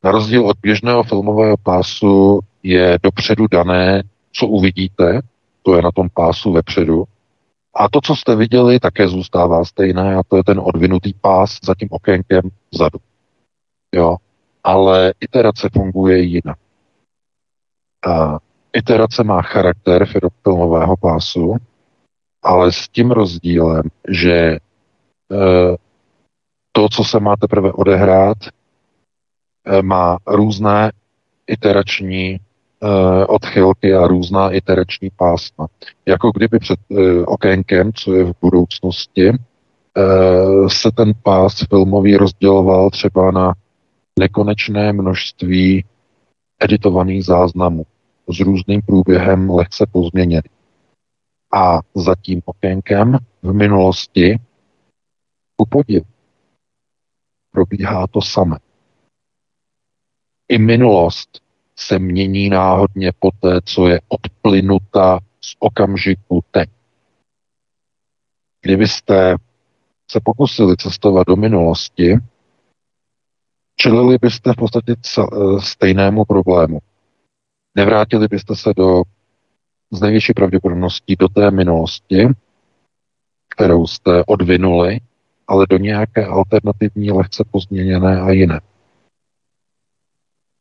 Na 0.04 0.12
rozdíl 0.12 0.48
od 0.48 0.58
běžného 0.62 1.04
filmového 1.04 1.58
pásu 1.58 2.40
je 2.64 2.98
dopředu 3.04 3.48
dané, 3.48 4.04
co 4.32 4.48
uvidíte, 4.48 5.22
to 5.62 5.76
je 5.76 5.82
na 5.82 5.92
tom 5.92 6.10
pásu 6.14 6.52
vepředu, 6.52 7.04
a 7.76 7.90
to, 7.90 8.02
co 8.02 8.16
jste 8.16 8.36
viděli, 8.36 8.80
také 8.80 9.08
zůstává 9.08 9.66
stejné 9.66 10.16
a 10.16 10.24
to 10.24 10.38
je 10.38 10.44
ten 10.44 10.62
odvinutý 10.64 11.14
pás 11.14 11.58
za 11.64 11.76
tím 11.76 11.88
okénkem 11.92 12.42
vzadu. 12.74 13.00
Jo, 13.96 14.18
ale 14.64 15.14
iterace 15.20 15.70
funguje 15.74 16.20
jinak. 16.20 16.58
A 18.08 18.40
iterace 18.74 19.24
má 19.24 19.42
charakter 19.42 20.06
filmového 20.44 20.98
pásu, 20.98 21.56
ale 22.44 22.72
s 22.72 22.90
tím 22.90 23.12
rozdílem, 23.12 23.84
že 24.10 24.34
e, 24.34 24.60
to, 26.72 26.90
co 26.90 27.04
se 27.04 27.20
má 27.20 27.36
teprve 27.36 27.72
odehrát, 27.72 28.38
e, 29.66 29.82
má 29.82 30.18
různé 30.28 30.92
iterační 31.48 32.30
e, 32.30 32.40
odchylky 33.26 33.94
a 33.94 34.08
různá 34.08 34.52
iterační 34.52 35.10
pásma. 35.16 35.68
Jako 36.06 36.32
kdyby 36.32 36.60
před 36.60 36.80
okénkem, 37.26 37.94
co 37.94 38.14
je 38.14 38.24
v 38.24 38.34
budoucnosti, 38.42 39.32
se 40.68 40.92
ten 40.92 41.12
pás 41.24 41.54
filmový 41.70 42.18
rozděloval 42.18 42.90
třeba 42.90 43.32
na 43.32 43.54
nekonečné 44.20 44.94
množství 44.94 45.86
editovaných 46.60 47.26
záznamů 47.26 47.86
s 48.30 48.40
různým 48.40 48.82
průběhem 48.82 49.50
lehce 49.50 49.86
pozměněný. 49.92 50.50
A 51.56 51.80
za 51.96 52.16
tím 52.22 52.42
okénkem 52.46 53.18
v 53.42 53.54
minulosti 53.54 54.40
ku 55.56 55.66
podivu 55.70 56.06
probíhá 57.52 58.08
to 58.08 58.22
samé. 58.22 58.58
I 60.48 60.58
minulost 60.58 61.42
se 61.76 62.00
mění 62.00 62.50
náhodně 62.50 63.12
po 63.20 63.32
té, 63.32 63.62
co 63.66 63.88
je 63.88 64.02
odplynuta 64.08 65.20
z 65.42 65.56
okamžiku 65.60 66.44
teď. 66.52 66.70
Kdybyste 68.62 69.36
se 70.12 70.20
pokusili 70.24 70.78
cestovat 70.78 71.28
do 71.28 71.36
minulosti, 71.36 72.18
čelili 73.76 74.18
byste 74.22 74.54
v 74.54 74.56
podstatě 74.56 74.96
stejnému 75.60 76.26
problému. 76.26 76.80
Nevrátili 77.76 78.28
byste 78.28 78.56
se 78.56 78.74
do 78.76 79.04
z 79.94 80.02
největší 80.02 80.34
pravděpodobností 80.34 81.16
do 81.20 81.28
té 81.30 81.52
minulosti, 81.52 82.28
kterou 83.50 83.88
jste 83.88 84.24
odvinuli, 84.28 85.00
ale 85.48 85.66
do 85.70 85.78
nějaké 85.78 86.26
alternativní, 86.26 87.12
lehce 87.12 87.44
pozměněné 87.52 88.22
a 88.22 88.32
jiné. 88.32 88.62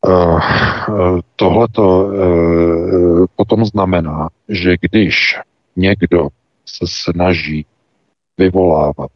Uh, 0.07 1.21
Tohle 1.37 1.69
to 1.73 2.05
uh, 2.05 3.27
potom 3.37 3.65
znamená, 3.65 4.29
že 4.49 4.77
když 4.81 5.37
někdo 5.77 6.29
se 6.67 6.85
snaží 6.89 7.67
vyvolávat 8.39 9.11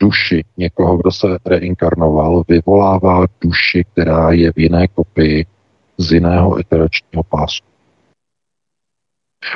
duši 0.00 0.44
někoho, 0.56 0.96
kdo 0.96 1.10
se 1.12 1.26
reinkarnoval, 1.46 2.42
vyvolává 2.48 3.26
duši, 3.40 3.84
která 3.92 4.32
je 4.32 4.52
v 4.52 4.58
jiné 4.58 4.88
kopii 4.88 5.46
z 5.98 6.12
jiného 6.12 6.60
iteračního 6.60 7.22
pásu. 7.22 7.64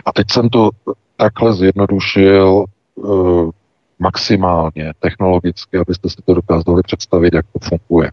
A 0.05 0.13
teď 0.13 0.27
jsem 0.31 0.49
to 0.49 0.71
takhle 1.17 1.55
zjednodušil 1.55 2.65
uh, 2.95 3.51
maximálně 3.99 4.93
technologicky, 5.01 5.79
abyste 5.79 6.11
si 6.11 6.17
to 6.25 6.35
dokázali 6.35 6.83
představit, 6.83 7.35
jak 7.35 7.47
to 7.53 7.59
funguje. 7.69 8.11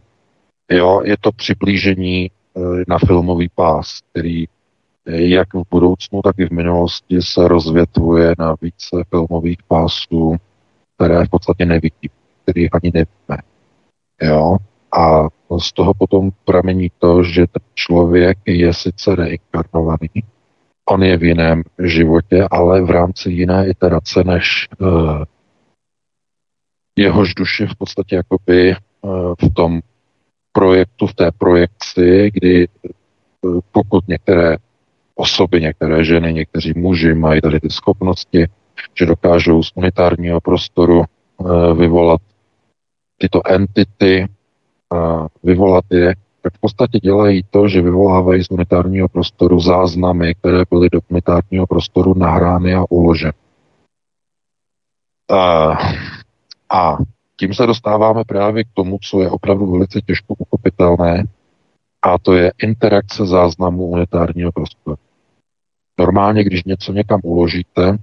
Jo, 0.72 1.02
je 1.04 1.18
to 1.22 1.32
přiblížení 1.32 2.32
uh, 2.54 2.84
na 2.88 2.98
filmový 2.98 3.50
pás, 3.56 4.00
který 4.12 4.46
jak 5.10 5.54
v 5.54 5.64
budoucnu, 5.72 6.22
tak 6.22 6.40
i 6.40 6.46
v 6.46 6.52
minulosti 6.52 7.22
se 7.22 7.48
rozvětvuje 7.48 8.36
na 8.40 8.56
více 8.62 9.04
filmových 9.10 9.64
pásů, 9.68 10.36
které 10.96 11.26
v 11.26 11.30
podstatě 11.30 11.66
nevidí, 11.66 12.10
který 12.44 12.72
ani 12.72 12.92
nevíme. 12.94 13.38
Jo? 14.22 14.58
A 14.92 15.28
z 15.60 15.74
toho 15.74 15.94
potom 15.94 16.32
pramení 16.46 16.92
to, 17.00 17.24
že 17.24 17.48
ten 17.48 17.62
člověk 17.74 18.38
je 18.46 18.74
sice 18.74 19.16
reinkarnovaný, 19.16 20.10
on 20.90 21.04
je 21.04 21.18
v 21.18 21.24
jiném 21.24 21.64
životě, 21.84 22.48
ale 22.52 22.82
v 22.82 22.90
rámci 22.90 23.32
jiné 23.32 23.68
iterace 23.70 24.24
než 24.24 24.68
uh, 24.80 25.24
jehož 26.96 27.36
duši 27.36 27.66
v 27.66 27.76
podstatě 27.76 28.16
jakoby 28.16 28.76
uh, 29.02 29.34
v 29.42 29.54
tom 29.54 29.80
projektu, 30.52 31.08
v 31.08 31.14
té 31.14 31.32
projekci, 31.38 32.32
kdy 32.34 32.68
uh, 32.68 33.60
pokud 33.72 34.08
některé 34.08 34.58
osoby, 35.16 35.62
některé 35.62 36.04
ženy, 36.04 36.34
někteří 36.34 36.74
muži 36.76 37.14
mají 37.14 37.42
tady 37.42 37.60
ty 37.60 37.70
schopnosti, 37.70 38.48
že 39.00 39.06
dokážou 39.06 39.64
z 39.64 39.72
unitárního 39.76 40.42
prostoru 40.42 41.04
vyvolat 41.76 42.22
tyto 43.18 43.42
entity, 43.48 44.28
vyvolat 45.44 45.86
je 45.90 46.16
tak 46.50 46.58
v 46.58 46.62
podstatě 46.62 47.00
dělají 47.00 47.44
to, 47.50 47.68
že 47.68 47.82
vyvolávají 47.82 48.44
z 48.44 48.52
unitárního 48.52 49.10
prostoru 49.10 49.60
záznamy, 49.60 50.36
které 50.36 50.64
byly 50.70 50.90
do 50.90 51.00
unitárního 51.10 51.68
prostoru 51.68 52.14
nahrány 52.14 52.74
a 52.76 52.84
uloženy. 52.90 53.34
A, 55.32 55.78
a 56.70 56.98
tím 57.36 57.54
se 57.54 57.66
dostáváme 57.66 58.24
právě 58.24 58.64
k 58.64 58.68
tomu, 58.74 58.98
co 59.02 59.22
je 59.22 59.30
opravdu 59.30 59.72
velice 59.72 60.02
těžko 60.02 60.34
uchopitelné, 60.38 61.24
a 62.02 62.18
to 62.20 62.34
je 62.34 62.52
interakce 62.64 63.26
záznamů 63.26 63.86
unitárního 63.86 64.52
prostoru. 64.52 64.98
Normálně, 66.00 66.44
když 66.44 66.64
něco 66.64 66.94
někam 66.94 67.20
uložíte, 67.24 67.98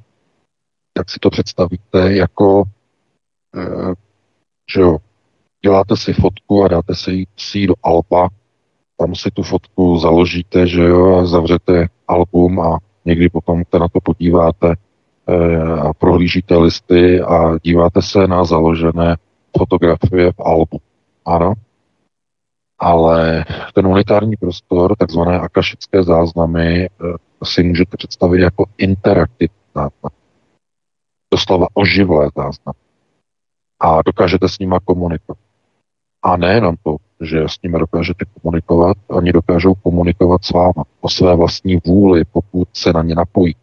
tak 0.93 1.11
si 1.11 1.19
to 1.21 1.31
představíte 1.31 2.13
jako, 2.13 2.65
e, 3.57 3.95
že 4.75 4.81
jo, 4.81 4.99
děláte 5.67 5.97
si 5.97 6.13
fotku 6.13 6.65
a 6.65 6.69
dáte 6.69 6.95
si 6.95 7.27
ji 7.55 7.67
do 7.67 7.75
alba, 7.83 8.29
tam 8.99 9.15
si 9.15 9.31
tu 9.31 9.43
fotku 9.43 9.99
založíte, 9.99 10.67
že 10.67 10.83
jo, 10.83 11.17
a 11.17 11.27
zavřete 11.27 11.89
album 12.09 12.61
a 12.61 12.79
někdy 13.05 13.29
potom 13.29 13.63
se 13.75 13.79
na 13.79 13.89
to 13.89 14.01
podíváte 14.01 14.75
e, 15.27 15.63
a 15.63 15.93
prohlížíte 15.93 16.57
listy 16.57 17.21
a 17.21 17.59
díváte 17.63 18.03
se 18.03 18.27
na 18.27 18.45
založené 18.45 19.17
fotografie 19.59 20.33
v 20.33 20.41
albu. 20.41 20.79
Ano, 21.25 21.53
ale 22.79 23.45
ten 23.75 23.87
unitární 23.87 24.37
prostor, 24.37 24.97
takzvané 24.97 25.39
akašické 25.39 26.03
záznamy, 26.03 26.89
si 27.45 27.63
můžete 27.63 27.97
představit 27.97 28.41
jako 28.41 28.65
interaktivní 28.79 29.57
záznam. 29.75 30.13
Doslova 31.33 31.67
oživlé 31.75 32.31
záznam. 32.37 32.75
A 33.81 34.03
dokážete 34.03 34.49
s 34.49 34.59
nima 34.59 34.81
komunikovat. 34.81 35.46
A 36.23 36.37
nejenom 36.37 36.75
to, 36.83 36.97
že 37.21 37.45
s 37.47 37.63
nimi 37.63 37.79
dokážete 37.79 38.25
komunikovat, 38.43 38.97
oni 39.07 39.33
dokážou 39.33 39.75
komunikovat 39.75 40.45
s 40.45 40.51
váma 40.51 40.85
o 41.01 41.09
své 41.09 41.37
vlastní 41.37 41.77
vůli, 41.87 42.25
pokud 42.25 42.69
se 42.73 42.93
na 42.93 43.03
ně 43.03 43.15
napojí. 43.15 43.57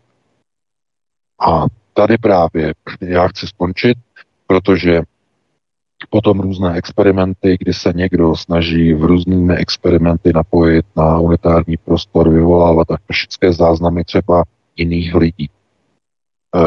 A 1.48 1.66
tady 1.94 2.18
právě 2.18 2.74
já 3.02 3.28
chci 3.28 3.48
skončit, 3.48 3.98
protože 4.48 5.02
potom 6.10 6.40
různé 6.40 6.76
experimenty, 6.76 7.58
kdy 7.60 7.74
se 7.74 7.94
někdo 7.96 8.36
snaží 8.36 8.94
v 8.94 9.04
různými 9.04 9.56
experimenty 9.56 10.34
napojit 10.34 10.86
na 10.96 11.20
unitární 11.20 11.78
prostor, 11.78 12.30
vyvolávat 12.30 12.92
akšické 12.92 13.54
záznamy 13.54 14.04
třeba 14.04 14.44
jiných 14.76 15.16
lidí. 15.16 15.50
E, 15.50 16.60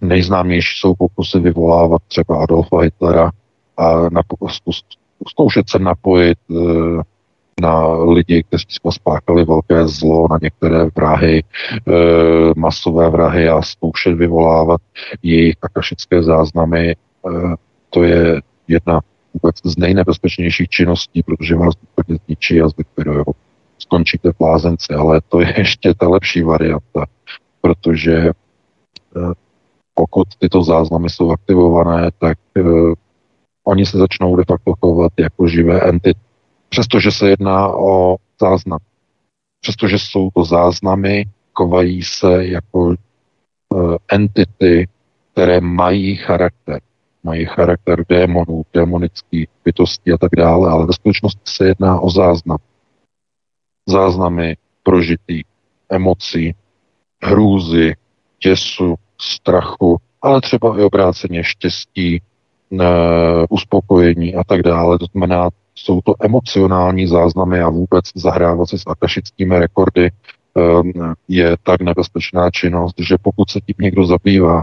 nejznámější 0.00 0.80
jsou 0.80 0.94
pokusy 0.94 1.40
vyvolávat 1.40 2.02
třeba 2.08 2.42
Adolfa 2.42 2.80
Hitlera 2.80 3.30
a 3.76 4.08
na, 4.12 4.22
zkoušet 5.28 5.68
se 5.68 5.78
napojit 5.78 6.38
e, 6.50 6.54
na 7.60 7.94
lidi, 8.02 8.42
kteří 8.42 8.66
spáchali 8.90 9.44
velké 9.44 9.88
zlo, 9.88 10.26
na 10.30 10.38
některé 10.42 10.86
vrahy, 10.96 11.38
e, 11.38 11.44
masové 12.56 13.10
vrahy 13.10 13.48
a 13.48 13.62
zkoušet 13.62 14.14
vyvolávat 14.14 14.80
jejich 15.22 15.56
akašické 15.62 16.22
záznamy. 16.22 16.90
E, 16.90 16.96
to 17.90 18.02
je 18.02 18.42
jedna 18.68 19.00
vůbec 19.34 19.56
z 19.64 19.76
nejnebezpečnějších 19.76 20.68
činností, 20.68 21.22
protože 21.22 21.54
vás 21.54 21.74
úplně 21.82 22.18
zničí 22.26 22.60
a 22.60 22.68
zlikvidujou. 22.68 23.24
Skončíte 23.78 24.32
v 24.32 24.40
lázenci, 24.40 24.94
ale 24.94 25.20
to 25.28 25.40
je 25.40 25.54
ještě 25.58 25.94
ta 25.94 26.08
lepší 26.08 26.42
varianta, 26.42 27.06
protože 27.60 28.14
e, 28.18 28.32
pokud 29.94 30.28
tyto 30.38 30.62
záznamy 30.62 31.10
jsou 31.10 31.30
aktivované, 31.30 32.10
tak 32.18 32.38
e, 32.56 32.62
oni 33.64 33.86
se 33.86 33.98
začnou 33.98 34.36
de 34.36 34.44
facto 34.48 34.74
chovat 34.80 35.12
jako 35.18 35.48
živé 35.48 35.80
entity 35.80 36.20
přestože 36.74 37.10
se 37.10 37.28
jedná 37.28 37.68
o 37.68 38.16
záznam. 38.40 38.78
Přestože 39.60 39.98
jsou 39.98 40.30
to 40.34 40.44
záznamy, 40.44 41.24
kovají 41.52 42.02
se 42.02 42.46
jako 42.46 42.78
uh, 42.78 43.96
entity, 44.08 44.88
které 45.32 45.60
mají 45.60 46.16
charakter. 46.16 46.80
Mají 47.22 47.44
charakter 47.44 48.04
démonů, 48.08 48.62
démonických 48.74 49.48
bytostí 49.64 50.12
a 50.12 50.18
tak 50.18 50.30
dále, 50.36 50.70
ale 50.70 50.86
ve 50.86 50.92
skutečnosti 50.92 51.40
se 51.44 51.66
jedná 51.66 52.00
o 52.00 52.10
záznam. 52.10 52.58
Záznamy 53.88 54.56
prožitých 54.82 55.44
emocí, 55.88 56.54
hrůzy, 57.22 57.94
děsu, 58.42 58.94
strachu, 59.20 59.96
ale 60.22 60.40
třeba 60.40 60.78
i 60.78 60.82
obráceně 60.82 61.44
štěstí, 61.44 62.22
uspokojení 63.48 64.34
a 64.34 64.44
tak 64.44 64.62
dále. 64.62 64.98
To 64.98 65.06
znamená, 65.12 65.48
jsou 65.74 66.00
to 66.00 66.14
emocionální 66.20 67.06
záznamy 67.06 67.60
a 67.60 67.68
vůbec 67.68 68.04
zahrávat 68.14 68.68
si 68.68 68.78
s 68.78 68.82
akašickými 68.86 69.58
rekordy 69.58 70.10
ehm, 70.56 71.14
je 71.28 71.56
tak 71.62 71.80
nebezpečná 71.80 72.50
činnost, 72.50 72.94
že 72.98 73.16
pokud 73.22 73.50
se 73.50 73.60
tím 73.60 73.76
někdo 73.80 74.06
zabývá 74.06 74.62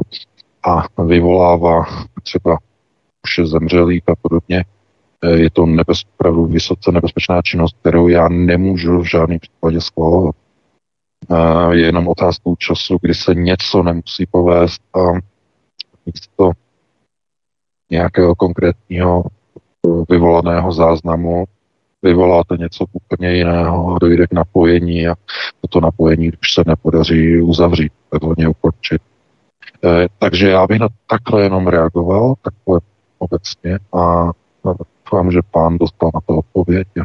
a 0.64 1.04
vyvolává 1.04 1.86
třeba 2.24 2.58
už 3.24 3.50
zemřelých 3.50 4.04
a 4.08 4.14
podobně, 4.22 4.66
eh, 5.22 5.38
je 5.38 5.50
to 5.50 5.66
nebez, 5.66 6.04
opravdu 6.14 6.46
vysoce 6.46 6.92
nebezpečná 6.92 7.42
činnost, 7.42 7.76
kterou 7.82 8.08
já 8.08 8.28
nemůžu 8.30 9.00
v 9.00 9.10
žádném 9.10 9.40
případě 9.40 9.82
schvalovat. 9.82 10.36
Eh, 11.32 11.76
je 11.76 11.86
jenom 11.86 12.08
otázkou 12.08 12.56
času, 12.56 12.98
kdy 13.02 13.14
se 13.14 13.36
něco 13.36 13.84
nemusí 13.84 14.26
povést 14.26 14.82
a 14.96 15.00
místo 16.06 16.52
nějakého 17.92 18.36
konkrétního 18.36 19.24
vyvolaného 20.10 20.72
záznamu 20.72 21.46
vyvoláte 22.04 22.58
něco 22.58 22.86
úplně 22.94 23.36
jiného 23.36 23.98
dojde 24.02 24.28
k 24.28 24.34
napojení 24.34 25.08
a 25.08 25.16
toto 25.62 25.82
napojení, 25.82 26.28
když 26.28 26.54
se 26.54 26.64
nepodaří 26.68 27.42
uzavřít, 27.42 27.92
takzvaně 28.10 28.48
ukončit. 28.48 29.02
E, 29.84 30.08
takže 30.20 30.50
já 30.50 30.68
bych 30.68 30.80
na 30.80 30.88
takhle 31.08 31.44
jenom 31.44 31.68
reagoval, 31.68 32.34
takhle 32.42 32.80
obecně 33.20 33.80
a 33.94 34.32
doufám, 34.66 35.32
že 35.32 35.40
pán 35.52 35.78
dostal 35.78 36.12
na 36.14 36.20
to 36.26 36.38
odpověď 36.38 36.88
a 37.02 37.04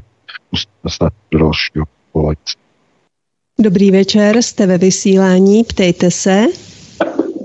pustíme 0.50 0.90
se 0.90 1.10
do 1.30 1.38
dalšího 1.38 1.84
volající. 2.14 2.56
Dobrý 3.60 3.90
večer, 3.90 4.42
jste 4.42 4.66
ve 4.66 4.78
vysílání, 4.78 5.64
ptejte 5.64 6.10
se. 6.10 6.46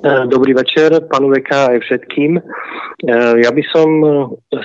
E, 0.02 0.26
dobrý 0.26 0.57
večer, 0.57 1.06
panu 1.06 1.30
Veka 1.30 1.78
aj 1.78 1.78
všetkým. 1.86 2.41
Eh, 3.02 3.34
ja 3.41 3.49
by 3.49 3.64
som 3.73 3.90
eh, 4.06 4.14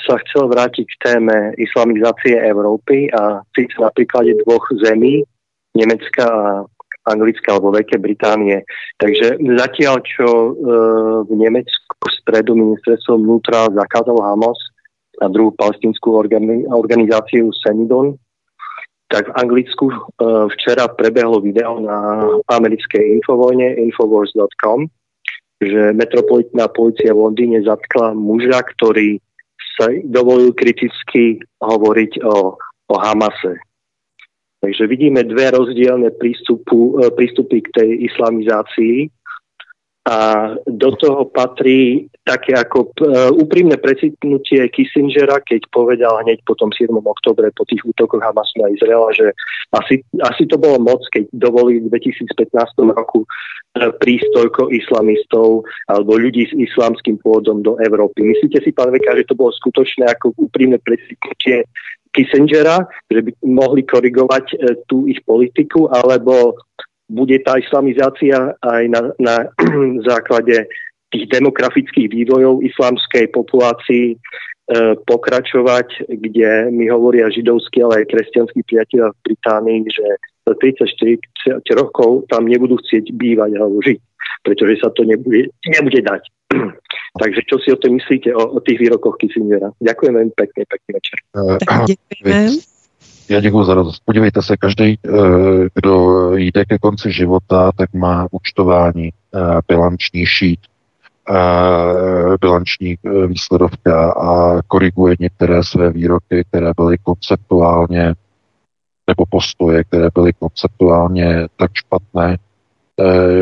sa 0.04 0.20
chcel 0.20 0.52
vrátiť 0.52 0.84
k 0.84 1.00
téme 1.00 1.56
islamizácie 1.56 2.36
Európy 2.36 3.08
a 3.08 3.40
síce 3.56 3.72
na 3.80 3.88
príklade 3.88 4.36
dvoch 4.44 4.60
zemí, 4.76 5.24
Nemecka 5.72 6.24
a 6.28 6.64
Anglická 7.08 7.56
alebo 7.56 7.72
Veľké 7.72 7.96
Británie. 7.96 8.60
Takže 9.00 9.40
zatiaľ, 9.40 10.04
čo 10.04 10.28
eh, 10.28 10.52
v 11.24 11.32
Nemecku 11.32 11.96
v 11.96 12.12
stredu 12.20 12.52
ministerstvo 12.60 13.16
vnútra 13.16 13.72
zakázalo 13.72 14.20
Hamas 14.20 14.60
a 15.24 15.32
druhú 15.32 15.56
palestinskú 15.56 16.12
organizáciu 16.68 17.48
Senidon, 17.56 18.20
tak 19.08 19.32
v 19.32 19.36
Anglicku 19.38 19.88
včera 20.52 20.92
prebehlo 20.92 21.40
video 21.40 21.80
na 21.80 22.26
americkej 22.52 23.16
infovojne 23.16 23.80
infowars.com, 23.80 24.92
že 25.60 25.96
metropolitná 25.96 26.68
policia 26.68 27.16
v 27.16 27.22
Londýne 27.30 27.64
zatkla 27.64 28.12
muža, 28.12 28.60
ktorý 28.76 29.20
sa 29.76 29.88
dovolil 30.04 30.52
kriticky 30.56 31.40
hovoriť 31.60 32.24
o, 32.24 32.56
o 32.92 32.94
Hamase. 32.96 33.60
Takže 34.60 34.88
vidíme 34.88 35.20
dve 35.24 35.52
rozdielne 35.52 36.12
prístupu, 36.16 37.00
e, 37.00 37.12
prístupy 37.12 37.60
k 37.60 37.68
tej 37.76 37.90
islamizácii 38.08 39.12
a 40.06 40.16
do 40.70 40.94
toho 40.94 41.26
patrí 41.26 42.06
také 42.22 42.54
ako 42.54 42.94
uh, 43.02 43.34
úprimné 43.34 43.74
precitnutie 43.82 44.62
Kissingera, 44.70 45.42
keď 45.42 45.66
povedal 45.74 46.22
hneď 46.22 46.46
po 46.46 46.54
tom 46.54 46.70
7. 46.70 46.94
oktobre 46.94 47.50
po 47.50 47.66
tých 47.66 47.82
útokoch 47.82 48.22
Hamasu 48.22 48.54
na 48.62 48.70
Izraela, 48.70 49.10
že 49.10 49.34
asi, 49.74 50.06
asi 50.22 50.46
to 50.46 50.62
bolo 50.62 50.78
moc, 50.78 51.02
keď 51.10 51.26
dovolili 51.34 51.90
v 51.90 51.98
2015 51.98 52.54
roku 52.94 53.26
prísť 53.98 54.30
toľko 54.30 54.70
islamistov 54.70 55.66
alebo 55.90 56.14
ľudí 56.14 56.46
s 56.46 56.54
islamským 56.54 57.18
pôvodom 57.18 57.66
do 57.66 57.74
Európy. 57.82 58.30
Myslíte 58.30 58.62
si, 58.62 58.70
pán 58.70 58.94
Veka, 58.94 59.18
že 59.18 59.26
to 59.26 59.34
bolo 59.34 59.50
skutočné 59.58 60.06
ako 60.06 60.38
úprimné 60.38 60.78
precitnutie 60.86 61.66
Kissingera, 62.14 62.86
že 63.10 63.26
by 63.26 63.30
mohli 63.42 63.82
korigovať 63.82 64.44
uh, 64.54 64.58
tú 64.86 65.10
ich 65.10 65.18
politiku, 65.26 65.90
alebo 65.90 66.54
bude 67.06 67.38
tá 67.42 67.58
islamizácia 67.58 68.54
aj 68.62 68.82
na, 68.90 69.00
na 69.18 69.36
základe 70.10 70.66
tých 71.14 71.24
demografických 71.30 72.10
vývojov 72.10 72.66
islamskej 72.66 73.30
populácii 73.30 74.06
e, 74.12 74.16
pokračovať, 75.06 76.10
kde 76.10 76.74
mi 76.74 76.90
hovoria 76.90 77.30
židovskí, 77.30 77.78
ale 77.82 78.02
aj 78.02 78.10
kresťanskí 78.10 78.60
priatelia 78.66 79.14
v 79.14 79.22
Británii, 79.22 79.80
že 79.86 80.06
34 80.46 81.62
rokov 81.74 82.26
tam 82.30 82.46
nebudú 82.46 82.78
chcieť 82.82 83.10
bývať 83.14 83.50
alebo 83.58 83.82
žiť, 83.82 83.98
pretože 84.46 84.82
sa 84.82 84.90
to 84.94 85.06
nebude, 85.06 85.50
nebude 85.66 86.00
dať. 86.02 86.22
Takže 87.22 87.40
čo 87.48 87.56
si 87.62 87.70
o 87.74 87.80
tom 87.80 87.98
myslíte, 87.98 88.30
o, 88.34 88.42
o 88.54 88.58
tých 88.62 88.78
výrokoch 88.82 89.18
Kissingera? 89.18 89.70
Ďakujem 89.82 90.12
veľmi 90.14 90.34
pekne, 90.34 90.62
pekný 90.68 90.90
večer. 90.94 91.18
Ďakujem. 91.34 92.75
Já 93.28 93.40
děkuji 93.40 93.64
za 93.64 93.74
radost. 93.74 94.02
Podívejte 94.04 94.42
se, 94.42 94.56
každý, 94.56 94.98
eh, 95.06 95.10
kdo 95.74 96.30
jde 96.34 96.64
ke 96.64 96.78
konci 96.78 97.12
života, 97.12 97.72
tak 97.76 97.94
má 97.94 98.26
účtování, 98.30 99.10
eh, 99.34 99.38
bilanční 99.68 100.26
šít, 100.26 100.60
eh, 101.30 102.36
bilanční 102.40 102.96
výsledovka 103.26 104.12
a 104.12 104.62
koriguje 104.62 105.16
některé 105.20 105.64
své 105.64 105.90
výroky, 105.90 106.44
které 106.48 106.72
byly 106.76 106.98
konceptuálně 106.98 108.14
nebo 109.06 109.24
postoje, 109.30 109.84
které 109.84 110.08
byly 110.14 110.32
konceptuálně 110.32 111.46
tak 111.56 111.70
špatné, 111.74 112.36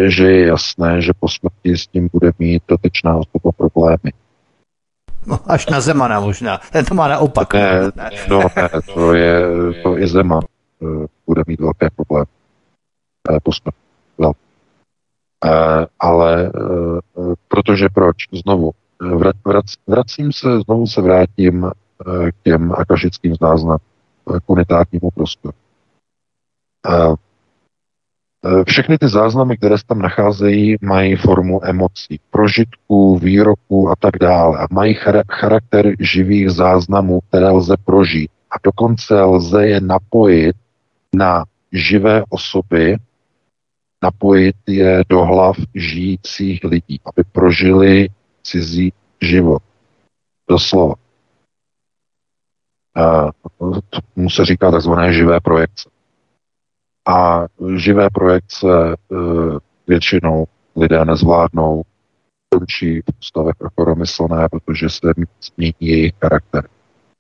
že 0.07 0.33
je 0.33 0.47
jasné, 0.47 1.01
že 1.03 1.13
po 1.21 1.29
smrti 1.29 1.77
s 1.77 1.87
tím 1.87 2.09
bude 2.13 2.33
mít 2.39 2.63
dotečná 2.69 3.17
osoba 3.17 3.53
problémy. 3.57 4.13
No, 5.27 5.39
až 5.47 5.67
na 5.67 5.81
Zemana 5.81 6.21
možná. 6.21 6.61
Ten 6.73 6.85
to 6.85 6.95
má 6.95 7.09
naopak. 7.09 7.55
Ne, 7.55 7.91
no, 8.29 8.41
ne, 8.57 8.69
to 8.95 9.15
je, 9.15 9.43
to 9.83 9.99
i 9.99 10.07
Zeman 10.07 10.43
uh, 10.81 11.05
bude 11.27 11.43
mít 11.47 11.61
velké 11.61 11.91
problémy. 11.91 12.27
Posmrt. 13.43 13.75
No. 14.19 14.33
Uh, 15.45 15.85
ale 16.01 16.53
uh, 17.15 17.35
protože 17.49 17.89
proč? 17.95 18.17
Znovu, 18.45 18.73
vrac, 19.01 19.37
vrac, 19.45 19.67
vracím 19.87 20.33
se, 20.33 20.61
znovu 20.61 20.87
se 20.87 21.01
vrátím 21.01 21.71
k 22.31 22.35
těm 22.43 22.73
akašickým 22.73 23.35
záznamům, 23.41 23.79
k 24.25 24.51
prostoru. 25.15 25.55
Všechny 28.67 28.99
ty 28.99 29.09
záznamy, 29.09 29.57
které 29.57 29.79
se 29.79 29.87
tam 29.87 29.99
nacházejí, 29.99 30.77
mají 30.81 31.17
formu 31.17 31.65
emocí, 31.65 32.21
prožitků, 32.31 33.19
výroků 33.19 33.91
a 33.91 33.97
tak 33.97 34.19
dále. 34.21 34.59
A 34.59 34.67
mají 34.71 34.95
charakter 35.29 35.93
živých 36.01 36.51
záznamů, 36.51 37.21
které 37.29 37.51
lze 37.51 37.77
prožít. 37.85 38.31
A 38.51 38.55
dokonce 38.65 39.23
lze 39.23 39.67
je 39.67 39.81
napojit 39.81 40.57
na 41.15 41.45
živé 41.73 42.25
osoby, 42.29 42.97
napojit 44.03 44.57
je 44.67 45.05
do 45.09 45.25
hlav 45.25 45.57
žijících 45.75 46.65
lidí, 46.65 47.01
aby 47.05 47.25
prožili 47.33 48.09
cizí 48.43 48.93
život. 49.21 49.63
Doslova. 50.49 50.95
Tomu 54.15 54.31
se 54.31 54.45
říká 54.45 54.71
takzvané 54.71 55.13
živé 55.13 55.41
projekce. 55.41 55.94
A 57.07 57.47
živé 57.77 58.09
projekce 58.11 58.69
e, 58.69 58.95
většinou 59.87 60.45
lidé 60.77 61.05
nezvládnou, 61.05 61.83
končí 62.49 63.01
v 63.01 63.05
ústavech 63.21 63.55
rozmyslné, 63.79 64.49
protože 64.51 64.91
se 64.91 65.13
změní 65.43 65.75
jejich 65.81 66.13
charakter. 66.21 66.69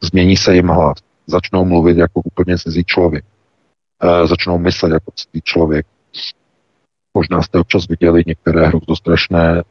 Změní 0.02 0.36
se 0.36 0.55
jim 0.55 0.69
hlas. 0.69 0.98
Začnou 1.27 1.65
mluvit 1.65 1.97
jako 1.97 2.20
úplně 2.24 2.59
cizí 2.59 2.85
člověk. 2.85 3.24
E, 4.02 4.27
začnou 4.27 4.59
myslet 4.59 4.93
jako 4.93 5.11
cizí 5.11 5.43
člověk. 5.43 5.86
Možná 7.15 7.43
jste 7.43 7.59
občas 7.59 7.89
viděli 7.89 8.23
některé 8.27 8.66
hrůzostrašné 8.66 9.59
e, 9.59 9.62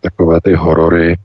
takové 0.00 0.40
ty 0.40 0.54
horory, 0.54 1.12
e, 1.12 1.16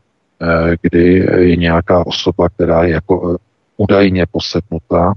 kdy 0.82 1.14
je 1.38 1.56
nějaká 1.56 2.07
osoba, 2.07 2.49
která 2.49 2.84
je 2.84 2.91
jako 2.91 3.34
e, 3.34 3.38
údajně 3.78 4.26
posednutá 4.32 5.14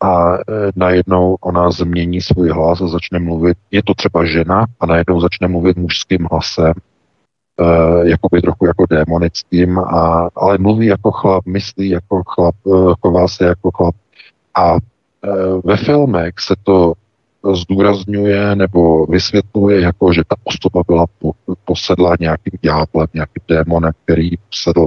a 0.00 0.34
e, 0.34 0.40
najednou 0.76 1.36
ona 1.40 1.70
změní 1.70 2.20
svůj 2.20 2.50
hlas 2.50 2.80
a 2.80 2.86
začne 2.86 3.18
mluvit, 3.18 3.58
je 3.70 3.82
to 3.82 3.94
třeba 3.94 4.24
žena 4.24 4.66
a 4.80 4.86
najednou 4.86 5.20
začne 5.20 5.48
mluvit 5.48 5.76
mužským 5.76 6.28
hlasem, 6.30 6.72
e, 7.60 8.08
jakoby 8.08 8.42
trochu 8.42 8.66
jako 8.66 8.86
démonickým, 8.90 9.78
a, 9.78 10.28
ale 10.36 10.58
mluví 10.58 10.86
jako 10.86 11.10
chlap, 11.10 11.46
myslí 11.46 11.88
jako 11.88 12.22
chlap, 12.28 12.54
e, 12.66 12.70
chová 13.00 13.28
se 13.28 13.44
jako 13.44 13.70
chlap. 13.70 13.94
A 14.54 14.74
e, 14.74 14.78
ve 15.64 15.76
filmech 15.76 16.34
se 16.38 16.54
to 16.62 16.92
zdůrazňuje 17.54 18.56
nebo 18.56 19.06
vysvětluje 19.06 19.80
jako, 19.80 20.12
že 20.12 20.22
ta 20.28 20.36
osoba 20.44 20.82
byla 20.86 21.06
po, 21.18 21.32
posedla 21.64 22.16
nějakým 22.20 22.58
ďáblem, 22.62 23.08
nějakým 23.14 23.42
démonem, 23.48 23.92
který 24.04 24.30
posedl 24.36 24.86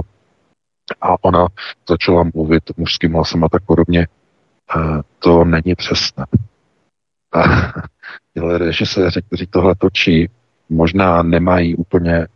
a 1.00 1.24
ona 1.24 1.46
začala 1.88 2.24
mluvit 2.34 2.62
mužským 2.76 3.12
hlasem 3.12 3.44
a 3.44 3.48
tak 3.48 3.62
podobně 3.66 4.06
to 5.18 5.44
není 5.44 5.74
přesné. 5.74 6.26
A 7.32 7.42
tyhle 8.34 8.58
režiséři, 8.58 9.22
kteří 9.22 9.46
tohle 9.46 9.74
točí, 9.74 10.30
možná 10.68 11.22
nemají 11.22 11.76
úplně 11.76 12.26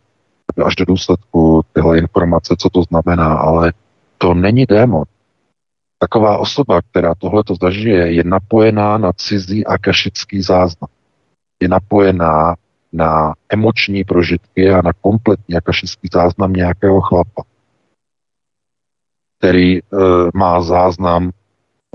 až 0.65 0.75
do 0.75 0.85
důsledku 0.85 1.61
tyhle 1.73 1.97
informace, 1.97 2.55
co 2.59 2.69
to 2.69 2.83
znamená, 2.83 3.37
ale 3.37 3.73
to 4.17 4.33
není 4.33 4.65
démon. 4.65 5.03
Taková 5.99 6.37
osoba, 6.37 6.81
která 6.81 7.15
tohle 7.15 7.43
to 7.43 7.55
zažije, 7.61 8.11
je 8.11 8.23
napojená 8.23 8.97
na 8.97 9.13
cizí 9.13 9.65
akašický 9.65 10.41
záznam. 10.41 10.89
Je 11.61 11.67
napojená 11.67 12.55
na 12.93 13.33
emoční 13.49 14.03
prožitky 14.03 14.69
a 14.69 14.81
na 14.81 14.93
kompletní 14.93 15.55
akašický 15.55 16.09
záznam 16.13 16.53
nějakého 16.53 17.01
chlapa, 17.01 17.43
který 19.37 19.77
e, 19.77 19.81
má 20.33 20.61
záznam 20.61 21.31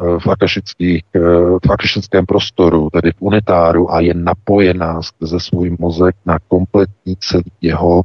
v, 0.01 0.27
akašických, 0.31 1.05
eh, 1.15 1.21
v 1.67 1.71
akašickém 1.71 2.27
prostoru, 2.27 2.89
tedy 2.93 3.13
v 3.13 3.23
unitáru 3.23 3.93
a 3.93 4.01
je 4.01 4.15
napojená 4.15 5.03
skrze 5.03 5.41
svůj 5.41 5.77
mozek 5.79 6.17
na 6.27 6.39
kompletní 6.49 7.17
celý 7.17 7.53
jeho 7.61 8.03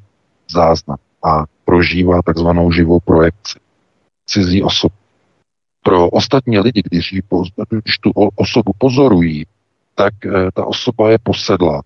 záznam 0.51 0.97
a 1.23 1.43
prožívá 1.65 2.21
takzvanou 2.21 2.71
živou 2.71 2.99
projekci 2.99 3.59
cizí 4.25 4.63
osoby. 4.63 4.95
Pro 5.83 6.09
ostatní 6.09 6.59
lidi, 6.59 6.81
když, 6.91 7.15
když 7.69 7.97
tu 7.97 8.11
osobu 8.35 8.71
pozorují, 8.77 9.45
tak 9.95 10.13
eh, 10.25 10.51
ta 10.53 10.65
osoba 10.65 11.11
je 11.11 11.17
posedla, 11.23 11.81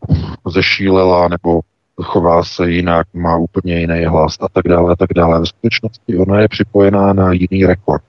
zešílela 0.47 1.27
nebo 1.27 1.61
chová 2.03 2.43
se 2.43 2.71
jinak, 2.71 3.07
má 3.13 3.37
úplně 3.37 3.79
jiný 3.79 4.05
hlas 4.05 4.37
a 4.41 4.49
tak 4.49 4.67
dále 4.67 4.91
a 4.91 4.95
tak 4.95 5.09
dále. 5.15 5.39
Ve 5.39 5.45
skutečnosti 5.45 6.17
ona 6.17 6.39
je 6.39 6.47
připojená 6.47 7.13
na 7.13 7.31
jiný 7.31 7.65
rekord, 7.65 8.03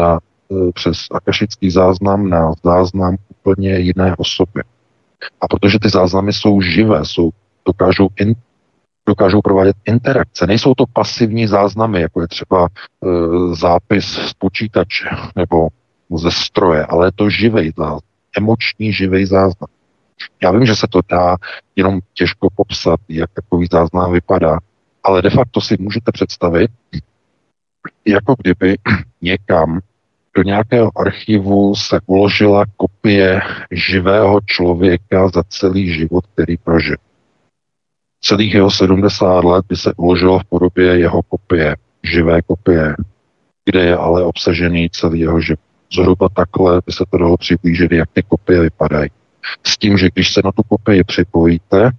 na 0.00 0.18
přes 0.74 0.98
akašický 1.10 1.70
záznam 1.70 2.28
na 2.28 2.52
záznam 2.64 3.16
úplně 3.30 3.78
jiné 3.78 4.16
osoby. 4.18 4.62
A 5.40 5.48
protože 5.48 5.78
ty 5.78 5.88
záznamy 5.88 6.32
jsou 6.32 6.60
živé, 6.60 7.04
jsou, 7.04 7.30
dokážou, 7.66 8.08
in, 8.16 8.34
dokážou 9.08 9.40
provádět 9.40 9.76
interakce. 9.84 10.46
Nejsou 10.46 10.74
to 10.74 10.84
pasivní 10.92 11.46
záznamy, 11.46 12.00
jako 12.00 12.20
je 12.20 12.28
třeba 12.28 12.66
e, 12.66 13.08
zápis 13.54 14.04
z 14.04 14.32
počítače 14.32 15.08
nebo 15.36 15.68
ze 16.16 16.30
stroje, 16.30 16.86
ale 16.86 17.06
je 17.06 17.12
to 17.14 17.30
živý 17.30 17.72
záznam, 17.76 18.00
emoční 18.36 18.92
živý 18.92 19.26
záznam. 19.26 19.68
Já 20.42 20.50
vím, 20.52 20.66
že 20.66 20.76
se 20.76 20.86
to 20.90 21.00
dá 21.08 21.36
jenom 21.76 22.00
těžko 22.14 22.48
popsat, 22.56 23.00
jak 23.08 23.30
takový 23.32 23.66
záznam 23.72 24.12
vypadá, 24.12 24.58
ale 25.02 25.22
de 25.22 25.30
facto 25.30 25.60
si 25.60 25.76
můžete 25.80 26.12
představit, 26.12 26.70
jako 28.04 28.34
kdyby 28.38 28.76
někam 29.22 29.80
do 30.36 30.42
nějakého 30.42 30.90
archivu 30.98 31.74
se 31.74 32.00
uložila 32.06 32.64
kopie 32.76 33.40
živého 33.70 34.40
člověka 34.46 35.28
za 35.28 35.42
celý 35.48 35.92
život, 35.92 36.24
který 36.32 36.56
prožil. 36.56 36.96
Celých 38.20 38.54
jeho 38.54 38.70
70 38.70 39.44
let 39.44 39.64
by 39.68 39.76
se 39.76 39.92
uložilo 39.96 40.38
v 40.38 40.44
podobě 40.44 40.98
jeho 40.98 41.22
kopie, 41.22 41.76
živé 42.02 42.42
kopie, 42.42 42.96
kde 43.64 43.84
je 43.84 43.96
ale 43.96 44.24
obsažený 44.24 44.90
celý 44.90 45.20
jeho 45.20 45.40
život. 45.40 45.60
Zhruba 45.92 46.28
takhle 46.28 46.80
by 46.86 46.92
se 46.92 47.04
to 47.10 47.18
dalo 47.18 47.36
přiblížit, 47.36 47.92
jak 47.92 48.10
ty 48.12 48.22
kopie 48.22 48.60
vypadají. 48.60 49.10
S 49.66 49.78
tím, 49.78 49.98
že 49.98 50.08
když 50.14 50.32
se 50.32 50.40
na 50.44 50.52
tu 50.52 50.62
kopii 50.62 51.04
připojíte, 51.04 51.90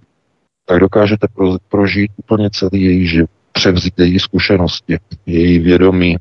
tak 0.66 0.80
dokážete 0.80 1.26
prožít 1.68 2.10
úplně 2.16 2.50
celý 2.50 2.82
její 2.82 3.06
život, 3.06 3.30
převzít 3.52 3.94
její 3.98 4.18
zkušenosti, 4.18 4.98
její 5.26 5.58
vědomí, 5.58 6.16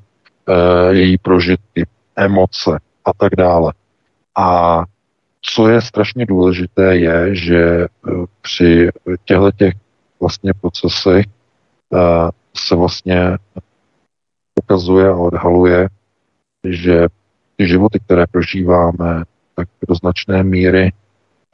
eh, 0.50 0.94
její 0.94 1.18
prožitky, 1.18 1.86
emoce 2.18 2.80
a 3.06 3.14
tak 3.14 3.36
dále. 3.36 3.74
A 4.36 4.84
co 5.42 5.68
je 5.70 5.82
strašně 5.82 6.26
důležité, 6.26 6.98
je, 6.98 7.36
že 7.36 7.62
eh, 7.84 8.12
při 8.42 8.90
těchto 9.26 9.52
těch 9.52 9.74
vlastně 10.20 10.54
procesech 10.54 11.26
eh, 11.94 12.30
se 12.58 12.76
vlastně 12.76 13.38
ukazuje 14.56 15.10
a 15.10 15.16
odhaluje, 15.16 15.88
že 16.64 17.08
ty 17.56 17.68
životy, 17.68 18.00
které 18.00 18.28
prožíváme, 18.28 19.24
tak 19.56 19.68
do 19.88 19.96
značné 19.96 20.44
míry 20.44 20.92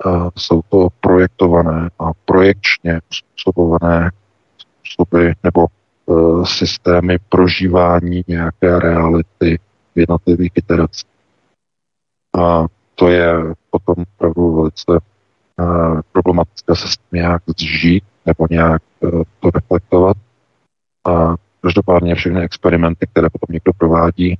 uh, 0.05 0.29
jsou 0.37 0.61
to 0.69 0.87
projektované 0.99 1.89
a 1.99 2.11
projekčně 2.25 2.99
způsobované 3.11 4.11
způsoby 4.57 5.29
nebo 5.43 5.65
systémy 6.43 7.17
prožívání 7.29 8.23
nějaké 8.27 8.79
reality 8.79 9.59
v 9.95 9.99
jednotlivých 9.99 10.51
iteracích. 10.55 11.09
A 12.39 12.65
to 12.95 13.07
je 13.07 13.33
potom 13.69 13.95
opravdu 14.15 14.55
velice 14.55 14.91
uh, 14.91 16.01
problematické 16.11 16.75
se 16.75 16.87
s 16.87 16.97
tím 16.97 17.07
nějak 17.11 17.41
zžít 17.57 18.03
nebo 18.25 18.47
nějak 18.49 18.81
uh, 18.99 19.23
to 19.39 19.49
reflektovat. 19.49 20.17
A 21.05 21.35
každopádně 21.61 22.15
všechny 22.15 22.41
experimenty, 22.41 23.07
které 23.07 23.29
potom 23.29 23.53
někdo 23.53 23.73
provádí, 23.77 24.39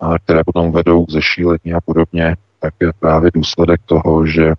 a 0.00 0.18
které 0.18 0.44
potom 0.44 0.72
vedou 0.72 1.06
k 1.06 1.10
zešílení 1.10 1.72
a 1.76 1.80
podobně, 1.80 2.36
tak 2.58 2.74
je 2.80 2.92
právě 3.00 3.30
důsledek 3.34 3.80
toho, 3.86 4.26
že 4.26 4.52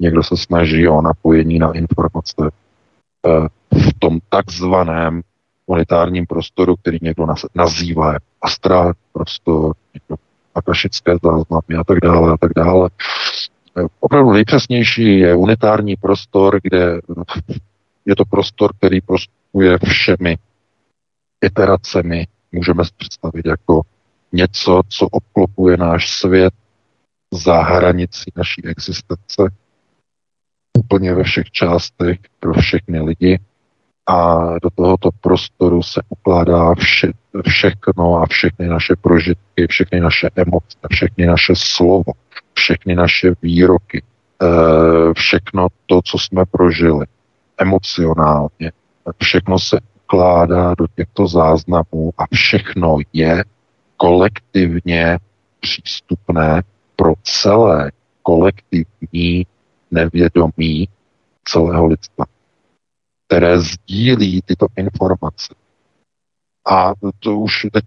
někdo 0.00 0.22
se 0.22 0.36
snaží 0.36 0.88
o 0.88 1.02
napojení 1.02 1.58
na 1.58 1.72
informace 1.72 2.36
uh, 2.38 3.46
v 3.72 3.98
tom 3.98 4.18
takzvaném 4.28 5.22
monetárním 5.66 6.26
prostoru, 6.26 6.76
který 6.76 6.98
někdo 7.02 7.26
nazývá 7.54 8.14
astrální 8.42 8.92
prostor, 9.12 9.74
někdo 9.94 10.16
akašické 10.54 11.12
záznamy 11.22 11.74
a 11.78 11.84
tak 11.84 11.98
dále 12.00 12.32
a 12.32 12.36
tak 12.36 12.50
dále. 12.56 12.90
Opravdu 14.00 14.32
nejpřesnější 14.32 15.18
je 15.18 15.34
unitární 15.34 15.96
prostor, 15.96 16.60
kde 16.62 17.00
je 18.06 18.16
to 18.16 18.24
prostor, 18.24 18.76
který 18.76 19.00
prostupuje 19.00 19.78
všemi 19.84 20.38
iteracemi. 21.44 22.26
Můžeme 22.52 22.84
si 22.84 22.90
představit 22.96 23.46
jako 23.46 23.80
něco, 24.32 24.80
co 24.88 25.06
obklopuje 25.06 25.76
náš 25.76 26.10
svět 26.10 26.54
za 27.32 27.62
hranicí 27.62 28.32
naší 28.36 28.64
existence, 28.64 29.42
úplně 30.78 31.14
ve 31.14 31.24
všech 31.24 31.50
částech 31.50 32.18
pro 32.40 32.52
všechny 32.52 33.00
lidi 33.00 33.40
a 34.06 34.44
do 34.62 34.70
tohoto 34.70 35.10
prostoru 35.20 35.82
se 35.82 36.00
ukládá 36.08 36.74
vše, 36.74 37.12
všechno 37.48 38.16
a 38.16 38.26
všechny 38.26 38.68
naše 38.68 38.94
prožitky, 39.00 39.66
všechny 39.66 40.00
naše 40.00 40.30
emoce, 40.36 40.76
všechny 40.90 41.26
naše 41.26 41.52
slovo, 41.56 42.12
všechny 42.54 42.94
naše 42.94 43.34
výroky, 43.42 44.02
eh, 44.42 45.14
všechno 45.14 45.68
to, 45.86 46.00
co 46.04 46.18
jsme 46.18 46.44
prožili 46.50 47.06
emocionálně, 47.58 48.72
všechno 49.22 49.58
se 49.58 49.78
ukládá 50.04 50.74
do 50.78 50.86
těchto 50.96 51.26
záznamů 51.26 52.12
a 52.18 52.24
všechno 52.34 52.98
je 53.12 53.44
kolektivně 53.96 55.18
přístupné 55.60 56.62
pro 56.96 57.14
celé 57.22 57.92
kolektivní 58.22 59.46
nevědomí 59.90 60.88
celého 61.44 61.86
lidstva, 61.86 62.24
které 63.32 63.60
sdílí 63.60 64.42
tyto 64.44 64.66
informace. 64.76 65.54
A 66.70 66.92
to 67.20 67.38
už 67.38 67.66
teď 67.72 67.84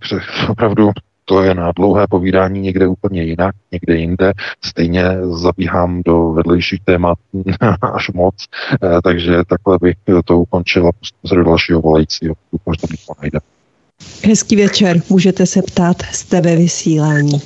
opravdu 0.49 0.91
to 1.26 1.43
je 1.43 1.55
na 1.55 1.72
dlouhé 1.72 2.07
povídání 2.07 2.59
někde 2.59 2.88
úplně 2.88 3.23
jinak, 3.23 3.55
někde 3.72 3.95
jinde. 3.97 4.34
Stejně 4.65 5.03
zabíhám 5.22 6.01
do 6.05 6.31
vedlejších 6.31 6.80
témat 6.85 7.17
až 7.93 8.09
moc, 8.09 8.35
eh, 8.73 9.01
takže 9.03 9.31
takhle 9.47 9.77
bych 9.81 9.95
to 10.26 10.39
ukončil 10.39 10.88
a 10.88 10.91
pustím 10.91 11.38
do 11.38 11.43
dalšího 11.43 11.81
volajícího, 11.81 12.35
pokud 12.51 12.61
možná 12.65 12.88
najde. 13.22 13.39
Hezký 14.23 14.55
večer, 14.55 15.01
můžete 15.09 15.45
se 15.45 15.61
ptát, 15.61 16.01
jste 16.01 16.41
ve 16.41 16.55
vysílání. 16.55 17.41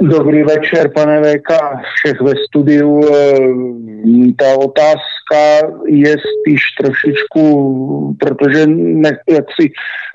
Dobrý 0.00 0.42
večer, 0.42 0.90
pane 0.94 1.20
VK, 1.20 1.50
všech 1.94 2.20
ve 2.20 2.32
studiu. 2.48 3.04
Eh, 3.04 4.32
ta 4.38 4.56
otázka 4.58 5.72
je 5.86 6.16
spíš 6.18 6.62
trošičku, 6.80 8.16
protože 8.20 8.66
ne, 8.66 9.10
jak 9.30 9.44
si, 9.60 9.70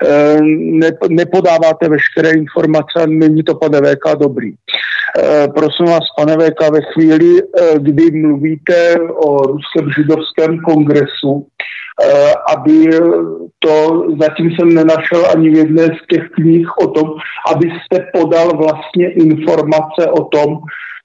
eh, 0.05 0.37
ne, 0.55 0.91
nepodáváte 1.09 1.89
veškeré 1.89 2.31
informace 2.31 3.07
není 3.07 3.43
to, 3.43 3.55
pane 3.55 3.81
VK, 3.81 4.15
dobrý. 4.19 4.53
Eh, 4.53 5.47
prosím 5.47 5.85
vás, 5.85 6.03
pane 6.17 6.37
VK, 6.37 6.69
ve 6.69 6.81
chvíli, 6.81 7.41
kdy 7.77 8.11
mluvíte 8.11 8.95
o 9.15 9.37
ruském 9.37 9.89
židovském 9.97 10.59
kongresu, 10.59 11.45
Eh, 11.45 11.86
aby 12.53 12.89
to, 13.59 14.03
zatím 14.21 14.51
jsem 14.51 14.73
nenašel 14.73 15.25
ani 15.31 15.49
v 15.49 15.55
jedné 15.55 15.83
z 15.83 16.07
těch 16.09 16.29
knih 16.35 16.77
o 16.77 16.87
tom, 16.87 17.09
abyste 17.51 18.07
podal 18.13 18.57
vlastně 18.57 19.11
informace 19.11 20.11
o 20.11 20.23
tom, 20.23 20.57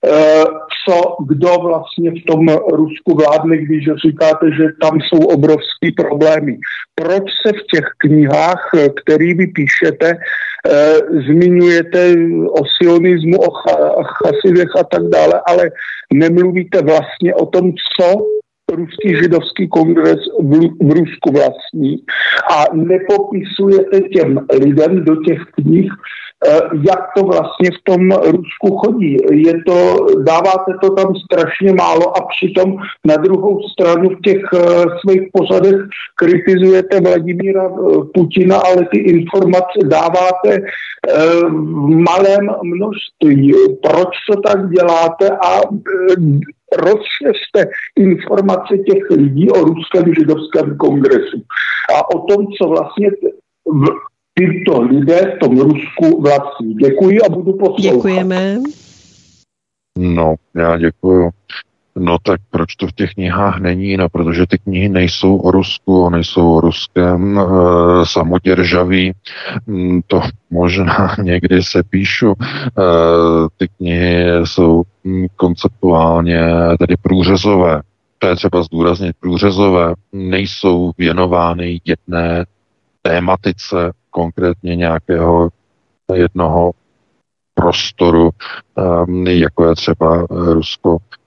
eh, 0.06 0.44
co, 0.84 1.16
kdo 1.28 1.48
vlastně 1.62 2.10
v 2.10 2.24
tom 2.26 2.48
Rusku 2.72 3.16
vládne, 3.16 3.56
když 3.56 3.84
říkáte, 4.06 4.46
že 4.56 4.64
tam 4.82 4.98
jsou 5.00 5.18
obrovský 5.18 5.92
problémy. 5.96 6.58
Proč 6.94 7.22
se 7.46 7.52
v 7.52 7.62
těch 7.74 7.84
knihách, 7.98 8.70
které 9.02 9.34
vy 9.34 9.46
píšete, 9.46 10.12
eh, 10.12 10.98
zmiňujete 11.26 12.14
o 12.50 12.62
sionismu, 12.76 13.38
o 13.38 13.50
chasidech 14.02 14.76
a 14.80 14.84
tak 14.84 15.02
dále, 15.02 15.40
ale 15.46 15.70
nemluvíte 16.12 16.82
vlastně 16.82 17.34
o 17.34 17.46
tom, 17.46 17.72
co 17.96 18.26
ruský 18.72 19.16
židovský 19.22 19.68
kongres 19.68 20.20
v, 20.40 20.52
v 20.80 20.90
Rusku 20.90 21.32
vlastní 21.32 22.02
a 22.50 22.64
nepopisujete 22.74 24.00
těm 24.00 24.46
lidem 24.60 25.04
do 25.04 25.16
těch 25.16 25.38
knih, 25.54 25.90
eh, 26.46 26.60
jak 26.88 27.00
to 27.16 27.24
vlastně 27.24 27.70
v 27.70 27.84
tom 27.84 28.10
Rusku 28.10 28.76
chodí. 28.76 29.16
Je 29.30 29.54
to, 29.66 30.06
dáváte 30.26 30.72
to 30.82 30.90
tam 30.90 31.14
strašně 31.14 31.72
málo 31.72 32.16
a 32.16 32.20
přitom 32.26 32.76
na 33.04 33.16
druhou 33.16 33.60
stranu 33.68 34.10
v 34.10 34.20
těch 34.20 34.42
uh, 34.52 34.84
svých 35.00 35.22
pořadech 35.32 35.76
kritizujete 36.16 37.00
Vladimíra 37.00 37.68
uh, 37.68 38.04
Putina, 38.14 38.56
ale 38.56 38.86
ty 38.92 38.98
informace 38.98 39.78
dáváte 39.84 40.58
v 41.48 41.88
malém 41.88 42.48
množství. 42.62 43.54
Proč 43.82 44.08
to 44.30 44.40
tak 44.40 44.70
děláte 44.70 45.30
a 45.30 45.60
rozšeřte 46.78 47.70
informace 47.96 48.78
těch 48.78 49.10
lidí 49.10 49.50
o 49.50 49.64
ruském 49.64 50.14
židovském 50.14 50.76
kongresu 50.76 51.42
a 51.94 52.14
o 52.14 52.18
tom, 52.18 52.46
co 52.46 52.68
vlastně 52.68 53.10
v, 53.66 53.86
tyto 54.34 54.82
lidé 54.82 55.36
v 55.36 55.38
tom 55.38 55.58
Rusku 55.58 56.22
vlastní. 56.22 56.74
Děkuji 56.74 57.22
a 57.22 57.28
budu 57.28 57.52
poslouchat. 57.52 57.82
Děkujeme. 57.82 58.58
No, 59.98 60.34
já 60.56 60.78
děkuju. 60.78 61.30
No 61.96 62.18
tak 62.22 62.40
proč 62.50 62.76
to 62.76 62.86
v 62.86 62.92
těch 62.92 63.14
knihách 63.14 63.60
není? 63.60 63.96
No, 63.96 64.08
protože 64.08 64.46
ty 64.46 64.58
knihy 64.58 64.88
nejsou 64.88 65.36
o 65.36 65.50
Rusku, 65.50 66.10
nejsou 66.10 66.54
o 66.54 66.60
ruském 66.60 67.38
e, 67.38 67.42
samoděržaví. 68.06 69.12
Mm, 69.66 70.00
to 70.06 70.20
možná 70.50 71.16
někdy 71.22 71.62
se 71.62 71.82
píšu. 71.82 72.32
E, 72.32 72.82
ty 73.56 73.68
knihy 73.68 74.26
jsou 74.44 74.82
mm, 75.04 75.26
konceptuálně 75.36 76.40
tedy 76.78 76.94
průřezové. 77.02 77.82
To 78.18 78.26
je 78.26 78.36
třeba 78.36 78.62
zdůraznit. 78.62 79.16
Průřezové 79.20 79.94
nejsou 80.12 80.92
věnovány 80.98 81.80
jedné 81.84 82.44
tématice, 83.02 83.92
konkrétně 84.10 84.76
nějakého 84.76 85.48
jednoho 86.14 86.70
prostoru, 87.54 88.30
jako 89.28 89.68
je 89.68 89.74
třeba 89.74 90.26
Rusko 90.30 90.98
Eh, 90.98 91.21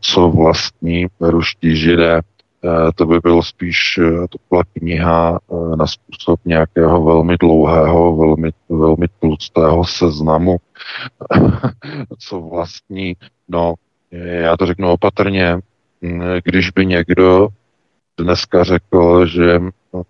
co 0.00 0.28
vlastní 0.28 1.06
ruští 1.20 1.76
židé. 1.76 2.20
Eh, 2.64 2.92
to 2.94 3.06
by 3.06 3.20
bylo 3.20 3.42
spíš, 3.42 3.98
eh, 3.98 4.28
to 4.28 4.38
byla 4.50 4.62
kniha 4.78 5.38
na 5.76 5.86
způsob 5.86 6.40
nějakého 6.44 7.04
velmi 7.04 7.36
dlouhého, 7.36 8.16
velmi, 8.16 8.50
velmi 8.68 9.06
tlustého 9.20 9.84
seznamu, 9.84 10.56
co 12.18 12.40
vlastní. 12.40 13.16
No, 13.48 13.74
já 14.10 14.56
to 14.56 14.66
řeknu 14.66 14.90
opatrně, 14.90 15.58
hm, 16.02 16.22
když 16.44 16.70
by 16.70 16.86
někdo 16.86 17.48
dneska 18.20 18.64
řekl, 18.64 19.26
že 19.26 19.60
no, 19.94 20.02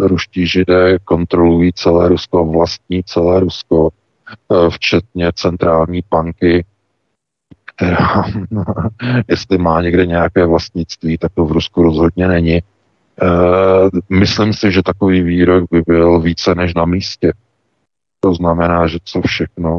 ruští 0.00 0.46
židé 0.46 0.98
kontrolují 0.98 1.72
celé 1.72 2.08
Rusko, 2.08 2.44
vlastní 2.44 3.02
celé 3.04 3.40
Rusko, 3.40 3.88
včetně 4.70 5.32
centrální 5.34 6.00
banky, 6.10 6.64
jestli 9.28 9.58
má 9.58 9.82
někde 9.82 10.06
nějaké 10.06 10.46
vlastnictví, 10.46 11.18
tak 11.18 11.32
to 11.34 11.44
v 11.44 11.52
Rusku 11.52 11.82
rozhodně 11.82 12.28
není. 12.28 12.56
E, 12.56 12.62
myslím 14.08 14.52
si, 14.52 14.72
že 14.72 14.82
takový 14.82 15.22
výrok 15.22 15.64
by 15.70 15.82
byl 15.86 16.20
více 16.20 16.54
než 16.54 16.74
na 16.74 16.84
místě. 16.84 17.32
To 18.20 18.34
znamená, 18.34 18.86
že 18.86 18.98
co 19.04 19.20
všechno 19.22 19.78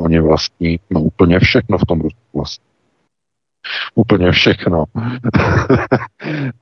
oni 0.00 0.20
vlastní, 0.20 0.80
no 0.90 1.00
úplně 1.00 1.40
všechno 1.40 1.78
v 1.78 1.86
tom 1.86 2.00
Rusku 2.00 2.18
vlastní. 2.34 2.64
Úplně 3.94 4.32
všechno. 4.32 4.84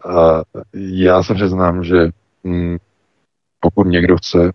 já 0.75 1.23
se 1.23 1.35
přiznám, 1.35 1.85
že 1.85 2.11
hm, 2.47 2.77
pokud 3.61 3.87
někdo 3.87 4.17
chce 4.17 4.53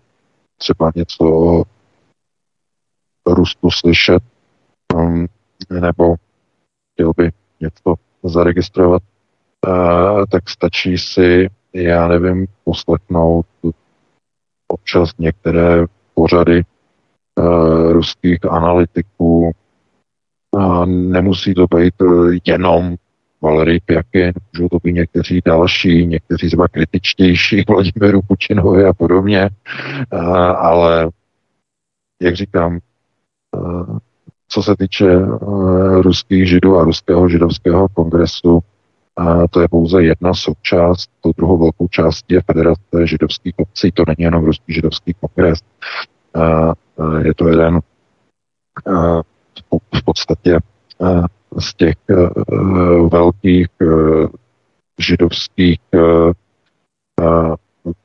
třeba 0.57 0.91
něco 0.95 1.23
o 1.25 1.63
Rusku 3.27 3.71
slyšet, 3.71 4.23
hm, 4.95 5.25
nebo 5.69 6.15
chtěl 6.93 7.11
by 7.17 7.31
něco 7.59 7.95
zaregistrovat, 8.23 9.03
tak 10.29 10.49
stačí 10.49 10.97
si, 10.97 11.49
já 11.73 12.07
nevím, 12.07 12.47
poslechnout 12.63 13.45
občas 14.67 15.09
některé 15.19 15.85
pořady 16.13 16.63
uh, 17.35 17.91
ruských 17.91 18.39
analytiků. 18.49 19.51
Uh, 20.51 20.85
nemusí 20.85 21.53
to 21.53 21.65
být 21.75 21.93
jenom 22.45 22.95
Valery 23.41 23.79
Pjakin, 23.85 24.33
můžou 24.53 24.69
to 24.69 24.77
být 24.83 24.93
někteří 24.93 25.41
další, 25.45 26.07
někteří 26.07 26.47
třeba 26.47 26.67
kritičtější 26.67 27.63
Vladimíru 27.69 28.21
Putinovi 28.27 28.85
a 28.85 28.93
podobně, 28.93 29.49
ale 30.57 31.09
jak 32.21 32.35
říkám, 32.35 32.79
co 34.51 34.63
se 34.63 34.75
týče 34.75 35.17
uh, 35.17 36.01
ruských 36.01 36.49
židů 36.49 36.77
a 36.77 36.83
ruského 36.83 37.29
židovského 37.29 37.87
kongresu, 37.89 38.53
uh, 38.53 39.45
to 39.49 39.61
je 39.61 39.67
pouze 39.67 40.03
jedna 40.03 40.33
součást, 40.33 41.09
to 41.21 41.31
druhou 41.37 41.57
velkou 41.57 41.87
část 41.87 42.25
je 42.31 42.41
Federace 42.41 43.07
židovských 43.07 43.53
obcí, 43.57 43.91
to 43.91 44.03
není 44.07 44.23
jenom 44.25 44.45
ruský 44.45 44.73
židovský 44.73 45.13
kongres. 45.13 45.59
Uh, 46.35 46.73
uh, 46.95 47.17
je 47.17 47.33
to 47.33 47.47
jeden 47.47 47.79
v 49.95 50.03
podstatě 50.05 50.59
z 51.59 51.73
těch 51.73 51.95
uh, 52.09 53.09
velkých 53.09 53.67
židovských 54.99 55.79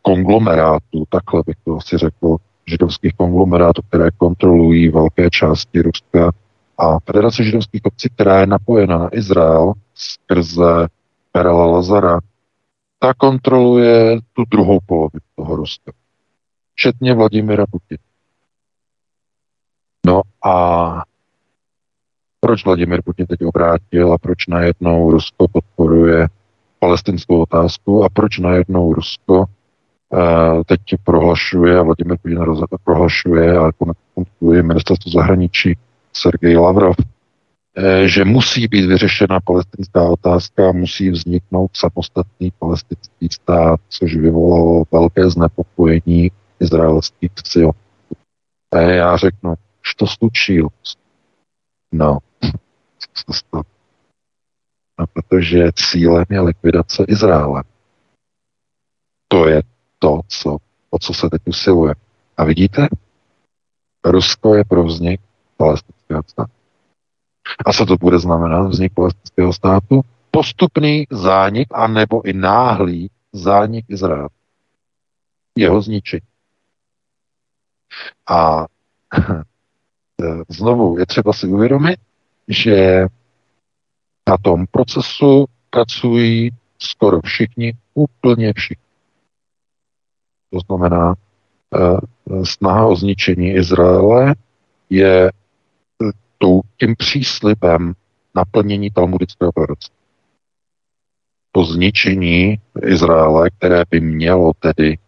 konglomerátů, 0.03 1.05
takhle 1.09 1.43
bych 1.47 1.57
to 1.65 1.77
asi 1.77 1.99
řekl, 1.99 2.37
židovských 2.67 3.15
konglomerátů, 3.15 3.83
které 3.83 4.11
kontrolují 4.11 4.89
velké 4.89 5.31
části 5.31 5.83
Ruska 5.83 6.33
a 6.79 6.99
Federace 7.01 7.45
židovských 7.45 7.85
obcí, 7.85 8.09
která 8.09 8.41
je 8.41 8.47
napojena 8.47 8.99
na 8.99 9.15
Izrael 9.17 9.73
skrze 9.95 10.89
Perela 11.33 11.67
Lazara, 11.67 12.21
ta 12.99 13.15
kontroluje 13.15 14.19
tu 14.33 14.45
druhou 14.45 14.79
polovinu 14.87 15.21
toho 15.37 15.57
Ruska. 15.57 15.93
včetně 16.75 17.15
Vladimira 17.15 17.65
Putina. 17.71 17.99
No 20.07 20.23
a 20.45 21.03
proč 22.41 22.65
Vladimir 22.65 23.03
Putin 23.03 23.27
teď 23.27 23.45
obrátil 23.45 24.13
a 24.13 24.19
proč 24.19 24.47
najednou 24.47 25.11
Rusko 25.11 25.49
podporuje 25.49 26.29
palestinskou 26.79 27.43
otázku 27.43 28.05
a 28.05 28.09
proč 28.09 28.39
najednou 28.39 28.93
Rusko 28.93 29.45
teď 30.67 30.81
prohlašuje 31.05 31.79
a 31.79 31.83
Vladimir 31.83 32.17
Putin 32.23 32.39
prohlašuje 32.85 33.59
a 33.59 33.73
kontaktuje 33.73 34.63
ministerstvo 34.63 35.11
zahraničí 35.11 35.77
Sergej 36.13 36.57
Lavrov, 36.57 36.95
uh, 36.99 37.05
že 38.07 38.25
musí 38.25 38.69
být 38.69 38.87
vyřešena 38.87 39.41
palestinská 39.41 40.03
otázka, 40.03 40.73
musí 40.73 41.11
vzniknout 41.11 41.71
samostatný 41.75 42.53
palestinský 42.59 43.29
stát, 43.31 43.81
což 43.89 44.17
vyvolalo 44.17 44.85
velké 44.93 45.31
znepokojení 45.31 46.31
izraelských 46.61 47.31
sil. 47.53 47.71
A 48.73 48.81
já 48.81 49.17
řeknu, 49.17 49.55
to 49.97 50.07
slučil. 50.07 50.69
No, 51.93 52.19
No, 54.99 55.07
protože 55.13 55.71
cílem 55.75 56.25
je 56.31 56.41
likvidace 56.41 57.05
Izraele. 57.09 57.65
To 59.29 59.49
je 59.49 59.63
to, 59.99 60.21
co, 60.29 60.57
o 60.91 60.99
co 60.99 61.15
se 61.15 61.31
teď 61.31 61.43
usiluje. 61.45 61.95
A 62.37 62.45
vidíte, 62.45 62.89
Rusko 64.05 64.55
je 64.55 64.65
pro 64.65 64.85
vznik 64.85 65.21
palestinského 65.57 66.23
státu. 66.27 66.53
A 67.67 67.73
co 67.73 67.87
to 67.87 67.97
bude 67.97 68.19
znamenat 68.19 68.69
vznik 68.69 68.95
palestinského 68.95 69.53
státu? 69.53 70.01
Postupný 70.31 71.07
zánik 71.11 71.69
a 71.75 71.87
nebo 71.87 72.27
i 72.27 72.33
náhlý 72.33 73.11
zánik 73.33 73.85
Izraele. 73.89 74.29
Jeho 75.57 75.83
zničení. 75.83 76.27
A 78.29 78.67
znovu 80.49 80.99
je 80.99 81.07
třeba 81.07 81.33
si 81.33 81.47
uvědomit, 81.47 82.01
že 82.49 83.07
na 84.29 84.37
tom 84.37 84.67
procesu 84.67 85.45
pracují 85.71 86.51
skoro 86.79 87.21
všichni, 87.21 87.73
úplně 87.95 88.53
všichni. 88.53 88.86
To 90.51 90.59
znamená, 90.61 91.15
eh, 91.75 92.45
snaha 92.45 92.87
o 92.87 92.97
zničení 92.97 93.55
Izraele 93.55 94.35
je 94.91 95.29
eh, 95.29 96.13
tím 96.81 96.97
příslibem 96.97 97.95
naplnění 98.35 98.91
talmudického 98.91 99.53
proroctví. 99.53 99.97
To 101.53 101.65
zničení 101.65 102.61
Izraele, 102.83 103.51
které 103.51 103.83
by 103.91 104.01
mělo 104.01 104.53
tedy 104.59 104.99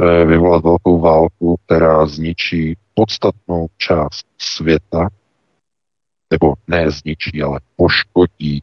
eh, 0.00 0.24
vyvolat 0.24 0.64
velkou 0.64 1.00
válku, 1.00 1.56
která 1.66 2.06
zničí 2.06 2.76
podstatnou 2.94 3.66
část 3.76 4.26
světa, 4.38 5.08
nebo 6.30 6.54
ne 6.68 6.90
zničí, 6.90 7.42
ale 7.42 7.60
poškodí, 7.76 8.62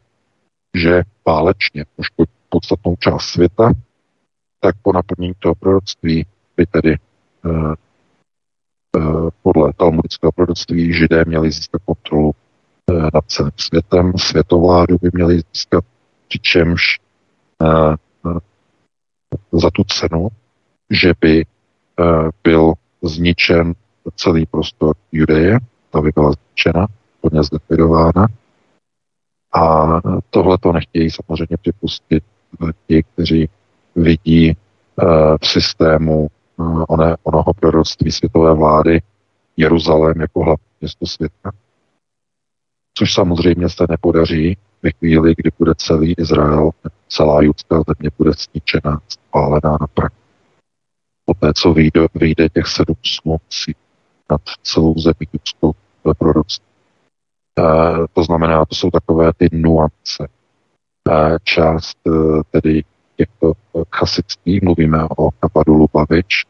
že 0.74 1.04
válečně 1.26 1.86
poškodí 1.96 2.32
podstatnou 2.50 2.96
část 3.00 3.26
světa, 3.26 3.72
tak 4.66 4.76
po 4.82 4.94
naplnění 4.94 5.34
toho 5.40 5.56
proroctví 5.56 6.26
by 6.58 6.66
tedy 6.66 6.96
uh, 7.46 7.74
uh, 8.98 9.30
podle 9.44 9.74
talmudického 9.74 10.32
proroctví 10.32 10.94
židé 10.94 11.26
měli 11.26 11.52
získat 11.52 11.82
kontrolu 11.86 12.28
uh, 12.92 13.10
nad 13.14 13.26
celým 13.28 13.52
světem, 13.58 14.14
světovládu 14.18 14.98
by 15.02 15.10
měli 15.14 15.42
získat, 15.54 15.84
přičemž 16.28 17.00
za 19.52 19.70
tu 19.72 19.84
cenu, 19.84 20.28
že 20.90 21.14
by 21.22 21.46
byl 22.44 22.74
zničen 23.04 23.74
celý 24.16 24.46
prostor 24.46 24.96
Judeje, 25.12 25.60
ta 25.90 26.02
by 26.02 26.12
byla 26.16 26.32
zničena, 26.32 26.88
plně 27.22 27.44
zlikvidována. 27.44 28.28
A 29.54 29.86
tohle 30.30 30.58
to 30.58 30.72
nechtějí 30.72 31.12
samozřejmě 31.12 31.58
připustit 31.58 32.24
ti, 32.88 33.04
kteří 33.04 33.50
vidí 33.96 34.56
uh, 35.02 35.38
v 35.42 35.48
systému 35.48 36.28
one, 36.88 37.16
onoho 37.24 37.54
proroctví 37.54 38.12
světové 38.12 38.54
vlády 38.54 39.02
Jeruzalém 39.58 40.22
jako 40.22 40.44
hlavní 40.44 40.66
město 40.82 41.06
světa. 41.06 41.52
Což 42.98 43.14
samozřejmě 43.14 43.70
se 43.70 43.86
nepodaří 43.90 44.58
ve 44.82 44.92
chvíli, 44.92 45.34
kdy 45.38 45.52
bude 45.60 45.74
celý 45.78 46.14
Izrael, 46.18 46.70
celá 47.08 47.42
judská 47.42 47.76
země 47.76 48.10
bude 48.18 48.32
zničena, 48.32 49.00
spálená 49.08 49.78
na 49.82 49.88
prach. 49.94 50.12
Poté, 51.26 51.54
co 51.54 51.74
vyjde, 51.74 52.08
vyjde 52.16 52.50
těch 52.50 52.68
sedm 52.68 52.96
sluncí 53.04 53.76
nad 54.32 54.42
celou 54.64 55.00
zemi 55.00 55.28
judskou 55.34 55.74
proroctví. 56.18 56.66
Eh, 57.60 58.06
to 58.14 58.24
znamená, 58.24 58.66
to 58.66 58.76
jsou 58.76 58.92
takové 58.92 59.32
ty 59.38 59.50
nuance. 59.52 60.28
Eh, 61.10 61.38
část 61.44 61.98
eh, 62.08 62.12
tedy 62.52 62.84
těchto 63.16 63.54
chasických, 63.96 64.62
mluvíme 64.62 65.04
o 65.18 65.32
Kapadu 65.32 65.74
Lubavič, 65.74 66.46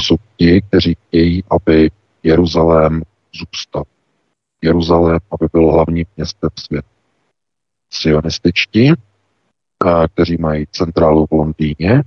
jsou 0.00 0.16
ti, 0.36 0.62
kteří 0.62 0.96
chtějí, 1.08 1.44
aby 1.50 1.90
Jeruzalém 2.22 3.02
zůstal. 3.34 3.82
Jeruzalém, 4.62 5.18
aby 5.30 5.46
byl 5.52 5.72
hlavním 5.72 6.06
městem 6.16 6.50
světa. 6.58 6.88
Sionističtí, 7.90 8.92
kteří 10.14 10.36
mají 10.36 10.66
centrálu 10.70 11.26
v 11.26 11.34
Londýně, 11.34 12.02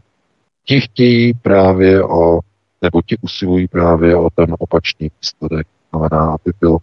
ti 0.66 0.82
chtějí 0.82 1.34
právě 1.34 2.04
o, 2.04 2.40
nebo 2.82 3.02
ti 3.02 3.18
usilují 3.22 3.68
právě 3.68 4.16
o 4.16 4.30
ten 4.30 4.56
opačný 4.60 5.12
výsledek. 5.22 5.68
Znamená, 5.92 6.32
aby 6.32 6.54
byl 6.60 6.78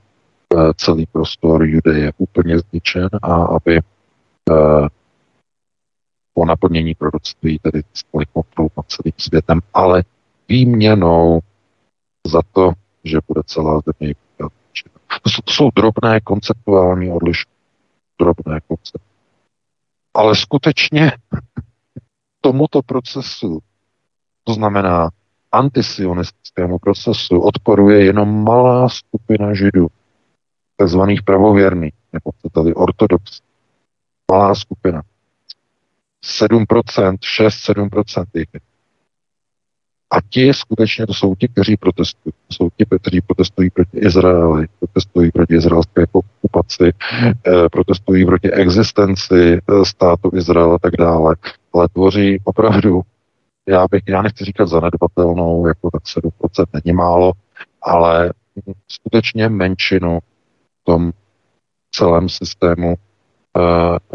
Eh, 0.52 0.72
celý 0.76 1.06
prostor 1.06 1.64
Judeje 1.64 2.12
úplně 2.18 2.58
zničen 2.58 3.08
a 3.22 3.34
aby 3.34 3.76
eh, 3.76 4.88
po 6.34 6.44
naplnění 6.44 6.94
proroctví 6.94 7.58
tedy 7.58 7.82
získali 7.92 8.26
kontrolu 8.32 8.70
nad 8.76 8.86
celým 8.88 9.12
světem, 9.16 9.60
ale 9.74 10.04
výměnou 10.48 11.40
za 12.26 12.40
to, 12.52 12.72
že 13.04 13.18
bude 13.28 13.40
celá 13.46 13.80
země. 13.86 14.14
To 15.22 15.30
jsou, 15.30 15.42
to 15.44 15.52
jsou 15.52 15.70
drobné 15.70 16.20
konceptuální 16.20 17.10
odlišky. 17.10 17.50
Drobné 18.18 18.60
koncepty. 18.60 19.08
Ale 20.14 20.36
skutečně 20.36 21.12
tomuto 22.40 22.82
procesu, 22.82 23.60
to 24.44 24.54
znamená 24.54 25.10
antisionistickému 25.52 26.78
procesu, 26.78 27.40
odporuje 27.40 28.04
jenom 28.04 28.44
malá 28.44 28.88
skupina 28.88 29.54
židů 29.54 29.86
takzvaných 30.76 31.22
pravověrných, 31.22 31.94
nebo 32.12 32.30
tady 32.52 32.74
ortodox. 32.74 33.40
Malá 34.30 34.54
skupina. 34.54 35.02
7%, 36.24 37.16
6-7% 37.38 38.24
jich 38.34 38.48
A 40.10 40.20
ti 40.28 40.54
skutečně 40.54 41.06
to 41.06 41.14
jsou 41.14 41.34
ti, 41.34 41.48
kteří 41.48 41.76
protestují. 41.76 42.32
To 42.48 42.54
jsou 42.54 42.70
ti, 42.70 42.84
kteří 43.00 43.20
protestují 43.20 43.70
proti 43.70 43.98
Izraeli, 43.98 44.66
protestují 44.78 45.30
proti 45.30 45.54
izraelské 45.54 46.04
okupaci, 46.12 46.92
eh, 47.46 47.68
protestují 47.72 48.26
proti 48.26 48.50
existenci 48.50 49.58
eh, 49.58 49.84
státu 49.84 50.30
Izrael 50.34 50.72
a 50.72 50.78
tak 50.78 50.96
dále. 50.98 51.36
Ale 51.74 51.88
tvoří 51.88 52.40
opravdu, 52.44 53.02
já 53.68 53.86
bych, 53.90 54.02
já 54.08 54.22
nechci 54.22 54.44
říkat 54.44 54.68
zanedbatelnou, 54.68 55.66
jako 55.66 55.90
tak 55.90 56.02
7% 56.02 56.66
není 56.72 56.96
málo, 56.96 57.32
ale 57.82 58.32
skutečně 58.88 59.48
menšinu 59.48 60.18
tom 60.84 61.12
celém 61.90 62.28
systému 62.28 62.94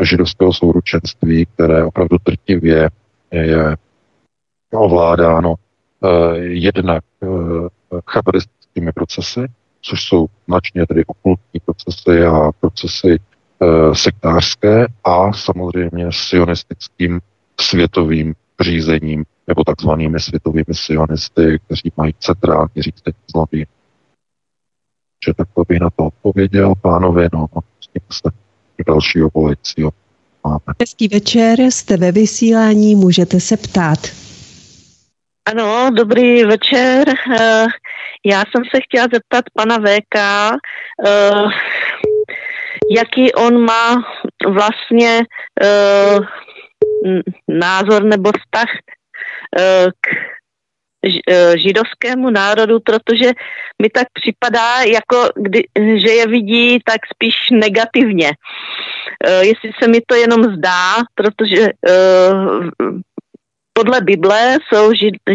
židovského 0.01 0.53
souručenství, 0.53 1.45
které 1.45 1.84
opravdu 1.84 2.18
trtivě 2.23 2.89
je 3.31 3.76
ovládáno 4.73 5.51
uh, 5.53 6.34
jednak 6.38 7.03
uh, 7.19 7.68
chabaristickými 8.05 8.91
procesy, 8.91 9.47
což 9.81 10.03
jsou 10.03 10.27
značně 10.47 10.85
tedy 10.88 11.05
okultní 11.05 11.59
procesy 11.65 12.26
a 12.26 12.51
procesy 12.59 13.19
sektářské 13.93 14.88
a 15.03 15.34
samozřejmě 15.34 16.07
sionistickým 16.11 17.19
světovým 17.61 18.34
řízením 18.61 19.26
nebo 19.47 19.64
takzvanými 19.64 20.19
světovými 20.19 20.73
sionisty, 20.73 21.59
kteří 21.65 21.91
mají 21.97 22.14
centrální 22.19 22.81
řízení 22.81 23.15
z 23.31 23.35
Londýna 23.35 23.77
že 25.26 25.34
takto 25.34 25.64
bych 25.68 25.80
na 25.80 25.89
to 25.89 26.05
odpověděl. 26.05 26.73
Pánové, 26.81 27.30
no, 27.34 27.47
pustíme 27.47 28.05
se 28.11 28.22
do 28.23 28.47
dalšího 28.83 29.29
volajícího. 29.33 29.91
Máme. 30.43 30.59
Hezký 30.81 31.07
večer, 31.07 31.59
jste 31.59 31.97
ve 31.97 32.11
vysílání, 32.11 32.95
můžete 32.95 33.39
se 33.39 33.57
ptát. 33.57 33.99
Ano, 35.45 35.89
dobrý 35.93 36.43
večer. 36.43 37.09
Eh, 37.39 37.65
já 38.25 38.39
jsem 38.39 38.63
se 38.75 38.81
chtěla 38.83 39.07
zeptat 39.13 39.45
pana 39.53 39.77
VK, 39.77 40.15
eh, 41.05 41.31
jaký 42.95 43.33
on 43.33 43.65
má 43.65 43.95
vlastně 44.47 45.21
eh, 45.63 46.19
názor 47.47 48.03
nebo 48.03 48.31
vztah 48.39 48.67
k 50.01 50.07
židovskému 51.57 52.30
národu, 52.30 52.80
protože 52.80 53.32
mi 53.82 53.90
tak 53.90 54.07
připadá, 54.14 54.82
jako 54.82 55.30
kdy, 55.36 55.64
že 55.78 56.11
je 56.11 56.28
vidí 56.28 56.80
tak 56.86 57.02
spíš 57.14 57.36
negativně. 57.52 58.32
Jestli 59.41 59.72
se 59.82 59.88
mi 59.88 60.02
to 60.07 60.15
jenom 60.15 60.44
zdá, 60.44 60.95
protože 61.15 61.68
podle 63.74 64.02
Bible 64.02 64.57
jsou 64.68 64.91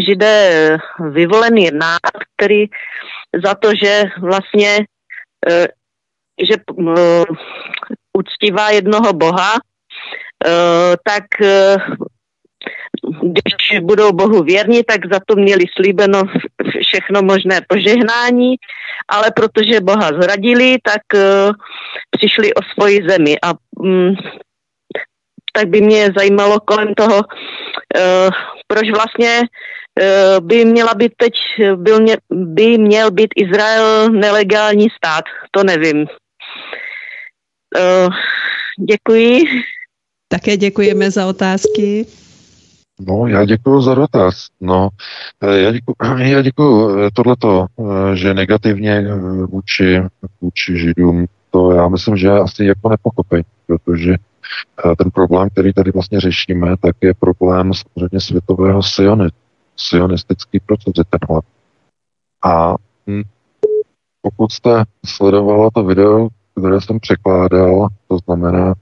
židé 0.07 0.79
vyvolený 1.11 1.71
národ, 1.73 2.25
který 2.37 2.65
za 3.45 3.55
to, 3.55 3.71
že 3.83 4.03
vlastně 4.21 4.79
že 6.49 6.55
uctívá 8.13 8.71
jednoho 8.71 9.13
boha, 9.13 9.53
tak 11.05 11.25
když 13.23 13.81
budou 13.81 14.13
Bohu 14.13 14.43
věrni, 14.43 14.85
tak 14.85 15.13
za 15.13 15.21
to 15.27 15.37
měli 15.37 15.65
slíbeno 15.77 16.23
všechno 16.89 17.23
možné 17.23 17.61
požehnání, 17.69 18.57
ale 19.09 19.31
protože 19.31 19.81
Boha 19.81 20.09
zradili, 20.21 20.77
tak 20.83 21.03
uh, 21.15 21.53
přišli 22.11 22.55
o 22.55 22.61
svoji 22.75 23.01
zemi. 23.09 23.37
A 23.43 23.53
um, 23.77 24.17
tak 25.53 25.69
by 25.69 25.81
mě 25.81 26.09
zajímalo 26.17 26.61
kolem 26.61 26.95
toho, 26.95 27.17
uh, 27.17 28.31
proč 28.67 28.91
vlastně 28.91 29.41
uh, 29.41 30.47
by 30.47 30.65
měla 30.65 30.95
být 30.95 31.13
teď, 31.17 31.33
byl 31.75 32.01
mě, 32.01 32.17
by 32.31 32.79
měl 32.79 33.11
být 33.11 33.31
Izrael 33.37 34.11
nelegální 34.11 34.89
stát, 34.97 35.25
to 35.51 35.65
nevím. 35.65 36.07
Uh, 37.77 38.15
děkuji. 38.89 39.45
Také 40.29 40.57
děkujeme 40.57 41.11
za 41.11 41.27
otázky. 41.27 42.07
No, 43.07 43.27
já 43.27 43.45
děkuji 43.45 43.81
za 43.81 43.95
dotaz. 43.95 44.47
No, 44.61 44.89
eh, 45.41 45.61
já 45.61 45.73
děkuji, 45.73 45.95
já 46.19 46.43
děkuji 46.43 46.99
eh, 46.99 47.11
tohleto, 47.15 47.67
eh, 47.81 48.17
že 48.17 48.35
negativně 48.35 49.07
vůči, 49.47 50.03
vůči 50.41 50.79
Židům, 50.79 51.27
to 51.51 51.73
já 51.73 51.89
myslím, 51.89 52.17
že 52.17 52.31
asi 52.31 52.65
jako 52.65 52.89
nepochopení, 52.89 53.45
protože 53.67 54.15
ten 54.99 55.11
problém, 55.11 55.51
který 55.51 55.73
tady 55.73 55.91
vlastně 55.91 56.21
řešíme, 56.21 56.77
tak 56.77 56.97
je 57.01 57.15
problém 57.15 57.71
samozřejmě 57.75 58.21
světového 58.21 58.83
sionit, 58.83 59.35
sionistický 59.77 60.61
proces 60.61 60.93
je 60.99 61.05
tenhle. 61.11 61.41
A 62.45 62.75
hm, 63.07 63.23
pokud 64.23 64.53
jste 64.53 64.85
sledovala 65.07 65.71
to 65.75 65.85
video, 65.85 66.29
které 66.55 66.81
jsem 66.81 67.01
překládal, 67.01 67.89
to 68.09 68.19
znamená 68.19 68.75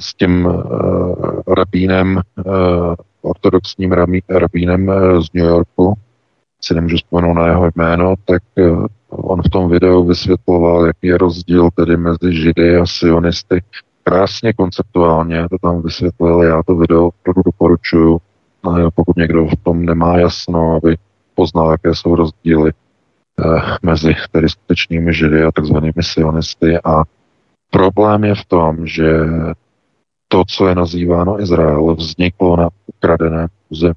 s 0.00 0.14
tím 0.14 0.48
rabínem, 1.56 2.20
ortodoxním 3.22 3.92
rabínem 4.28 4.92
z 5.20 5.32
New 5.34 5.46
Yorku, 5.46 5.94
si 6.60 6.74
nemůžu 6.74 6.96
vzpomenout 6.96 7.34
na 7.34 7.46
jeho 7.46 7.70
jméno, 7.76 8.14
tak 8.24 8.42
on 9.10 9.42
v 9.42 9.48
tom 9.48 9.68
videu 9.68 10.04
vysvětloval, 10.04 10.86
jaký 10.86 11.06
je 11.06 11.18
rozdíl 11.18 11.68
tedy 11.74 11.96
mezi 11.96 12.32
Židy 12.32 12.76
a 12.76 12.86
sionisty. 12.86 13.62
Krásně 14.02 14.52
konceptuálně 14.52 15.48
to 15.48 15.56
tam 15.62 15.82
vysvětlil, 15.82 16.42
já 16.42 16.62
to 16.62 16.76
video 16.76 17.06
opravdu 17.06 17.42
doporučuju, 17.44 18.18
pokud 18.94 19.16
někdo 19.16 19.46
v 19.46 19.56
tom 19.62 19.84
nemá 19.84 20.18
jasno, 20.18 20.76
aby 20.76 20.96
poznal, 21.34 21.70
jaké 21.70 21.94
jsou 21.94 22.14
rozdíly 22.14 22.72
eh, 22.72 23.60
mezi 23.82 24.14
tedy 24.32 24.48
skutečnými 24.48 25.14
Židy 25.14 25.42
a 25.42 25.52
takzvanými 25.52 26.02
sionisty 26.02 26.78
a 26.84 27.02
Problém 27.70 28.24
je 28.24 28.34
v 28.34 28.44
tom, 28.44 28.86
že 28.86 29.08
to, 30.28 30.44
co 30.48 30.68
je 30.68 30.74
nazýváno 30.74 31.40
Izrael, 31.40 31.94
vzniklo 31.94 32.56
na 32.56 32.68
ukradené 32.86 33.48
území. 33.68 33.94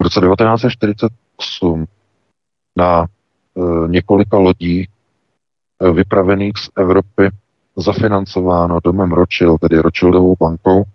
V 0.00 0.04
roce 0.04 0.20
1948 0.20 1.86
na 2.76 3.04
e, 3.04 3.08
několika 3.88 4.38
lodí 4.38 4.82
e, 4.82 4.88
vypravených 5.92 6.52
z 6.58 6.70
Evropy 6.76 7.30
zafinancováno 7.76 8.80
domem 8.84 9.12
Rothschild, 9.12 9.60
tedy 9.60 9.78
Rothschildovou 9.78 10.36
bankou, 10.40 10.82
e, 10.82 10.86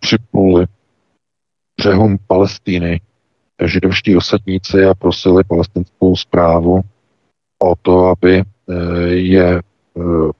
připluli 0.00 0.66
břehům 1.76 2.18
Palestíny 2.26 3.00
židovští 3.66 4.16
osadníci 4.16 4.84
a 4.84 4.94
prosili 4.94 5.44
palestinskou 5.44 6.16
zprávu 6.16 6.80
o 7.58 7.74
to, 7.82 8.06
aby 8.06 8.38
e, 8.38 8.44
je 9.08 9.62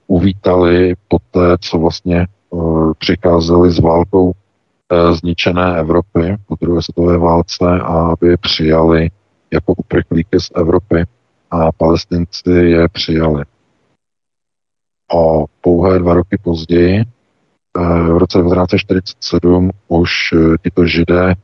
uvítali 0.06 0.94
po 1.08 1.18
té, 1.30 1.58
co 1.60 1.78
vlastně 1.78 2.20
eh, 2.20 2.56
přicházeli 2.98 3.70
s 3.70 3.78
válkou 3.78 4.32
eh, 4.32 5.14
zničené 5.14 5.78
Evropy 5.78 6.36
po 6.46 6.56
druhé 6.60 6.82
světové 6.82 7.18
válce 7.18 7.64
a 7.82 8.12
aby 8.12 8.28
je 8.28 8.36
přijali 8.36 9.10
jako 9.52 9.74
uprchlíky 9.76 10.40
z 10.40 10.50
Evropy 10.54 11.04
a 11.50 11.72
palestinci 11.72 12.50
je 12.50 12.88
přijali. 12.88 13.44
A 15.12 15.44
pouhé 15.60 15.98
dva 15.98 16.14
roky 16.14 16.38
později, 16.42 17.04
v 18.14 18.18
roce 18.18 18.38
1947, 18.38 19.70
už 19.88 20.10
tito 20.62 20.86
židé 20.86 21.34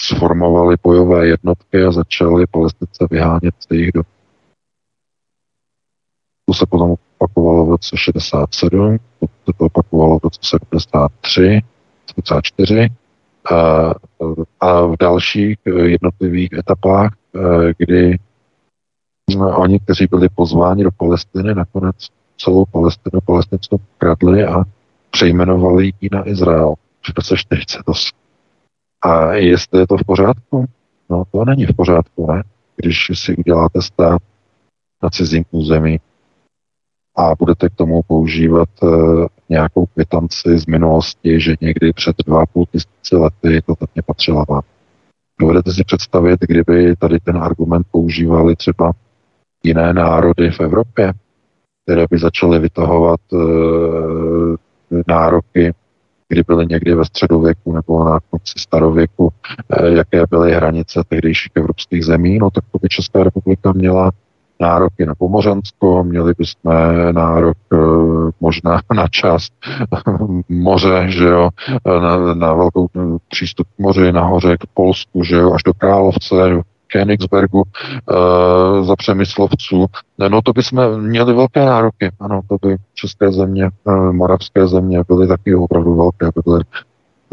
sformovali 0.00 0.76
bojové 0.82 1.26
jednotky 1.26 1.84
a 1.84 1.92
začali 1.92 2.46
palestince 2.46 3.06
vyhánět 3.10 3.54
z 3.58 3.66
jejich 3.70 3.92
domů. 3.92 4.13
To 6.46 6.54
se 6.54 6.66
potom 6.66 6.94
opakovalo 7.18 7.66
v 7.66 7.70
roce 7.70 7.96
67, 7.96 8.98
to 9.20 9.26
se 9.26 9.52
opakovalo 9.58 10.18
v 10.18 10.24
roce 10.24 10.40
73, 10.42 11.60
74 12.10 12.88
a, 13.52 13.56
a 14.60 14.86
v 14.86 14.96
dalších 15.00 15.58
jednotlivých 15.66 16.52
etapách, 16.52 17.12
kdy 17.78 18.18
oni, 19.56 19.80
kteří 19.80 20.06
byli 20.10 20.28
pozváni 20.28 20.84
do 20.84 20.90
Palestiny, 20.90 21.54
nakonec 21.54 21.96
celou 22.36 22.64
Palestinu 22.64 23.20
palestinskou 23.24 23.78
kradli 23.98 24.44
a 24.44 24.64
přejmenovali 25.10 25.92
ji 26.00 26.08
na 26.12 26.28
Izrael 26.28 26.74
v 27.02 27.16
roce 27.16 27.36
48. 27.36 28.18
A 29.02 29.32
jestli 29.32 29.80
je 29.80 29.86
to 29.86 29.96
v 29.96 30.04
pořádku? 30.04 30.64
No 31.10 31.22
to 31.32 31.44
není 31.44 31.66
v 31.66 31.76
pořádku, 31.76 32.32
ne? 32.32 32.42
Když 32.76 33.10
si 33.14 33.36
uděláte 33.36 33.82
stát 33.82 34.22
na 35.02 35.10
cizím 35.10 35.44
území, 35.50 36.00
a 37.16 37.34
budete 37.38 37.68
k 37.68 37.74
tomu 37.74 38.02
používat 38.02 38.68
uh, 38.82 39.26
nějakou 39.48 39.86
kvitanci 39.86 40.58
z 40.58 40.66
minulosti, 40.66 41.40
že 41.40 41.54
někdy 41.60 41.92
před 41.92 42.16
dva 42.26 42.46
půl 42.46 42.66
tisíci 42.72 43.16
lety 43.16 43.62
to 43.66 43.74
tak 43.74 43.90
patřila 44.06 44.44
vám. 44.48 44.62
Dovedete 45.40 45.72
si 45.72 45.84
představit, 45.84 46.40
kdyby 46.40 46.96
tady 46.96 47.18
ten 47.20 47.36
argument 47.36 47.86
používali 47.90 48.56
třeba 48.56 48.92
jiné 49.62 49.92
národy 49.92 50.50
v 50.50 50.60
Evropě, 50.60 51.12
které 51.84 52.04
by 52.10 52.18
začaly 52.18 52.58
vytahovat 52.58 53.20
uh, 53.32 54.56
nároky, 55.08 55.74
kdy 56.28 56.42
byly 56.46 56.66
někdy 56.66 56.94
ve 56.94 57.04
středověku 57.04 57.72
nebo 57.72 58.04
na 58.04 58.20
konci 58.30 58.54
starověku, 58.56 59.24
uh, 59.24 59.86
jaké 59.86 60.24
byly 60.30 60.52
hranice 60.52 61.02
tehdejších 61.08 61.52
evropských 61.54 62.04
zemí, 62.04 62.38
no 62.38 62.50
tak 62.50 62.64
to 62.72 62.78
by 62.82 62.88
Česká 62.88 63.24
republika 63.24 63.72
měla 63.72 64.10
nároky 64.64 65.06
na 65.06 65.14
Pomořansko, 65.14 66.04
měli 66.04 66.34
bychom 66.38 66.72
nárok 67.12 67.56
eh, 67.72 67.76
možná 68.40 68.80
na 68.94 69.08
část 69.08 69.52
moře, 70.48 71.04
že 71.08 71.24
jo, 71.24 71.48
na, 71.86 72.34
na 72.34 72.52
velkou 72.52 72.86
eh, 72.96 73.00
přístup 73.28 73.66
k 73.76 73.78
moři, 73.78 74.12
nahoře 74.12 74.56
k 74.56 74.66
Polsku, 74.74 75.24
že 75.24 75.36
jo, 75.36 75.52
až 75.52 75.62
do 75.62 75.74
Královce, 75.74 76.34
Königsbergu 76.94 77.62
e, 77.62 78.84
za 78.84 78.96
přemyslovců. 78.96 79.86
No 80.30 80.42
to 80.42 80.52
bychom 80.52 81.00
měli 81.00 81.34
velké 81.34 81.64
nároky. 81.64 82.10
Ano, 82.20 82.40
to 82.48 82.56
by 82.66 82.76
české 82.94 83.32
země, 83.32 83.64
e, 83.64 84.12
moravské 84.12 84.66
země 84.66 85.02
byly 85.08 85.26
taky 85.26 85.54
opravdu 85.54 85.96
velké. 85.96 86.30
Byly. 86.44 86.64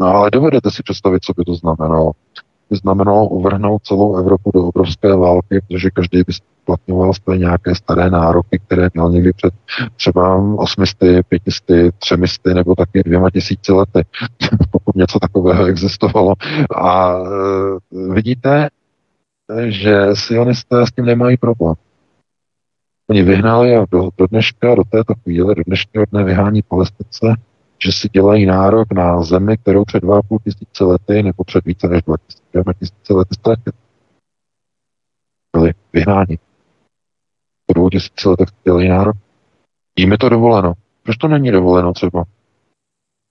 No 0.00 0.06
ale 0.06 0.30
dovedete 0.30 0.70
si 0.70 0.82
představit, 0.82 1.24
co 1.24 1.32
by 1.36 1.44
to 1.44 1.54
znamenalo 1.54 2.12
by 2.72 2.76
znamenalo 2.76 3.28
uvrhnout 3.28 3.82
celou 3.82 4.16
Evropu 4.16 4.50
do 4.54 4.66
obrovské 4.66 5.16
války, 5.16 5.60
protože 5.68 5.90
každý 5.90 6.18
by 6.18 6.32
uplatňoval 6.62 7.14
své 7.14 7.38
nějaké 7.38 7.74
staré 7.74 8.10
nároky, 8.10 8.58
které 8.66 8.88
měl 8.94 9.10
někdy 9.10 9.32
před 9.32 9.54
třeba 9.96 10.36
800, 10.56 11.26
500, 11.26 11.94
300 11.98 12.54
nebo 12.54 12.74
taky 12.74 13.02
dvěma 13.02 13.30
tisíci 13.30 13.72
lety, 13.72 14.04
pokud 14.70 14.96
něco 14.96 15.18
takového 15.18 15.64
existovalo. 15.64 16.34
A 16.76 17.18
e, 17.18 18.12
vidíte, 18.12 18.68
že 19.68 20.06
sionisté 20.14 20.86
s 20.86 20.92
tím 20.92 21.04
nemají 21.04 21.36
problém. 21.36 21.74
Oni 23.10 23.22
vyhnali 23.22 23.76
a 23.76 23.86
do, 23.90 24.08
do 24.18 24.26
dneška, 24.26 24.74
do 24.74 24.82
této 24.84 25.14
chvíle, 25.22 25.54
do 25.54 25.62
dnešního 25.66 26.04
dne 26.12 26.24
vyhání 26.24 26.62
Palestince 26.62 27.36
že 27.84 27.92
si 27.92 28.08
dělají 28.08 28.46
nárok 28.46 28.92
na 28.92 29.22
zemi, 29.22 29.56
kterou 29.56 29.84
před 29.84 30.02
2,5 30.04 30.38
tisíce 30.44 30.84
lety 30.84 31.22
nebo 31.22 31.44
před 31.44 31.64
více 31.64 31.88
než 31.88 32.02
2 32.02 32.16
tisíce 32.78 33.14
lety 33.14 33.34
ztratili. 33.34 33.72
Byli 35.56 35.72
vyhnáni. 35.92 36.38
Po 37.72 37.78
dvou 37.78 37.90
tisíce 37.90 38.28
letech 38.28 38.48
dělají 38.64 38.88
nárok. 38.88 39.16
Jím 39.98 40.12
je 40.12 40.18
to 40.18 40.28
dovoleno. 40.28 40.72
Proč 41.02 41.16
to 41.16 41.28
není 41.28 41.50
dovoleno 41.50 41.92
třeba? 41.92 42.24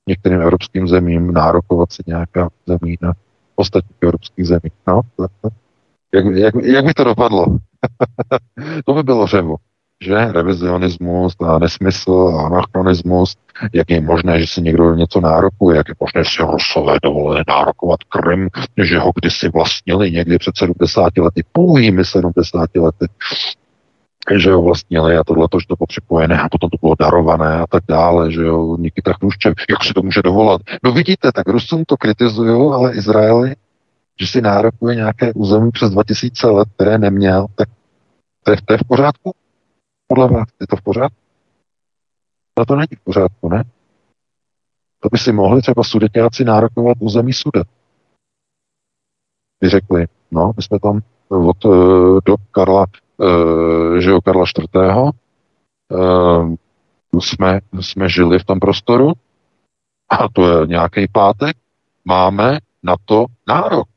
některým 0.07 0.41
evropským 0.41 0.87
zemím 0.87 1.33
nárokovat 1.33 1.91
si 1.91 2.03
nějaká 2.07 2.49
zemí 2.65 2.97
na 3.01 3.13
ostatních 3.55 3.97
evropských 4.01 4.47
zemích. 4.47 4.73
No, 4.87 5.01
jak, 6.13 6.25
jak, 6.25 6.55
jak 6.55 6.85
by 6.85 6.93
to 6.93 7.03
dopadlo? 7.03 7.45
to 8.85 8.93
by 8.93 9.03
bylo 9.03 9.27
řevo 9.27 9.55
že 10.01 10.31
revizionismus 10.31 11.35
a 11.39 11.59
nesmysl 11.59 12.11
a 12.11 12.45
anachronismus, 12.45 13.35
jak 13.73 13.89
je 13.89 14.01
možné, 14.01 14.39
že 14.39 14.47
si 14.47 14.61
někdo 14.61 14.95
něco 14.95 15.21
nárokuje, 15.21 15.77
jak 15.77 15.89
je 15.89 15.95
možné 15.99 16.25
si 16.25 16.43
Rusové 16.51 16.97
dovolili 17.03 17.43
nárokovat 17.47 18.03
Krym, 18.03 18.49
že 18.83 18.99
ho 18.99 19.11
kdysi 19.15 19.49
vlastnili 19.49 20.11
někdy 20.11 20.37
před 20.37 20.57
70 20.57 21.17
lety, 21.17 21.43
pouhými 21.51 22.05
70 22.05 22.69
lety, 22.75 23.05
že 24.37 24.51
ho 24.51 24.61
vlastnili 24.61 25.17
a 25.17 25.23
tohle 25.23 25.47
že 25.61 25.67
to 25.67 25.75
bylo 25.75 25.87
připojené 25.87 26.41
a 26.41 26.49
potom 26.49 26.69
to 26.69 26.77
bylo 26.81 26.95
darované 26.99 27.59
a 27.59 27.67
tak 27.67 27.83
dále, 27.87 28.31
že 28.31 28.41
jo, 28.41 28.77
Nikita 28.77 29.13
Chruščev, 29.13 29.53
jak 29.69 29.83
si 29.83 29.93
to 29.93 30.01
může 30.01 30.21
dovolat. 30.21 30.61
No 30.83 30.91
vidíte, 30.91 31.31
tak 31.31 31.47
Rusům 31.47 31.83
to 31.87 31.97
kritizují, 31.97 32.73
ale 32.73 32.95
Izraeli, 32.95 33.55
že 34.19 34.27
si 34.27 34.41
nárokuje 34.41 34.95
nějaké 34.95 35.33
území 35.33 35.71
přes 35.71 35.91
2000 35.91 36.47
let, 36.47 36.67
které 36.75 36.97
neměl, 36.97 37.47
tak 37.55 37.69
to 38.43 38.51
je, 38.51 38.57
to 38.65 38.73
je 38.73 38.77
v 38.77 38.87
pořádku? 38.87 39.31
Podle 40.07 40.27
vás 40.27 40.47
je 40.61 40.67
to 40.67 40.75
v 40.75 40.81
pořádku? 40.81 41.17
No 42.59 42.65
to 42.65 42.75
není 42.75 42.95
v 42.95 43.03
pořádku, 43.03 43.49
ne? 43.49 43.63
To 44.99 45.09
by 45.11 45.17
si 45.17 45.31
mohli 45.31 45.61
třeba 45.61 45.83
sudetáci 45.83 46.43
nárokovat 46.43 46.97
území 46.99 47.33
sudet. 47.33 47.67
By 49.61 49.69
řekli, 49.69 50.05
no, 50.31 50.53
my 50.57 50.63
jsme 50.63 50.79
tam 50.79 51.01
od 51.29 51.65
uh, 51.65 52.19
do 52.25 52.35
Karla, 52.51 52.85
Eh, 53.21 54.01
že 54.01 54.09
jo, 54.09 54.21
Karla 54.21 54.45
IV. 54.59 55.11
Eh, 55.91 56.55
jsme, 57.19 57.59
jsme 57.81 58.09
žili 58.09 58.39
v 58.39 58.43
tom 58.43 58.59
prostoru 58.59 59.13
a 60.09 60.29
to 60.33 60.47
je 60.47 60.67
nějaký 60.67 61.07
pátek, 61.07 61.57
máme 62.05 62.59
na 62.83 62.95
to 63.05 63.25
nárok. 63.47 63.87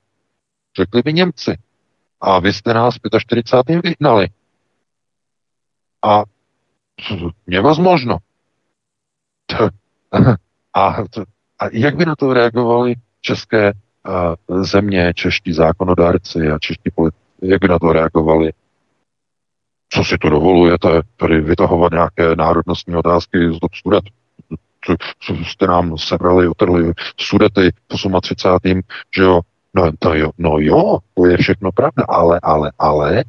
Řekli 0.77 1.03
by 1.03 1.13
Němci. 1.13 1.59
A 2.21 2.41
vy 2.41 2.53
jste 2.53 2.75
nás 2.75 2.95
45. 3.19 3.81
vyhnali. 3.83 4.29
A 6.03 6.23
nevozmožno. 7.47 8.19
A, 10.77 10.97
a 11.59 11.69
jak 11.73 11.97
by 11.97 12.07
na 12.07 12.17
to 12.17 12.33
reagovali 12.33 12.95
české 13.21 13.69
eh, 13.69 13.73
země, 14.65 15.13
čeští 15.15 15.53
zákonodárci 15.53 16.51
a 16.51 16.59
čeští 16.59 16.91
politici, 16.95 17.23
jak 17.43 17.61
by 17.61 17.69
na 17.69 17.79
to 17.79 17.93
reagovali 17.93 18.53
co 19.89 20.05
si 20.05 20.19
to 20.19 20.29
dovolujete, 20.31 20.89
tady 21.17 21.41
vytahovat 21.41 21.93
nějaké 21.93 22.37
národnostní 22.37 22.97
otázky 22.97 23.39
z 23.53 23.59
sudet? 23.83 24.05
Co, 24.87 24.97
co 25.21 25.35
jste 25.45 25.67
nám 25.67 25.99
sebrali, 25.99 26.49
otrli 26.49 26.93
sudety 27.21 27.71
v 27.93 28.21
38. 28.21 28.81
že 29.17 29.23
jo? 29.23 29.41
No, 29.75 29.91
to 29.99 30.15
jo, 30.15 30.31
no 30.39 30.59
jo, 30.59 30.99
to 31.15 31.27
je 31.27 31.37
všechno 31.37 31.73
pravda, 31.73 32.05
ale, 32.09 32.41
ale, 32.43 32.73
ale, 32.79 33.25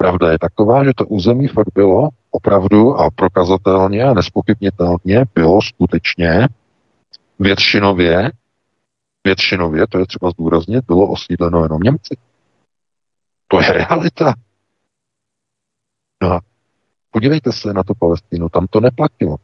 Pravda 0.00 0.32
je 0.32 0.38
taková, 0.38 0.84
že 0.84 0.94
to 0.96 1.06
území 1.06 1.48
fakt 1.48 1.72
bylo 1.74 2.08
opravdu 2.30 2.94
a 2.94 3.10
prokazatelně 3.10 4.04
a 4.04 4.14
nespochybnitelně 4.14 5.24
bylo 5.34 5.62
skutečně 5.62 6.48
většinově, 7.38 8.30
většinově, 9.24 9.86
to 9.86 9.98
je 9.98 10.06
třeba 10.06 10.30
zdůraznit, 10.30 10.84
bylo 10.86 11.08
osídleno 11.08 11.62
jenom 11.62 11.82
Němci. 11.82 12.16
To 13.48 13.60
je 13.60 13.72
realita. 13.72 14.34
No 16.22 16.32
a 16.32 16.40
podívejte 17.10 17.52
se 17.52 17.72
na 17.72 17.82
tu 17.82 17.94
Palestínu, 17.94 18.48
tam 18.48 18.66
to 18.70 18.80
neplatilo. 18.80 19.36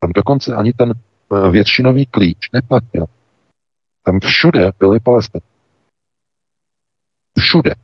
Tam 0.00 0.12
dokonce 0.12 0.54
ani 0.54 0.72
ten 0.72 0.92
eh, 0.92 1.50
většinový 1.50 2.06
klíč 2.06 2.50
neplatil. 2.52 3.06
Tam 4.02 4.20
všude 4.20 4.70
byly 4.78 5.00
Palestiny. 5.00 5.42
Všude. 7.38 7.74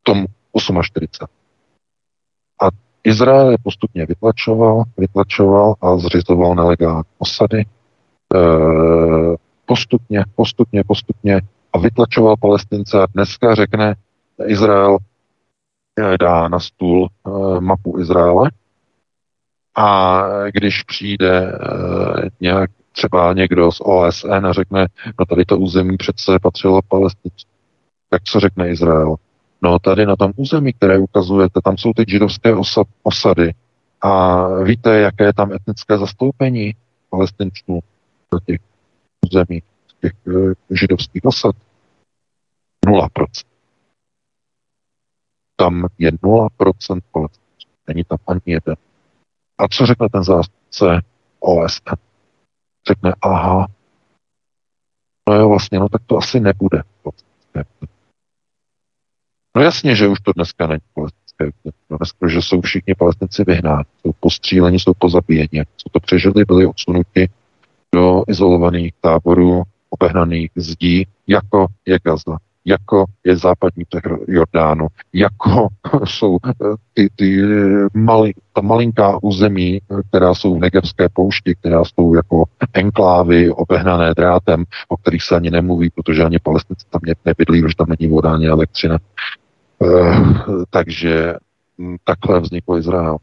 V 0.00 0.02
tom 0.02 0.26
48. 0.82 1.26
A 2.62 2.66
Izrael 3.04 3.50
je 3.50 3.56
postupně 3.62 4.06
vytlačoval, 4.06 4.84
vytlačoval 4.96 5.74
a 5.80 5.96
zřizoval 5.96 6.54
nelegální 6.54 7.04
osady. 7.18 7.60
E, 7.60 7.66
postupně, 9.66 10.24
postupně, 10.34 10.84
postupně 10.84 11.40
a 11.72 11.78
vytlačoval 11.78 12.36
palestince 12.36 13.02
a 13.02 13.06
dneska 13.14 13.54
řekne 13.54 13.94
Izrael, 14.46 14.98
dá 16.20 16.48
na 16.48 16.60
stůl 16.60 17.08
e, 17.08 17.60
mapu 17.60 17.98
Izraele 17.98 18.50
a 19.76 20.22
když 20.52 20.82
přijde 20.82 21.42
e, 21.42 21.56
nějak 22.40 22.70
třeba 22.92 23.32
někdo 23.32 23.72
z 23.72 23.80
OSN 23.80 24.46
a 24.46 24.52
řekne, 24.52 24.86
no 25.18 25.26
tady 25.26 25.44
to 25.44 25.58
území 25.58 25.96
přece 25.96 26.38
patřilo 26.42 26.80
palestinci, 26.88 27.46
tak 28.08 28.22
co 28.22 28.40
řekne 28.40 28.70
Izrael? 28.70 29.16
No 29.62 29.78
tady 29.78 30.06
na 30.06 30.16
tom 30.16 30.32
území, 30.36 30.72
které 30.72 30.98
ukazujete, 30.98 31.60
tam 31.64 31.78
jsou 31.78 31.92
teď 31.92 32.08
židovské 32.08 32.54
osady. 33.02 33.54
A 34.00 34.46
víte, 34.62 34.98
jaké 34.98 35.24
je 35.24 35.32
tam 35.32 35.52
etnické 35.52 35.98
zastoupení 35.98 36.74
palestinčů 37.10 37.80
do 38.32 38.40
těch 38.40 38.60
území, 39.26 39.62
těch 40.00 40.12
židovských 40.70 41.24
osad? 41.24 41.56
0%. 42.86 43.49
Tam 45.60 45.86
je 45.98 46.12
0% 46.12 47.00
palestinců. 47.12 47.68
Není 47.88 48.04
tam 48.04 48.18
ani 48.26 48.40
jeden. 48.46 48.76
A 49.58 49.68
co 49.68 49.86
řekne 49.86 50.08
ten 50.08 50.24
zástupce 50.24 51.00
OSN? 51.40 51.94
Řekne, 52.88 53.14
aha, 53.22 53.66
no 55.28 55.34
jo, 55.34 55.48
vlastně, 55.48 55.78
no 55.78 55.88
tak 55.88 56.02
to 56.06 56.16
asi 56.16 56.40
nebude. 56.40 56.82
No 59.56 59.62
jasně, 59.62 59.96
že 59.96 60.08
už 60.08 60.20
to 60.20 60.32
dneska 60.32 60.66
není 60.66 60.80
palestinské 60.94 61.50
no 61.90 61.96
dneska, 61.96 62.28
že 62.28 62.42
jsou 62.42 62.60
všichni 62.60 62.94
palestinci 62.94 63.44
vyhnáni, 63.44 63.84
jsou 64.02 64.12
postříleni, 64.20 64.78
jsou 64.78 64.92
pozabíjeni. 64.98 65.64
Co 65.76 65.88
to 65.90 66.00
přežili, 66.00 66.44
byli 66.44 66.66
odsunuti 66.66 67.28
do 67.94 68.22
izolovaných 68.28 68.94
táborů, 69.00 69.62
obehnaných 69.90 70.50
zdí, 70.56 71.06
jako 71.26 71.66
je 71.86 71.98
Gaza, 72.04 72.38
jako 72.64 73.04
je 73.24 73.36
západní 73.36 73.84
břeh 73.90 74.18
Jordánu, 74.28 74.86
jako 75.12 75.68
jsou 76.04 76.38
eh, 76.46 76.74
ty, 76.94 77.08
ty 77.16 77.42
mali, 77.94 78.32
ta 78.52 78.60
malinká 78.60 79.22
území, 79.22 79.80
která 80.08 80.34
jsou 80.34 80.54
v 80.54 80.60
Negevské 80.60 81.08
poušti, 81.08 81.54
která 81.54 81.84
jsou 81.84 82.14
jako 82.14 82.44
enklávy 82.74 83.50
obehnané 83.50 84.14
drátem, 84.16 84.64
o 84.88 84.96
kterých 84.96 85.22
se 85.22 85.36
ani 85.36 85.50
nemluví, 85.50 85.90
protože 85.90 86.24
ani 86.24 86.38
palestinci 86.38 86.86
tam 86.90 87.00
nebydlí, 87.24 87.62
protože 87.62 87.76
tam 87.76 87.94
není 87.98 88.10
voda 88.10 88.32
ani 88.32 88.48
elektřina. 88.48 88.98
Eh, 89.84 90.24
takže 90.70 91.34
hm, 91.78 91.96
takhle 92.04 92.40
vznikl 92.40 92.76
Izrael. 92.78 93.16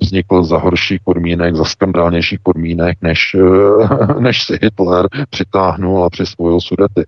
Vznikl 0.00 0.44
za 0.44 0.58
horších 0.58 1.00
podmínek, 1.04 1.54
za 1.54 1.64
skandálnějších 1.64 2.40
podmínek, 2.40 2.98
než, 3.02 3.36
eh, 3.38 4.20
než 4.20 4.42
si 4.42 4.58
Hitler 4.62 5.08
přitáhnul 5.30 6.04
a 6.04 6.10
přisvojil 6.10 6.60
sudety. 6.60 7.04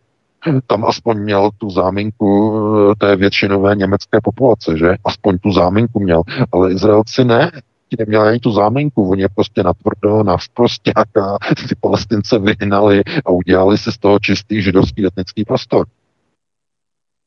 Tam 0.66 0.84
aspoň 0.84 1.18
měl 1.18 1.50
tu 1.58 1.70
záminku 1.70 2.58
eh, 2.90 2.94
té 2.94 3.16
většinové 3.16 3.76
německé 3.76 4.18
populace, 4.22 4.78
že? 4.78 4.94
Aspoň 5.04 5.38
tu 5.38 5.52
záminku 5.52 6.00
měl, 6.00 6.22
ale 6.52 6.72
Izraelci 6.72 7.24
ne 7.24 7.50
ti 7.96 7.96
neměli 7.98 8.28
ani 8.28 8.40
tu 8.40 8.52
záminku, 8.52 9.10
oni 9.10 9.22
je 9.22 9.28
prostě 9.28 9.62
natvrdo, 9.62 10.22
na 10.22 10.34
a 10.34 11.38
ty 11.68 11.74
palestince 11.80 12.38
vyhnali 12.38 13.02
a 13.26 13.30
udělali 13.30 13.78
si 13.78 13.92
z 13.92 13.98
toho 13.98 14.18
čistý 14.18 14.62
židovský 14.62 15.06
etnický 15.06 15.44
prostor. 15.44 15.86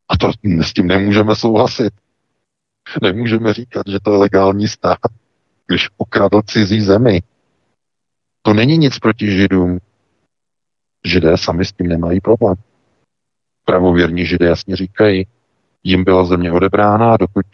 A 0.10 0.18
to 0.18 0.32
s 0.62 0.74
tím 0.74 0.88
nemůžeme 0.88 1.36
souhlasit. 1.36 1.94
Nemůžeme 3.02 3.54
říkat, 3.54 3.84
že 3.88 4.00
to 4.04 4.12
je 4.12 4.18
legální 4.18 4.68
stát, 4.68 4.98
když 5.68 5.90
ukradl 5.98 6.42
cizí 6.42 6.82
zemi. 6.82 7.22
To 8.42 8.54
není 8.54 8.78
nic 8.78 9.00
proti 9.00 9.32
židům. 9.32 9.80
Židé 11.06 11.38
sami 11.38 11.66
s 11.66 11.74
tím 11.74 11.88
nemají 11.88 12.22
problém. 12.22 12.56
Pravověrní 13.68 14.26
židé 14.26 14.46
jasně 14.46 14.76
říkají, 14.76 15.28
jim 15.84 16.04
byla 16.04 16.26
země 16.26 16.52
odebrána, 16.52 17.18
dokud 17.18 17.46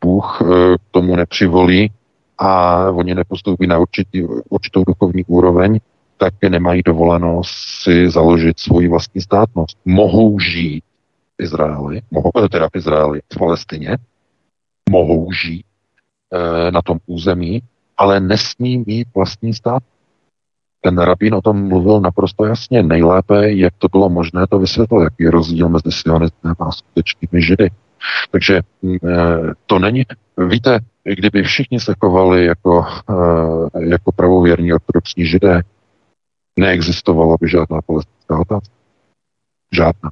Bůh 0.00 0.42
eh, 0.42 0.44
k 0.78 0.80
tomu 0.90 1.16
nepřivolí 1.16 1.90
a 2.38 2.80
oni 2.90 3.14
nepostoupí 3.14 3.66
na 3.66 3.78
určitý, 3.78 4.22
určitou 4.48 4.84
duchovní 4.84 5.24
úroveň, 5.24 5.80
tak 6.16 6.34
nemají 6.48 6.82
dovoleno 6.84 7.42
si 7.44 8.10
založit 8.10 8.60
svoji 8.60 8.88
vlastní 8.88 9.20
státnost. 9.20 9.78
Mohou 9.84 10.38
žít 10.38 10.84
Izraeli, 11.38 12.00
mohou, 12.10 12.30
eh, 12.44 12.48
teda 12.48 12.68
v 12.68 12.76
Izraeli, 12.76 13.20
v 13.32 13.38
Palestině, 13.38 13.98
mohou 14.90 15.32
žít 15.32 15.64
e, 16.32 16.70
na 16.70 16.82
tom 16.82 16.98
území, 17.06 17.62
ale 17.96 18.20
nesmí 18.20 18.84
mít 18.86 19.08
vlastní 19.14 19.54
stát. 19.54 19.82
Ten 20.84 20.98
rabín 20.98 21.34
o 21.34 21.40
tom 21.40 21.68
mluvil 21.68 22.00
naprosto 22.00 22.44
jasně. 22.44 22.82
Nejlépe, 22.82 23.52
jak 23.52 23.74
to 23.78 23.88
bylo 23.88 24.08
možné, 24.08 24.46
to 24.46 24.58
vysvětlil, 24.58 25.02
jaký 25.02 25.24
je 25.24 25.30
rozdíl 25.30 25.68
mezi 25.68 25.90
sionistem 25.92 26.54
a 26.60 26.72
skutečnými 26.72 27.42
židy. 27.42 27.70
Takže 28.30 28.56
e, 28.56 28.62
to 29.66 29.78
není, 29.78 30.02
víte, 30.48 30.78
kdyby 31.04 31.42
všichni 31.42 31.80
se 31.80 31.94
chovali 32.00 32.44
jako, 32.44 32.86
e, 33.74 33.88
jako 33.88 34.12
pravověrní 34.12 34.72
ortodoxní 34.72 35.26
židé, 35.26 35.62
neexistovala 36.58 37.36
by 37.40 37.48
žádná 37.48 37.80
palestinská 37.86 38.38
otázka. 38.40 38.74
Žádná. 39.72 40.10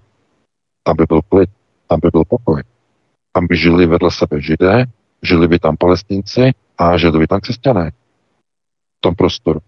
Tam 0.83 0.97
by 0.97 1.05
byl 1.09 1.21
klid, 1.29 1.51
tam 1.89 1.99
by 2.03 2.09
byl 2.13 2.25
pokoj. 2.29 2.63
Tam 3.33 3.47
by 3.47 3.57
žili 3.57 3.87
vedle 3.87 4.11
sebe 4.11 4.41
židé, 4.41 4.85
žili 5.23 5.49
by 5.49 5.59
tam 5.59 5.77
palestinci 5.77 6.51
a 6.79 6.97
žili 6.97 7.19
by 7.19 7.27
tam 7.27 7.41
křesťané. 7.41 7.91
V 8.99 9.01
tom 9.01 9.15
prostoru. 9.15 9.61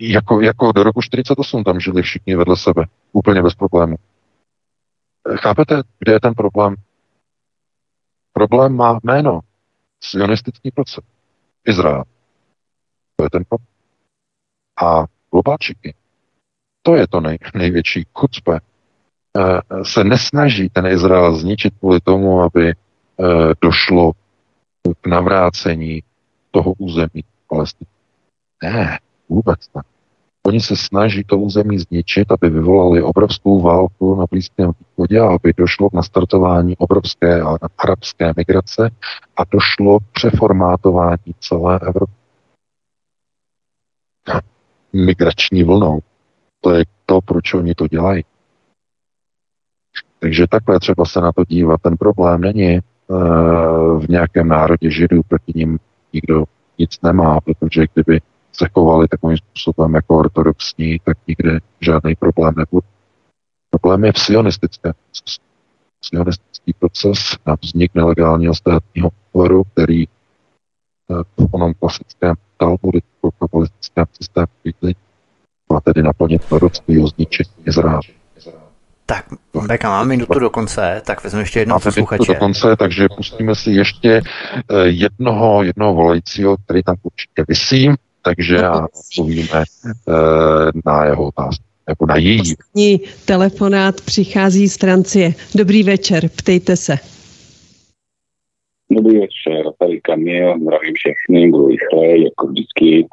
Jako, 0.00 0.40
jako 0.40 0.72
do 0.72 0.82
roku 0.82 1.02
48 1.02 1.64
tam 1.64 1.80
žili 1.80 2.02
všichni 2.02 2.36
vedle 2.36 2.56
sebe. 2.56 2.84
Úplně 3.12 3.42
bez 3.42 3.54
problému. 3.54 3.96
Chápete, 5.36 5.82
kde 5.98 6.12
je 6.12 6.20
ten 6.20 6.34
problém? 6.34 6.74
Problém 8.32 8.76
má 8.76 8.98
jméno. 9.02 9.40
Sionistický 10.00 10.70
proces. 10.70 11.04
Izrael. 11.66 12.04
To 13.16 13.24
je 13.24 13.30
ten 13.30 13.44
problém. 13.44 13.66
A 14.82 15.04
globalčiky, 15.30 15.94
to 16.82 16.96
je 16.96 17.06
to 17.06 17.20
nej, 17.20 17.38
největší 17.54 18.06
chucpe, 18.14 18.60
eh, 18.60 19.84
se 19.84 20.04
nesnaží 20.04 20.68
ten 20.68 20.86
Izrael 20.86 21.36
zničit 21.36 21.74
kvůli 21.78 22.00
tomu, 22.00 22.40
aby 22.40 22.70
eh, 22.70 22.74
došlo 23.62 24.12
k 25.00 25.06
navrácení 25.06 26.02
toho 26.50 26.72
území 26.72 27.24
Palestiny. 27.48 27.88
Ne, 28.62 28.98
vůbec 29.28 29.60
ne. 29.74 29.82
Oni 30.46 30.60
se 30.60 30.76
snaží 30.76 31.24
to 31.24 31.38
území 31.38 31.78
zničit, 31.78 32.32
aby 32.32 32.50
vyvolali 32.50 33.02
obrovskou 33.02 33.60
válku 33.60 34.14
na 34.14 34.24
Blízkém 34.30 34.70
východě 34.80 35.20
a 35.20 35.34
aby 35.34 35.52
došlo 35.56 35.90
k 35.90 35.92
nastartování 35.92 36.76
obrovské 36.76 37.42
arabské 37.78 38.32
migrace 38.36 38.90
a 39.36 39.42
došlo 39.52 39.98
k 39.98 40.02
přeformátování 40.12 41.34
celé 41.40 41.80
Evropy. 41.82 42.12
Migrační 44.92 45.64
vlnou. 45.64 46.00
To 46.60 46.70
je 46.70 46.84
to, 47.06 47.20
proč 47.20 47.54
oni 47.54 47.74
to 47.74 47.88
dělají. 47.88 48.24
Takže 50.18 50.46
takhle 50.50 50.80
třeba 50.80 51.04
se 51.04 51.20
na 51.20 51.32
to 51.32 51.44
dívat. 51.44 51.80
Ten 51.82 51.96
problém 51.96 52.40
není 52.40 52.80
uh, 53.06 54.04
v 54.04 54.08
nějakém 54.08 54.48
národě 54.48 54.90
židů, 54.90 55.22
proti 55.28 55.52
ním 55.54 55.78
nikdo 56.12 56.44
nic 56.78 57.00
nemá, 57.02 57.40
protože 57.40 57.86
kdyby 57.94 58.20
se 58.52 58.68
chovali 58.68 59.08
takovým 59.08 59.36
způsobem 59.36 59.94
jako 59.94 60.18
ortodoxní, 60.18 60.98
tak 61.04 61.18
nikdy 61.26 61.58
žádný 61.80 62.14
problém 62.14 62.54
nebude. 62.56 62.86
Problém 63.70 64.04
je 64.04 64.12
v 64.12 64.18
sionistickém 64.18 64.92
procesu. 64.92 65.40
Sionistický 66.04 66.72
proces 66.78 67.18
na 67.46 67.56
vznik 67.62 67.94
nelegálního 67.94 68.54
státního 68.54 69.10
útvaru, 69.28 69.64
který 69.64 70.04
eh, 70.04 71.14
v 71.36 71.54
onom 71.54 71.74
klasickém 71.74 72.34
talmudickém 72.56 74.06
systému 74.12 74.46
bydlí 74.64 74.96
má 75.72 75.80
tedy 75.80 76.02
naplnit 76.02 76.44
proroctví 76.44 77.02
o 77.02 77.06
zničení 77.06 77.50
Izraele. 77.66 78.00
Tak, 79.06 79.26
Beka, 79.66 79.90
máme 79.90 80.08
minutu 80.08 80.38
do 80.38 80.50
konce, 80.50 81.02
tak 81.06 81.24
vezmu 81.24 81.40
ještě 81.40 81.58
jednoho 81.58 81.80
posluchače. 81.80 82.32
do 82.32 82.38
konce, 82.38 82.76
takže 82.76 83.08
pustíme 83.16 83.54
si 83.54 83.70
ještě 83.70 84.22
eh, 84.70 84.86
jednoho, 84.86 85.62
jednoho 85.62 85.94
volajícího, 85.94 86.56
který 86.56 86.82
tam 86.82 86.96
určitě 87.02 87.44
vysí 87.48 87.90
takže 88.22 88.54
já 88.54 88.86
odpovíme 88.86 89.64
uh, 90.08 90.14
na 90.86 91.04
jeho 91.04 91.28
otázku 91.28 91.64
nebo 91.88 92.06
na 92.06 92.16
její. 92.16 92.38
Poslední 92.38 93.00
telefonát 93.24 94.00
přichází 94.00 94.68
z 94.68 94.76
Francie. 94.76 95.34
Dobrý 95.54 95.82
večer, 95.82 96.28
ptejte 96.28 96.76
se. 96.76 96.98
Dobrý 98.90 99.18
večer, 99.18 99.64
tady 99.78 100.00
Kamil, 100.00 100.54
zdravím 100.62 100.94
všechny, 100.94 101.50
budu 101.50 101.66
rychle, 101.66 102.06
jako 102.06 102.46
vždycky. 102.46 103.06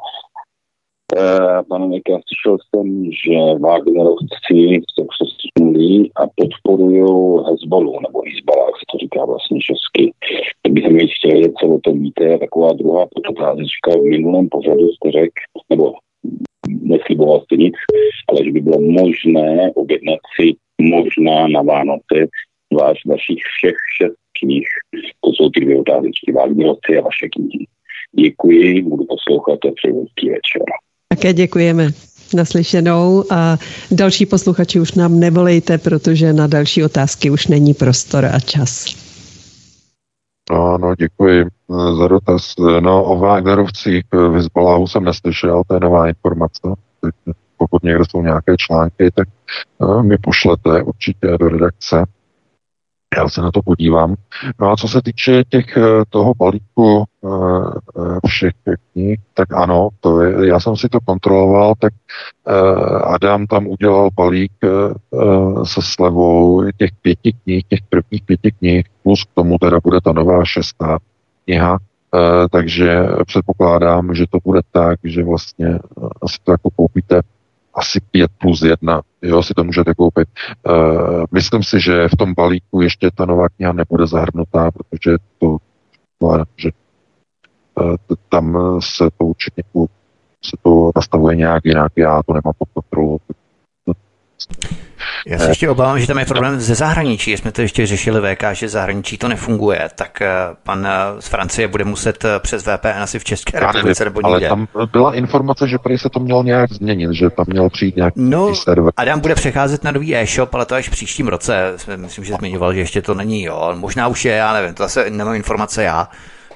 Eh, 1.16 1.62
pane 1.68 1.86
Mika, 1.88 2.12
slyšel 2.26 2.56
jsem, 2.58 3.04
že 3.04 3.58
Wagnerovci 3.60 4.82
se 4.94 5.02
přesunuli 5.10 6.10
a 6.16 6.22
podporují 6.36 7.02
Hezbolu, 7.46 8.00
nebo 8.00 8.22
Hezbollah, 8.26 8.66
jak 8.68 8.76
se 8.76 8.84
to 8.92 8.98
říká 8.98 9.24
vlastně 9.24 9.58
česky. 9.60 10.12
Tak 10.62 10.72
bych 10.72 10.88
mi 10.88 11.08
chtěl 11.08 11.30
vědět, 11.30 11.52
co 11.60 11.66
o 11.66 11.80
tom 11.80 12.02
víte. 12.02 12.38
Taková 12.38 12.72
druhá 12.72 13.06
podotázečka 13.14 13.90
v 13.90 14.02
minulém 14.02 14.48
pořadu 14.48 14.88
jste 14.88 15.10
řekl, 15.10 15.40
nebo 15.70 15.94
nesliboval 16.82 17.40
jste 17.40 17.56
nic, 17.56 17.74
ale 18.28 18.44
že 18.44 18.50
by 18.50 18.60
bylo 18.60 18.80
možné 18.80 19.70
objednat 19.74 20.20
si 20.36 20.52
možná 20.80 21.48
na 21.48 21.62
Vánoce 21.62 22.16
váš, 22.80 22.98
vašich 23.06 23.42
všech 23.42 23.76
šest 23.96 24.20
knih. 24.40 24.68
To 25.20 25.30
jsou 25.32 25.50
ty 25.50 25.60
dvě 25.60 25.80
otázky, 25.80 26.32
Wagnerovci 26.34 26.98
a 26.98 27.00
vaše 27.00 27.28
knihy. 27.28 27.66
Děkuji, 28.12 28.82
budu 28.82 29.04
poslouchat 29.04 29.58
a 29.64 29.72
přeju 29.74 30.06
večer. 30.22 30.62
Také 31.14 31.32
děkujeme. 31.32 31.90
Naslyšenou 32.34 33.24
a 33.30 33.58
další 33.90 34.26
posluchači 34.26 34.80
už 34.80 34.92
nám 34.94 35.20
nevolejte, 35.20 35.78
protože 35.78 36.32
na 36.32 36.46
další 36.46 36.84
otázky 36.84 37.30
už 37.30 37.46
není 37.46 37.74
prostor 37.74 38.24
a 38.24 38.40
čas. 38.40 38.84
No, 40.50 40.78
no, 40.78 40.94
děkuji 40.94 41.40
eh, 41.46 41.96
za 41.98 42.08
dotaz. 42.08 42.54
No, 42.80 43.04
o 43.04 43.18
Wagnerovcích 43.18 44.04
v 44.12 44.34
Hezbollahu 44.34 44.86
jsem 44.86 45.04
neslyšel, 45.04 45.62
to 45.66 45.74
je 45.74 45.80
nová 45.80 46.08
informace. 46.08 46.60
Pokud 47.56 47.82
někdo 47.82 48.04
jsou 48.04 48.22
nějaké 48.22 48.56
články, 48.56 49.10
tak 49.14 49.28
eh, 49.82 50.02
mi 50.02 50.18
pošlete 50.18 50.82
určitě 50.82 51.26
do 51.40 51.48
redakce. 51.48 52.04
Já 53.16 53.28
se 53.28 53.42
na 53.42 53.50
to 53.50 53.62
podívám. 53.62 54.14
No 54.60 54.70
a 54.70 54.76
co 54.76 54.88
se 54.88 55.02
týče 55.02 55.44
těch 55.48 55.76
eh, 55.76 55.82
toho 56.08 56.34
balíku 56.34 57.04
eh, 57.04 57.28
eh, 57.98 58.18
všech 58.26 58.52
knih, 58.92 59.20
tak 59.34 59.52
ano, 59.52 59.88
to 60.00 60.22
je, 60.22 60.48
já 60.48 60.60
jsem 60.60 60.76
si 60.76 60.88
to 60.88 61.00
kontroloval, 61.00 61.74
tak 61.78 61.92
Adam 63.04 63.46
tam 63.46 63.66
udělal 63.66 64.10
balík 64.14 64.52
se 65.64 65.80
slevou 65.82 66.64
těch 66.76 66.90
pěti 67.02 67.32
knih, 67.42 67.64
těch 67.68 67.80
prvních 67.88 68.22
pěti 68.22 68.52
knih, 68.58 68.86
plus 69.02 69.24
k 69.24 69.34
tomu 69.34 69.58
teda 69.58 69.78
bude 69.84 70.00
ta 70.00 70.12
nová 70.12 70.44
šestá 70.44 70.98
kniha, 71.44 71.78
takže 72.50 73.06
předpokládám, 73.26 74.14
že 74.14 74.24
to 74.30 74.38
bude 74.44 74.60
tak, 74.72 74.98
že 75.04 75.24
vlastně 75.24 75.78
asi 76.22 76.36
to 76.44 76.52
jako 76.52 76.70
koupíte 76.70 77.20
asi 77.80 78.00
5 78.10 78.30
plus 78.38 78.62
1, 78.62 79.02
jo, 79.22 79.42
si 79.42 79.54
to 79.54 79.64
můžete 79.64 79.94
koupit. 79.94 80.28
Uh, 80.68 81.24
myslím 81.32 81.62
si, 81.62 81.80
že 81.80 82.08
v 82.08 82.16
tom 82.16 82.34
balíku 82.34 82.80
ještě 82.80 83.10
ta 83.14 83.24
nová 83.26 83.48
kniha 83.48 83.72
nebude 83.72 84.06
zahrnutá, 84.06 84.70
protože 84.70 85.16
to, 85.38 85.56
že 86.56 86.70
uh, 87.80 87.96
tam 88.28 88.56
se 88.80 89.04
to 89.18 89.24
určitě 89.24 89.62
se 90.44 90.56
to 90.62 90.90
nastavuje 90.96 91.36
nějak 91.36 91.64
jinak, 91.64 91.92
já 91.96 92.22
to 92.22 92.32
nemám 92.32 92.54
pod 92.58 92.68
kontrolou. 92.74 93.18
Já 95.26 95.38
se 95.38 95.48
ještě 95.48 95.68
obávám, 95.68 96.00
že 96.00 96.06
tam 96.06 96.18
je 96.18 96.24
problém 96.24 96.60
ze 96.60 96.74
zahraničí. 96.74 97.36
Jsme 97.36 97.52
to 97.52 97.62
ještě 97.62 97.86
řešili 97.86 98.34
VK, 98.34 98.44
že 98.52 98.68
zahraničí 98.68 99.18
to 99.18 99.28
nefunguje, 99.28 99.88
tak 99.94 100.22
eh, 100.22 100.28
pan 100.62 100.86
eh, 100.86 101.22
z 101.22 101.28
Francie 101.28 101.68
bude 101.68 101.84
muset 101.84 102.24
eh, 102.24 102.38
přes 102.38 102.66
VPN 102.66 103.02
asi 103.02 103.18
v 103.18 103.24
České 103.24 103.60
republice 103.60 104.04
nebo 104.04 104.20
někde. 104.20 104.48
Ale 104.48 104.56
tam 104.56 104.66
byla 104.92 105.14
informace, 105.14 105.68
že 105.68 105.78
prý 105.78 105.98
se 105.98 106.08
to 106.10 106.20
mělo 106.20 106.42
nějak 106.42 106.72
změnit, 106.72 107.12
že 107.12 107.30
tam 107.30 107.46
měl 107.48 107.70
přijít 107.70 107.96
nějaký 107.96 108.20
no, 108.20 108.54
server. 108.54 108.92
Adam 108.96 109.20
bude 109.20 109.34
přecházet 109.34 109.84
na 109.84 109.90
nový 109.90 110.16
e-shop, 110.16 110.54
ale 110.54 110.66
to 110.66 110.74
až 110.74 110.88
v 110.88 110.90
příštím 110.90 111.28
roce. 111.28 111.74
Myslím, 111.96 112.24
že 112.24 112.34
zmiňoval, 112.34 112.74
že 112.74 112.80
ještě 112.80 113.02
to 113.02 113.14
není, 113.14 113.42
jo. 113.42 113.72
Možná 113.74 114.08
už 114.08 114.24
je, 114.24 114.32
já 114.32 114.52
nevím, 114.52 114.74
to 114.74 114.82
zase 114.82 115.10
nemám 115.10 115.34
informace 115.34 115.82
já. 115.82 116.08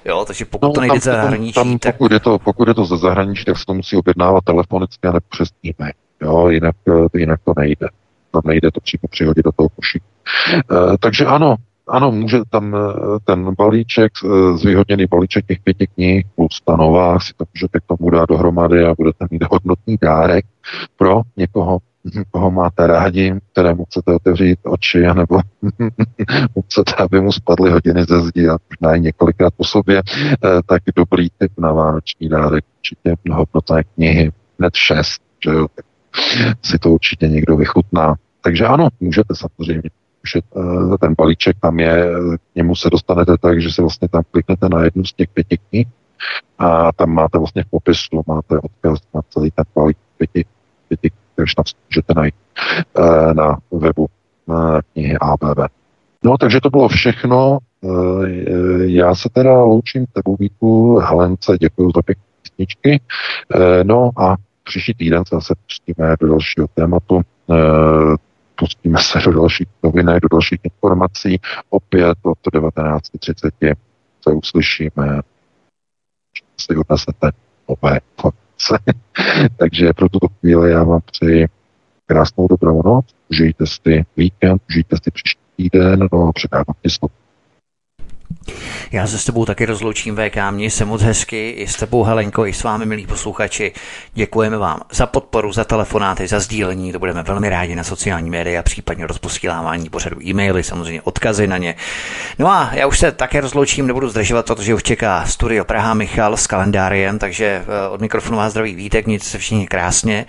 Jo, 0.05 0.25
takže 0.27 0.45
pokud 0.45 0.67
no, 0.67 0.73
to 0.73 0.81
nejde 0.81 1.01
ze 1.01 1.13
zahraničí, 1.13 1.53
tam, 1.53 1.79
tak... 1.79 1.95
pokud, 1.95 2.13
je 2.13 2.21
to, 2.21 2.39
pokud 2.39 2.69
je 2.69 2.75
to 2.75 2.85
ze 2.85 2.97
zahraničí, 2.97 3.45
tak 3.45 3.59
se 3.59 3.65
to 3.67 3.75
musí 3.75 3.97
objednávat 3.97 4.45
telefonicky 4.45 5.09
a 5.09 5.13
nebo 5.13 5.27
přes 5.31 5.49
e-mail. 5.65 5.93
Jo, 6.23 6.49
jinak, 6.49 6.77
jinak 7.15 7.41
to 7.45 7.53
nejde 7.57 7.89
tam 8.35 8.43
nejde 8.45 8.71
to 8.71 8.81
přímo 8.81 9.09
přihodit 9.11 9.45
do 9.45 9.53
toho 9.53 9.69
košíku. 9.69 10.07
E, 10.57 10.99
takže 10.99 11.25
ano, 11.25 11.57
ano, 11.89 12.13
může 12.13 12.39
tam 12.51 12.77
eh, 12.77 13.19
ten 13.25 13.55
balíček, 13.59 14.13
eh, 14.25 14.57
zvýhodněný 14.57 15.07
balíček 15.07 15.47
těch 15.47 15.61
pěti 15.61 15.87
knih 15.87 16.27
plus 16.37 16.61
ta 16.65 16.77
nová, 16.77 17.21
si 17.21 17.33
to 17.37 17.45
můžete 17.55 17.81
k 17.81 17.85
tomu 17.87 18.11
dát 18.11 18.29
dohromady 18.29 18.85
a 18.85 18.95
budete 18.95 19.27
mít 19.31 19.45
hodnotný 19.51 19.97
dárek 20.03 20.45
pro 20.97 21.23
někoho, 21.37 21.79
koho 22.31 22.51
máte 22.51 22.87
rádi, 22.87 23.35
kterému 23.53 23.85
chcete 23.85 24.15
otevřít 24.15 24.59
oči, 24.63 25.07
anebo 25.07 25.41
chcete, 26.67 26.95
aby 26.95 27.21
mu 27.21 27.33
spadly 27.33 27.71
hodiny 27.71 28.05
ze 28.09 28.21
zdi 28.21 28.49
a 28.49 28.57
možná 28.71 28.97
i 28.97 29.01
několikrát 29.01 29.55
po 29.57 29.65
sobě, 29.65 30.03
tak 30.67 30.83
dobrý 30.97 31.29
typ 31.39 31.53
na 31.59 31.73
vánoční 31.73 32.29
dárek, 32.29 32.65
určitě 32.79 33.15
hodnotné 33.33 33.85
knihy, 33.85 34.33
hned 34.59 34.75
šest, 34.75 35.23
že 35.45 35.51
jo, 35.51 35.67
si 36.63 36.79
to 36.79 36.91
určitě 36.91 37.29
někdo 37.29 37.57
vychutná. 37.57 38.15
Takže 38.45 38.67
ano, 38.67 38.89
můžete 39.01 39.35
samozřejmě. 39.35 39.91
Uh, 40.55 40.97
ten 40.97 41.15
balíček 41.19 41.57
tam 41.61 41.79
je, 41.79 42.11
k 42.37 42.55
němu 42.55 42.77
se 42.77 42.91
dostanete 42.91 43.39
tak, 43.41 43.61
že 43.61 43.73
se 43.73 43.83
vlastně 43.83 44.09
tam 44.09 44.23
kliknete 44.31 44.69
na 44.69 44.85
jednu 44.85 45.05
z 45.05 45.13
těch 45.13 45.29
pěti 45.29 45.59
knih 45.71 45.89
a 46.59 46.93
tam 46.93 47.11
máte 47.11 47.39
vlastně 47.39 47.65
v 47.65 47.71
popisu, 47.71 48.23
máte 48.27 48.59
odkaz 48.59 48.99
na 49.15 49.21
celý 49.31 49.51
ten 49.51 49.65
balík 49.75 49.97
pěti, 50.19 50.45
pěti 50.89 51.11
takže 51.37 51.55
tam 51.57 51.65
můžete 51.91 52.15
najít 52.17 52.35
uh, 52.99 53.35
na 53.35 53.59
webu 53.71 54.07
na 54.49 54.81
knihy 54.93 55.19
ABV. 55.19 55.59
No, 56.25 56.39
takže 56.39 56.61
to 56.61 56.71
bylo 56.71 56.89
všechno. 56.89 57.59
Já 58.85 59.15
se 59.15 59.29
teda 59.33 59.63
loučím 59.63 60.07
tebou 60.13 60.37
Víku, 60.37 60.99
Helence, 60.99 61.57
děkuji 61.61 61.91
za 61.97 62.03
pěkné 62.03 62.25
písničky. 62.43 63.01
No 63.83 64.11
a 64.17 64.37
příští 64.65 64.95
týden 64.95 65.23
zase 65.33 65.55
pustíme 65.67 66.17
do 66.21 66.29
dalšího 66.29 66.67
tématu, 66.75 67.21
pustíme 68.55 68.99
se 69.03 69.19
do 69.19 69.33
dalších 69.33 69.69
novinek, 69.83 70.23
do 70.23 70.29
dalších 70.33 70.61
informací. 70.65 71.41
Opět 71.71 72.19
od 72.23 72.39
19.30 72.53 73.75
se 74.23 74.33
uslyšíme, 74.33 75.21
si 76.61 76.77
odnesete 76.77 77.31
nové 77.69 77.99
informace. 77.99 78.95
Takže 79.57 79.93
pro 79.93 80.09
tuto 80.09 80.29
chvíli 80.29 80.71
já 80.71 80.85
vám 80.85 81.01
přeji 81.01 81.47
krásnou 82.07 82.49
dobrou 82.49 82.83
noc, 82.83 83.07
užijte 83.31 83.67
si 83.67 84.05
víkend, 84.17 84.63
užijte 84.69 84.97
si 85.05 85.11
příští 85.11 85.41
týden, 85.57 86.09
no 86.13 86.29
a 86.29 86.33
předávám 86.33 86.75
ti 86.83 86.91
slovo. 86.91 87.24
Já 88.93 89.07
se 89.07 89.19
s 89.19 89.25
tebou 89.25 89.45
taky 89.45 89.67
rozloučím 89.67 90.17
VK, 90.17 90.37
měj 90.51 90.71
se 90.71 90.85
moc 90.85 91.03
hezky, 91.03 91.51
i 91.51 91.67
s 91.67 91.77
tebou 91.77 92.03
Helenko, 92.03 92.47
i 92.47 92.53
s 92.53 92.63
vámi 92.63 92.87
milí 92.87 93.07
posluchači. 93.07 93.73
Děkujeme 94.15 94.59
vám 94.59 94.81
za 94.93 95.07
podporu, 95.07 95.53
za 95.53 95.65
telefonáty, 95.65 96.27
za 96.27 96.41
sdílení, 96.41 96.93
to 96.93 96.99
budeme 96.99 97.23
velmi 97.23 97.49
rádi 97.49 97.77
na 97.77 97.85
sociální 97.85 98.31
média, 98.31 98.63
případně 98.63 99.07
rozposílávání 99.07 99.91
pořadu 99.91 100.23
e-maily, 100.23 100.63
samozřejmě 100.63 101.03
odkazy 101.03 101.47
na 101.47 101.59
ně. 101.59 101.75
No 102.39 102.49
a 102.49 102.71
já 102.73 102.87
už 102.87 102.99
se 102.99 103.13
také 103.13 103.41
rozloučím, 103.41 103.87
nebudu 103.87 104.09
zdržovat, 104.09 104.47
protože 104.47 104.75
už 104.75 104.83
čeká 104.83 105.27
studio 105.27 105.65
Praha 105.65 105.95
Michal 105.95 106.37
s 106.37 106.47
kalendáriem, 106.47 107.19
takže 107.19 107.45
eh, 107.47 107.89
od 107.89 108.01
mikrofonu 108.01 108.37
vás 108.37 108.53
zdraví 108.53 108.75
vítek, 108.75 109.07
nic 109.07 109.25
se 109.25 109.39
všichni 109.39 109.67
krásně. 109.67 110.27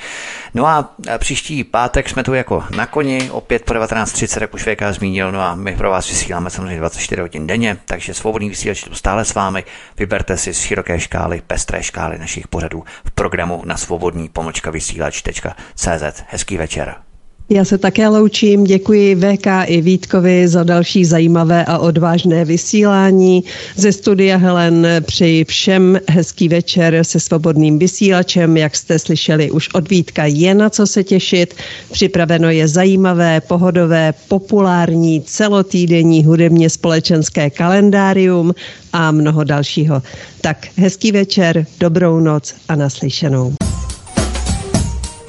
No 0.54 0.68
a 0.68 0.94
eh, 1.08 1.18
příští 1.18 1.64
pátek 1.64 2.10
jsme 2.10 2.24
tu 2.24 2.34
jako 2.34 2.64
na 2.76 2.86
koni, 2.86 3.30
opět 3.32 3.66
po 3.66 3.74
19.30, 3.74 4.42
jak 4.42 4.54
už 4.54 4.64
VK 4.64 4.82
zmínil, 4.92 5.32
no 5.32 5.42
a 5.42 5.56
my 5.56 5.76
pro 5.76 5.90
vás 5.90 6.10
vysíláme 6.10 6.50
samozřejmě 6.50 6.80
24 6.80 7.22
hodin 7.22 7.48
denně, 7.48 7.78
takže 7.86 8.05
svobodný 8.14 8.50
vysílač 8.50 8.88
stále 8.94 9.26
s 9.26 9.34
vámi. 9.34 9.64
Vyberte 9.98 10.38
si 10.38 10.54
z 10.54 10.60
široké 10.62 11.00
škály, 11.00 11.42
pestré 11.48 11.84
škály 11.84 12.18
našich 12.18 12.48
pořadů 12.48 12.84
v 13.06 13.12
programu 13.12 13.62
na 13.66 13.78
svobodný 13.78 14.30
pomočka 14.30 14.72
vysílač.cz. 14.72 16.24
Hezký 16.30 16.58
večer. 16.58 17.05
Já 17.50 17.66
se 17.66 17.78
také 17.78 18.08
loučím, 18.08 18.64
děkuji 18.64 19.16
VK 19.16 19.48
i 19.66 19.82
Vítkovi 19.82 20.48
za 20.48 20.64
další 20.64 21.06
zajímavé 21.06 21.66
a 21.66 21.78
odvážné 21.78 22.46
vysílání. 22.46 23.44
Ze 23.76 23.92
studia 23.92 24.38
Helen 24.38 24.88
přeji 25.02 25.46
všem 25.46 26.00
hezký 26.10 26.50
večer 26.50 27.04
se 27.04 27.20
svobodným 27.20 27.80
vysílačem. 27.80 28.58
Jak 28.58 28.76
jste 28.76 29.00
slyšeli, 29.00 29.52
už 29.52 29.70
od 29.74 29.90
Vítka 29.90 30.26
je 30.26 30.54
na 30.54 30.70
co 30.70 30.88
se 30.88 31.04
těšit. 31.04 31.54
Připraveno 31.92 32.50
je 32.50 32.68
zajímavé, 32.68 33.42
pohodové, 33.42 34.14
populární, 34.28 35.22
celotýdenní 35.22 36.26
hudebně 36.26 36.70
společenské 36.70 37.50
kalendárium 37.50 38.56
a 38.94 39.12
mnoho 39.12 39.44
dalšího. 39.44 40.02
Tak 40.42 40.68
hezký 40.78 41.12
večer, 41.12 41.66
dobrou 41.80 42.20
noc 42.20 42.54
a 42.68 42.76
naslyšenou. 42.76 43.65